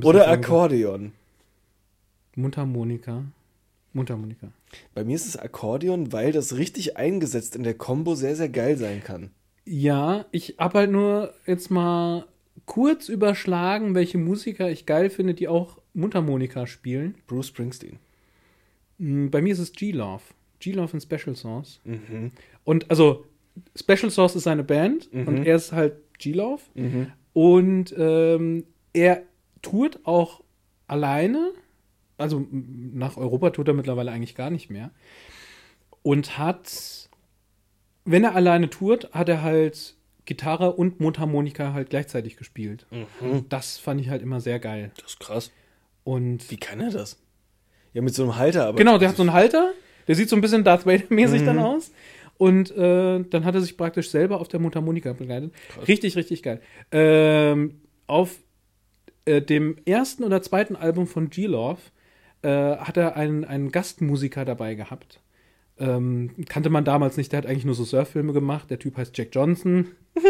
oder. 0.04 0.28
Akkordeon? 0.28 1.14
Mundharmonika. 2.36 3.24
Mundharmonika. 3.94 4.48
Bei 4.94 5.04
mir 5.04 5.16
ist 5.16 5.28
es 5.28 5.38
Akkordeon, 5.38 6.14
weil 6.14 6.32
das 6.32 6.56
richtig 6.58 6.96
eingesetzt 6.98 7.56
in 7.56 7.64
der 7.64 7.74
Combo 7.74 8.16
sehr, 8.16 8.36
sehr 8.36 8.50
geil 8.50 8.78
sein 8.78 9.04
kann. 9.04 9.32
Ja, 9.66 10.26
ich 10.32 10.56
hab 10.58 10.74
halt 10.74 10.92
nur 10.92 11.34
jetzt 11.46 11.70
mal 11.72 12.26
kurz 12.66 13.10
überschlagen, 13.10 13.96
welche 13.96 14.18
Musiker 14.18 14.70
ich 14.72 14.86
geil 14.86 15.10
finde, 15.10 15.34
die 15.34 15.48
auch 15.48 15.78
Mundharmonika 15.94 16.68
spielen. 16.68 17.16
Bruce 17.28 17.48
Springsteen. 17.48 17.98
Mm, 18.98 19.28
Bei 19.30 19.42
mir 19.42 19.52
ist 19.54 19.60
es 19.60 19.74
G-Love. 19.74 20.22
G-Love 20.60 20.94
und 20.94 21.02
Special 21.02 21.36
Sauce. 21.36 21.80
Mhm. 21.84 22.32
Und 22.64 22.90
also, 22.90 23.26
Special 23.76 24.10
Sauce 24.10 24.36
ist 24.36 24.44
seine 24.44 24.64
Band 24.64 25.14
Mhm. 25.14 25.28
und 25.28 25.46
er 25.46 25.56
ist 25.58 25.72
halt 25.74 25.96
G-Love. 26.20 26.62
Und 27.34 27.94
ähm, 27.98 28.64
er 28.94 29.24
tourt 29.62 30.00
auch 30.06 30.42
alleine. 30.88 31.52
Also 32.22 32.48
nach 32.52 33.18
Europa 33.18 33.50
tut 33.50 33.68
er 33.68 33.74
mittlerweile 33.74 34.12
eigentlich 34.12 34.36
gar 34.36 34.50
nicht 34.50 34.70
mehr. 34.70 34.92
Und 36.04 36.38
hat, 36.38 37.10
wenn 38.06 38.24
er 38.24 38.36
alleine 38.36 38.70
tourt, 38.70 39.12
hat 39.14 39.30
er 39.30 39.42
halt 39.42 39.96
Gitarre 40.26 40.74
und 40.74 41.00
Mundharmonika 41.00 41.74
halt 41.74 41.90
gleichzeitig 41.90 42.38
gespielt. 42.38 42.86
Und 43.20 43.52
das 43.52 43.78
fand 43.78 44.00
ich 44.02 44.10
halt 44.10 44.22
immer 44.22 44.40
sehr 44.40 44.60
geil. 44.60 44.92
Das 44.96 45.14
ist 45.14 45.20
krass. 45.20 45.52
Und 46.04 46.50
Wie 46.50 46.58
kann 46.58 46.80
er 46.80 46.92
das? 46.92 47.22
Ja, 47.94 48.02
mit 48.02 48.16
so 48.16 48.24
einem 48.24 48.38
Halter, 48.38 48.68
aber. 48.68 48.78
Genau, 48.78 48.98
der 48.98 49.10
hat 49.10 49.18
so 49.18 49.24
einen 49.24 49.34
Halter, 49.34 49.74
der 50.08 50.16
sieht 50.16 50.30
so 50.30 50.36
ein 50.36 50.42
bisschen 50.42 50.64
Darth 50.64 50.86
Vader-mäßig 50.86 51.44
dann 51.44 51.60
aus. 51.60 51.92
Und 52.38 52.72
äh, 52.72 53.24
dann 53.24 53.46
hat 53.46 53.54
er 53.54 53.62
sich 53.62 53.78
praktisch 53.78 54.10
selber 54.10 54.40
auf 54.40 54.48
der 54.48 54.60
Mundharmonika 54.60 55.14
begleitet. 55.14 55.54
Richtig, 55.88 56.16
richtig 56.16 56.42
geil. 56.42 56.60
Ähm, 56.92 57.82
auf 58.08 58.40
äh, 59.26 59.42
dem 59.42 59.78
ersten 59.86 60.24
oder 60.24 60.42
zweiten 60.42 60.76
Album 60.76 61.06
von 61.06 61.30
G-Love 61.30 61.82
äh, 62.42 62.78
hat 62.78 62.98
er 62.98 63.16
einen, 63.16 63.44
einen 63.46 63.72
Gastmusiker 63.72 64.46
dabei 64.46 64.76
gehabt. 64.76 65.20
Ähm, 65.78 66.32
kannte 66.48 66.70
man 66.70 66.86
damals 66.86 67.18
nicht, 67.18 67.32
der 67.32 67.38
hat 67.40 67.46
eigentlich 67.46 67.66
nur 67.66 67.76
so 67.76 67.84
Surffilme 67.84 68.34
gemacht. 68.34 68.70
Der 68.70 68.80
Typ 68.80 68.98
heißt 68.98 69.18
Jack 69.18 69.30
Johnson. 69.34 69.88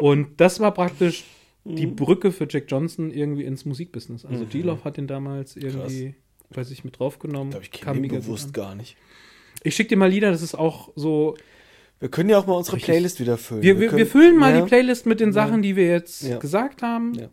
Und 0.00 0.40
das 0.40 0.58
war 0.60 0.72
praktisch 0.74 1.24
die 1.64 1.86
Brücke 1.86 2.32
für 2.32 2.46
Jack 2.50 2.64
Johnson 2.68 3.12
irgendwie 3.12 3.44
ins 3.44 3.64
Musikbusiness. 3.64 4.24
Also 4.24 4.46
G-Love 4.46 4.82
hat 4.84 4.96
den 4.96 5.06
damals 5.06 5.54
irgendwie 5.56 6.16
bei 6.50 6.64
sich 6.64 6.84
mit 6.84 6.98
draufgenommen. 6.98 7.48
Ich 7.62 7.70
glaube, 7.70 7.98
ich 7.98 8.02
kenne 8.10 8.20
bewusst 8.20 8.46
an. 8.46 8.52
gar 8.52 8.74
nicht. 8.74 8.96
Ich 9.62 9.76
schicke 9.76 9.90
dir 9.90 9.96
mal 9.96 10.10
Lieder, 10.10 10.30
das 10.32 10.42
ist 10.42 10.54
auch 10.56 10.90
so. 10.96 11.36
Wir 12.00 12.08
können 12.08 12.30
ja 12.30 12.38
auch 12.38 12.46
mal 12.48 12.54
unsere. 12.54 12.78
Playlist 12.78 13.20
wieder 13.20 13.38
füllen. 13.38 13.62
Wir, 13.62 13.78
wir, 13.78 13.86
können- 13.88 13.98
wir 13.98 14.06
füllen 14.08 14.36
mal 14.36 14.52
ja. 14.52 14.60
die 14.62 14.66
Playlist 14.66 15.06
mit 15.06 15.20
den 15.20 15.32
Sachen, 15.32 15.62
die 15.62 15.76
wir 15.76 15.86
jetzt 15.86 16.22
Ja. 16.22 16.38
gesagt 16.38 16.82
haben. 16.82 17.14
Ja. 17.14 17.28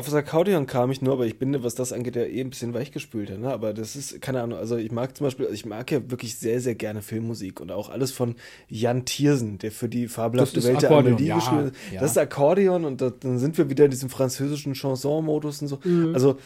Auf 0.00 0.06
das 0.06 0.14
Akkordeon 0.14 0.66
kam 0.66 0.90
ich 0.90 1.02
nur, 1.02 1.12
aber 1.12 1.26
ich 1.26 1.38
bin, 1.38 1.62
was 1.62 1.74
das 1.74 1.92
angeht, 1.92 2.16
ja 2.16 2.22
eh 2.22 2.40
ein 2.40 2.48
bisschen 2.48 2.72
weichgespülter. 2.72 3.36
Ne? 3.36 3.52
Aber 3.52 3.74
das 3.74 3.96
ist, 3.96 4.22
keine 4.22 4.40
Ahnung, 4.40 4.58
also 4.58 4.78
ich 4.78 4.90
mag 4.90 5.14
zum 5.14 5.26
Beispiel, 5.26 5.44
also 5.44 5.54
ich 5.54 5.66
mag 5.66 5.90
ja 5.90 6.10
wirklich 6.10 6.38
sehr, 6.38 6.62
sehr 6.62 6.74
gerne 6.74 7.02
Filmmusik 7.02 7.60
und 7.60 7.70
auch 7.70 7.90
alles 7.90 8.10
von 8.10 8.36
Jan 8.70 9.04
Tiersen, 9.04 9.58
der 9.58 9.70
für 9.70 9.90
die 9.90 10.08
fabelhafte 10.08 10.64
Welt 10.64 10.80
der 10.80 10.90
Amelie 10.90 11.26
ja, 11.26 11.34
geschrieben 11.34 11.66
hat. 11.66 11.72
ja. 11.92 12.00
Das 12.00 12.12
ist 12.12 12.16
Akkordeon 12.16 12.86
und 12.86 13.02
da, 13.02 13.10
dann 13.10 13.38
sind 13.38 13.58
wir 13.58 13.68
wieder 13.68 13.84
in 13.84 13.90
diesem 13.90 14.08
französischen 14.08 14.72
Chanson-Modus 14.72 15.60
und 15.60 15.68
so. 15.68 15.80
Mhm. 15.84 16.14
Also 16.14 16.38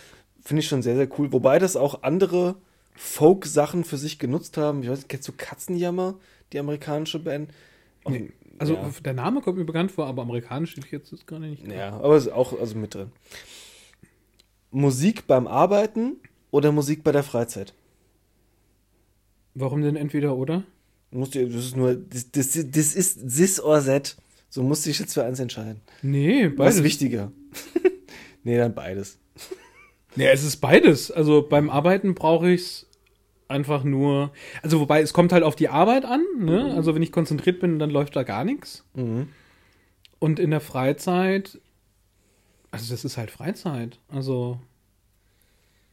finde 0.42 0.60
ich 0.60 0.66
schon 0.66 0.82
sehr, 0.82 0.96
sehr 0.96 1.08
cool. 1.16 1.32
Wobei 1.32 1.60
das 1.60 1.76
auch 1.76 2.02
andere 2.02 2.56
Folk-Sachen 2.96 3.84
für 3.84 3.98
sich 3.98 4.18
genutzt 4.18 4.56
haben. 4.56 4.82
Ich 4.82 4.90
weiß 4.90 4.98
nicht, 4.98 5.08
kennst 5.08 5.28
du 5.28 5.32
Katzenjammer, 5.36 6.16
die 6.52 6.58
amerikanische 6.58 7.20
Band? 7.20 7.50
Nee, 8.08 8.32
Also 8.58 8.74
ja. 8.74 8.90
der 9.04 9.14
Name 9.14 9.40
kommt 9.40 9.58
mir 9.58 9.64
bekannt 9.64 9.92
vor, 9.92 10.06
aber 10.06 10.22
amerikanisch 10.22 10.76
ich 10.76 10.90
jetzt 10.90 11.26
gerade 11.26 11.46
nicht. 11.46 11.66
Ja, 11.66 11.94
aber 11.94 12.16
ist 12.16 12.28
auch 12.28 12.58
also 12.58 12.76
mit 12.76 12.94
drin. 12.94 13.10
Musik 14.70 15.26
beim 15.26 15.46
Arbeiten 15.46 16.16
oder 16.50 16.72
Musik 16.72 17.04
bei 17.04 17.12
der 17.12 17.22
Freizeit? 17.22 17.74
Warum 19.54 19.82
denn 19.82 19.96
entweder 19.96 20.36
oder? 20.36 20.64
Musst 21.10 21.34
du, 21.34 21.46
das 21.48 21.64
ist 21.66 21.76
nur, 21.76 21.94
das, 21.94 22.30
das, 22.32 22.50
das 22.52 22.94
ist 22.94 23.20
this 23.20 23.60
or 23.60 23.84
that. 23.84 24.16
So 24.50 24.62
musst 24.62 24.84
du 24.84 24.90
dich 24.90 24.98
jetzt 24.98 25.14
für 25.14 25.24
eins 25.24 25.38
entscheiden. 25.38 25.80
Nee, 26.02 26.46
Was 26.50 26.56
beides. 26.56 26.76
ist 26.76 26.84
wichtiger? 26.84 27.32
nee, 28.44 28.56
dann 28.56 28.74
beides. 28.74 29.18
Nee, 30.16 30.28
es 30.28 30.44
ist 30.44 30.56
beides. 30.56 31.10
Also 31.10 31.42
beim 31.42 31.70
Arbeiten 31.70 32.14
brauche 32.14 32.50
ich 32.50 32.60
es 32.60 32.86
einfach 33.54 33.84
nur. 33.84 34.32
Also 34.62 34.80
wobei, 34.80 35.00
es 35.00 35.12
kommt 35.12 35.32
halt 35.32 35.44
auf 35.44 35.56
die 35.56 35.68
Arbeit 35.68 36.04
an. 36.04 36.22
Ne? 36.38 36.74
Also 36.74 36.94
wenn 36.94 37.02
ich 37.02 37.12
konzentriert 37.12 37.60
bin, 37.60 37.78
dann 37.78 37.90
läuft 37.90 38.16
da 38.16 38.24
gar 38.24 38.44
nichts. 38.44 38.84
Mhm. 38.94 39.28
Und 40.18 40.38
in 40.38 40.50
der 40.50 40.60
Freizeit, 40.60 41.60
also 42.70 42.92
das 42.92 43.04
ist 43.04 43.16
halt 43.16 43.30
Freizeit. 43.30 44.00
Also 44.08 44.58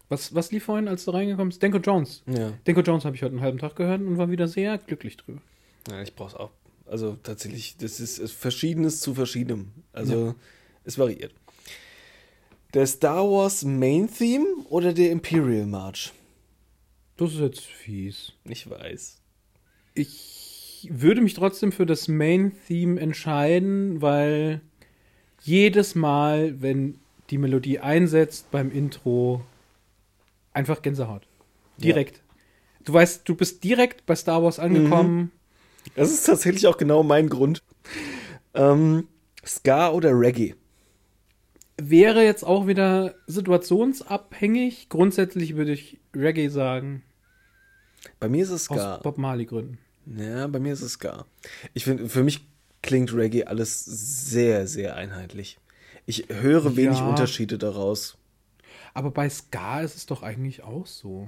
was, 0.09 0.35
was 0.35 0.51
lief 0.51 0.65
vorhin, 0.65 0.89
als 0.89 1.05
du 1.05 1.11
reingekommen 1.11 1.49
bist? 1.49 1.61
Denko 1.61 1.77
Jones. 1.77 2.23
Ja. 2.25 2.51
Denko 2.67 2.81
Jones 2.81 3.05
habe 3.05 3.15
ich 3.15 3.23
heute 3.23 3.33
einen 3.33 3.41
halben 3.41 3.59
Tag 3.59 3.75
gehört 3.77 4.01
und 4.01 4.17
war 4.17 4.29
wieder 4.29 4.47
sehr 4.47 4.77
glücklich 4.77 5.15
drüber. 5.15 5.41
ja, 5.89 6.01
ich 6.01 6.15
brauch's 6.15 6.35
auch. 6.35 6.51
Also 6.85 7.17
tatsächlich, 7.23 7.77
das 7.77 8.01
ist, 8.01 8.17
ist 8.17 8.33
Verschiedenes 8.33 8.99
zu 8.99 9.13
Verschiedenem. 9.13 9.71
Also 9.93 10.35
es 10.83 10.97
variiert. 10.97 11.33
Der 12.73 12.87
Star 12.87 13.23
Wars 13.23 13.63
Main 13.63 14.09
Theme 14.13 14.45
oder 14.69 14.93
der 14.93 15.11
Imperial 15.11 15.65
March? 15.65 16.11
Das 17.21 17.33
ist 17.33 17.39
jetzt 17.39 17.61
fies. 17.61 18.33
Ich 18.45 18.67
weiß. 18.67 19.21
Ich 19.93 20.89
würde 20.89 21.21
mich 21.21 21.35
trotzdem 21.35 21.71
für 21.71 21.85
das 21.85 22.07
Main-Theme 22.07 22.99
entscheiden, 22.99 24.01
weil 24.01 24.61
jedes 25.43 25.93
Mal, 25.93 26.59
wenn 26.63 26.97
die 27.29 27.37
Melodie 27.37 27.77
einsetzt 27.77 28.49
beim 28.49 28.71
Intro, 28.71 29.43
einfach 30.51 30.81
Gänsehaut. 30.81 31.27
Direkt. 31.77 32.23
Du 32.85 32.93
weißt, 32.93 33.29
du 33.29 33.35
bist 33.35 33.63
direkt 33.63 34.07
bei 34.07 34.15
Star 34.15 34.41
Wars 34.41 34.57
angekommen. 34.57 35.31
Das 35.95 36.11
ist 36.11 36.23
tatsächlich 36.23 36.65
auch 36.65 36.77
genau 36.77 37.03
mein 37.03 37.29
Grund. 37.29 37.61
Ähm, 38.55 39.07
Ska 39.45 39.91
oder 39.91 40.19
Reggae? 40.19 40.55
Wäre 41.79 42.23
jetzt 42.23 42.43
auch 42.43 42.65
wieder 42.65 43.13
situationsabhängig. 43.27 44.89
Grundsätzlich 44.89 45.55
würde 45.55 45.73
ich 45.73 45.99
Reggae 46.15 46.49
sagen, 46.49 47.03
Bei 48.19 48.29
mir 48.29 48.43
ist 48.43 48.49
es 48.51 48.69
aus 48.69 48.77
Ska. 48.77 48.97
Bob 49.03 49.17
Marley 49.17 49.45
Gründen. 49.45 49.77
Ja, 50.05 50.47
bei 50.47 50.59
mir 50.59 50.73
ist 50.73 50.81
es 50.81 50.93
Ska. 50.93 51.25
Ich 51.73 51.83
finde, 51.85 52.09
für 52.09 52.23
mich 52.23 52.45
klingt 52.81 53.13
Reggae 53.13 53.43
alles 53.45 53.85
sehr, 53.85 54.67
sehr 54.67 54.95
einheitlich. 54.95 55.59
Ich 56.05 56.25
höre 56.29 56.75
wenig 56.75 56.97
Ja. 56.97 57.07
Unterschiede 57.09 57.57
daraus. 57.57 58.17
Aber 58.93 59.11
bei 59.11 59.29
Ska 59.29 59.81
ist 59.81 59.95
es 59.95 60.05
doch 60.05 60.23
eigentlich 60.23 60.63
auch 60.63 60.87
so. 60.87 61.27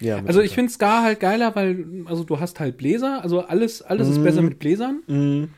Ja, 0.00 0.22
Also 0.24 0.40
ich 0.40 0.54
finde 0.54 0.70
Ska 0.72 1.02
halt 1.02 1.20
geiler, 1.20 1.54
weil 1.56 1.84
also 2.06 2.24
du 2.24 2.38
hast 2.38 2.60
halt 2.60 2.76
Bläser, 2.76 3.22
also 3.22 3.40
alles 3.40 3.82
alles 3.82 4.08
ist 4.08 4.22
besser 4.22 4.42
mit 4.42 4.58
Bläsern. 4.58 5.02
Mhm. 5.06 5.50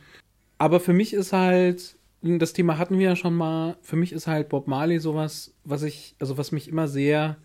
Aber 0.58 0.80
für 0.80 0.92
mich 0.92 1.12
ist 1.12 1.32
halt 1.32 1.96
das 2.22 2.52
Thema 2.52 2.76
hatten 2.78 2.98
wir 2.98 3.06
ja 3.08 3.16
schon 3.16 3.34
mal. 3.34 3.76
Für 3.82 3.96
mich 3.96 4.12
ist 4.12 4.26
halt 4.26 4.50
Bob 4.50 4.66
Marley 4.66 4.98
sowas, 4.98 5.54
was 5.64 5.82
ich 5.82 6.14
also 6.18 6.36
was 6.38 6.52
mich 6.52 6.68
immer 6.68 6.86
sehr 6.88 7.36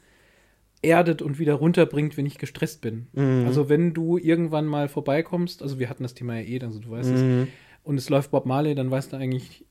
erdet 0.81 1.21
und 1.21 1.39
wieder 1.39 1.55
runterbringt, 1.55 2.17
wenn 2.17 2.25
ich 2.25 2.37
gestresst 2.37 2.81
bin. 2.81 3.07
Also 3.45 3.69
wenn 3.69 3.93
du 3.93 4.17
irgendwann 4.17 4.65
mal 4.65 4.87
vorbeikommst, 4.87 5.61
also 5.61 5.79
wir 5.79 5.89
hatten 5.89 6.03
das 6.03 6.13
Thema 6.13 6.35
ja 6.39 6.41
eh, 6.41 6.61
also 6.61 6.79
du 6.79 6.91
weißt 6.91 7.09
es, 7.11 7.47
und 7.83 7.97
es 7.97 8.09
läuft 8.09 8.31
Bob 8.31 8.45
Marley, 8.45 8.75
dann 8.75 8.91
weißt 8.91 9.13
du 9.13 9.17
eigentlich, 9.17 9.65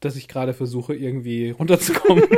dass 0.00 0.16
ich 0.16 0.28
gerade 0.28 0.54
versuche 0.54 0.94
irgendwie 0.94 1.50
runterzukommen. 1.50 2.24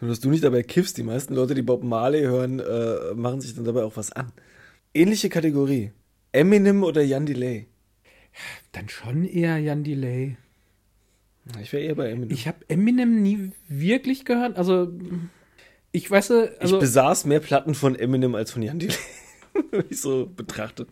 Nur, 0.00 0.08
dass 0.08 0.20
du 0.20 0.30
nicht 0.30 0.42
dabei 0.42 0.62
kiffst. 0.62 0.96
Die 0.96 1.02
meisten 1.02 1.34
Leute, 1.34 1.54
die 1.54 1.60
Bob 1.62 1.84
Marley 1.84 2.22
hören, 2.22 2.58
äh, 2.58 3.14
machen 3.14 3.42
sich 3.42 3.54
dann 3.54 3.66
dabei 3.66 3.84
auch 3.84 3.96
was 3.96 4.12
an. 4.12 4.32
Ähnliche 4.94 5.28
Kategorie. 5.28 5.92
Eminem 6.32 6.82
oder 6.82 7.02
Jan 7.02 7.26
Delay? 7.26 7.66
dann 8.72 8.88
schon 8.88 9.24
eher 9.24 9.58
Jan 9.58 9.84
Delay. 9.84 10.36
Ich 11.62 11.72
wäre 11.72 11.82
eher 11.84 11.94
bei 11.94 12.10
Eminem. 12.10 12.30
Ich 12.30 12.46
habe 12.46 12.58
Eminem 12.68 13.22
nie 13.22 13.52
wirklich 13.68 14.24
gehört. 14.24 14.56
Also, 14.56 14.92
ich 15.92 16.10
weiß, 16.10 16.28
du, 16.28 16.56
also, 16.60 16.76
ich 16.76 16.80
besaß 16.80 17.24
mehr 17.26 17.40
Platten 17.40 17.74
von 17.74 17.94
Eminem 17.96 18.34
als 18.34 18.50
von 18.52 18.62
Jan 18.62 18.78
Delay. 18.78 18.94
Wenn 19.70 19.84
ich 19.90 20.00
so 20.00 20.26
betrachte. 20.34 20.86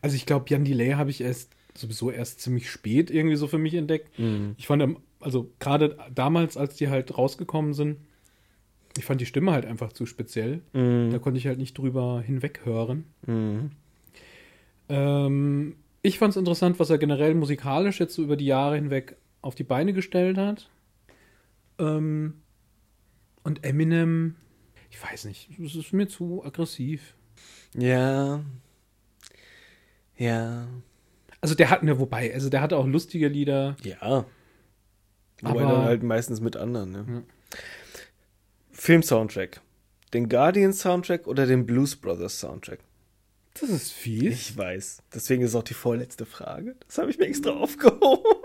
also 0.00 0.16
ich 0.16 0.26
glaube, 0.26 0.46
Jan 0.48 0.64
Delay 0.64 0.92
habe 0.92 1.10
ich 1.10 1.20
erst 1.20 1.50
sowieso 1.76 2.10
erst 2.10 2.40
ziemlich 2.40 2.70
spät 2.70 3.10
irgendwie 3.10 3.36
so 3.36 3.46
für 3.48 3.58
mich 3.58 3.74
entdeckt. 3.74 4.08
Ich 4.56 4.66
fand, 4.68 4.82
ähm, 4.82 4.98
also 5.20 5.50
gerade 5.58 5.98
damals, 6.14 6.56
als 6.56 6.76
die 6.76 6.88
halt 6.88 7.16
rausgekommen 7.18 7.74
sind, 7.74 7.98
Ich 8.96 9.04
fand 9.04 9.20
die 9.20 9.26
Stimme 9.26 9.50
halt 9.50 9.66
einfach 9.66 9.92
zu 9.92 10.06
speziell. 10.06 10.62
Mhm. 10.72 11.10
Da 11.10 11.18
konnte 11.18 11.38
ich 11.38 11.46
halt 11.48 11.58
nicht 11.58 11.76
drüber 11.76 12.22
hinweghören. 12.24 13.04
Mhm. 13.26 13.70
Ähm, 14.88 15.76
ich 16.04 16.18
fand 16.18 16.30
es 16.32 16.36
interessant, 16.36 16.78
was 16.78 16.90
er 16.90 16.98
generell 16.98 17.34
musikalisch 17.34 17.98
jetzt 17.98 18.14
so 18.14 18.22
über 18.22 18.36
die 18.36 18.44
Jahre 18.46 18.76
hinweg 18.76 19.16
auf 19.40 19.54
die 19.54 19.64
Beine 19.64 19.92
gestellt 19.94 20.36
hat. 20.36 20.70
Ähm, 21.78 22.42
und 23.42 23.64
Eminem, 23.64 24.36
ich 24.90 25.02
weiß 25.02 25.24
nicht, 25.24 25.48
es 25.58 25.74
ist 25.74 25.92
mir 25.94 26.06
zu 26.06 26.44
aggressiv. 26.44 27.14
Ja. 27.74 28.44
Ja. 30.16 30.68
Also 31.40 31.54
der 31.54 31.70
hat, 31.70 31.82
ne, 31.82 31.98
wobei, 31.98 32.32
also 32.34 32.50
der 32.50 32.60
hatte 32.60 32.76
auch 32.76 32.86
lustige 32.86 33.28
Lieder. 33.28 33.76
Ja. 33.82 34.26
Wobei 35.40 35.62
Aber- 35.62 35.72
dann 35.72 35.84
halt 35.84 36.02
meistens 36.02 36.40
mit 36.40 36.56
anderen, 36.56 36.90
ne? 36.92 37.04
Ja. 37.08 37.58
Film-Soundtrack. 38.72 39.62
Den 40.12 40.28
Guardian-Soundtrack 40.28 41.26
oder 41.26 41.46
den 41.46 41.64
Blues 41.66 41.96
Brothers 41.96 42.38
Soundtrack? 42.40 42.80
Das 43.54 43.70
ist 43.70 43.92
fies. 43.92 44.34
Ich 44.34 44.56
weiß. 44.56 45.02
Deswegen 45.14 45.42
ist 45.42 45.54
auch 45.54 45.62
die 45.62 45.74
vorletzte 45.74 46.26
Frage. 46.26 46.76
Das 46.86 46.98
habe 46.98 47.10
ich 47.10 47.18
mir 47.18 47.26
extra 47.26 47.50
aufgehoben. 47.50 48.42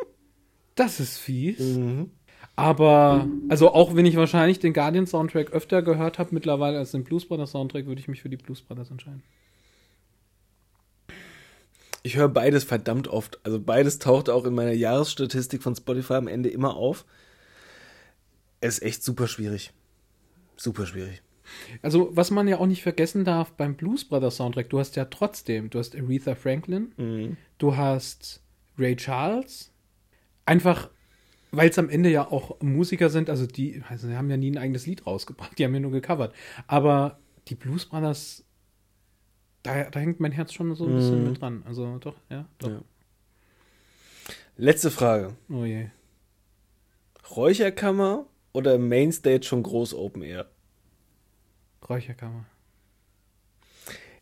Das 0.75 0.99
ist 0.99 1.17
fies. 1.17 1.59
Mhm. 1.59 2.11
Aber, 2.55 3.27
also 3.47 3.71
auch 3.73 3.95
wenn 3.95 4.05
ich 4.05 4.17
wahrscheinlich 4.17 4.59
den 4.59 4.73
Guardian 4.73 5.07
Soundtrack 5.07 5.51
öfter 5.51 5.81
gehört 5.81 6.19
habe 6.19 6.29
mittlerweile 6.33 6.77
als 6.77 6.91
den 6.91 7.03
Blues 7.03 7.25
Brothers 7.25 7.51
Soundtrack, 7.51 7.85
würde 7.85 8.01
ich 8.01 8.07
mich 8.07 8.21
für 8.21 8.29
die 8.29 8.37
Blues 8.37 8.61
Brothers 8.61 8.91
entscheiden. 8.91 9.23
Ich 12.03 12.15
höre 12.15 12.29
beides 12.29 12.63
verdammt 12.63 13.07
oft. 13.07 13.39
Also 13.43 13.59
beides 13.59 13.99
taucht 13.99 14.29
auch 14.29 14.45
in 14.45 14.53
meiner 14.53 14.73
Jahresstatistik 14.73 15.63
von 15.63 15.75
Spotify 15.75 16.13
am 16.13 16.27
Ende 16.27 16.49
immer 16.49 16.75
auf. 16.75 17.05
Es 18.61 18.79
ist 18.79 18.83
echt 18.83 19.03
super 19.03 19.27
schwierig. 19.27 19.71
Super 20.55 20.85
schwierig. 20.85 21.21
Also, 21.81 22.09
was 22.15 22.31
man 22.31 22.47
ja 22.47 22.57
auch 22.59 22.65
nicht 22.67 22.83
vergessen 22.83 23.25
darf 23.25 23.51
beim 23.53 23.75
Blues 23.75 24.05
Brothers 24.05 24.37
Soundtrack, 24.37 24.69
du 24.69 24.79
hast 24.79 24.95
ja 24.95 25.05
trotzdem, 25.05 25.69
du 25.69 25.79
hast 25.79 25.95
Aretha 25.95 26.35
Franklin, 26.35 26.91
Mhm. 26.97 27.37
du 27.57 27.75
hast 27.77 28.41
Ray 28.77 28.95
Charles. 28.95 29.71
Einfach, 30.45 30.89
weil 31.51 31.69
es 31.69 31.77
am 31.79 31.89
Ende 31.89 32.09
ja 32.09 32.31
auch 32.31 32.59
Musiker 32.61 33.09
sind, 33.09 33.29
also 33.29 33.45
die, 33.45 33.81
also 33.89 34.07
die 34.07 34.15
haben 34.15 34.29
ja 34.29 34.37
nie 34.37 34.51
ein 34.51 34.57
eigenes 34.57 34.85
Lied 34.85 35.05
rausgebracht, 35.05 35.57
die 35.59 35.65
haben 35.65 35.73
ja 35.73 35.79
nur 35.79 35.91
gecovert. 35.91 36.33
Aber 36.67 37.19
die 37.47 37.55
Blues 37.55 37.85
Brothers, 37.85 38.43
da, 39.63 39.83
da 39.89 39.99
hängt 39.99 40.19
mein 40.19 40.31
Herz 40.31 40.53
schon 40.53 40.73
so 40.75 40.85
ein 40.85 40.95
bisschen 40.95 41.21
Mhm. 41.23 41.29
mit 41.31 41.41
dran. 41.41 41.63
Also 41.65 41.97
doch, 41.99 42.15
ja, 42.29 42.47
doch. 42.59 42.69
Ja. 42.69 42.81
Letzte 44.57 44.91
Frage. 44.91 45.35
Oh 45.49 45.63
je. 45.65 45.87
Räucherkammer 47.35 48.25
oder 48.53 48.77
Mainstage 48.77 49.43
schon 49.43 49.63
groß 49.63 49.93
Open 49.93 50.21
Air? 50.23 50.49
Räucherkammer. 51.87 52.45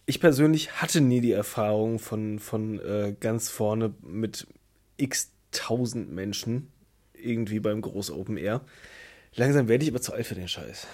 Ich 0.05 0.19
persönlich 0.19 0.81
hatte 0.81 1.01
nie 1.01 1.21
die 1.21 1.33
Erfahrung 1.33 1.99
von, 1.99 2.39
von 2.39 2.79
äh, 2.79 3.15
ganz 3.19 3.49
vorne 3.49 3.93
mit 4.01 4.47
x 4.95 5.33
tausend 5.51 6.11
Menschen 6.11 6.71
irgendwie 7.13 7.59
beim 7.59 7.81
Groß 7.81 8.11
Open 8.11 8.37
Air. 8.37 8.61
Langsam 9.35 9.67
werde 9.67 9.83
ich 9.83 9.91
aber 9.91 10.01
zu 10.01 10.13
alt 10.13 10.25
für 10.25 10.35
den 10.35 10.47
Scheiß. 10.47 10.87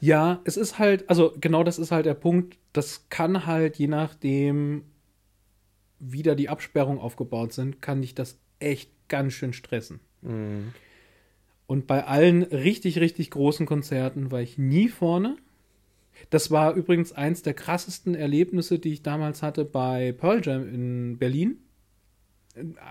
Ja, 0.00 0.40
es 0.44 0.56
ist 0.56 0.78
halt, 0.78 1.08
also 1.08 1.34
genau 1.40 1.62
das 1.62 1.78
ist 1.78 1.90
halt 1.90 2.06
der 2.06 2.14
Punkt. 2.14 2.58
Das 2.72 3.08
kann 3.08 3.46
halt, 3.46 3.76
je 3.76 3.86
nachdem, 3.86 4.84
wie 5.98 6.22
da 6.22 6.34
die 6.34 6.48
Absperrungen 6.48 7.00
aufgebaut 7.00 7.52
sind, 7.52 7.80
kann 7.80 8.02
dich 8.02 8.14
das 8.14 8.38
echt 8.58 8.90
ganz 9.08 9.32
schön 9.32 9.52
stressen. 9.52 10.00
Mhm. 10.22 10.72
Und 11.66 11.86
bei 11.86 12.04
allen 12.04 12.42
richtig, 12.42 12.98
richtig 13.00 13.30
großen 13.30 13.66
Konzerten 13.66 14.30
war 14.30 14.40
ich 14.40 14.58
nie 14.58 14.88
vorne. 14.88 15.36
Das 16.30 16.50
war 16.50 16.74
übrigens 16.74 17.12
eins 17.12 17.42
der 17.42 17.54
krassesten 17.54 18.14
Erlebnisse, 18.14 18.78
die 18.78 18.92
ich 18.92 19.02
damals 19.02 19.42
hatte 19.42 19.64
bei 19.64 20.12
Pearl 20.12 20.40
Jam 20.44 20.68
in 20.68 21.18
Berlin. 21.18 21.58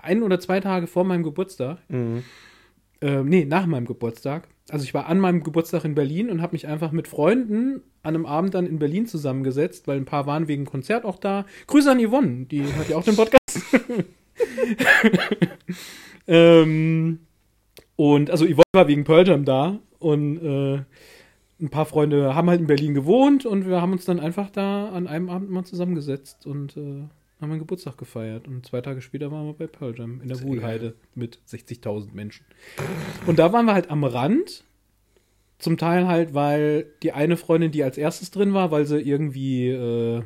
Ein 0.02 0.22
oder 0.22 0.38
zwei 0.40 0.60
Tage 0.60 0.86
vor 0.86 1.04
meinem 1.04 1.22
Geburtstag. 1.22 1.78
Mhm. 1.88 2.22
Äh, 3.00 3.22
nee, 3.22 3.44
nach 3.44 3.66
meinem 3.66 3.86
Geburtstag. 3.86 4.48
Also 4.68 4.84
ich 4.84 4.94
war 4.94 5.06
an 5.06 5.20
meinem 5.20 5.42
Geburtstag 5.42 5.84
in 5.84 5.94
Berlin 5.94 6.30
und 6.30 6.42
habe 6.42 6.54
mich 6.54 6.66
einfach 6.66 6.92
mit 6.92 7.08
Freunden 7.08 7.82
an 8.02 8.14
einem 8.14 8.26
Abend 8.26 8.54
dann 8.54 8.66
in 8.66 8.78
Berlin 8.78 9.06
zusammengesetzt, 9.06 9.86
weil 9.86 9.96
ein 9.96 10.04
paar 10.06 10.26
waren 10.26 10.48
wegen 10.48 10.64
Konzert 10.64 11.04
auch 11.04 11.18
da. 11.18 11.44
Grüße 11.66 11.90
an 11.90 12.04
Yvonne, 12.04 12.46
die 12.46 12.62
hört 12.62 12.88
ja 12.88 12.96
auch 12.96 13.04
den 13.04 13.16
Podcast. 13.16 13.40
ähm, 16.26 17.20
und 17.96 18.30
also 18.30 18.44
Yvonne 18.44 18.64
war 18.72 18.88
wegen 18.88 19.04
Pearl 19.04 19.26
Jam 19.26 19.44
da 19.44 19.78
und 19.98 20.38
äh, 20.38 20.82
ein 21.60 21.70
paar 21.70 21.86
Freunde 21.86 22.34
haben 22.34 22.50
halt 22.50 22.60
in 22.60 22.66
Berlin 22.66 22.94
gewohnt 22.94 23.46
und 23.46 23.66
wir 23.66 23.80
haben 23.80 23.92
uns 23.92 24.04
dann 24.04 24.20
einfach 24.20 24.50
da 24.50 24.88
an 24.90 25.06
einem 25.06 25.30
Abend 25.30 25.50
mal 25.50 25.64
zusammengesetzt 25.64 26.46
und 26.46 26.76
äh, 26.76 26.80
haben 27.40 27.48
meinen 27.48 27.58
Geburtstag 27.58 27.96
gefeiert. 27.98 28.46
Und 28.46 28.66
zwei 28.66 28.80
Tage 28.80 29.00
später 29.00 29.30
waren 29.30 29.46
wir 29.46 29.54
bei 29.54 29.66
Pearl 29.66 29.94
Jam 29.96 30.20
in 30.20 30.28
der 30.28 30.36
Sehr 30.38 30.46
Wuhlheide 30.46 30.94
mit 31.14 31.38
60.000 31.48 32.12
Menschen. 32.14 32.44
Und 33.26 33.38
da 33.38 33.52
waren 33.52 33.66
wir 33.66 33.74
halt 33.74 33.90
am 33.90 34.04
Rand. 34.04 34.64
Zum 35.58 35.78
Teil 35.78 36.06
halt, 36.06 36.34
weil 36.34 36.86
die 37.02 37.12
eine 37.12 37.38
Freundin, 37.38 37.70
die 37.72 37.82
als 37.82 37.96
erstes 37.96 38.30
drin 38.30 38.52
war, 38.52 38.70
weil 38.70 38.84
sie 38.84 38.98
irgendwie 39.00 39.68
äh, 39.68 40.22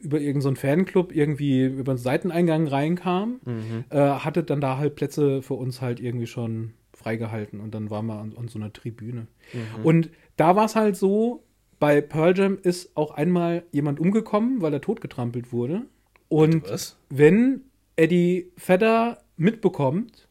über 0.00 0.18
irgendeinen 0.20 0.40
so 0.42 0.48
einen 0.48 0.56
Fanclub 0.56 1.12
irgendwie 1.14 1.64
über 1.64 1.94
den 1.94 1.98
Seiteneingang 1.98 2.68
reinkam, 2.68 3.40
Mhm. 3.44 3.84
äh, 3.90 3.98
hatte 3.98 4.44
dann 4.44 4.60
da 4.60 4.78
halt 4.78 4.94
Plätze 4.94 5.42
für 5.42 5.54
uns 5.54 5.80
halt 5.82 5.98
irgendwie 5.98 6.28
schon 6.28 6.74
freigehalten 6.92 7.60
und 7.60 7.74
dann 7.74 7.90
waren 7.90 8.06
wir 8.06 8.20
an, 8.20 8.32
an 8.36 8.46
so 8.46 8.58
einer 8.60 8.72
Tribüne. 8.72 9.26
Mhm. 9.52 9.84
Und 9.84 10.10
da 10.36 10.56
war 10.56 10.64
es 10.64 10.76
halt 10.76 10.96
so, 10.96 11.44
bei 11.78 12.00
Pearl 12.00 12.36
Jam 12.36 12.58
ist 12.62 12.96
auch 12.96 13.12
einmal 13.12 13.64
jemand 13.72 14.00
umgekommen, 14.00 14.62
weil 14.62 14.72
er 14.72 14.80
totgetrampelt 14.80 15.52
wurde. 15.52 15.82
Und 16.28 16.68
Was? 16.70 16.96
wenn 17.10 17.62
Eddie 17.96 18.50
Vedder 18.56 19.18
mitbekommt, 19.36 20.28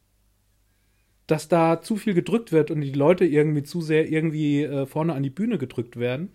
dass 1.28 1.48
da 1.48 1.82
zu 1.82 1.96
viel 1.96 2.14
gedrückt 2.14 2.52
wird 2.52 2.72
und 2.72 2.82
die 2.82 2.92
Leute 2.92 3.26
irgendwie 3.26 3.64
zu 3.64 3.82
sehr 3.82 4.10
irgendwie 4.10 4.64
äh, 4.64 4.86
vorne 4.86 5.14
an 5.14 5.24
die 5.24 5.30
Bühne 5.30 5.58
gedrückt 5.58 5.98
werden, 5.98 6.32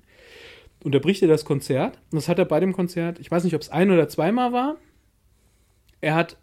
unterbricht 0.82 1.22
er 1.22 1.28
das 1.28 1.44
Konzert. 1.44 1.98
Und 2.10 2.16
das 2.16 2.28
hat 2.28 2.38
er 2.38 2.44
bei 2.44 2.60
dem 2.60 2.72
Konzert, 2.72 3.18
ich 3.18 3.30
weiß 3.30 3.44
nicht, 3.44 3.54
ob 3.54 3.60
es 3.60 3.70
ein 3.70 3.90
oder 3.90 4.08
zweimal 4.08 4.52
war. 4.52 4.76
Er 6.00 6.14
hat 6.14 6.38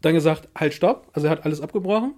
dann 0.00 0.14
gesagt, 0.14 0.48
halt, 0.54 0.74
stopp. 0.74 1.08
Also 1.12 1.28
er 1.28 1.30
hat 1.32 1.44
alles 1.44 1.60
abgebrochen. 1.60 2.14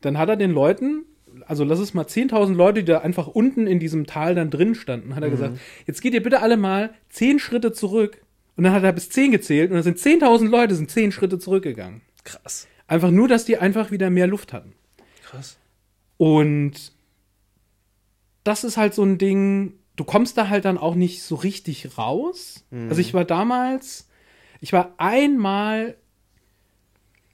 Dann 0.00 0.18
hat 0.18 0.28
er 0.28 0.36
den 0.36 0.52
Leuten, 0.52 1.04
also 1.48 1.64
lass 1.64 1.78
es 1.78 1.94
mal 1.94 2.04
10.000 2.04 2.54
Leute, 2.54 2.80
die 2.80 2.92
da 2.92 2.98
einfach 2.98 3.26
unten 3.26 3.66
in 3.66 3.80
diesem 3.80 4.06
Tal 4.06 4.34
dann 4.34 4.50
drin 4.50 4.74
standen, 4.74 5.16
hat 5.16 5.22
er 5.22 5.30
gesagt, 5.30 5.58
jetzt 5.86 6.02
geht 6.02 6.12
ihr 6.12 6.22
bitte 6.22 6.42
alle 6.42 6.58
mal 6.58 6.94
10 7.08 7.38
Schritte 7.38 7.72
zurück. 7.72 8.20
Und 8.56 8.64
dann 8.64 8.72
hat 8.72 8.82
er 8.82 8.92
bis 8.92 9.08
10 9.08 9.32
gezählt 9.32 9.70
und 9.70 9.76
dann 9.76 9.82
sind 9.82 9.98
10.000 9.98 10.48
Leute, 10.48 10.74
sind 10.74 10.90
10 10.90 11.10
Schritte 11.12 11.38
zurückgegangen. 11.38 12.02
Krass. 12.24 12.68
Einfach 12.86 13.10
nur, 13.10 13.28
dass 13.28 13.44
die 13.44 13.56
einfach 13.56 13.90
wieder 13.90 14.10
mehr 14.10 14.26
Luft 14.26 14.52
hatten. 14.52 14.74
Krass. 15.24 15.58
Und 16.18 16.92
das 18.44 18.64
ist 18.64 18.76
halt 18.76 18.94
so 18.94 19.02
ein 19.02 19.16
Ding, 19.16 19.74
du 19.96 20.04
kommst 20.04 20.36
da 20.36 20.48
halt 20.48 20.66
dann 20.66 20.76
auch 20.76 20.96
nicht 20.96 21.22
so 21.22 21.34
richtig 21.36 21.96
raus. 21.96 22.64
Also 22.70 23.00
ich 23.00 23.14
war 23.14 23.24
damals, 23.24 24.08
ich 24.60 24.72
war 24.72 24.94
einmal 24.98 25.96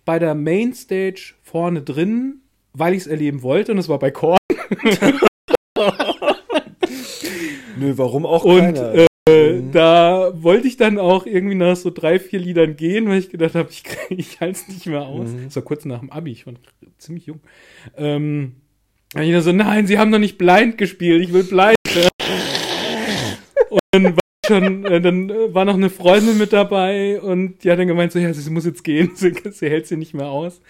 bei 0.05 0.19
der 0.19 0.35
Mainstage 0.35 1.35
vorne 1.43 1.83
drin, 1.83 2.43
weil 2.77 2.95
ich 2.95 3.01
es 3.03 3.07
erleben 3.07 3.43
wollte 3.43 3.73
und 3.73 3.79
es 3.79 3.89
war 3.89 3.99
bei 3.99 4.11
Korn. 4.11 4.37
Nö, 7.77 7.93
warum 7.97 8.27
auch 8.27 8.45
Und 8.45 8.59
keiner? 8.59 8.95
äh, 8.95 9.07
da 9.73 10.33
wollte 10.35 10.69
ich 10.69 10.77
dann 10.77 10.99
auch 10.99 11.27
irgendwie 11.27 11.55
nach 11.55 11.77
so 11.77 11.91
drei, 11.91 12.19
vier 12.19 12.39
Liedern 12.39 12.77
gehen, 12.77 13.09
weil 13.09 13.19
ich 13.19 13.31
gedacht 13.31 13.55
habe, 13.55 13.71
ich, 13.71 13.83
ich 14.11 14.41
halte 14.41 14.59
es 14.61 14.69
nicht 14.69 14.87
mehr 14.87 15.03
aus. 15.03 15.31
Mhm. 15.31 15.45
Das 15.47 15.57
war 15.57 15.63
kurz 15.63 15.85
nach 15.85 16.01
dem 16.01 16.11
Abi, 16.11 16.33
ich 16.33 16.47
war 16.47 16.55
ziemlich 16.99 17.27
jung. 17.27 17.41
Ähm, 17.97 18.57
und 19.15 19.23
ich 19.23 19.33
dann 19.33 19.43
so, 19.43 19.53
nein, 19.53 19.87
sie 19.87 19.99
haben 19.99 20.13
doch 20.13 20.19
nicht 20.19 20.39
blind 20.39 20.77
gespielt, 20.77 21.23
ich 21.23 21.33
will 21.33 21.45
blind. 21.45 21.77
und 23.71 23.81
dann 23.93 24.05
war 24.17 24.24
schon, 24.45 24.85
äh, 24.85 25.01
dann 25.01 25.31
äh, 25.31 25.55
war 25.55 25.65
noch 25.65 25.75
eine 25.75 25.91
Freundin 25.91 26.39
mit 26.39 26.53
dabei 26.53 27.21
und 27.21 27.63
die 27.65 27.71
hat 27.71 27.79
dann 27.79 27.89
gemeint, 27.89 28.13
so, 28.13 28.19
ja, 28.19 28.33
sie 28.33 28.51
muss 28.51 28.65
jetzt 28.65 28.85
gehen, 28.85 29.11
sie, 29.15 29.35
sie 29.51 29.69
hält 29.69 29.87
sie 29.87 29.97
nicht 29.97 30.15
mehr 30.15 30.29
aus. 30.29 30.61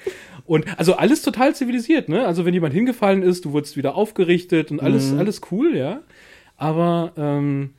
Und 0.47 0.79
also 0.79 0.95
alles 0.97 1.23
total 1.23 1.55
zivilisiert, 1.55 2.09
ne? 2.09 2.27
Also 2.27 2.45
wenn 2.45 2.53
jemand 2.55 2.75
hingefallen 2.75 3.23
ist, 3.23 3.45
du 3.45 3.53
wurdest 3.53 3.77
wieder 3.77 3.95
aufgerichtet 3.95 4.71
und 4.71 4.81
alles, 4.81 5.13
Mhm. 5.13 5.19
alles 5.19 5.41
cool, 5.51 5.77
ja. 5.77 6.03
Aber 6.57 7.13
ähm, 7.17 7.71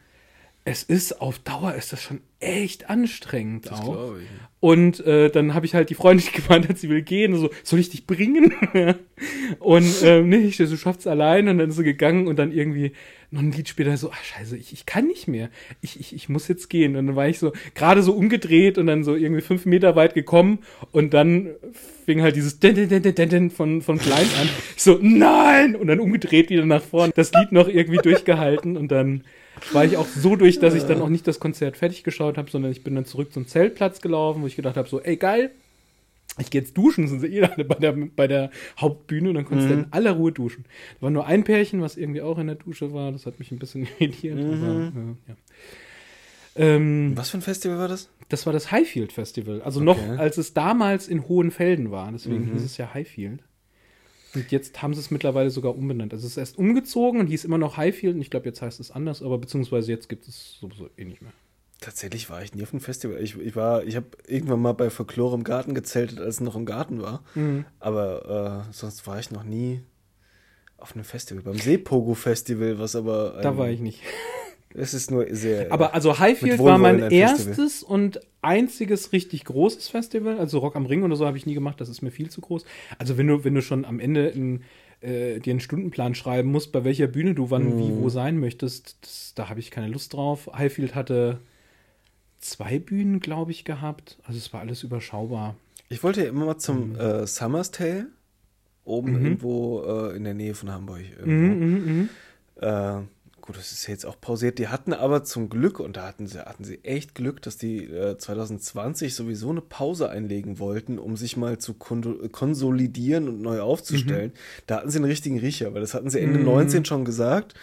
es 0.63 0.81
ist 0.83 1.21
auf 1.21 1.39
Dauer 1.39 1.75
ist 1.75 1.93
das 1.93 2.01
schon 2.01 2.21
echt 2.39 2.89
anstrengend 2.89 3.67
das 3.67 3.79
auch. 3.81 4.15
ich. 4.17 4.27
Und 4.65 5.05
äh, 5.05 5.29
dann 5.29 5.53
habe 5.53 5.67
ich 5.67 5.75
halt 5.75 5.91
die 5.91 5.93
Freundin 5.93 6.25
gemeint, 6.33 6.75
sie 6.79 6.89
will 6.89 7.03
gehen. 7.03 7.35
So, 7.35 7.51
soll 7.61 7.77
ich 7.77 7.91
dich 7.91 8.07
bringen? 8.07 8.51
Und 9.59 10.01
ähm, 10.01 10.27
nee, 10.27 10.37
ich 10.37 10.57
so, 10.57 10.65
du 10.65 10.75
schaffst 10.75 11.07
allein 11.07 11.47
und 11.47 11.59
dann 11.59 11.69
ist 11.69 11.75
sie 11.75 11.83
gegangen 11.83 12.27
und 12.27 12.37
dann 12.37 12.51
irgendwie 12.51 12.91
noch 13.29 13.41
ein 13.41 13.51
Lied 13.51 13.69
später 13.69 13.95
so, 13.95 14.09
ach 14.11 14.23
scheiße, 14.23 14.57
ich, 14.57 14.73
ich 14.73 14.87
kann 14.87 15.05
nicht 15.05 15.27
mehr. 15.27 15.49
Ich, 15.81 15.99
ich, 15.99 16.15
ich 16.15 16.29
muss 16.29 16.47
jetzt 16.47 16.69
gehen. 16.69 16.95
Und 16.95 17.05
dann 17.05 17.15
war 17.15 17.27
ich 17.27 17.37
so 17.37 17.53
gerade 17.75 18.01
so 18.01 18.13
umgedreht 18.13 18.79
und 18.79 18.87
dann 18.87 19.03
so 19.03 19.15
irgendwie 19.15 19.41
fünf 19.41 19.67
Meter 19.67 19.95
weit 19.95 20.15
gekommen 20.15 20.59
und 20.91 21.13
dann 21.13 21.51
fing 22.05 22.23
halt 22.23 22.35
dieses 22.35 22.59
Den, 22.59 22.73
Den, 22.73 22.89
Den, 22.89 23.03
Den, 23.03 23.29
Den 23.29 23.51
von, 23.51 23.83
von 23.83 23.99
Klein 23.99 24.27
an. 24.41 24.49
Ich 24.75 24.81
so, 24.81 24.97
nein! 24.99 25.75
Und 25.75 25.87
dann 25.87 25.99
umgedreht 25.99 26.49
wieder 26.49 26.65
nach 26.65 26.81
vorn. 26.81 27.11
Das 27.15 27.31
Lied 27.33 27.51
noch 27.51 27.67
irgendwie 27.67 27.97
durchgehalten 27.97 28.77
und 28.77 28.91
dann 28.91 29.23
war 29.71 29.85
ich 29.85 29.97
auch 29.97 30.07
so 30.07 30.35
durch, 30.35 30.59
dass 30.59 30.73
ich 30.73 30.83
dann 30.85 31.01
auch 31.01 31.09
nicht 31.09 31.27
das 31.27 31.39
Konzert 31.39 31.77
fertig 31.77 32.03
geschaut 32.03 32.37
habe, 32.37 32.49
sondern 32.51 32.71
ich 32.71 32.83
bin 32.83 32.95
dann 32.95 33.05
zurück 33.05 33.31
zum 33.33 33.47
Zeltplatz 33.47 34.01
gelaufen, 34.01 34.41
wo 34.41 34.47
ich 34.47 34.55
gedacht 34.55 34.77
habe, 34.77 34.87
so, 34.89 35.01
ey 35.01 35.17
geil, 35.17 35.51
ich 36.37 36.49
gehe 36.49 36.59
jetzt 36.61 36.77
duschen, 36.77 37.07
sind 37.07 37.21
sie 37.21 37.27
eh 37.27 37.43
alle 37.43 37.63
bei 37.63 37.75
der, 37.75 37.93
bei 37.93 38.27
der 38.27 38.49
Hauptbühne 38.79 39.29
und 39.29 39.35
dann 39.35 39.45
konntest 39.45 39.69
du 39.69 39.73
in 39.73 39.87
aller 39.91 40.11
Ruhe 40.11 40.31
duschen. 40.33 40.65
Da 40.95 41.03
war 41.03 41.09
nur 41.09 41.25
ein 41.25 41.43
Pärchen, 41.45 41.81
was 41.81 41.95
irgendwie 41.95 42.21
auch 42.21 42.37
in 42.37 42.47
der 42.47 42.57
Dusche 42.57 42.93
war, 42.93 43.11
das 43.11 43.25
hat 43.25 43.39
mich 43.39 43.51
ein 43.51 43.59
bisschen 43.59 43.87
irritiert. 43.99 44.39
Aber, 44.39 44.91
ja, 44.93 45.15
ja. 45.29 45.35
Ähm, 46.57 47.11
Was 47.15 47.29
für 47.31 47.37
ein 47.37 47.41
Festival 47.41 47.77
war 47.77 47.87
das? 47.87 48.09
das 48.29 48.45
war 48.45 48.53
das 48.53 48.71
Highfield 48.71 49.11
Festival. 49.13 49.61
Also 49.61 49.81
Okay. 49.81 49.85
noch, 49.85 50.17
als 50.19 50.37
es 50.37 50.53
damals 50.53 51.07
in 51.07 51.27
Hohenfelden 51.27 51.91
war. 51.91 52.11
Deswegen 52.11 52.45
hieß 52.45 52.63
es 52.63 52.77
ja 52.77 52.93
Highfield. 52.93 53.43
Und 54.35 54.51
jetzt 54.51 54.81
haben 54.81 54.93
sie 54.93 54.99
es 54.99 55.11
mittlerweile 55.11 55.49
sogar 55.49 55.75
umbenannt. 55.75 56.13
Also 56.13 56.25
es 56.25 56.33
ist 56.33 56.37
erst 56.37 56.57
umgezogen 56.57 57.19
und 57.19 57.27
hieß 57.27 57.45
immer 57.45 57.57
noch 57.57 57.77
Highfield. 57.77 58.15
Und 58.15 58.21
ich 58.21 58.29
glaube, 58.29 58.45
jetzt 58.45 58.61
heißt 58.61 58.79
es 58.79 58.91
anders, 58.91 59.21
aber 59.21 59.37
beziehungsweise 59.37 59.91
jetzt 59.91 60.09
gibt 60.09 60.27
es 60.27 60.57
sowieso 60.59 60.89
eh 60.97 61.05
nicht 61.05 61.21
mehr. 61.21 61.31
Tatsächlich 61.81 62.29
war 62.29 62.41
ich 62.41 62.53
nie 62.53 62.63
auf 62.63 62.73
einem 62.73 62.81
Festival. 62.81 63.21
Ich, 63.21 63.37
ich 63.37 63.55
war, 63.55 63.83
ich 63.83 63.95
habe 63.95 64.07
irgendwann 64.27 64.61
mal 64.61 64.73
bei 64.73 64.89
Folklore 64.89 65.35
im 65.35 65.43
Garten 65.43 65.73
gezeltet, 65.73 66.19
als 66.19 66.35
es 66.35 66.41
noch 66.41 66.55
im 66.55 66.65
Garten 66.65 67.01
war. 67.01 67.23
Mhm. 67.35 67.65
Aber 67.79 68.65
äh, 68.67 68.73
sonst 68.73 69.05
war 69.07 69.19
ich 69.19 69.31
noch 69.31 69.43
nie 69.43 69.81
auf 70.77 70.95
einem 70.95 71.03
Festival. 71.03 71.43
Beim 71.43 71.57
Seepogo-Festival, 71.57 72.79
was 72.79 72.95
aber. 72.95 73.39
Da 73.41 73.57
war 73.57 73.69
ich 73.69 73.79
nicht. 73.79 74.01
Es 74.77 74.93
ist 74.93 75.09
nur 75.11 75.25
sehr. 75.33 75.71
Aber 75.71 75.93
also 75.93 76.19
Highfield 76.19 76.59
war 76.59 76.77
mein 76.77 76.95
ein 77.03 77.09
Festival. 77.09 77.47
erstes 77.47 77.83
und 77.83 78.19
einziges 78.41 79.11
richtig 79.13 79.45
großes 79.45 79.87
Festival. 79.89 80.37
Also 80.39 80.59
Rock 80.59 80.75
am 80.75 80.85
Ring 80.85 81.03
oder 81.03 81.15
so 81.15 81.25
habe 81.25 81.37
ich 81.37 81.45
nie 81.45 81.53
gemacht, 81.53 81.79
das 81.81 81.89
ist 81.89 82.01
mir 82.01 82.11
viel 82.11 82.29
zu 82.29 82.41
groß. 82.41 82.65
Also 82.99 83.17
wenn 83.17 83.27
du, 83.27 83.43
wenn 83.43 83.55
du 83.55 83.61
schon 83.61 83.85
am 83.85 83.99
Ende 83.99 84.27
in, 84.27 84.61
äh, 85.01 85.39
dir 85.39 85.51
einen 85.51 85.59
Stundenplan 85.61 86.13
schreiben 86.15 86.51
musst, 86.51 86.71
bei 86.71 86.83
welcher 86.83 87.07
Bühne 87.07 87.33
du 87.35 87.49
wann, 87.51 87.77
wie, 87.79 87.91
Mhm. 87.91 88.01
wo 88.01 88.09
sein 88.09 88.37
möchtest, 88.39 88.97
das, 89.01 89.33
da 89.35 89.49
habe 89.49 89.59
ich 89.59 89.71
keine 89.71 89.87
Lust 89.87 90.13
drauf. 90.13 90.49
Highfield 90.53 90.93
hatte 90.95 91.39
zwei 92.39 92.77
Bühnen, 92.79 93.19
glaube 93.19 93.51
ich, 93.51 93.65
gehabt. 93.65 94.17
Also 94.25 94.37
es 94.37 94.51
war 94.53 94.61
alles 94.61 94.83
überschaubar. 94.83 95.55
ich 95.89 96.03
wollte 96.03 96.23
ja 96.23 96.29
immer 96.29 96.45
mal 96.45 96.55
Mhm. 96.55 96.59
zum 96.59 96.95
äh, 96.95 97.25
Summer's 97.27 97.71
Tale. 97.71 98.07
Oben 98.83 99.15
irgendwo 99.15 99.81
äh, 99.83 100.15
in 100.15 100.23
der 100.25 100.33
Nähe 100.35 100.53
von 100.53 100.69
Hamburg. 100.71 101.01
Irgendwo. 101.17 101.55
Mhm, 101.55 101.69
mhm, 101.71 101.85
mhm. 101.97 102.09
Äh, 102.61 103.01
gut, 103.45 103.57
das 103.57 103.71
ist 103.71 103.87
jetzt 103.87 104.05
auch 104.05 104.19
pausiert. 104.19 104.57
Die 104.59 104.67
hatten 104.67 104.93
aber 104.93 105.23
zum 105.23 105.49
Glück, 105.49 105.79
und 105.79 105.97
da 105.97 106.07
hatten 106.07 106.27
sie, 106.27 106.39
hatten 106.39 106.63
sie 106.63 106.83
echt 106.83 107.15
Glück, 107.15 107.41
dass 107.41 107.57
die 107.57 107.85
äh, 107.85 108.17
2020 108.17 109.13
sowieso 109.13 109.51
eine 109.51 109.61
Pause 109.61 110.09
einlegen 110.09 110.59
wollten, 110.59 110.97
um 110.97 111.15
sich 111.15 111.37
mal 111.37 111.57
zu 111.57 111.75
kon 111.75 112.31
konsolidieren 112.31 113.27
und 113.27 113.41
neu 113.41 113.61
aufzustellen. 113.61 114.31
Da 114.67 114.77
hatten 114.77 114.89
sie 114.89 114.97
einen 114.97 115.05
richtigen 115.05 115.39
Riecher, 115.39 115.73
weil 115.73 115.81
das 115.81 115.93
hatten 115.93 116.09
sie 116.09 116.19
Ende 116.19 116.39
19 116.39 116.85
schon 116.85 117.05
gesagt. 117.05 117.53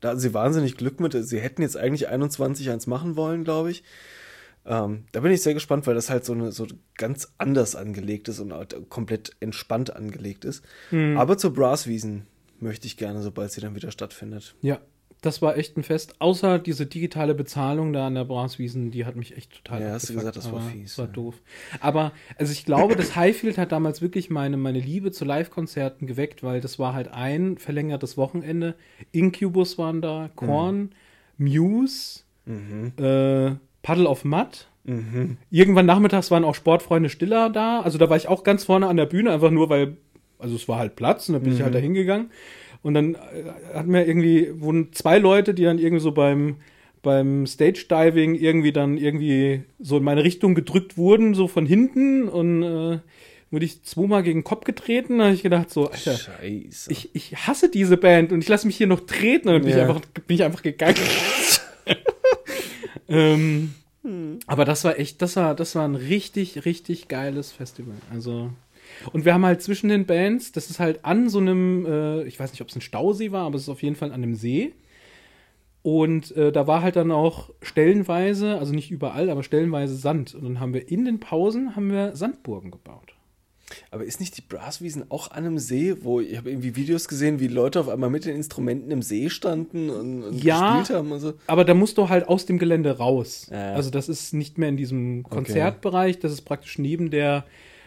Da 0.00 0.10
hatten 0.10 0.20
sie 0.20 0.34
wahnsinnig 0.34 0.76
Glück 0.76 1.00
mit. 1.00 1.12
Sie 1.12 1.40
hätten 1.40 1.62
jetzt 1.62 1.76
eigentlich 1.76 2.08
21 2.08 2.70
eins 2.70 2.86
machen 2.86 3.16
wollen, 3.16 3.44
glaube 3.44 3.70
ich. 3.70 3.82
Ähm, 4.66 5.04
da 5.12 5.20
bin 5.20 5.32
ich 5.32 5.42
sehr 5.42 5.54
gespannt, 5.54 5.86
weil 5.86 5.94
das 5.94 6.10
halt 6.10 6.24
so, 6.24 6.34
eine, 6.34 6.52
so 6.52 6.66
ganz 6.96 7.32
anders 7.38 7.76
angelegt 7.76 8.28
ist 8.28 8.40
und 8.40 8.52
halt 8.52 8.76
komplett 8.90 9.36
entspannt 9.40 9.94
angelegt 9.96 10.44
ist. 10.44 10.62
Aber 11.16 11.38
zur 11.38 11.54
Brasswiesen 11.54 12.26
möchte 12.58 12.86
ich 12.86 12.96
gerne, 12.96 13.22
sobald 13.22 13.52
sie 13.52 13.60
dann 13.60 13.74
wieder 13.74 13.90
stattfindet. 13.90 14.54
Ja, 14.60 14.80
das 15.22 15.42
war 15.42 15.56
echt 15.56 15.76
ein 15.76 15.82
Fest. 15.82 16.14
Außer 16.18 16.58
diese 16.58 16.86
digitale 16.86 17.34
Bezahlung 17.34 17.92
da 17.92 18.06
an 18.06 18.14
der 18.14 18.24
Braswiesen, 18.24 18.90
die 18.90 19.04
hat 19.04 19.16
mich 19.16 19.36
echt 19.36 19.52
total 19.52 19.82
Ja, 19.82 19.92
hast 19.92 20.08
du 20.08 20.14
gesagt, 20.14 20.36
das 20.36 20.50
war 20.50 20.60
fies, 20.62 20.90
Das 20.90 20.98
war 20.98 21.06
ja. 21.06 21.12
doof. 21.12 21.34
Aber, 21.80 22.12
also 22.38 22.52
ich 22.52 22.64
glaube, 22.64 22.96
das 22.96 23.16
Highfield 23.16 23.58
hat 23.58 23.72
damals 23.72 24.00
wirklich 24.00 24.30
meine, 24.30 24.56
meine 24.56 24.80
Liebe 24.80 25.12
zu 25.12 25.24
Live-Konzerten 25.24 26.06
geweckt, 26.06 26.42
weil 26.42 26.60
das 26.60 26.78
war 26.78 26.94
halt 26.94 27.08
ein 27.08 27.58
verlängertes 27.58 28.16
Wochenende. 28.16 28.74
Incubus 29.12 29.78
waren 29.78 30.00
da, 30.00 30.30
Korn, 30.34 30.90
Muse, 31.36 32.20
äh, 32.46 33.52
Puddle 33.82 34.08
of 34.08 34.24
Mud. 34.24 34.66
Irgendwann 35.50 35.86
nachmittags 35.86 36.30
waren 36.30 36.44
auch 36.44 36.54
Sportfreunde 36.54 37.10
Stiller 37.10 37.50
da. 37.50 37.80
Also 37.80 37.98
da 37.98 38.08
war 38.08 38.16
ich 38.16 38.28
auch 38.28 38.42
ganz 38.42 38.64
vorne 38.64 38.86
an 38.86 38.96
der 38.96 39.06
Bühne, 39.06 39.30
einfach 39.30 39.50
nur, 39.50 39.68
weil, 39.68 39.98
also 40.38 40.56
es 40.56 40.66
war 40.68 40.78
halt 40.78 40.96
Platz 40.96 41.28
und 41.28 41.34
dann 41.34 41.42
bin 41.42 41.52
ich 41.52 41.62
halt 41.62 41.74
da 41.74 41.78
hingegangen. 41.78 42.30
Und 42.82 42.94
dann 42.94 43.14
äh, 43.14 43.18
hatten 43.74 43.92
wir 43.92 44.06
irgendwie, 44.06 44.60
wurden 44.60 44.92
zwei 44.92 45.18
Leute, 45.18 45.52
die 45.54 45.64
dann 45.64 45.78
irgendwie 45.78 46.02
so 46.02 46.12
beim, 46.12 46.56
beim 47.02 47.46
Stage-Diving 47.46 48.34
irgendwie 48.34 48.72
dann 48.72 48.96
irgendwie 48.96 49.62
so 49.78 49.98
in 49.98 50.04
meine 50.04 50.24
Richtung 50.24 50.54
gedrückt 50.54 50.96
wurden, 50.96 51.34
so 51.34 51.46
von 51.48 51.66
hinten 51.66 52.28
und 52.28 52.62
äh, 52.62 52.98
wurde 53.50 53.64
ich 53.64 53.82
zweimal 53.82 54.22
gegen 54.22 54.40
den 54.40 54.44
Kopf 54.44 54.64
getreten. 54.64 55.18
Da 55.18 55.24
habe 55.24 55.34
ich 55.34 55.42
gedacht, 55.42 55.70
so, 55.70 55.90
Alter, 55.90 56.16
Scheiße. 56.16 56.90
ich, 56.92 57.10
ich 57.14 57.36
hasse 57.46 57.68
diese 57.68 57.96
Band 57.96 58.32
und 58.32 58.42
ich 58.42 58.48
lasse 58.48 58.66
mich 58.66 58.76
hier 58.76 58.86
noch 58.86 59.00
treten 59.00 59.48
und 59.48 59.54
dann 59.54 59.62
bin, 59.62 59.70
ich, 59.70 59.76
Ja. 59.76 59.88
einfach, 59.88 60.00
bin 60.26 60.34
ich 60.36 60.44
einfach 60.44 60.62
gegangen. 60.62 60.96
ähm, 63.08 63.74
Aber 64.46 64.64
das 64.64 64.84
war 64.84 64.98
echt, 64.98 65.20
das 65.22 65.36
war, 65.36 65.54
das 65.54 65.74
war 65.74 65.86
ein 65.86 65.94
richtig, 65.96 66.64
richtig 66.64 67.08
geiles 67.08 67.52
Festival. 67.52 67.94
Also. 68.12 68.50
Und 69.12 69.24
wir 69.24 69.34
haben 69.34 69.44
halt 69.44 69.62
zwischen 69.62 69.88
den 69.88 70.06
Bands, 70.06 70.52
das 70.52 70.70
ist 70.70 70.80
halt 70.80 71.04
an 71.04 71.28
so 71.28 71.38
einem, 71.38 71.86
äh, 71.86 72.22
ich 72.24 72.38
weiß 72.38 72.52
nicht, 72.52 72.60
ob 72.62 72.68
es 72.68 72.76
ein 72.76 72.80
Stausee 72.80 73.32
war, 73.32 73.46
aber 73.46 73.56
es 73.56 73.62
ist 73.62 73.68
auf 73.68 73.82
jeden 73.82 73.96
Fall 73.96 74.08
an 74.12 74.22
einem 74.22 74.34
See. 74.34 74.72
Und 75.82 76.36
äh, 76.36 76.52
da 76.52 76.66
war 76.66 76.82
halt 76.82 76.96
dann 76.96 77.10
auch 77.10 77.50
stellenweise, 77.62 78.58
also 78.58 78.74
nicht 78.74 78.90
überall, 78.90 79.30
aber 79.30 79.42
stellenweise 79.42 79.96
Sand. 79.96 80.34
Und 80.34 80.44
dann 80.44 80.60
haben 80.60 80.74
wir 80.74 80.90
in 80.90 81.06
den 81.06 81.20
Pausen 81.20 81.74
haben 81.74 81.90
wir 81.90 82.14
Sandburgen 82.14 82.70
gebaut. 82.70 83.14
Aber 83.90 84.04
ist 84.04 84.20
nicht 84.20 84.36
die 84.36 84.42
Brasswiesen 84.42 85.10
auch 85.10 85.30
an 85.30 85.46
einem 85.46 85.58
See, 85.58 85.94
wo 86.02 86.20
ich 86.20 86.36
habe 86.36 86.50
irgendwie 86.50 86.76
Videos 86.76 87.08
gesehen, 87.08 87.40
wie 87.40 87.46
Leute 87.46 87.80
auf 87.80 87.88
einmal 87.88 88.10
mit 88.10 88.24
den 88.24 88.34
Instrumenten 88.36 88.90
im 88.90 89.00
See 89.00 89.30
standen 89.30 89.90
und, 89.90 90.24
und 90.24 90.44
Ja. 90.44 90.78
gespielt 90.80 90.98
haben 90.98 91.12
und 91.12 91.20
so? 91.20 91.34
Aber 91.46 91.64
da 91.64 91.72
musst 91.72 91.96
du 91.96 92.08
halt 92.08 92.28
aus 92.28 92.46
dem 92.46 92.58
Gelände 92.58 92.98
raus. 92.98 93.48
Ja. 93.50 93.72
Also 93.74 93.90
das 93.90 94.08
ist 94.08 94.34
nicht 94.34 94.58
mehr 94.58 94.68
in 94.68 94.76
diesem 94.76 95.22
Konzertbereich, 95.22 96.18
das 96.18 96.32
ist 96.32 96.42
praktisch 96.42 96.78
neben 96.78 97.10
der, 97.10 97.44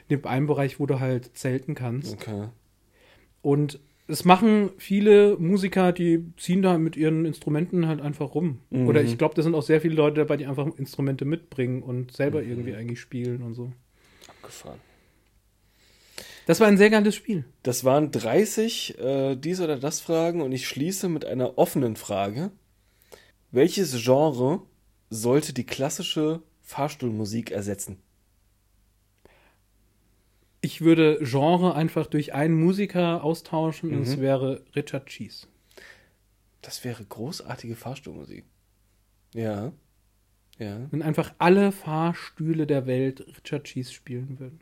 dem 0.09 0.25
einen 0.25 0.47
Bereich, 0.47 0.79
wo 0.79 0.85
du 0.85 0.99
halt 0.99 1.37
zelten 1.37 1.75
kannst. 1.75 2.13
Okay. 2.13 2.49
Und 3.41 3.79
es 4.07 4.25
machen 4.25 4.71
viele 4.77 5.37
Musiker, 5.37 5.93
die 5.93 6.25
ziehen 6.37 6.61
da 6.61 6.77
mit 6.77 6.97
ihren 6.97 7.25
Instrumenten 7.25 7.87
halt 7.87 8.01
einfach 8.01 8.35
rum. 8.35 8.59
Oder 8.69 9.01
ich 9.01 9.17
glaube, 9.17 9.35
da 9.35 9.41
sind 9.41 9.55
auch 9.55 9.63
sehr 9.63 9.79
viele 9.79 9.95
Leute 9.95 10.17
dabei, 10.17 10.35
die 10.37 10.45
einfach 10.45 10.67
Instrumente 10.77 11.23
mitbringen 11.23 11.81
und 11.83 12.11
selber 12.11 12.43
irgendwie 12.43 12.75
eigentlich 12.75 12.99
spielen 12.99 13.41
und 13.41 13.53
so. 13.53 13.71
Abgefahren. 14.27 14.79
Das 16.45 16.59
war 16.59 16.67
ein 16.67 16.77
sehr 16.77 16.89
geiles 16.89 17.15
Spiel. 17.15 17.45
Das 17.63 17.85
waren 17.85 18.11
30 18.11 18.99
äh, 18.99 19.35
dies 19.35 19.61
oder 19.61 19.77
das 19.77 20.01
Fragen 20.01 20.41
und 20.41 20.51
ich 20.51 20.67
schließe 20.67 21.07
mit 21.07 21.23
einer 21.23 21.57
offenen 21.57 21.95
Frage. 21.95 22.51
Welches 23.51 24.03
Genre 24.03 24.61
sollte 25.09 25.53
die 25.53 25.65
klassische 25.65 26.41
Fahrstuhlmusik 26.61 27.51
ersetzen? 27.51 27.97
Ich 30.65 30.79
würde 30.79 31.19
Genre 31.21 31.75
einfach 31.75 32.07
durch 32.07 32.33
einen 32.33 32.55
Musiker 32.55 33.21
austauschen 33.21 33.93
und 33.93 34.03
es 34.03 34.21
wäre 34.21 34.63
Richard 34.73 35.07
Cheese. 35.07 35.47
Das 36.61 36.85
wäre 36.85 37.03
großartige 37.03 37.75
Fahrstuhlmusik. 37.75 38.45
Ja. 39.33 39.73
Ja. 40.59 40.87
Wenn 40.89 41.01
einfach 41.01 41.33
alle 41.37 41.73
Fahrstühle 41.73 42.65
der 42.65 42.87
Welt 42.87 43.25
Richard 43.27 43.65
Cheese 43.65 43.91
spielen 43.91 44.39
würden. 44.39 44.61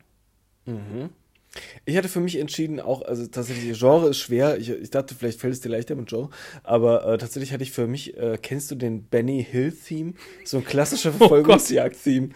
Ich 1.84 1.98
hatte 1.98 2.07
für 2.07 2.22
mich 2.22 2.38
entschieden, 2.38 2.80
auch, 2.80 3.02
also 3.02 3.28
tatsächlich, 3.28 3.78
Genre 3.78 4.10
ist 4.10 4.19
schwer. 4.19 4.57
Ich, 4.57 4.69
ich 4.69 4.90
dachte, 4.90 5.15
vielleicht 5.15 5.40
fällt 5.40 5.53
es 5.53 5.60
dir 5.60 5.69
leichter 5.69 5.95
mit 5.95 6.07
Genre. 6.07 6.30
Aber 6.64 7.06
äh, 7.06 7.18
tatsächlich 7.18 7.52
hatte 7.52 7.64
ich 7.64 7.72
für 7.72 7.88
mich, 7.88 8.18
äh, 8.18 8.38
kennst 8.41 8.72
du 8.72 8.76
den 8.76 9.03
Benny 9.03 9.45
Hill-Theme? 9.49 10.14
So 10.45 10.57
ein 10.57 10.65
klassischer 10.65 11.11
Verfolgungsjagd-Theme. 11.18 12.30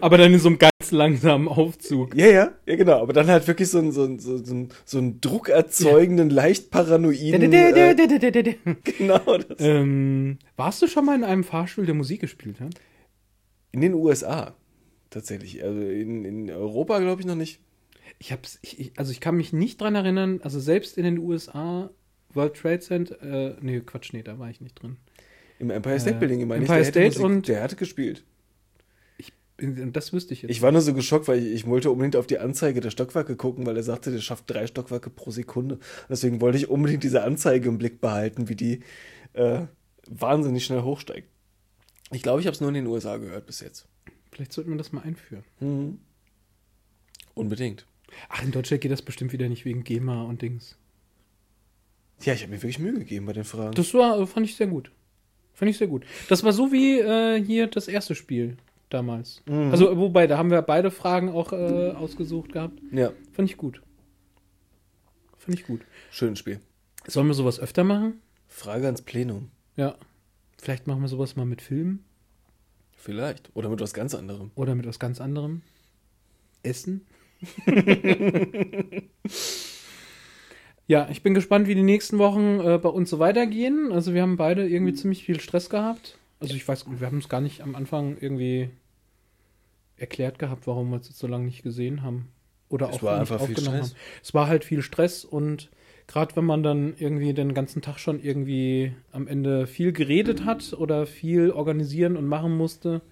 Aber 0.00 0.18
dann 0.18 0.32
in 0.32 0.40
so 0.40 0.48
einem 0.48 0.58
ganz 0.58 0.90
langsamen 0.90 1.48
Aufzug. 1.48 2.14
Ja, 2.16 2.26
ja, 2.26 2.50
ja, 2.66 2.76
genau. 2.76 3.00
Aber 3.00 3.12
dann 3.14 3.28
halt 3.28 3.46
wirklich 3.46 3.70
so 3.70 3.78
ein, 3.78 3.92
so 3.92 4.04
ein, 4.04 4.18
so 4.18 4.34
ein, 4.36 4.68
so 4.84 4.98
ein 4.98 5.20
druckerzeugenden, 5.20 6.28
leicht 6.28 6.70
paranoiden. 6.70 7.40
Genau 8.98 9.38
das. 9.38 9.58
ähm, 9.60 10.38
warst 10.56 10.82
du 10.82 10.86
schon 10.86 11.06
mal 11.06 11.14
in 11.16 11.24
einem 11.24 11.44
Fahrstuhl, 11.44 11.86
der 11.86 11.94
Musik 11.94 12.20
gespielt 12.20 12.60
hat? 12.60 12.74
In 13.72 13.80
den 13.80 13.94
USA. 13.94 14.54
Tatsächlich. 15.10 15.64
Also 15.64 15.80
in, 15.80 16.24
in 16.24 16.50
Europa 16.50 16.98
glaube 16.98 17.22
ich 17.22 17.26
noch 17.26 17.34
nicht. 17.34 17.60
Ich 18.18 18.32
hab's, 18.32 18.58
ich, 18.62 18.80
ich, 18.80 18.92
also 18.98 19.12
ich 19.12 19.20
kann 19.20 19.36
mich 19.36 19.52
nicht 19.52 19.80
dran 19.80 19.94
erinnern, 19.94 20.40
also 20.42 20.58
selbst 20.60 20.98
in 20.98 21.04
den 21.04 21.18
USA, 21.18 21.90
World 22.34 22.54
Trade 22.54 22.80
Center, 22.80 23.22
äh, 23.22 23.56
nee, 23.60 23.80
Quatsch, 23.80 24.12
nee, 24.12 24.22
da 24.22 24.38
war 24.38 24.50
ich 24.50 24.60
nicht 24.60 24.74
drin. 24.82 24.96
Im 25.60 25.70
Empire 25.70 25.98
State 26.00 26.16
Äh, 26.16 26.18
Building, 26.20 26.46
meine 26.48 26.64
ich. 26.64 26.70
Empire 26.70 26.78
der 26.92 27.02
hätte 27.02 27.12
State 27.12 27.22
Musik, 27.22 27.36
und- 27.36 27.48
der 27.48 27.62
hatte 27.62 27.76
gespielt. 27.76 28.24
Das 29.60 30.12
wüsste 30.12 30.34
ich 30.34 30.42
jetzt. 30.42 30.50
Ich 30.52 30.62
war 30.62 30.70
nur 30.70 30.80
so 30.82 30.94
geschockt, 30.94 31.26
weil 31.26 31.40
ich, 31.44 31.52
ich 31.52 31.66
wollte 31.66 31.90
unbedingt 31.90 32.14
auf 32.14 32.28
die 32.28 32.38
Anzeige 32.38 32.80
der 32.80 32.90
Stockwerke 32.90 33.34
gucken, 33.34 33.66
weil 33.66 33.76
er 33.76 33.82
sagte, 33.82 34.12
der 34.12 34.20
schafft 34.20 34.44
drei 34.48 34.68
Stockwerke 34.68 35.10
pro 35.10 35.32
Sekunde. 35.32 35.80
Deswegen 36.08 36.40
wollte 36.40 36.58
ich 36.58 36.68
unbedingt 36.68 37.02
diese 37.02 37.24
Anzeige 37.24 37.68
im 37.68 37.76
Blick 37.76 38.00
behalten, 38.00 38.48
wie 38.48 38.54
die 38.54 38.80
äh, 39.32 39.62
wahnsinnig 40.06 40.64
schnell 40.64 40.82
hochsteigt. 40.82 41.28
Ich 42.12 42.22
glaube, 42.22 42.40
ich 42.40 42.46
habe 42.46 42.54
es 42.54 42.60
nur 42.60 42.68
in 42.68 42.76
den 42.76 42.86
USA 42.86 43.16
gehört 43.16 43.46
bis 43.46 43.58
jetzt. 43.60 43.88
Vielleicht 44.30 44.52
sollten 44.52 44.70
wir 44.70 44.78
das 44.78 44.92
mal 44.92 45.00
einführen. 45.02 45.42
Mhm. 45.58 45.98
Unbedingt. 47.34 47.84
Ach, 48.28 48.42
in 48.42 48.50
Deutschland 48.50 48.80
geht 48.82 48.92
das 48.92 49.02
bestimmt 49.02 49.32
wieder 49.32 49.48
nicht 49.48 49.64
wegen 49.64 49.84
GEMA 49.84 50.22
und 50.24 50.42
Dings. 50.42 50.76
Ja, 52.22 52.32
ich 52.32 52.42
habe 52.42 52.50
mir 52.50 52.62
wirklich 52.62 52.78
Mühe 52.78 52.94
gegeben 52.94 53.26
bei 53.26 53.32
den 53.32 53.44
Fragen. 53.44 53.74
Das 53.74 53.94
war, 53.94 54.26
fand 54.26 54.46
ich 54.46 54.56
sehr 54.56 54.66
gut. 54.66 54.90
Fand 55.54 55.70
ich 55.70 55.78
sehr 55.78 55.86
gut. 55.86 56.04
Das 56.28 56.42
war 56.44 56.52
so 56.52 56.72
wie 56.72 56.98
äh, 56.98 57.42
hier 57.44 57.66
das 57.66 57.88
erste 57.88 58.14
Spiel 58.14 58.56
damals. 58.90 59.42
Mhm. 59.46 59.70
Also, 59.70 59.96
wobei, 59.96 60.26
da 60.26 60.38
haben 60.38 60.50
wir 60.50 60.62
beide 60.62 60.90
Fragen 60.90 61.28
auch 61.28 61.52
äh, 61.52 61.90
ausgesucht 61.92 62.52
gehabt. 62.52 62.80
ja, 62.92 63.12
Fand 63.32 63.50
ich 63.50 63.56
gut. 63.56 63.82
Fand 65.36 65.58
ich 65.58 65.66
gut. 65.66 65.82
schönes 66.10 66.38
Spiel. 66.38 66.60
Sollen 67.06 67.28
wir 67.28 67.34
sowas 67.34 67.60
öfter 67.60 67.84
machen? 67.84 68.20
Frage 68.48 68.86
ans 68.86 69.02
Plenum. 69.02 69.50
Ja. 69.76 69.96
Vielleicht 70.60 70.86
machen 70.86 71.02
wir 71.02 71.08
sowas 71.08 71.36
mal 71.36 71.46
mit 71.46 71.62
Filmen 71.62 72.04
Vielleicht. 72.96 73.50
Oder 73.54 73.68
mit 73.68 73.80
was 73.80 73.94
ganz 73.94 74.14
anderem. 74.14 74.50
oder 74.56 74.74
mit 74.74 74.86
was 74.86 74.98
ganz 74.98 75.20
anderem. 75.20 75.62
Essen. 76.64 77.06
ja, 80.86 81.08
ich 81.10 81.22
bin 81.22 81.34
gespannt, 81.34 81.68
wie 81.68 81.74
die 81.74 81.82
nächsten 81.82 82.18
Wochen 82.18 82.60
äh, 82.60 82.78
bei 82.78 82.88
uns 82.88 83.10
so 83.10 83.18
weitergehen. 83.18 83.92
Also 83.92 84.14
wir 84.14 84.22
haben 84.22 84.36
beide 84.36 84.66
irgendwie 84.68 84.94
ziemlich 84.94 85.24
viel 85.24 85.40
Stress 85.40 85.70
gehabt. 85.70 86.18
Also 86.40 86.54
ich 86.54 86.66
weiß, 86.66 86.86
wir 86.88 87.06
haben 87.06 87.18
es 87.18 87.28
gar 87.28 87.40
nicht 87.40 87.60
am 87.62 87.74
Anfang 87.74 88.16
irgendwie 88.20 88.70
erklärt 89.96 90.38
gehabt, 90.38 90.66
warum 90.66 90.90
wir 90.90 90.96
es 91.00 91.08
jetzt 91.08 91.18
so 91.18 91.26
lange 91.26 91.44
nicht 91.44 91.62
gesehen 91.62 92.02
haben. 92.02 92.28
Oder 92.68 92.90
Es 92.90 92.96
auch 92.96 93.02
war 93.02 93.20
nicht 93.20 93.32
einfach 93.32 93.44
viel 93.46 93.54
aufgenommen 93.56 93.78
Stress. 93.78 93.90
haben. 93.90 94.20
Es 94.22 94.34
war 94.34 94.46
halt 94.46 94.64
viel 94.64 94.82
Stress 94.82 95.24
und 95.24 95.70
gerade 96.06 96.36
wenn 96.36 96.44
man 96.44 96.62
dann 96.62 96.94
irgendwie 96.98 97.34
den 97.34 97.54
ganzen 97.54 97.82
Tag 97.82 97.98
schon 97.98 98.20
irgendwie 98.22 98.92
am 99.12 99.26
Ende 99.26 99.66
viel 99.66 99.92
geredet 99.92 100.44
hat 100.44 100.72
oder 100.72 101.06
viel 101.06 101.50
organisieren 101.50 102.16
und 102.16 102.26
machen 102.26 102.56
musste, 102.56 103.02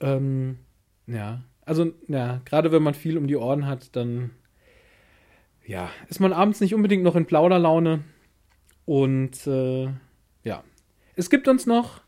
ähm, 0.00 0.58
ja, 1.06 1.42
also 1.64 1.92
ja, 2.08 2.40
gerade 2.44 2.72
wenn 2.72 2.82
man 2.82 2.94
viel 2.94 3.16
um 3.18 3.26
die 3.26 3.36
Ohren 3.36 3.66
hat, 3.66 3.94
dann 3.96 4.30
ja, 5.66 5.90
ist 6.08 6.20
man 6.20 6.32
abends 6.32 6.60
nicht 6.60 6.74
unbedingt 6.74 7.02
noch 7.02 7.16
in 7.16 7.26
Plauderlaune 7.26 8.02
und 8.86 9.46
äh, 9.46 9.88
ja, 10.42 10.64
es 11.16 11.30
gibt 11.30 11.46
uns 11.48 11.66
noch, 11.66 12.00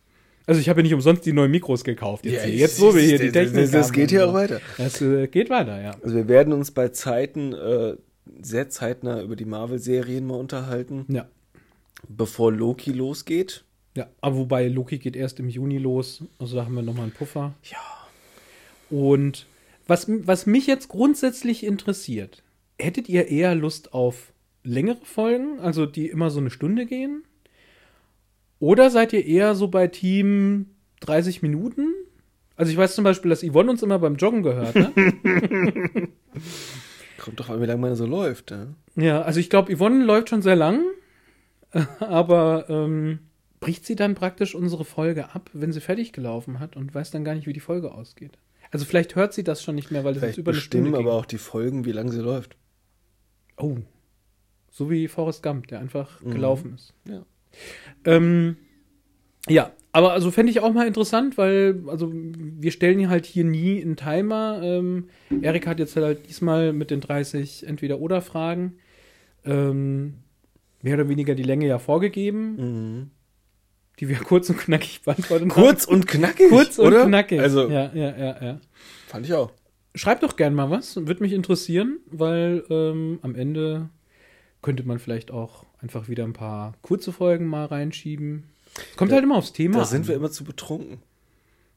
also 0.46 0.60
ich 0.60 0.68
habe 0.68 0.80
ja 0.80 0.82
nicht 0.84 0.94
umsonst 0.94 1.24
die 1.26 1.32
neuen 1.32 1.50
Mikros 1.50 1.84
gekauft. 1.84 2.24
Jetzt, 2.24 2.46
jetzt 2.48 2.80
wo 2.80 2.94
wir 2.94 3.02
hier 3.02 3.18
die 3.18 3.30
Technik 3.30 3.62
Das, 3.62 3.70
das 3.70 3.86
haben 3.88 3.94
geht 3.94 4.10
hier 4.10 4.28
auch 4.28 4.34
weiter. 4.34 4.60
Es 4.78 5.00
äh, 5.00 5.28
geht 5.28 5.50
weiter, 5.50 5.80
ja. 5.80 5.92
Also 6.02 6.16
wir 6.16 6.28
werden 6.28 6.52
uns 6.52 6.72
bei 6.72 6.88
Zeiten 6.88 7.52
äh, 7.52 7.96
sehr 8.40 8.68
zeitnah 8.68 9.20
über 9.22 9.36
die 9.36 9.44
Marvel-Serien 9.44 10.26
mal 10.26 10.34
unterhalten, 10.38 11.04
Ja. 11.08 11.28
bevor 12.08 12.50
Loki 12.52 12.90
losgeht. 12.92 13.64
Ja, 13.94 14.08
aber 14.22 14.36
wobei 14.36 14.68
Loki 14.68 14.98
geht 14.98 15.14
erst 15.16 15.38
im 15.38 15.48
Juni 15.48 15.78
los, 15.78 16.24
also 16.38 16.56
da 16.56 16.64
haben 16.64 16.74
wir 16.74 16.82
nochmal 16.82 17.04
einen 17.04 17.12
Puffer. 17.12 17.54
Ja. 17.70 17.78
Und 18.92 19.46
was, 19.86 20.06
was 20.06 20.44
mich 20.44 20.66
jetzt 20.66 20.88
grundsätzlich 20.88 21.64
interessiert, 21.64 22.42
hättet 22.78 23.08
ihr 23.08 23.28
eher 23.28 23.54
Lust 23.54 23.94
auf 23.94 24.34
längere 24.64 25.02
Folgen, 25.02 25.60
also 25.60 25.86
die 25.86 26.08
immer 26.08 26.28
so 26.28 26.40
eine 26.40 26.50
Stunde 26.50 26.84
gehen? 26.84 27.24
Oder 28.58 28.90
seid 28.90 29.14
ihr 29.14 29.24
eher 29.24 29.54
so 29.54 29.68
bei 29.68 29.86
Team 29.86 30.66
30 31.00 31.40
Minuten? 31.40 31.88
Also 32.54 32.70
ich 32.70 32.76
weiß 32.76 32.94
zum 32.94 33.04
Beispiel, 33.04 33.30
dass 33.30 33.42
Yvonne 33.42 33.70
uns 33.70 33.82
immer 33.82 33.98
beim 33.98 34.16
Joggen 34.16 34.42
gehört, 34.42 34.74
ne? 34.74 34.92
Kommt 37.18 37.40
doch 37.40 37.48
an, 37.48 37.62
wie 37.62 37.66
lange 37.66 37.80
man 37.80 37.96
so 37.96 38.04
läuft. 38.04 38.50
Ne? 38.50 38.74
ja, 38.96 39.22
also 39.22 39.40
ich 39.40 39.48
glaube, 39.48 39.74
Yvonne 39.74 40.04
läuft 40.04 40.28
schon 40.28 40.42
sehr 40.42 40.56
lang, 40.56 40.84
aber 41.98 42.66
ähm, 42.68 43.20
bricht 43.58 43.86
sie 43.86 43.96
dann 43.96 44.14
praktisch 44.14 44.54
unsere 44.54 44.84
Folge 44.84 45.34
ab, 45.34 45.48
wenn 45.54 45.72
sie 45.72 45.80
fertig 45.80 46.12
gelaufen 46.12 46.60
hat 46.60 46.76
und 46.76 46.94
weiß 46.94 47.10
dann 47.10 47.24
gar 47.24 47.34
nicht, 47.34 47.46
wie 47.46 47.54
die 47.54 47.60
Folge 47.60 47.94
ausgeht. 47.94 48.36
Also 48.72 48.84
vielleicht 48.84 49.14
hört 49.14 49.32
sie 49.32 49.44
das 49.44 49.62
schon 49.62 49.74
nicht 49.76 49.90
mehr, 49.92 50.02
weil 50.02 50.14
das 50.14 50.22
jetzt 50.22 50.34
Vielleicht 50.34 50.38
über 50.38 50.50
eine 50.52 50.60
Stunde 50.60 50.90
ging. 50.90 50.98
aber 51.00 51.12
auch 51.12 51.26
die 51.26 51.38
Folgen, 51.38 51.84
wie 51.84 51.92
lange 51.92 52.10
sie 52.10 52.20
läuft. 52.20 52.56
Oh. 53.56 53.76
So 54.70 54.90
wie 54.90 55.06
Forrest 55.06 55.42
Gump, 55.42 55.68
der 55.68 55.78
einfach 55.80 56.20
gelaufen 56.24 56.74
ist. 56.74 56.94
Ja. 57.06 57.24
Ähm, 58.04 58.56
ja, 59.48 59.72
aber 59.92 60.12
also 60.12 60.30
fände 60.30 60.50
ich 60.50 60.60
auch 60.60 60.72
mal 60.72 60.86
interessant, 60.86 61.36
weil, 61.36 61.82
also 61.86 62.10
wir 62.12 62.70
stellen 62.72 62.98
hier 62.98 63.10
halt 63.10 63.26
hier 63.26 63.44
nie 63.44 63.82
einen 63.82 63.96
Timer. 63.96 64.60
Ähm, 64.62 65.10
Erik 65.42 65.66
hat 65.66 65.78
jetzt 65.78 65.94
halt 65.96 66.26
diesmal 66.28 66.72
mit 66.72 66.90
den 66.90 67.00
30 67.02 67.66
Entweder-Oder-Fragen 67.66 68.78
ähm, 69.44 70.14
mehr 70.80 70.94
oder 70.94 71.08
weniger 71.10 71.34
die 71.34 71.42
Länge 71.42 71.66
ja 71.66 71.78
vorgegeben, 71.78 72.56
Mhm. 72.56 73.10
Die 74.02 74.08
wir 74.08 74.16
kurz 74.24 74.50
und 74.50 74.58
knackig 74.58 75.02
beantworten 75.02 75.48
Kurz 75.48 75.84
und 75.84 76.08
knackig, 76.08 76.48
Kurz 76.50 76.76
und 76.78 76.88
oder? 76.88 77.06
knackig. 77.06 77.40
Also, 77.40 77.68
ja, 77.70 77.90
ja, 77.94 78.16
ja, 78.18 78.42
ja. 78.42 78.60
fand 79.06 79.24
ich 79.24 79.32
auch. 79.32 79.52
Schreibt 79.94 80.22
doch 80.24 80.36
gern 80.36 80.54
mal 80.54 80.70
was, 80.70 80.96
würde 80.96 81.22
mich 81.22 81.32
interessieren, 81.32 81.98
weil 82.10 82.64
ähm, 82.68 83.20
am 83.22 83.34
Ende 83.36 83.90
könnte 84.60 84.82
man 84.82 84.98
vielleicht 84.98 85.30
auch 85.30 85.66
einfach 85.80 86.08
wieder 86.08 86.24
ein 86.24 86.32
paar 86.32 86.74
kurze 86.82 87.12
Folgen 87.12 87.46
mal 87.46 87.66
reinschieben. 87.66 88.44
Kommt 88.96 89.10
Da- 89.12 89.16
halt 89.16 89.24
immer 89.24 89.36
aufs 89.36 89.52
Thema. 89.52 89.78
Da 89.78 89.84
sind 89.84 90.02
an. 90.02 90.08
wir 90.08 90.16
immer 90.16 90.30
zu 90.32 90.42
betrunken. 90.44 90.98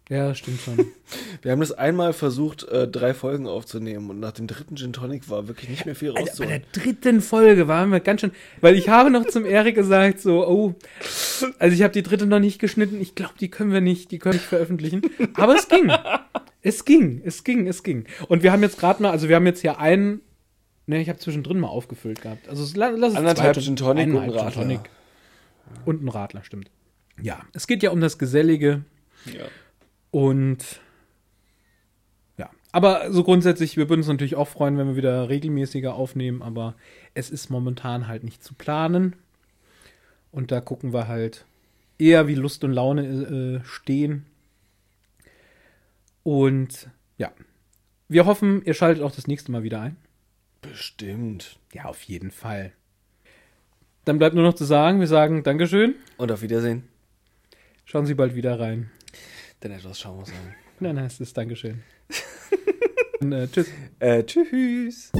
Ja, 0.10 0.36
stimmt 0.36 0.61
schon. 0.61 0.77
Wir 1.41 1.52
haben 1.52 1.60
das 1.60 1.72
einmal 1.72 2.14
versucht, 2.14 2.64
äh, 2.68 2.88
drei 2.88 3.15
Folgen 3.15 3.48
aufzunehmen 3.48 4.10
und 4.11 4.19
nach 4.19 4.34
dem 4.34 4.45
dritten 4.45 4.76
Gin 4.76 4.94
Tonic 4.94 5.30
war 5.30 5.48
wirklich 5.48 5.69
nicht 5.69 5.86
mehr 5.86 5.95
viel 5.95 6.10
Alter, 6.10 6.22
bei 6.22 6.30
rauszuholen. 6.30 6.61
der 6.61 6.84
dritten 6.84 7.22
Folge 7.22 7.68
waren 7.68 7.91
wir 7.91 7.99
ganz 7.99 8.22
schön, 8.22 8.32
weil 8.61 8.76
ich 8.76 8.88
habe 8.88 9.10
noch 9.10 9.26
zum 9.26 9.45
Erik 9.45 9.73
gesagt, 9.76 10.19
so, 10.19 10.48
oh, 10.48 10.76
also 11.57 11.76
ich 11.76 11.82
habe 11.82 11.94
die 11.94 12.03
dritte 12.03 12.27
noch 12.27 12.40
nicht 12.40 12.60
geschnitten, 12.60 13.02
ich 13.02 13.15
glaube, 13.15 13.34
die 13.40 13.49
können 13.49 13.72
wir 13.72 13.82
nicht, 13.82 14.11
die 14.11 14.19
können 14.19 14.34
wir 14.34 14.40
nicht 14.40 14.48
veröffentlichen. 14.48 15.02
Aber 15.34 15.56
es 15.56 15.68
ging. 15.68 15.91
Es 16.61 16.86
ging, 16.86 17.22
es 17.26 17.44
ging, 17.44 17.68
es 17.68 17.82
ging. 17.84 18.06
Und 18.27 18.44
wir 18.44 18.52
haben 18.52 18.61
jetzt 18.61 18.80
gerade 18.80 19.02
mal, 19.02 19.11
also 19.11 19.27
wir 19.27 19.36
haben 19.36 19.45
jetzt 19.48 19.61
hier 19.61 19.80
einen, 19.80 20.22
ne, 20.86 21.02
ich 21.02 21.10
habe 21.10 21.18
zwischendrin 21.18 21.60
mal 21.60 21.68
aufgefüllt 21.68 22.22
gehabt. 22.22 22.48
Also 22.48 22.64
lass 22.76 23.11
es 23.11 23.15
Anderthalb 23.15 23.60
Gin 23.60 23.76
Tonic 23.76 24.07
und 24.07 24.18
ein 24.18 24.30
Radler. 24.30 24.52
Gin 24.52 24.61
Tonic. 24.61 24.80
Und 25.86 26.03
ein 26.03 26.10
Radler, 26.10 26.44
stimmt. 26.44 26.69
Ja, 27.19 27.41
es 27.53 27.65
geht 27.65 27.82
ja 27.82 27.90
um 27.90 28.02
das 28.02 28.19
Gesellige. 28.19 28.84
Ja. 29.26 29.45
Und 30.16 30.80
ja, 32.38 32.50
aber 32.72 33.12
so 33.12 33.26
grundsätzlich, 33.26 33.76
wir 33.76 33.90
würden 33.90 34.00
uns 34.00 34.08
natürlich 34.08 34.38
auch 34.38 34.48
freuen, 34.48 34.78
wenn 34.78 34.88
wir 34.88 34.96
wieder 34.96 35.28
regelmäßiger 35.28 35.94
aufnehmen, 35.94 36.42
aber 36.42 36.76
es 37.14 37.30
ist 37.30 37.50
momentan 37.50 38.08
halt 38.08 38.24
nicht 38.24 38.42
zu 38.42 38.54
planen. 38.54 39.18
Und 40.32 40.54
da 40.54 40.62
gucken 40.62 40.94
wir 40.94 41.10
halt 41.10 41.44
eher, 41.98 42.30
wie 42.30 42.36
Lust 42.36 42.64
und 42.64 42.72
Laune 42.72 43.62
äh, 43.62 43.68
stehen. 43.68 44.26
Und 46.24 46.90
ja, 47.18 47.34
wir 48.08 48.26
hoffen, 48.26 48.64
ihr 48.64 48.74
schaltet 48.74 49.04
auch 49.04 49.12
das 49.12 49.28
nächste 49.28 49.52
Mal 49.52 49.64
wieder 49.64 49.82
ein. 49.82 49.98
Bestimmt. 50.62 51.60
Ja, 51.74 51.86
auf 51.88 52.04
jeden 52.04 52.32
Fall. 52.32 52.72
Dann 54.06 54.18
bleibt 54.18 54.34
nur 54.34 54.46
noch 54.46 54.54
zu 54.54 54.64
sagen, 54.64 55.02
wir 55.02 55.08
sagen 55.08 55.44
Dankeschön. 55.44 55.96
Und 56.16 56.32
auf 56.32 56.42
Wiedersehen. 56.42 56.88
Schauen 57.84 58.06
Sie 58.06 58.14
bald 58.14 58.34
wieder 58.34 58.58
rein. 58.62 58.92
Denn 59.64 59.72
etwas 59.72 59.99
schauen 59.99 60.19
wir 60.19 60.26
sagen. 60.26 60.56
Nein, 60.80 60.95
nein, 60.95 61.06
es 61.06 61.19
ist 61.19 61.38
Dankeschön. 61.38 61.84
Und, 63.22 63.32
äh, 63.32 63.48
tschüss. 63.48 63.72
Äh, 63.99 64.23
tschüss. 64.23 65.11